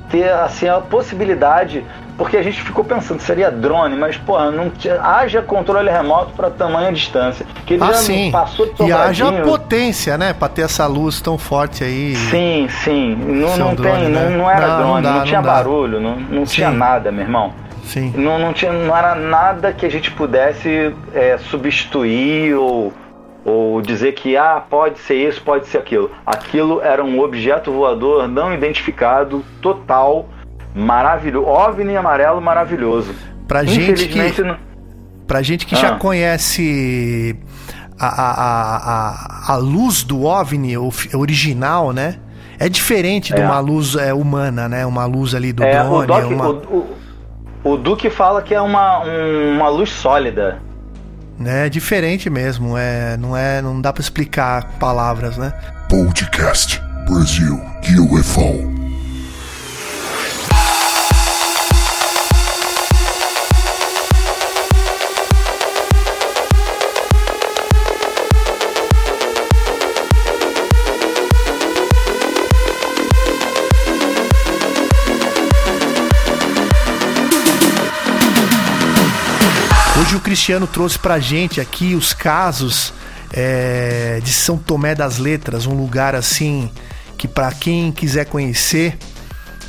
ter 0.09 0.29
assim, 0.29 0.67
a 0.67 0.79
possibilidade, 0.79 1.85
porque 2.17 2.37
a 2.37 2.43
gente 2.43 2.61
ficou 2.61 2.83
pensando 2.83 3.19
seria 3.21 3.49
drone, 3.49 3.95
mas 3.95 4.17
pô, 4.17 4.39
não 4.51 4.69
tinha, 4.69 5.01
haja 5.01 5.41
controle 5.41 5.89
remoto 5.89 6.33
para 6.33 6.49
tamanha 6.49 6.91
distância. 6.91 7.45
Que 7.65 7.75
ele 7.75 7.83
ah, 7.83 7.87
já 7.87 7.93
sim. 7.93 8.31
passou 8.31 8.71
de 8.73 8.83
E 8.83 8.91
haja 8.91 9.31
potência, 9.43 10.17
né, 10.17 10.33
para 10.33 10.49
ter 10.49 10.63
essa 10.63 10.85
luz 10.87 11.21
tão 11.21 11.37
forte 11.37 11.83
aí. 11.83 12.15
Sim, 12.15 12.67
sim. 12.83 13.15
Não, 13.15 13.57
não 13.57 13.75
drone, 13.75 14.01
tem, 14.01 14.09
né? 14.09 14.29
não, 14.29 14.37
não 14.37 14.49
era 14.49 14.67
Não, 14.67 14.77
não 14.77 14.83
drone, 14.83 15.01
dá, 15.03 15.09
não, 15.09 15.17
não 15.17 15.25
tinha 15.25 15.41
barulho, 15.41 15.99
não, 15.99 16.15
não 16.15 16.43
tinha 16.43 16.71
nada, 16.71 17.11
meu 17.11 17.23
irmão. 17.23 17.53
Sim. 17.83 18.13
Não, 18.15 18.39
não, 18.39 18.53
tinha, 18.53 18.71
não 18.71 18.95
era 18.95 19.15
nada 19.15 19.73
que 19.73 19.85
a 19.85 19.89
gente 19.89 20.11
pudesse 20.11 20.93
é, 21.13 21.37
substituir 21.37 22.55
ou, 22.55 22.93
ou 23.43 23.81
dizer 23.81 24.13
que 24.13 24.37
ah, 24.37 24.61
pode 24.69 24.99
ser 24.99 25.15
isso, 25.27 25.41
pode 25.41 25.67
ser 25.67 25.79
aquilo. 25.79 26.11
Aquilo 26.25 26.81
era 26.81 27.03
um 27.03 27.19
objeto 27.19 27.71
voador 27.71 28.27
não 28.27 28.53
identificado, 28.53 29.43
total, 29.61 30.25
maravilhoso. 30.75 31.47
OVNI 31.47 31.97
amarelo 31.97 32.41
maravilhoso. 32.41 33.13
Pra 33.47 33.63
gente 33.63 34.07
que 34.07 34.41
não- 34.43 34.57
Pra 35.27 35.41
gente 35.41 35.65
que 35.65 35.75
já 35.75 35.89
Ah. 35.93 35.95
conhece 35.97 37.35
a, 37.99 38.07
a, 38.07 38.31
a, 38.31 39.47
a, 39.49 39.53
a 39.53 39.55
luz 39.57 40.03
do 40.03 40.23
OVNI 40.23 40.75
original, 41.13 41.93
né? 41.93 42.15
É 42.59 42.67
diferente 42.69 43.33
de 43.33 43.41
É. 43.41 43.45
uma 43.45 43.59
luz 43.59 43.95
é, 43.95 44.13
humana, 44.13 44.67
né? 44.67 44.85
Uma 44.85 45.05
luz 45.05 45.33
ali 45.33 45.53
do 45.53 45.63
é, 45.63 45.81
o, 45.83 46.05
drone. 46.05 46.07
Doc, 46.07 46.31
uma, 46.31 46.49
o, 46.49 46.97
o, 47.63 47.71
o 47.73 47.77
Duque 47.77 48.09
fala 48.09 48.41
que 48.41 48.53
é 48.53 48.61
uma, 48.61 49.03
um- 49.05 49.55
uma 49.55 49.69
luz 49.69 49.89
sólida. 49.89 50.59
né, 51.39 51.65
É 51.67 51.69
diferente 51.69 52.29
mesmo. 52.29 52.77
É, 52.77 53.15
não, 53.17 53.35
é, 53.35 53.61
não 53.61 53.79
dá 53.81 53.91
pra 53.93 54.01
explicar 54.01 54.63
com 54.65 54.77
palavras, 54.79 55.37
né? 55.37 55.53
Podcast 55.89 56.81
Brasil 57.07 57.59
UFO. 58.11 58.80
Hoje 80.01 80.15
o 80.15 80.19
Cristiano 80.19 80.65
trouxe 80.65 80.97
pra 80.97 81.19
gente 81.19 81.61
aqui 81.61 81.93
os 81.93 82.13
casos 82.13 82.93
é, 83.33 84.19
de 84.23 84.33
São 84.33 84.57
Tomé 84.57 84.95
das 84.95 85.17
Letras, 85.19 85.67
um 85.67 85.73
lugar 85.75 86.15
assim 86.15 86.71
que 87.17 87.27
pra 87.27 87.51
quem 87.51 87.91
quiser 87.91 88.25
conhecer. 88.25 88.97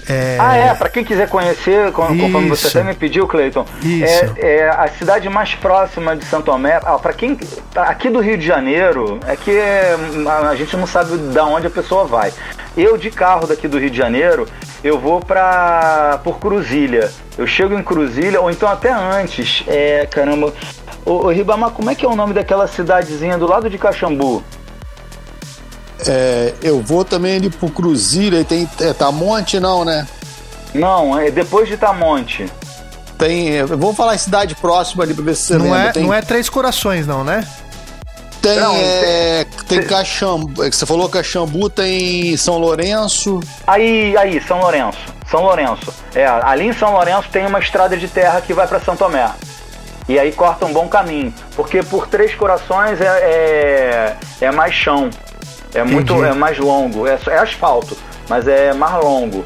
É, 0.08 0.36
Ah, 0.40 0.56
é, 0.56 0.74
pra 0.74 0.88
quem 0.88 1.04
quiser 1.04 1.28
conhecer, 1.28 1.92
con- 1.92 2.06
conforme 2.18 2.48
você 2.48 2.66
Isso. 2.66 2.78
até 2.78 2.86
me 2.88 2.94
pediu, 2.94 3.26
Cleiton, 3.28 3.64
Isso. 3.82 4.34
é, 4.38 4.56
é 4.56 4.68
a 4.70 4.88
cidade 4.88 5.28
mais 5.28 5.54
próxima 5.54 6.16
de 6.16 6.24
Santo 6.24 6.46
Tomé. 6.46 6.80
Ah, 6.84 6.98
para 6.98 7.12
quem 7.12 7.38
aqui 7.76 8.08
do 8.10 8.18
Rio 8.20 8.36
de 8.38 8.44
Janeiro, 8.46 9.20
é 9.28 9.36
que 9.36 9.56
a, 10.28 10.48
a 10.48 10.56
gente 10.56 10.76
não 10.76 10.86
sabe 10.86 11.16
da 11.32 11.44
onde 11.44 11.66
a 11.66 11.70
pessoa 11.70 12.04
vai. 12.04 12.32
Eu 12.76 12.96
de 12.96 13.10
carro 13.10 13.46
daqui 13.46 13.68
do 13.68 13.78
Rio 13.78 13.90
de 13.90 13.96
Janeiro, 13.96 14.48
eu 14.82 14.98
vou 14.98 15.20
pra 15.20 16.20
por 16.24 16.38
Cruzilha. 16.38 17.10
Eu 17.36 17.46
chego 17.46 17.74
em 17.74 17.82
Cruzilha 17.82 18.40
ou 18.40 18.50
então 18.50 18.68
até 18.68 18.92
antes. 18.92 19.64
É, 19.66 20.06
caramba. 20.06 20.52
Ô, 21.04 21.26
ô 21.26 21.28
Ribamar, 21.30 21.70
como 21.70 21.90
é 21.90 21.94
que 21.94 22.04
é 22.04 22.08
o 22.08 22.16
nome 22.16 22.32
daquela 22.32 22.66
cidadezinha 22.66 23.36
do 23.36 23.46
lado 23.46 23.68
de 23.68 23.76
Caxambu? 23.76 24.42
É, 26.06 26.54
eu 26.62 26.80
vou 26.80 27.04
também 27.04 27.36
ali 27.36 27.50
pro 27.50 27.70
Cruzilha 27.70 28.40
e 28.40 28.44
tem 28.44 28.68
é, 28.80 28.92
Tamonte, 28.92 29.60
não, 29.60 29.84
né? 29.84 30.06
Não, 30.74 31.18
é 31.18 31.30
depois 31.30 31.68
de 31.68 31.76
Tamonte. 31.76 32.50
Tem. 33.18 33.50
Eu 33.50 33.78
vou 33.78 33.94
falar 33.94 34.14
em 34.14 34.18
cidade 34.18 34.54
próxima 34.56 35.04
ali 35.04 35.14
pra 35.14 35.24
ver 35.24 35.36
se 35.36 35.42
você 35.44 35.58
não, 35.58 35.66
lembra. 35.66 35.78
é, 35.80 35.92
tem, 35.92 36.02
não 36.02 36.14
é 36.14 36.22
Três 36.22 36.48
Corações, 36.48 37.06
não, 37.06 37.22
né? 37.22 37.46
Tem, 38.42 38.56
Não, 38.58 38.74
é, 38.76 39.46
tem 39.68 39.78
tem- 39.78 39.88
Caxambu. 39.88 40.64
é 40.64 40.68
que 40.70 40.76
Você 40.76 40.84
falou 40.84 41.08
Caxambu, 41.08 41.70
tem 41.70 42.36
São 42.36 42.58
Lourenço. 42.58 43.40
Aí, 43.66 44.16
aí, 44.16 44.40
São 44.42 44.60
Lourenço. 44.60 44.98
São 45.30 45.42
Lourenço. 45.42 45.94
É, 46.14 46.26
ali 46.26 46.66
em 46.66 46.72
São 46.72 46.92
Lourenço 46.92 47.28
tem 47.30 47.46
uma 47.46 47.58
estrada 47.58 47.96
de 47.96 48.08
terra 48.08 48.40
que 48.40 48.52
vai 48.52 48.66
para 48.66 48.80
São 48.80 48.96
Tomé. 48.96 49.30
E 50.08 50.18
aí 50.18 50.32
corta 50.32 50.66
um 50.66 50.72
bom 50.72 50.88
caminho. 50.88 51.32
Porque 51.54 51.82
por 51.82 52.06
Três 52.08 52.34
Corações 52.34 53.00
é, 53.00 53.06
é, 53.06 54.16
é 54.46 54.50
mais 54.50 54.74
chão. 54.74 55.08
É 55.74 55.82
muito 55.84 56.12
Entendi. 56.12 56.28
é 56.28 56.34
mais 56.34 56.58
longo. 56.58 57.06
É, 57.06 57.18
é 57.28 57.38
asfalto, 57.38 57.96
mas 58.28 58.46
é 58.46 58.74
mais 58.74 59.02
longo. 59.02 59.44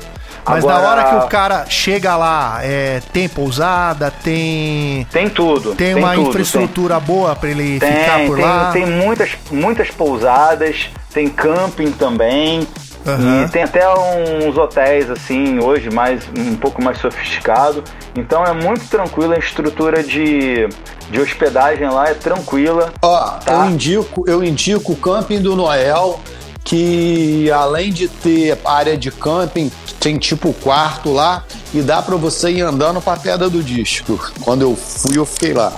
Mas 0.49 0.65
Agora, 0.65 0.81
na 0.81 0.89
hora 0.91 1.05
que 1.05 1.27
o 1.27 1.29
cara 1.29 1.67
chega 1.69 2.17
lá, 2.17 2.61
é, 2.63 3.01
tem 3.13 3.29
pousada, 3.29 4.11
tem. 4.11 5.07
Tem 5.11 5.29
tudo. 5.29 5.75
Tem, 5.75 5.95
uma 5.95 6.15
tudo, 6.15 6.29
infraestrutura 6.29 7.01
boa 7.01 7.35
pra 7.35 7.49
ele 7.51 7.81
Tem, 7.81 7.93
ficar 7.93 8.17
tem, 8.19 8.27
por 8.29 8.39
lá. 8.39 8.71
tem 8.73 8.87
muitas, 8.87 9.31
muitas 9.51 9.91
pousadas, 9.91 10.89
tem 11.13 11.29
camping 11.29 11.91
também. 11.93 12.67
Aham. 13.05 13.45
E 13.45 13.49
tem 13.51 13.63
até 13.63 13.83
uns 13.89 14.57
hotéis 14.57 15.09
assim, 15.11 15.61
hoje, 15.61 15.91
mais 15.91 16.23
um 16.37 16.57
pouco 16.57 16.83
mais 16.83 16.99
sofisticado. 16.99 17.83
Então 18.17 18.45
é 18.45 18.53
muito 18.53 18.85
tranquilo, 18.89 19.33
a 19.33 19.39
estrutura 19.39 20.03
de, 20.03 20.69
de 21.11 21.21
hospedagem 21.21 21.89
lá 21.89 22.09
é 22.09 22.15
tranquila. 22.15 22.93
Ó, 23.03 23.31
Tá. 23.45 23.53
eu 23.53 23.65
indico, 23.67 24.25
eu 24.29 24.43
indico 24.45 24.93
o 24.93 24.97
camping 24.97 25.41
do 25.41 25.55
Noel, 25.55 26.19
que 26.67 27.49
além 27.53 27.93
de 27.93 28.09
ter 28.09 28.59
área 28.65 28.97
de 28.99 29.11
camping, 29.13 29.71
tem 30.01 30.19
tipo 30.19 30.53
quarto 30.53 31.13
lá 31.13 31.45
e 31.73 31.81
dá 31.81 32.03
pra 32.03 32.17
você 32.17 32.51
ir 32.51 32.61
andando 32.63 33.01
pra 33.01 33.17
pedra 33.17 33.49
do 33.49 33.63
disco. 33.63 34.19
Quando 34.43 34.63
eu 34.63 34.75
fui, 34.77 35.17
eu 35.17 35.25
fiquei 35.25 35.55
lá. 35.55 35.73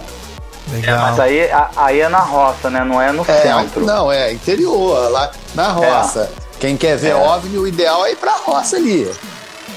Legal. 0.72 0.98
Mas 0.98 1.20
aí, 1.20 1.50
a- 1.50 1.70
aí 1.76 2.00
é 2.00 2.08
na 2.08 2.18
roça, 2.20 2.70
né? 2.70 2.82
Não 2.84 3.00
é 3.00 3.12
no 3.12 3.22
É, 3.28 3.42
centro. 3.42 3.84
não, 3.84 4.10
é 4.10 4.32
interior, 4.32 5.10
lá 5.10 5.30
na 5.54 5.68
roça. 5.68 6.30
Quem 6.58 6.74
quer 6.76 6.96
ver 6.96 7.10
É. 7.10 7.14
OVNI, 7.14 7.58
o 7.58 7.66
ideal 7.68 8.04
é 8.06 8.12
ir 8.12 8.16
pra 8.16 8.32
roça 8.32 8.76
ali. 8.76 9.10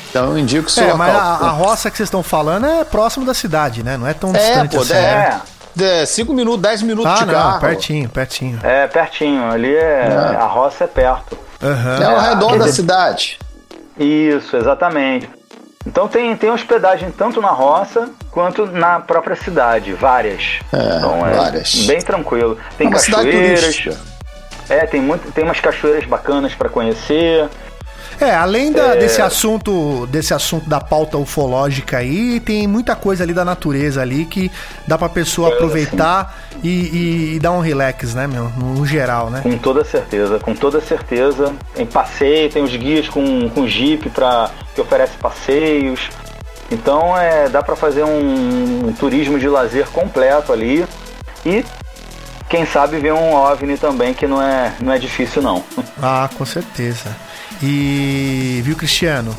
Então 0.10 0.32
eu 0.32 0.38
indico 0.38 0.68
o 0.68 0.72
seu 0.72 0.90
É, 0.90 0.94
mas 0.94 1.14
local. 1.14 1.30
a, 1.30 1.48
a 1.48 1.50
roça 1.52 1.92
que 1.92 1.98
vocês 1.98 2.08
estão 2.08 2.24
falando 2.24 2.66
é 2.66 2.84
próximo 2.86 3.26
da 3.26 3.34
cidade, 3.34 3.84
né? 3.84 3.98
Não 3.98 4.08
é 4.08 4.14
tão 4.14 4.34
É, 4.34 4.40
distante 4.40 4.76
pô, 4.76 4.82
assim. 4.82 4.94
é. 4.94 4.96
né? 5.02 5.42
É, 5.80 6.06
cinco 6.06 6.34
minutos, 6.34 6.62
10 6.62 6.82
minutos 6.84 7.12
Ah, 7.12 7.20
de 7.20 7.26
não, 7.26 7.34
carro. 7.34 7.60
pertinho, 7.62 8.10
pertinho. 8.10 8.60
É, 8.64 8.88
pertinho. 8.88 9.50
Ali 9.52 9.74
é. 9.76 10.08
É. 10.10 10.36
A 10.36 10.46
roça 10.46 10.84
é 10.84 10.88
perto. 10.88 11.38
Aham. 11.64 12.02
É 12.02 12.06
ao 12.06 12.18
É, 12.18 12.30
redor 12.30 12.58
da 12.58 12.68
cidade. 12.68 13.40
Isso, 13.98 14.58
exatamente. 14.58 15.30
Então 15.86 16.08
tem, 16.08 16.36
tem 16.36 16.52
hospedagem 16.52 17.12
tanto 17.12 17.42
na 17.42 17.50
roça 17.50 18.10
quanto 18.30 18.66
na 18.68 19.00
própria 19.00 19.36
cidade, 19.36 19.94
várias. 19.94 20.60
É, 20.72 20.98
então 20.98 21.26
é 21.26 21.32
várias. 21.34 21.86
bem 21.86 22.00
tranquilo. 22.02 22.58
Tem 22.78 22.88
é 22.88 22.92
cachoeiras. 22.92 23.88
É, 24.70 24.86
tem, 24.86 25.02
muito, 25.02 25.32
tem 25.32 25.44
umas 25.44 25.60
cachoeiras 25.60 26.06
bacanas 26.06 26.54
para 26.54 26.70
conhecer. 26.70 27.50
É, 28.22 28.36
além 28.36 28.72
da- 28.72 28.94
É. 28.94 28.98
desse 28.98 29.22
assunto, 29.22 30.06
desse 30.08 30.34
assunto 30.34 30.70
da 30.70 30.80
pauta 30.80 31.18
ufológica 31.18 31.98
aí, 31.98 32.40
tem 32.40 32.68
muita 32.68 32.96
coisa 32.96 33.24
ali 33.24 33.34
da 33.34 33.44
natureza 33.44 34.02
ali 34.02 34.26
que 34.26 34.52
dá 34.88 34.98
pra 34.98 35.10
pessoa 35.10 35.50
É, 35.50 35.54
aproveitar 35.54 36.38
e, 36.64 36.70
e- 36.70 37.36
e 37.36 37.40
dar 37.40 37.52
um 37.52 37.60
relax, 37.62 38.14
né, 38.14 38.28
meu? 38.28 38.50
No, 38.58 38.76
no 38.76 38.86
geral, 38.86 39.30
né? 39.30 39.42
Com 39.42 39.58
toda 39.58 39.84
certeza, 39.84 40.40
com 40.40 40.54
toda 40.54 40.80
certeza. 40.82 41.54
Tem 41.74 41.86
passeio, 41.86 42.50
tem 42.50 42.64
os 42.64 42.76
guias 42.76 43.10
com, 43.10 43.50
com 43.50 43.68
jeep 43.68 44.10
pra, 44.12 44.52
que 44.76 44.82
oferece 44.82 45.14
passeios. 45.18 46.10
Então 46.72 47.18
é, 47.18 47.50
dá 47.50 47.62
para 47.64 47.76
fazer 47.76 48.04
um, 48.04 48.88
um 48.88 48.94
turismo 48.94 49.40
de 49.40 49.48
lazer 49.48 49.88
completo 49.90 50.54
ali. 50.54 50.86
E 51.46 51.66
quem 52.48 52.66
sabe 52.66 52.98
ver 53.00 53.14
um 53.14 53.34
OVNI 53.34 53.78
também, 53.78 54.14
que 54.14 54.28
não 54.28 54.42
é, 54.42 54.74
não 54.80 54.94
é 54.94 55.00
difícil 55.00 55.42
não. 55.42 55.64
Ah, 56.02 56.30
com 56.38 56.46
certeza. 56.46 57.10
E, 57.62 58.62
viu, 58.64 58.76
Cristiano? 58.76 59.36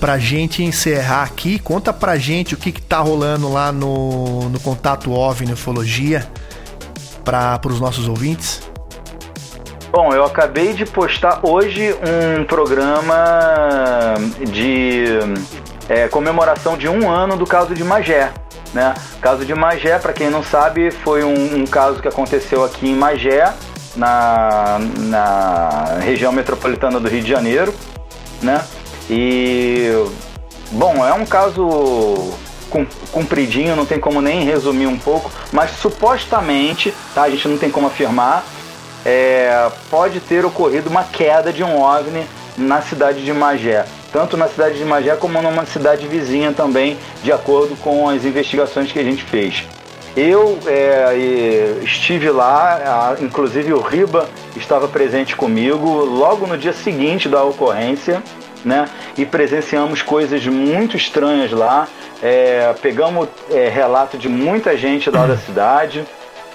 Pra 0.00 0.18
gente 0.18 0.62
encerrar 0.62 1.22
aqui, 1.22 1.58
conta 1.58 1.92
pra 1.92 2.16
gente 2.16 2.54
o 2.54 2.56
que, 2.56 2.70
que 2.70 2.82
tá 2.82 2.98
rolando 2.98 3.50
lá 3.50 3.72
no, 3.72 4.48
no 4.48 4.60
Contato 4.60 5.12
OVNI 5.12 5.52
Ufologia 5.52 6.26
para 7.24 7.60
os 7.66 7.80
nossos 7.80 8.08
ouvintes. 8.08 8.62
Bom, 9.90 10.12
eu 10.12 10.24
acabei 10.24 10.74
de 10.74 10.84
postar 10.84 11.40
hoje 11.42 11.94
um 11.94 12.44
programa 12.44 14.14
de 14.52 15.06
é, 15.88 16.08
comemoração 16.08 16.76
de 16.76 16.88
um 16.88 17.10
ano 17.10 17.36
do 17.36 17.46
caso 17.46 17.74
de 17.74 17.82
Magé. 17.82 18.30
Né? 18.74 18.94
O 19.16 19.20
caso 19.20 19.44
de 19.44 19.54
Magé, 19.54 19.98
para 19.98 20.12
quem 20.12 20.28
não 20.28 20.42
sabe, 20.42 20.90
foi 20.90 21.24
um, 21.24 21.62
um, 21.62 21.64
caso 21.64 22.02
que 22.02 22.08
aconteceu 22.08 22.62
aqui 22.64 22.90
em 22.90 22.94
Magé, 22.94 23.54
na, 23.96 24.78
na 24.98 25.98
região 26.00 26.32
metropolitana 26.32 27.00
do 27.00 27.08
Rio 27.08 27.22
de 27.22 27.28
Janeiro. 27.28 27.74
Né? 28.42 28.62
E, 29.08 29.90
bom, 30.72 31.06
é 31.06 31.12
um 31.12 31.24
caso 31.24 32.34
compridinho, 33.12 33.76
não 33.76 33.86
tem 33.86 33.98
como 33.98 34.20
nem 34.20 34.44
resumir 34.44 34.86
um 34.86 34.98
pouco, 34.98 35.30
mas 35.52 35.70
supostamente, 35.70 36.92
tá? 37.14 37.22
A 37.22 37.30
gente 37.30 37.48
não 37.48 37.56
tem 37.56 37.70
como 37.70 37.86
afirmar, 37.86 38.44
é, 39.04 39.70
pode 39.88 40.20
ter 40.20 40.44
ocorrido 40.44 40.90
uma 40.90 41.04
queda 41.04 41.52
de 41.52 41.62
um 41.62 41.80
OVNI 41.80 42.26
na 42.58 42.82
cidade 42.82 43.24
de 43.24 43.32
Magé, 43.32 43.84
tanto 44.12 44.36
na 44.36 44.48
cidade 44.48 44.78
de 44.78 44.84
Magé 44.84 45.14
como 45.14 45.40
numa 45.40 45.64
cidade 45.64 46.06
vizinha 46.08 46.52
também, 46.52 46.98
de 47.22 47.32
acordo 47.32 47.76
com 47.76 48.08
as 48.08 48.24
investigações 48.24 48.90
que 48.90 48.98
a 48.98 49.04
gente 49.04 49.22
fez. 49.22 49.64
Eu 50.16 50.58
é, 50.66 51.14
estive 51.82 52.30
lá, 52.30 53.16
inclusive 53.20 53.74
o 53.74 53.80
Riba 53.82 54.26
estava 54.56 54.88
presente 54.88 55.36
comigo 55.36 56.06
logo 56.06 56.46
no 56.46 56.56
dia 56.56 56.72
seguinte 56.72 57.28
da 57.28 57.44
ocorrência, 57.44 58.22
né? 58.64 58.88
E 59.18 59.26
presenciamos 59.26 60.00
coisas 60.00 60.46
muito 60.46 60.96
estranhas 60.96 61.52
lá. 61.52 61.86
É, 62.22 62.74
pegamos 62.80 63.28
é, 63.50 63.68
relato 63.68 64.16
de 64.16 64.26
muita 64.26 64.74
gente 64.74 65.10
lá 65.10 65.26
da 65.26 65.36
cidade. 65.44 66.02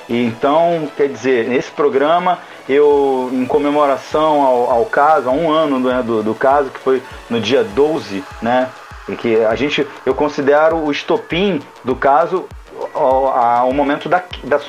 E 0.09 0.25
então, 0.25 0.89
quer 0.97 1.07
dizer, 1.07 1.47
nesse 1.47 1.69
programa, 1.69 2.39
eu, 2.67 3.29
em 3.31 3.45
comemoração 3.45 4.41
ao, 4.41 4.71
ao 4.71 4.85
caso, 4.85 5.29
a 5.29 5.31
um 5.31 5.51
ano 5.51 5.79
do, 5.79 6.03
do, 6.03 6.23
do, 6.23 6.33
caso, 6.33 6.71
que 6.71 6.79
foi 6.79 6.99
no 7.29 7.39
dia 7.39 7.63
12, 7.63 8.23
né? 8.41 8.69
E 9.07 9.15
que 9.15 9.35
a 9.45 9.53
gente, 9.53 9.87
eu 10.03 10.15
considero 10.15 10.77
o 10.77 10.91
estopim 10.91 11.61
do 11.83 11.95
caso 11.95 12.47
ao, 12.93 13.73
momento 13.73 14.09
da, 14.09 14.23
da 14.43 14.59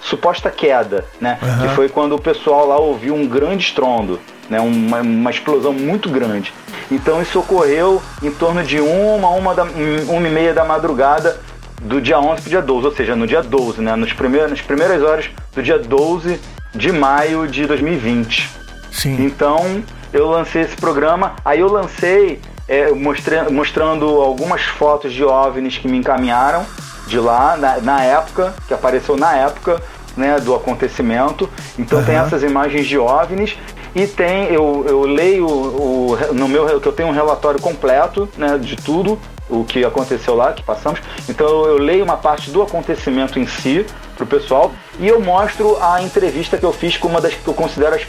suposta 0.00 0.50
queda, 0.50 1.04
né? 1.20 1.38
Uhum. 1.42 1.58
Que 1.58 1.74
foi 1.74 1.88
quando 1.88 2.14
o 2.14 2.20
pessoal 2.20 2.66
lá 2.66 2.78
ouviu 2.78 3.14
um 3.14 3.26
grande 3.26 3.64
estrondo, 3.64 4.20
né? 4.48 4.60
Uma, 4.60 5.00
uma 5.00 5.30
explosão 5.30 5.72
muito 5.72 6.08
grande. 6.08 6.52
Então 6.90 7.20
isso 7.20 7.38
ocorreu 7.38 8.02
em 8.22 8.30
torno 8.30 8.62
de 8.62 8.80
uma, 8.80 9.28
uma, 9.28 9.54
da, 9.54 9.64
uma 9.64 10.28
e 10.28 10.30
meia 10.30 10.54
da 10.54 10.64
madrugada 10.64 11.40
do 11.80 12.00
dia 12.00 12.18
11 12.18 12.42
para 12.42 12.46
o 12.46 12.50
dia 12.50 12.62
12, 12.62 12.86
ou 12.86 12.94
seja, 12.94 13.16
no 13.16 13.26
dia 13.26 13.42
12, 13.42 13.80
né? 13.80 13.94
Nos 13.96 14.12
primeiros, 14.12 14.50
nas 14.50 14.60
primeiras 14.60 15.02
horas 15.02 15.30
do 15.54 15.62
dia 15.62 15.78
12 15.78 16.40
de 16.74 16.92
maio 16.92 17.46
de 17.46 17.66
2020. 17.66 18.50
Sim. 18.90 19.16
Então 19.24 19.82
eu 20.12 20.28
lancei 20.28 20.62
esse 20.62 20.76
programa, 20.76 21.36
aí 21.44 21.60
eu 21.60 21.70
lancei 21.70 22.40
é, 22.66 22.90
mostrando 22.90 24.06
algumas 24.20 24.62
fotos 24.62 25.12
de 25.12 25.24
OVNIs 25.24 25.78
que 25.78 25.88
me 25.88 25.98
encaminharam 25.98 26.66
de 27.08 27.18
lá, 27.18 27.56
na, 27.56 27.78
na 27.78 28.04
época, 28.04 28.54
que 28.66 28.74
apareceu 28.74 29.16
na 29.16 29.34
época 29.34 29.82
né, 30.16 30.38
do 30.38 30.54
acontecimento. 30.54 31.48
Então 31.78 31.98
uhum. 31.98 32.04
tem 32.04 32.16
essas 32.16 32.42
imagens 32.42 32.86
de 32.86 32.98
OVNIs 32.98 33.56
e 33.94 34.06
tem, 34.06 34.44
eu, 34.52 34.84
eu 34.86 35.02
leio 35.02 35.46
o, 35.46 36.16
no 36.34 36.46
meu 36.46 36.80
que 36.80 36.86
eu 36.86 36.92
tenho 36.92 37.08
um 37.08 37.12
relatório 37.12 37.60
completo 37.60 38.28
né, 38.36 38.58
de 38.58 38.76
tudo 38.76 39.18
o 39.48 39.64
que 39.64 39.82
aconteceu 39.82 40.34
lá, 40.34 40.52
que 40.52 40.62
passamos. 40.62 41.00
Então 41.28 41.64
eu 41.64 41.78
leio 41.78 42.04
uma 42.04 42.16
parte 42.16 42.50
do 42.50 42.60
acontecimento 42.60 43.38
em 43.38 43.46
si 43.46 43.86
para 44.14 44.24
o 44.24 44.26
pessoal 44.26 44.72
e 44.98 45.08
eu 45.08 45.20
mostro 45.20 45.78
a 45.80 46.02
entrevista 46.02 46.58
que 46.58 46.64
eu 46.64 46.72
fiz 46.72 46.96
com 46.96 47.08
uma 47.08 47.20
das 47.20 47.32
que 47.34 47.48
eu 47.48 47.54
considero 47.54 47.94
as, 47.94 48.02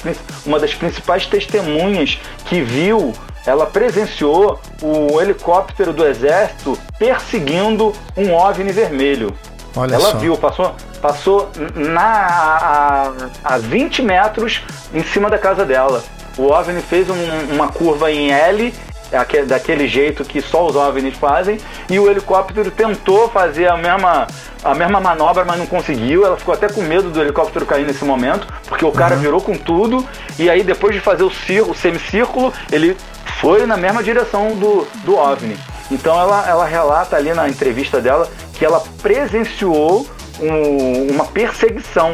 uma 0.46 0.60
das 0.60 0.74
principais 0.74 1.26
testemunhas 1.26 2.20
que 2.46 2.62
viu, 2.62 3.14
ela 3.46 3.66
presenciou 3.66 4.60
o 4.82 5.20
helicóptero 5.20 5.94
do 5.94 6.06
exército 6.06 6.78
perseguindo 6.98 7.94
um 8.16 8.34
OVNI 8.34 8.72
vermelho. 8.72 9.34
Olha 9.76 9.96
ela 9.96 10.12
só. 10.12 10.18
viu, 10.18 10.38
passou, 10.38 10.76
passou 11.02 11.50
na, 11.76 13.12
a, 13.44 13.56
a 13.56 13.58
20 13.58 14.02
metros 14.02 14.62
em 14.94 15.04
cima 15.04 15.30
da 15.30 15.38
casa 15.38 15.66
dela. 15.66 16.04
O 16.38 16.48
OVNI 16.48 16.82
fez 16.82 17.10
um, 17.10 17.54
uma 17.54 17.70
curva 17.70 18.12
em 18.12 18.32
L 18.32 18.74
daquele 19.48 19.88
jeito 19.88 20.24
que 20.24 20.42
só 20.42 20.68
os 20.68 20.76
OVNIs 20.76 21.18
fazem, 21.18 21.58
e 21.90 22.00
o 22.00 22.10
helicóptero 22.10 22.70
tentou 22.70 23.28
fazer 23.30 23.68
a 23.68 23.76
mesma, 23.76 24.28
a 24.64 24.76
mesma 24.76 25.00
manobra, 25.00 25.44
mas 25.44 25.58
não 25.58 25.66
conseguiu. 25.66 26.26
Ela 26.26 26.38
ficou 26.38 26.54
até 26.54 26.70
com 26.70 26.82
medo 26.82 27.10
do 27.10 27.20
helicóptero 27.20 27.66
cair 27.66 27.86
nesse 27.86 28.06
momento, 28.06 28.48
porque 28.68 28.86
o 28.86 28.92
cara 28.92 29.16
uhum. 29.16 29.22
virou 29.22 29.42
com 29.42 29.58
tudo, 29.58 30.06
e 30.38 30.50
aí 30.50 30.64
depois 30.64 30.94
de 30.94 31.02
fazer 31.02 31.24
o, 31.24 31.32
círculo, 31.32 31.72
o 31.72 31.76
semicírculo, 31.76 32.54
ele 32.72 32.96
foi 33.40 33.66
na 33.66 33.78
mesma 33.78 34.04
direção 34.04 34.56
do, 34.56 34.88
do 35.04 35.16
OVNI. 35.16 35.58
Então 35.92 36.20
ela, 36.20 36.48
ela 36.48 36.66
relata 36.66 37.16
ali 37.16 37.34
na 37.34 37.50
entrevista 37.50 38.00
dela 38.00 38.30
que 38.54 38.66
ela 38.66 38.84
presenciou 39.02 40.06
um, 40.40 41.14
uma 41.14 41.26
perseguição. 41.26 42.14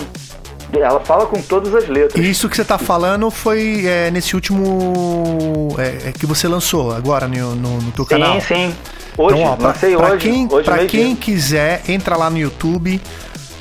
Ela 0.73 0.99
fala 0.99 1.25
com 1.25 1.41
todas 1.41 1.73
as 1.73 1.87
letras. 1.87 2.23
Isso 2.23 2.49
que 2.49 2.55
você 2.55 2.61
está 2.61 2.77
falando 2.77 3.29
foi 3.31 3.85
é, 3.85 4.11
nesse 4.11 4.35
último 4.35 5.69
é, 5.77 6.09
é, 6.09 6.11
que 6.11 6.25
você 6.25 6.47
lançou 6.47 6.93
agora 6.93 7.27
no, 7.27 7.55
no, 7.55 7.81
no 7.81 7.91
teu 7.91 8.05
canal. 8.05 8.39
Sim, 8.41 8.71
sim. 8.71 8.75
Hoje, 9.17 9.37
então, 9.37 9.51
ó, 9.51 9.55
pra, 9.55 9.67
lancei 9.69 9.95
pra 9.95 10.11
hoje. 10.11 10.29
Quem, 10.29 10.47
hoje 10.51 10.65
pra 10.65 10.85
quem 10.85 11.15
quiser, 11.15 11.81
entra 11.87 12.17
lá 12.17 12.29
no 12.29 12.37
YouTube, 12.37 13.01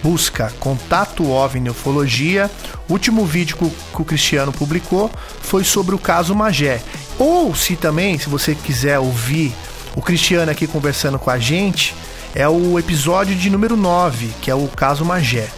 busca 0.02 0.52
Contato 0.59 1.31
OVNI 1.31 1.70
Ufologia. 1.70 2.51
O 2.89 2.93
último 2.93 3.25
vídeo 3.25 3.57
que 3.57 3.65
o, 3.65 3.70
que 3.70 4.02
o 4.02 4.05
Cristiano 4.05 4.52
publicou 4.52 5.10
foi 5.41 5.62
sobre 5.62 5.94
o 5.94 5.99
caso 5.99 6.34
Magé. 6.34 6.81
Ou 7.18 7.55
se 7.55 7.76
também, 7.76 8.18
se 8.18 8.28
você 8.28 8.55
quiser 8.55 8.99
ouvir 8.99 9.55
o 9.94 10.02
Cristiano 10.02 10.51
aqui 10.51 10.67
conversando 10.67 11.18
com 11.18 11.31
a 11.31 11.39
gente, 11.39 11.94
é 12.34 12.49
o 12.49 12.78
episódio 12.78 13.34
de 13.34 13.49
número 13.49 13.76
9, 13.76 14.28
que 14.41 14.51
é 14.51 14.55
o 14.55 14.67
caso 14.68 15.05
Magé. 15.05 15.49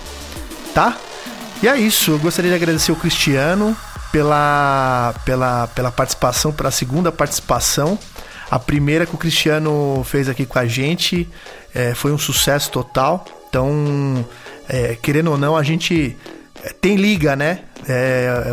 Tá? 0.74 0.96
E 1.62 1.68
é 1.68 1.76
isso, 1.76 2.10
eu 2.10 2.18
gostaria 2.18 2.50
de 2.50 2.56
agradecer 2.56 2.92
o 2.92 2.96
Cristiano 2.96 3.74
pela, 4.12 5.14
pela, 5.24 5.66
pela 5.68 5.90
participação, 5.90 6.52
pela 6.52 6.70
segunda 6.70 7.10
participação. 7.10 7.98
A 8.50 8.58
primeira 8.58 9.06
que 9.06 9.14
o 9.14 9.18
Cristiano 9.18 10.04
fez 10.04 10.28
aqui 10.28 10.44
com 10.44 10.58
a 10.58 10.66
gente 10.66 11.28
é, 11.74 11.94
foi 11.94 12.12
um 12.12 12.18
sucesso 12.18 12.70
total. 12.70 13.24
Então, 13.48 14.24
é, 14.68 14.96
querendo 15.00 15.30
ou 15.30 15.38
não, 15.38 15.56
a 15.56 15.62
gente 15.62 16.16
é, 16.62 16.72
tem 16.72 16.96
liga, 16.96 17.34
né? 17.34 17.60
É, 17.88 18.44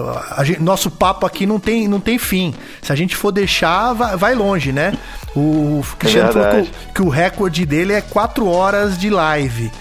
gente, 0.43 0.61
nosso 0.61 0.91
papo 0.91 1.25
aqui 1.25 1.45
não 1.45 1.59
tem, 1.59 1.87
não 1.87 1.99
tem 1.99 2.19
fim. 2.19 2.53
Se 2.81 2.91
a 2.91 2.95
gente 2.95 3.15
for 3.15 3.31
deixar, 3.31 3.93
vai, 3.93 4.15
vai 4.15 4.35
longe, 4.35 4.71
né? 4.71 4.93
O 5.35 5.83
Cristiano 5.97 6.29
é 6.29 6.33
falou 6.33 6.63
que, 6.63 6.71
que, 6.93 7.01
o 7.01 7.09
recorde 7.09 7.65
dele 7.65 7.93
é 7.93 8.01
4 8.01 8.47
horas 8.47 8.97
de 8.97 9.09
live. 9.09 9.71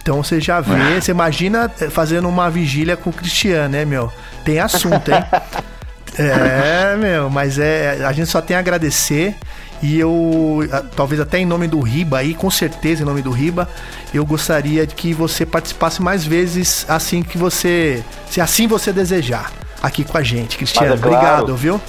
Então 0.00 0.22
você 0.22 0.40
já 0.40 0.60
vê, 0.60 1.00
você 1.00 1.10
imagina 1.10 1.68
fazendo 1.90 2.28
uma 2.28 2.50
vigília 2.50 2.96
com 2.96 3.10
o 3.10 3.12
Cristiano, 3.12 3.68
né, 3.68 3.84
meu? 3.84 4.12
Tem 4.44 4.58
assunto, 4.58 5.12
hein? 5.12 5.24
é, 6.18 6.96
meu, 6.96 7.30
mas 7.30 7.58
é, 7.58 8.04
a 8.04 8.12
gente 8.12 8.28
só 8.28 8.40
tem 8.40 8.56
a 8.56 8.60
agradecer. 8.60 9.36
E 9.82 9.98
eu, 9.98 10.60
talvez 10.94 11.20
até 11.20 11.38
em 11.38 11.44
nome 11.44 11.66
do 11.66 11.80
Riba 11.80 12.18
aí, 12.18 12.34
com 12.34 12.48
certeza 12.50 13.02
em 13.02 13.06
nome 13.06 13.20
do 13.20 13.32
Riba, 13.32 13.68
eu 14.14 14.24
gostaria 14.24 14.86
de 14.86 14.94
que 14.94 15.12
você 15.12 15.44
participasse 15.44 16.00
mais 16.00 16.24
vezes 16.24 16.86
assim 16.88 17.20
que 17.22 17.36
você, 17.36 18.04
se 18.30 18.40
assim 18.40 18.68
você 18.68 18.92
desejar, 18.92 19.50
aqui 19.82 20.04
com 20.04 20.16
a 20.16 20.22
gente, 20.22 20.56
Cristiano. 20.56 20.94
É 20.94 20.96
claro, 20.96 21.16
Obrigado, 21.16 21.56
viu? 21.56 21.80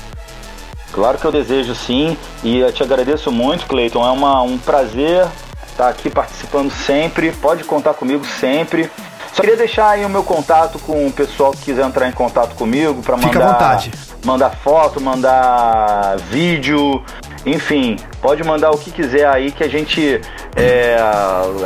Claro 0.92 1.18
que 1.18 1.26
eu 1.26 1.32
desejo 1.32 1.76
sim, 1.76 2.18
e 2.44 2.60
eu 2.60 2.72
te 2.72 2.82
agradeço 2.84 3.32
muito, 3.32 3.66
Cleiton. 3.68 4.06
É 4.06 4.12
uma, 4.12 4.42
um 4.42 4.58
prazer 4.58 5.28
estar 5.68 5.90
aqui 5.90 6.10
participando 6.10 6.72
sempre. 6.72 7.32
Pode 7.32 7.64
contar 7.64 7.94
comigo 7.94 8.26
sempre. 8.26 8.90
Só 9.34 9.42
queria 9.42 9.58
deixar 9.58 9.90
aí 9.90 10.06
o 10.06 10.10
meu 10.10 10.24
contato 10.24 10.78
com 10.80 11.08
o 11.08 11.12
pessoal 11.12 11.52
que 11.52 11.64
quiser 11.64 11.84
entrar 11.86 12.08
em 12.08 12.12
contato 12.12 12.56
comigo 12.56 13.02
para 13.02 13.16
mandar, 13.18 13.28
Fica 13.28 13.44
à 13.44 13.52
vontade. 13.52 13.92
mandar 14.24 14.52
foto, 14.52 15.02
mandar 15.02 16.18
vídeo, 16.30 17.04
enfim, 17.46 17.98
pode 18.22 18.44
mandar 18.44 18.72
o 18.72 18.78
que 18.78 18.92
quiser 18.92 19.28
aí 19.28 19.52
que 19.52 19.64
a 19.64 19.68
gente 19.68 20.22
é, 20.56 20.98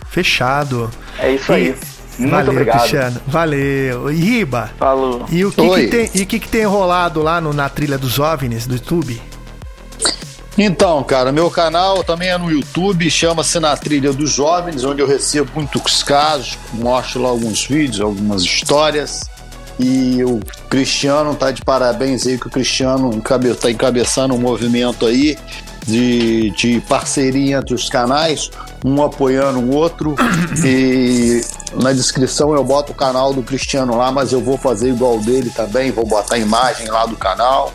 Fechado. 0.09 0.89
É 1.19 1.33
isso 1.33 1.53
aí. 1.53 1.75
Muito 2.19 2.31
Valeu, 2.31 2.53
obrigado. 2.53 2.79
Cristiano. 2.81 3.21
Valeu. 3.27 4.11
E 4.13 4.17
Riba, 4.17 4.71
Falou. 4.79 5.25
e 5.31 5.43
o 5.45 5.51
que, 5.51 5.69
que 5.69 5.87
tem, 5.89 6.11
e 6.15 6.23
o 6.23 6.27
que, 6.27 6.39
que 6.39 6.49
tem 6.49 6.65
rolado 6.67 7.23
lá 7.23 7.41
no- 7.41 7.55
na 7.55 7.69
trilha 7.71 7.97
dos 7.97 8.19
OVNIs 8.19 8.67
do 8.67 8.75
YouTube? 8.75 9.21
Então, 10.57 11.03
cara, 11.03 11.33
meu 11.33 11.51
canal 11.51 12.05
também 12.05 12.29
é 12.29 12.37
no 12.37 12.51
YouTube, 12.51 13.11
chama-se 13.11 13.59
Na 13.59 13.75
Trilha 13.77 14.13
dos 14.13 14.31
Jovens, 14.31 14.85
onde 14.85 15.01
eu 15.01 15.07
recebo 15.07 15.51
muitos 15.55 16.03
casos, 16.03 16.59
mostro 16.75 17.23
lá 17.23 17.31
alguns 17.31 17.65
vídeos, 17.65 18.01
algumas 18.01 18.43
histórias. 18.43 19.23
E 19.81 20.23
o 20.23 20.41
Cristiano 20.69 21.35
tá 21.35 21.51
de 21.51 21.63
parabéns 21.63 22.27
aí, 22.27 22.39
que 22.39 22.47
o 22.47 22.51
Cristiano 22.51 23.13
encabe- 23.15 23.55
tá 23.55 23.71
encabeçando 23.71 24.35
um 24.35 24.39
movimento 24.39 25.07
aí 25.07 25.39
de, 25.87 26.51
de 26.51 26.81
parceria 26.83 27.57
entre 27.57 27.75
os 27.75 27.89
canais, 27.89 28.51
um 28.85 29.03
apoiando 29.03 29.59
o 29.59 29.75
outro. 29.75 30.15
e 30.65 31.41
na 31.83 31.93
descrição 31.93 32.55
eu 32.55 32.63
boto 32.63 32.93
o 32.93 32.95
canal 32.95 33.33
do 33.33 33.43
Cristiano 33.43 33.97
lá, 33.97 34.13
mas 34.13 34.33
eu 34.33 34.41
vou 34.43 34.59
fazer 34.59 34.91
igual 34.91 35.19
dele 35.19 35.51
também, 35.51 35.91
vou 35.91 36.07
botar 36.07 36.35
a 36.35 36.39
imagem 36.39 36.89
lá 36.89 37.07
do 37.07 37.17
canal. 37.17 37.73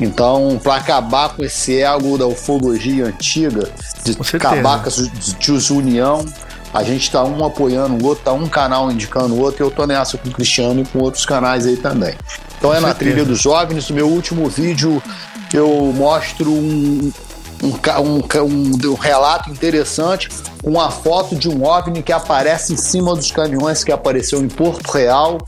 Então, 0.00 0.58
para 0.62 0.76
acabar 0.76 1.30
com 1.30 1.44
esse 1.44 1.80
ego 1.80 2.16
da 2.16 2.26
ufologia 2.26 3.06
antiga, 3.06 3.70
de 4.02 4.16
acabar 4.36 4.82
com 4.82 4.88
essa 4.88 5.06
desunião, 5.38 6.24
a 6.72 6.82
gente 6.82 7.10
tá 7.10 7.22
um 7.22 7.44
apoiando 7.44 8.02
o 8.02 8.06
outro, 8.06 8.24
tá 8.24 8.32
um 8.32 8.48
canal 8.48 8.90
indicando 8.90 9.34
o 9.34 9.40
outro, 9.40 9.62
e 9.62 9.66
eu 9.66 9.70
tô 9.70 9.86
nessa 9.86 10.16
com 10.16 10.28
o 10.28 10.32
Cristiano 10.32 10.80
e 10.80 10.84
com 10.86 11.00
outros 11.00 11.26
canais 11.26 11.66
aí 11.66 11.76
também. 11.76 12.14
Então 12.58 12.72
é 12.72 12.76
Com 12.76 12.82
na 12.82 12.88
certeza. 12.88 13.10
trilha 13.10 13.24
dos 13.26 13.40
jovens. 13.40 13.88
No 13.88 13.96
meu 13.96 14.08
último 14.08 14.48
vídeo 14.48 15.02
eu 15.52 15.92
mostro 15.94 16.50
um, 16.50 17.12
um, 17.62 17.68
um, 18.02 18.42
um- 18.44 18.90
um 18.90 18.94
relato 18.94 19.50
interessante 19.50 20.28
com 20.62 20.80
a 20.80 20.90
foto 20.90 21.34
de 21.36 21.48
um 21.48 21.64
OVNI 21.64 22.02
que 22.02 22.12
aparece 22.12 22.72
em 22.72 22.76
cima 22.76 23.14
dos 23.14 23.30
caminhões 23.30 23.82
que 23.84 23.92
apareceu 23.92 24.40
em 24.40 24.48
Porto 24.48 24.90
Real. 24.90 25.38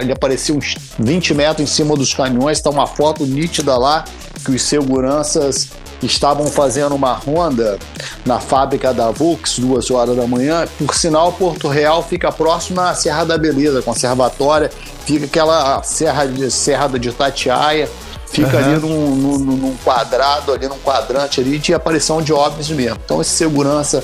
Ele 0.00 0.12
apareceu 0.12 0.56
uns 0.56 0.74
20 0.98 1.34
metros 1.34 1.68
em 1.68 1.72
cima 1.72 1.94
dos 1.96 2.12
caminhões. 2.14 2.58
Está 2.58 2.70
uma 2.70 2.86
foto 2.86 3.24
nítida 3.26 3.76
lá 3.76 4.04
que 4.44 4.50
os 4.52 4.62
seguranças 4.62 5.68
estavam 6.02 6.46
fazendo 6.46 6.94
uma 6.94 7.14
ronda 7.14 7.78
na 8.24 8.38
fábrica 8.38 8.92
da 8.92 9.10
Vux, 9.10 9.58
duas 9.58 9.90
horas 9.90 10.14
da 10.16 10.26
manhã. 10.26 10.66
Por 10.78 10.94
sinal, 10.94 11.32
Porto 11.32 11.68
Real 11.68 12.02
fica 12.02 12.30
próximo 12.30 12.80
à 12.80 12.94
Serra 12.94 13.24
da 13.24 13.38
Beleza, 13.38 13.80
conservatória. 13.80 14.70
Fica 15.06 15.24
aquela 15.24 15.82
serra 15.82 16.26
de, 16.26 16.50
serra 16.50 16.86
de 16.98 17.08
Itatiaia. 17.08 17.88
Fica 18.28 18.58
ali 18.58 18.78
num, 18.80 19.14
num- 19.14 19.38
num 19.38 19.76
quadrado, 19.84 20.52
ali 20.52 20.68
num 20.68 20.78
quadrante 20.78 21.40
ali 21.40 21.58
de 21.58 21.72
aparição 21.72 22.20
de 22.20 22.32
óbvios 22.32 22.68
mesmo. 22.70 22.98
Então 23.04 23.20
esse 23.20 23.30
segurança 23.30 24.02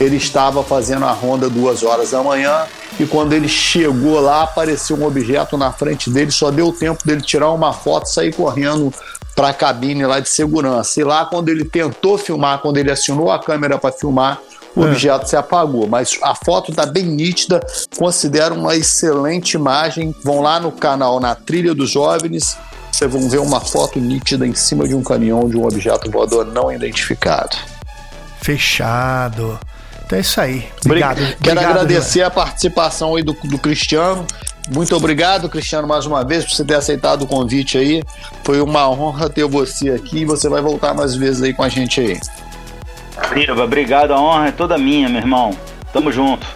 ele 0.00 0.16
estava 0.16 0.62
fazendo 0.62 1.04
a 1.04 1.12
ronda 1.12 1.48
duas 1.48 1.82
horas 1.82 2.10
da 2.10 2.22
manhã 2.22 2.64
e 2.98 3.06
quando 3.06 3.32
ele 3.32 3.48
chegou 3.48 4.20
lá 4.20 4.42
apareceu 4.42 4.96
um 4.96 5.06
objeto 5.06 5.56
na 5.56 5.72
frente 5.72 6.10
dele, 6.10 6.30
só 6.30 6.50
deu 6.50 6.72
tempo 6.72 7.04
dele 7.06 7.20
tirar 7.22 7.50
uma 7.50 7.72
foto 7.72 8.06
e 8.06 8.12
sair 8.12 8.34
correndo 8.34 8.92
para 9.34 9.48
a 9.48 9.54
cabine 9.54 10.04
lá 10.04 10.20
de 10.20 10.28
segurança. 10.28 11.00
E 11.00 11.04
lá 11.04 11.24
quando 11.24 11.48
ele 11.48 11.64
tentou 11.64 12.18
filmar, 12.18 12.58
quando 12.60 12.76
ele 12.78 12.90
acionou 12.90 13.30
a 13.30 13.38
câmera 13.38 13.78
para 13.78 13.92
filmar, 13.92 14.38
o 14.74 14.84
É. 14.84 14.88
objeto 14.88 15.28
se 15.28 15.36
apagou. 15.36 15.86
Mas 15.86 16.18
a 16.22 16.34
foto 16.34 16.70
está 16.70 16.84
bem 16.84 17.04
nítida, 17.04 17.60
considero 17.96 18.54
uma 18.54 18.74
excelente 18.74 19.54
imagem. 19.54 20.14
Vão 20.22 20.40
lá 20.40 20.58
no 20.60 20.72
canal 20.72 21.20
Na 21.20 21.34
Trilha 21.34 21.74
dos 21.74 21.90
Jovens, 21.90 22.56
vocês 22.92 23.10
vão 23.10 23.28
ver 23.28 23.38
uma 23.38 23.60
foto 23.60 23.98
nítida 23.98 24.46
em 24.46 24.54
cima 24.54 24.86
de 24.86 24.94
um 24.94 25.02
caminhão 25.02 25.48
de 25.48 25.56
um 25.56 25.64
objeto 25.64 26.10
voador 26.10 26.44
não 26.44 26.70
identificado. 26.70 27.56
Fechado. 28.40 29.58
Então 30.04 30.18
é 30.18 30.20
isso 30.20 30.40
aí. 30.40 30.68
Obrigado. 30.84 31.16
Quero 31.16 31.36
Obrigado, 31.38 31.70
agradecer 31.70 32.22
a 32.22 32.30
participação 32.30 33.16
aí 33.16 33.22
do, 33.22 33.32
do 33.32 33.58
Cristiano. 33.58 34.26
Muito 34.70 34.94
obrigado, 34.94 35.48
Cristiano, 35.48 35.88
mais 35.88 36.06
uma 36.06 36.24
vez, 36.24 36.44
por 36.44 36.52
você 36.54 36.64
ter 36.64 36.74
aceitado 36.74 37.22
o 37.22 37.26
convite 37.26 37.78
aí. 37.78 38.02
Foi 38.44 38.60
uma 38.60 38.88
honra 38.88 39.28
ter 39.28 39.44
você 39.44 39.90
aqui 39.90 40.18
e 40.18 40.24
você 40.24 40.48
vai 40.48 40.60
voltar 40.60 40.94
mais 40.94 41.14
vezes 41.14 41.42
aí 41.42 41.52
com 41.52 41.62
a 41.62 41.68
gente 41.68 42.00
aí. 42.00 42.20
Riva, 43.34 43.64
obrigado, 43.64 44.12
a 44.12 44.20
honra 44.20 44.48
é 44.48 44.52
toda 44.52 44.78
minha, 44.78 45.08
meu 45.08 45.20
irmão. 45.20 45.56
Tamo 45.92 46.12
junto. 46.12 46.46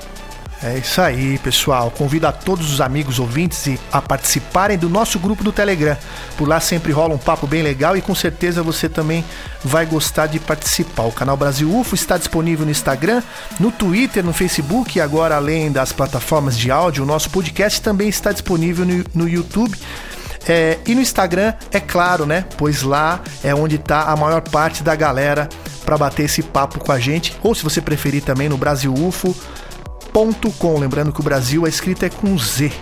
É 0.63 0.79
isso 0.79 1.03
aí, 1.03 1.39
pessoal. 1.39 1.91
Convido 1.91 2.27
a 2.27 2.33
todos 2.33 2.73
os 2.73 2.81
amigos 2.81 3.19
ouvintes 3.19 3.79
a 3.93 4.01
participarem 4.01 4.79
do 4.79 4.89
nosso 4.89 5.19
grupo 5.19 5.45
do 5.45 5.53
Telegram. 5.53 5.97
Por 6.37 6.49
lá 6.49 6.61
sempre 6.61 6.93
rola 6.93 7.15
um 7.15 7.19
papo 7.19 7.47
bem 7.47 7.63
legal 7.63 7.95
e 7.97 8.01
com 8.01 8.15
certeza 8.15 8.63
você 8.63 8.89
também 8.89 9.23
vai 9.63 9.85
gostar 9.85 10.27
de 10.27 10.41
participar. 10.41 11.05
O 11.05 11.13
canal 11.13 11.37
Brasil 11.37 11.71
UFO 11.75 11.95
está 11.95 12.17
disponível 12.17 12.65
no 12.65 12.71
Instagram, 12.71 13.23
no 13.61 13.71
Twitter, 13.71 14.25
no 14.25 14.33
Facebook 14.33 14.97
e 14.97 15.01
agora 15.01 15.37
além 15.37 15.71
das 15.71 15.93
plataformas 15.93 16.57
de 16.57 16.71
áudio, 16.71 17.05
o 17.05 17.07
nosso 17.07 17.29
podcast 17.29 17.81
também 17.83 18.09
está 18.09 18.33
disponível 18.33 18.87
no, 19.15 19.29
YouTube. 19.29 19.77
É, 20.49 20.79
e 20.87 20.95
no 20.95 21.03
Instagram, 21.03 21.53
é 21.73 21.81
claro, 21.81 22.25
né? 22.25 22.45
Pois 22.57 22.83
lá 22.83 23.21
é 23.43 23.55
onde 23.55 23.79
tá 23.79 24.05
a 24.05 24.17
maior 24.17 24.41
parte 24.41 24.83
da 24.83 24.95
galera 24.95 25.49
para 25.85 25.99
bater 25.99 26.25
esse 26.25 26.43
papo 26.43 26.79
com 26.79 26.93
a 26.93 26.99
gente. 26.99 27.37
Ou 27.43 27.55
se 27.55 27.63
você 27.63 27.83
preferir 27.83 28.23
também 28.23 28.49
no 28.49 28.57
Brasil 28.57 28.95
UFO 28.95 29.37
com. 30.59 30.79
Lembrando 30.79 31.13
que 31.13 31.21
o 31.21 31.25
Brasil 31.25 31.67
a 31.67 31.69
escrita 31.69 32.07
é 32.07 32.11
com 32.11 32.39
Z. 32.39 32.73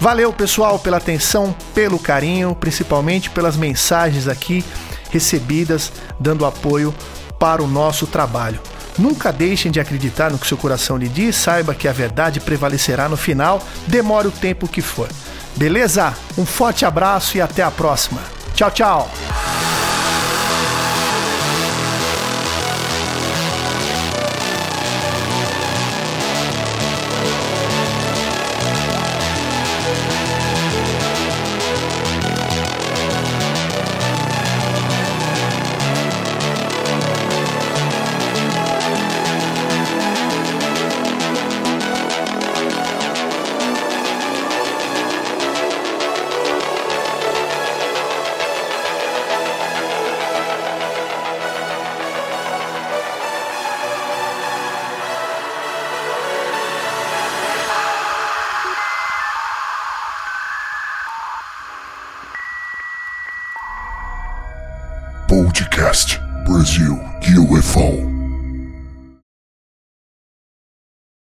Valeu, 0.00 0.32
pessoal, 0.32 0.78
pela 0.78 0.96
atenção, 0.96 1.54
pelo 1.74 1.98
carinho, 1.98 2.54
principalmente 2.54 3.28
pelas 3.28 3.56
mensagens 3.56 4.26
aqui 4.26 4.64
recebidas, 5.10 5.92
dando 6.18 6.46
apoio 6.46 6.94
para 7.38 7.62
o 7.62 7.66
nosso 7.66 8.06
trabalho. 8.06 8.60
Nunca 8.98 9.30
deixem 9.30 9.70
de 9.70 9.78
acreditar 9.78 10.30
no 10.30 10.38
que 10.38 10.46
seu 10.46 10.56
coração 10.56 10.96
lhe 10.96 11.08
diz, 11.08 11.36
saiba 11.36 11.74
que 11.74 11.86
a 11.86 11.92
verdade 11.92 12.40
prevalecerá 12.40 13.08
no 13.08 13.16
final, 13.16 13.62
demore 13.86 14.28
o 14.28 14.32
tempo 14.32 14.68
que 14.68 14.80
for. 14.80 15.08
Beleza? 15.56 16.14
Um 16.38 16.46
forte 16.46 16.84
abraço 16.86 17.36
e 17.36 17.40
até 17.40 17.62
a 17.62 17.70
próxima. 17.70 18.20
Tchau, 18.54 18.70
tchau! 18.70 19.10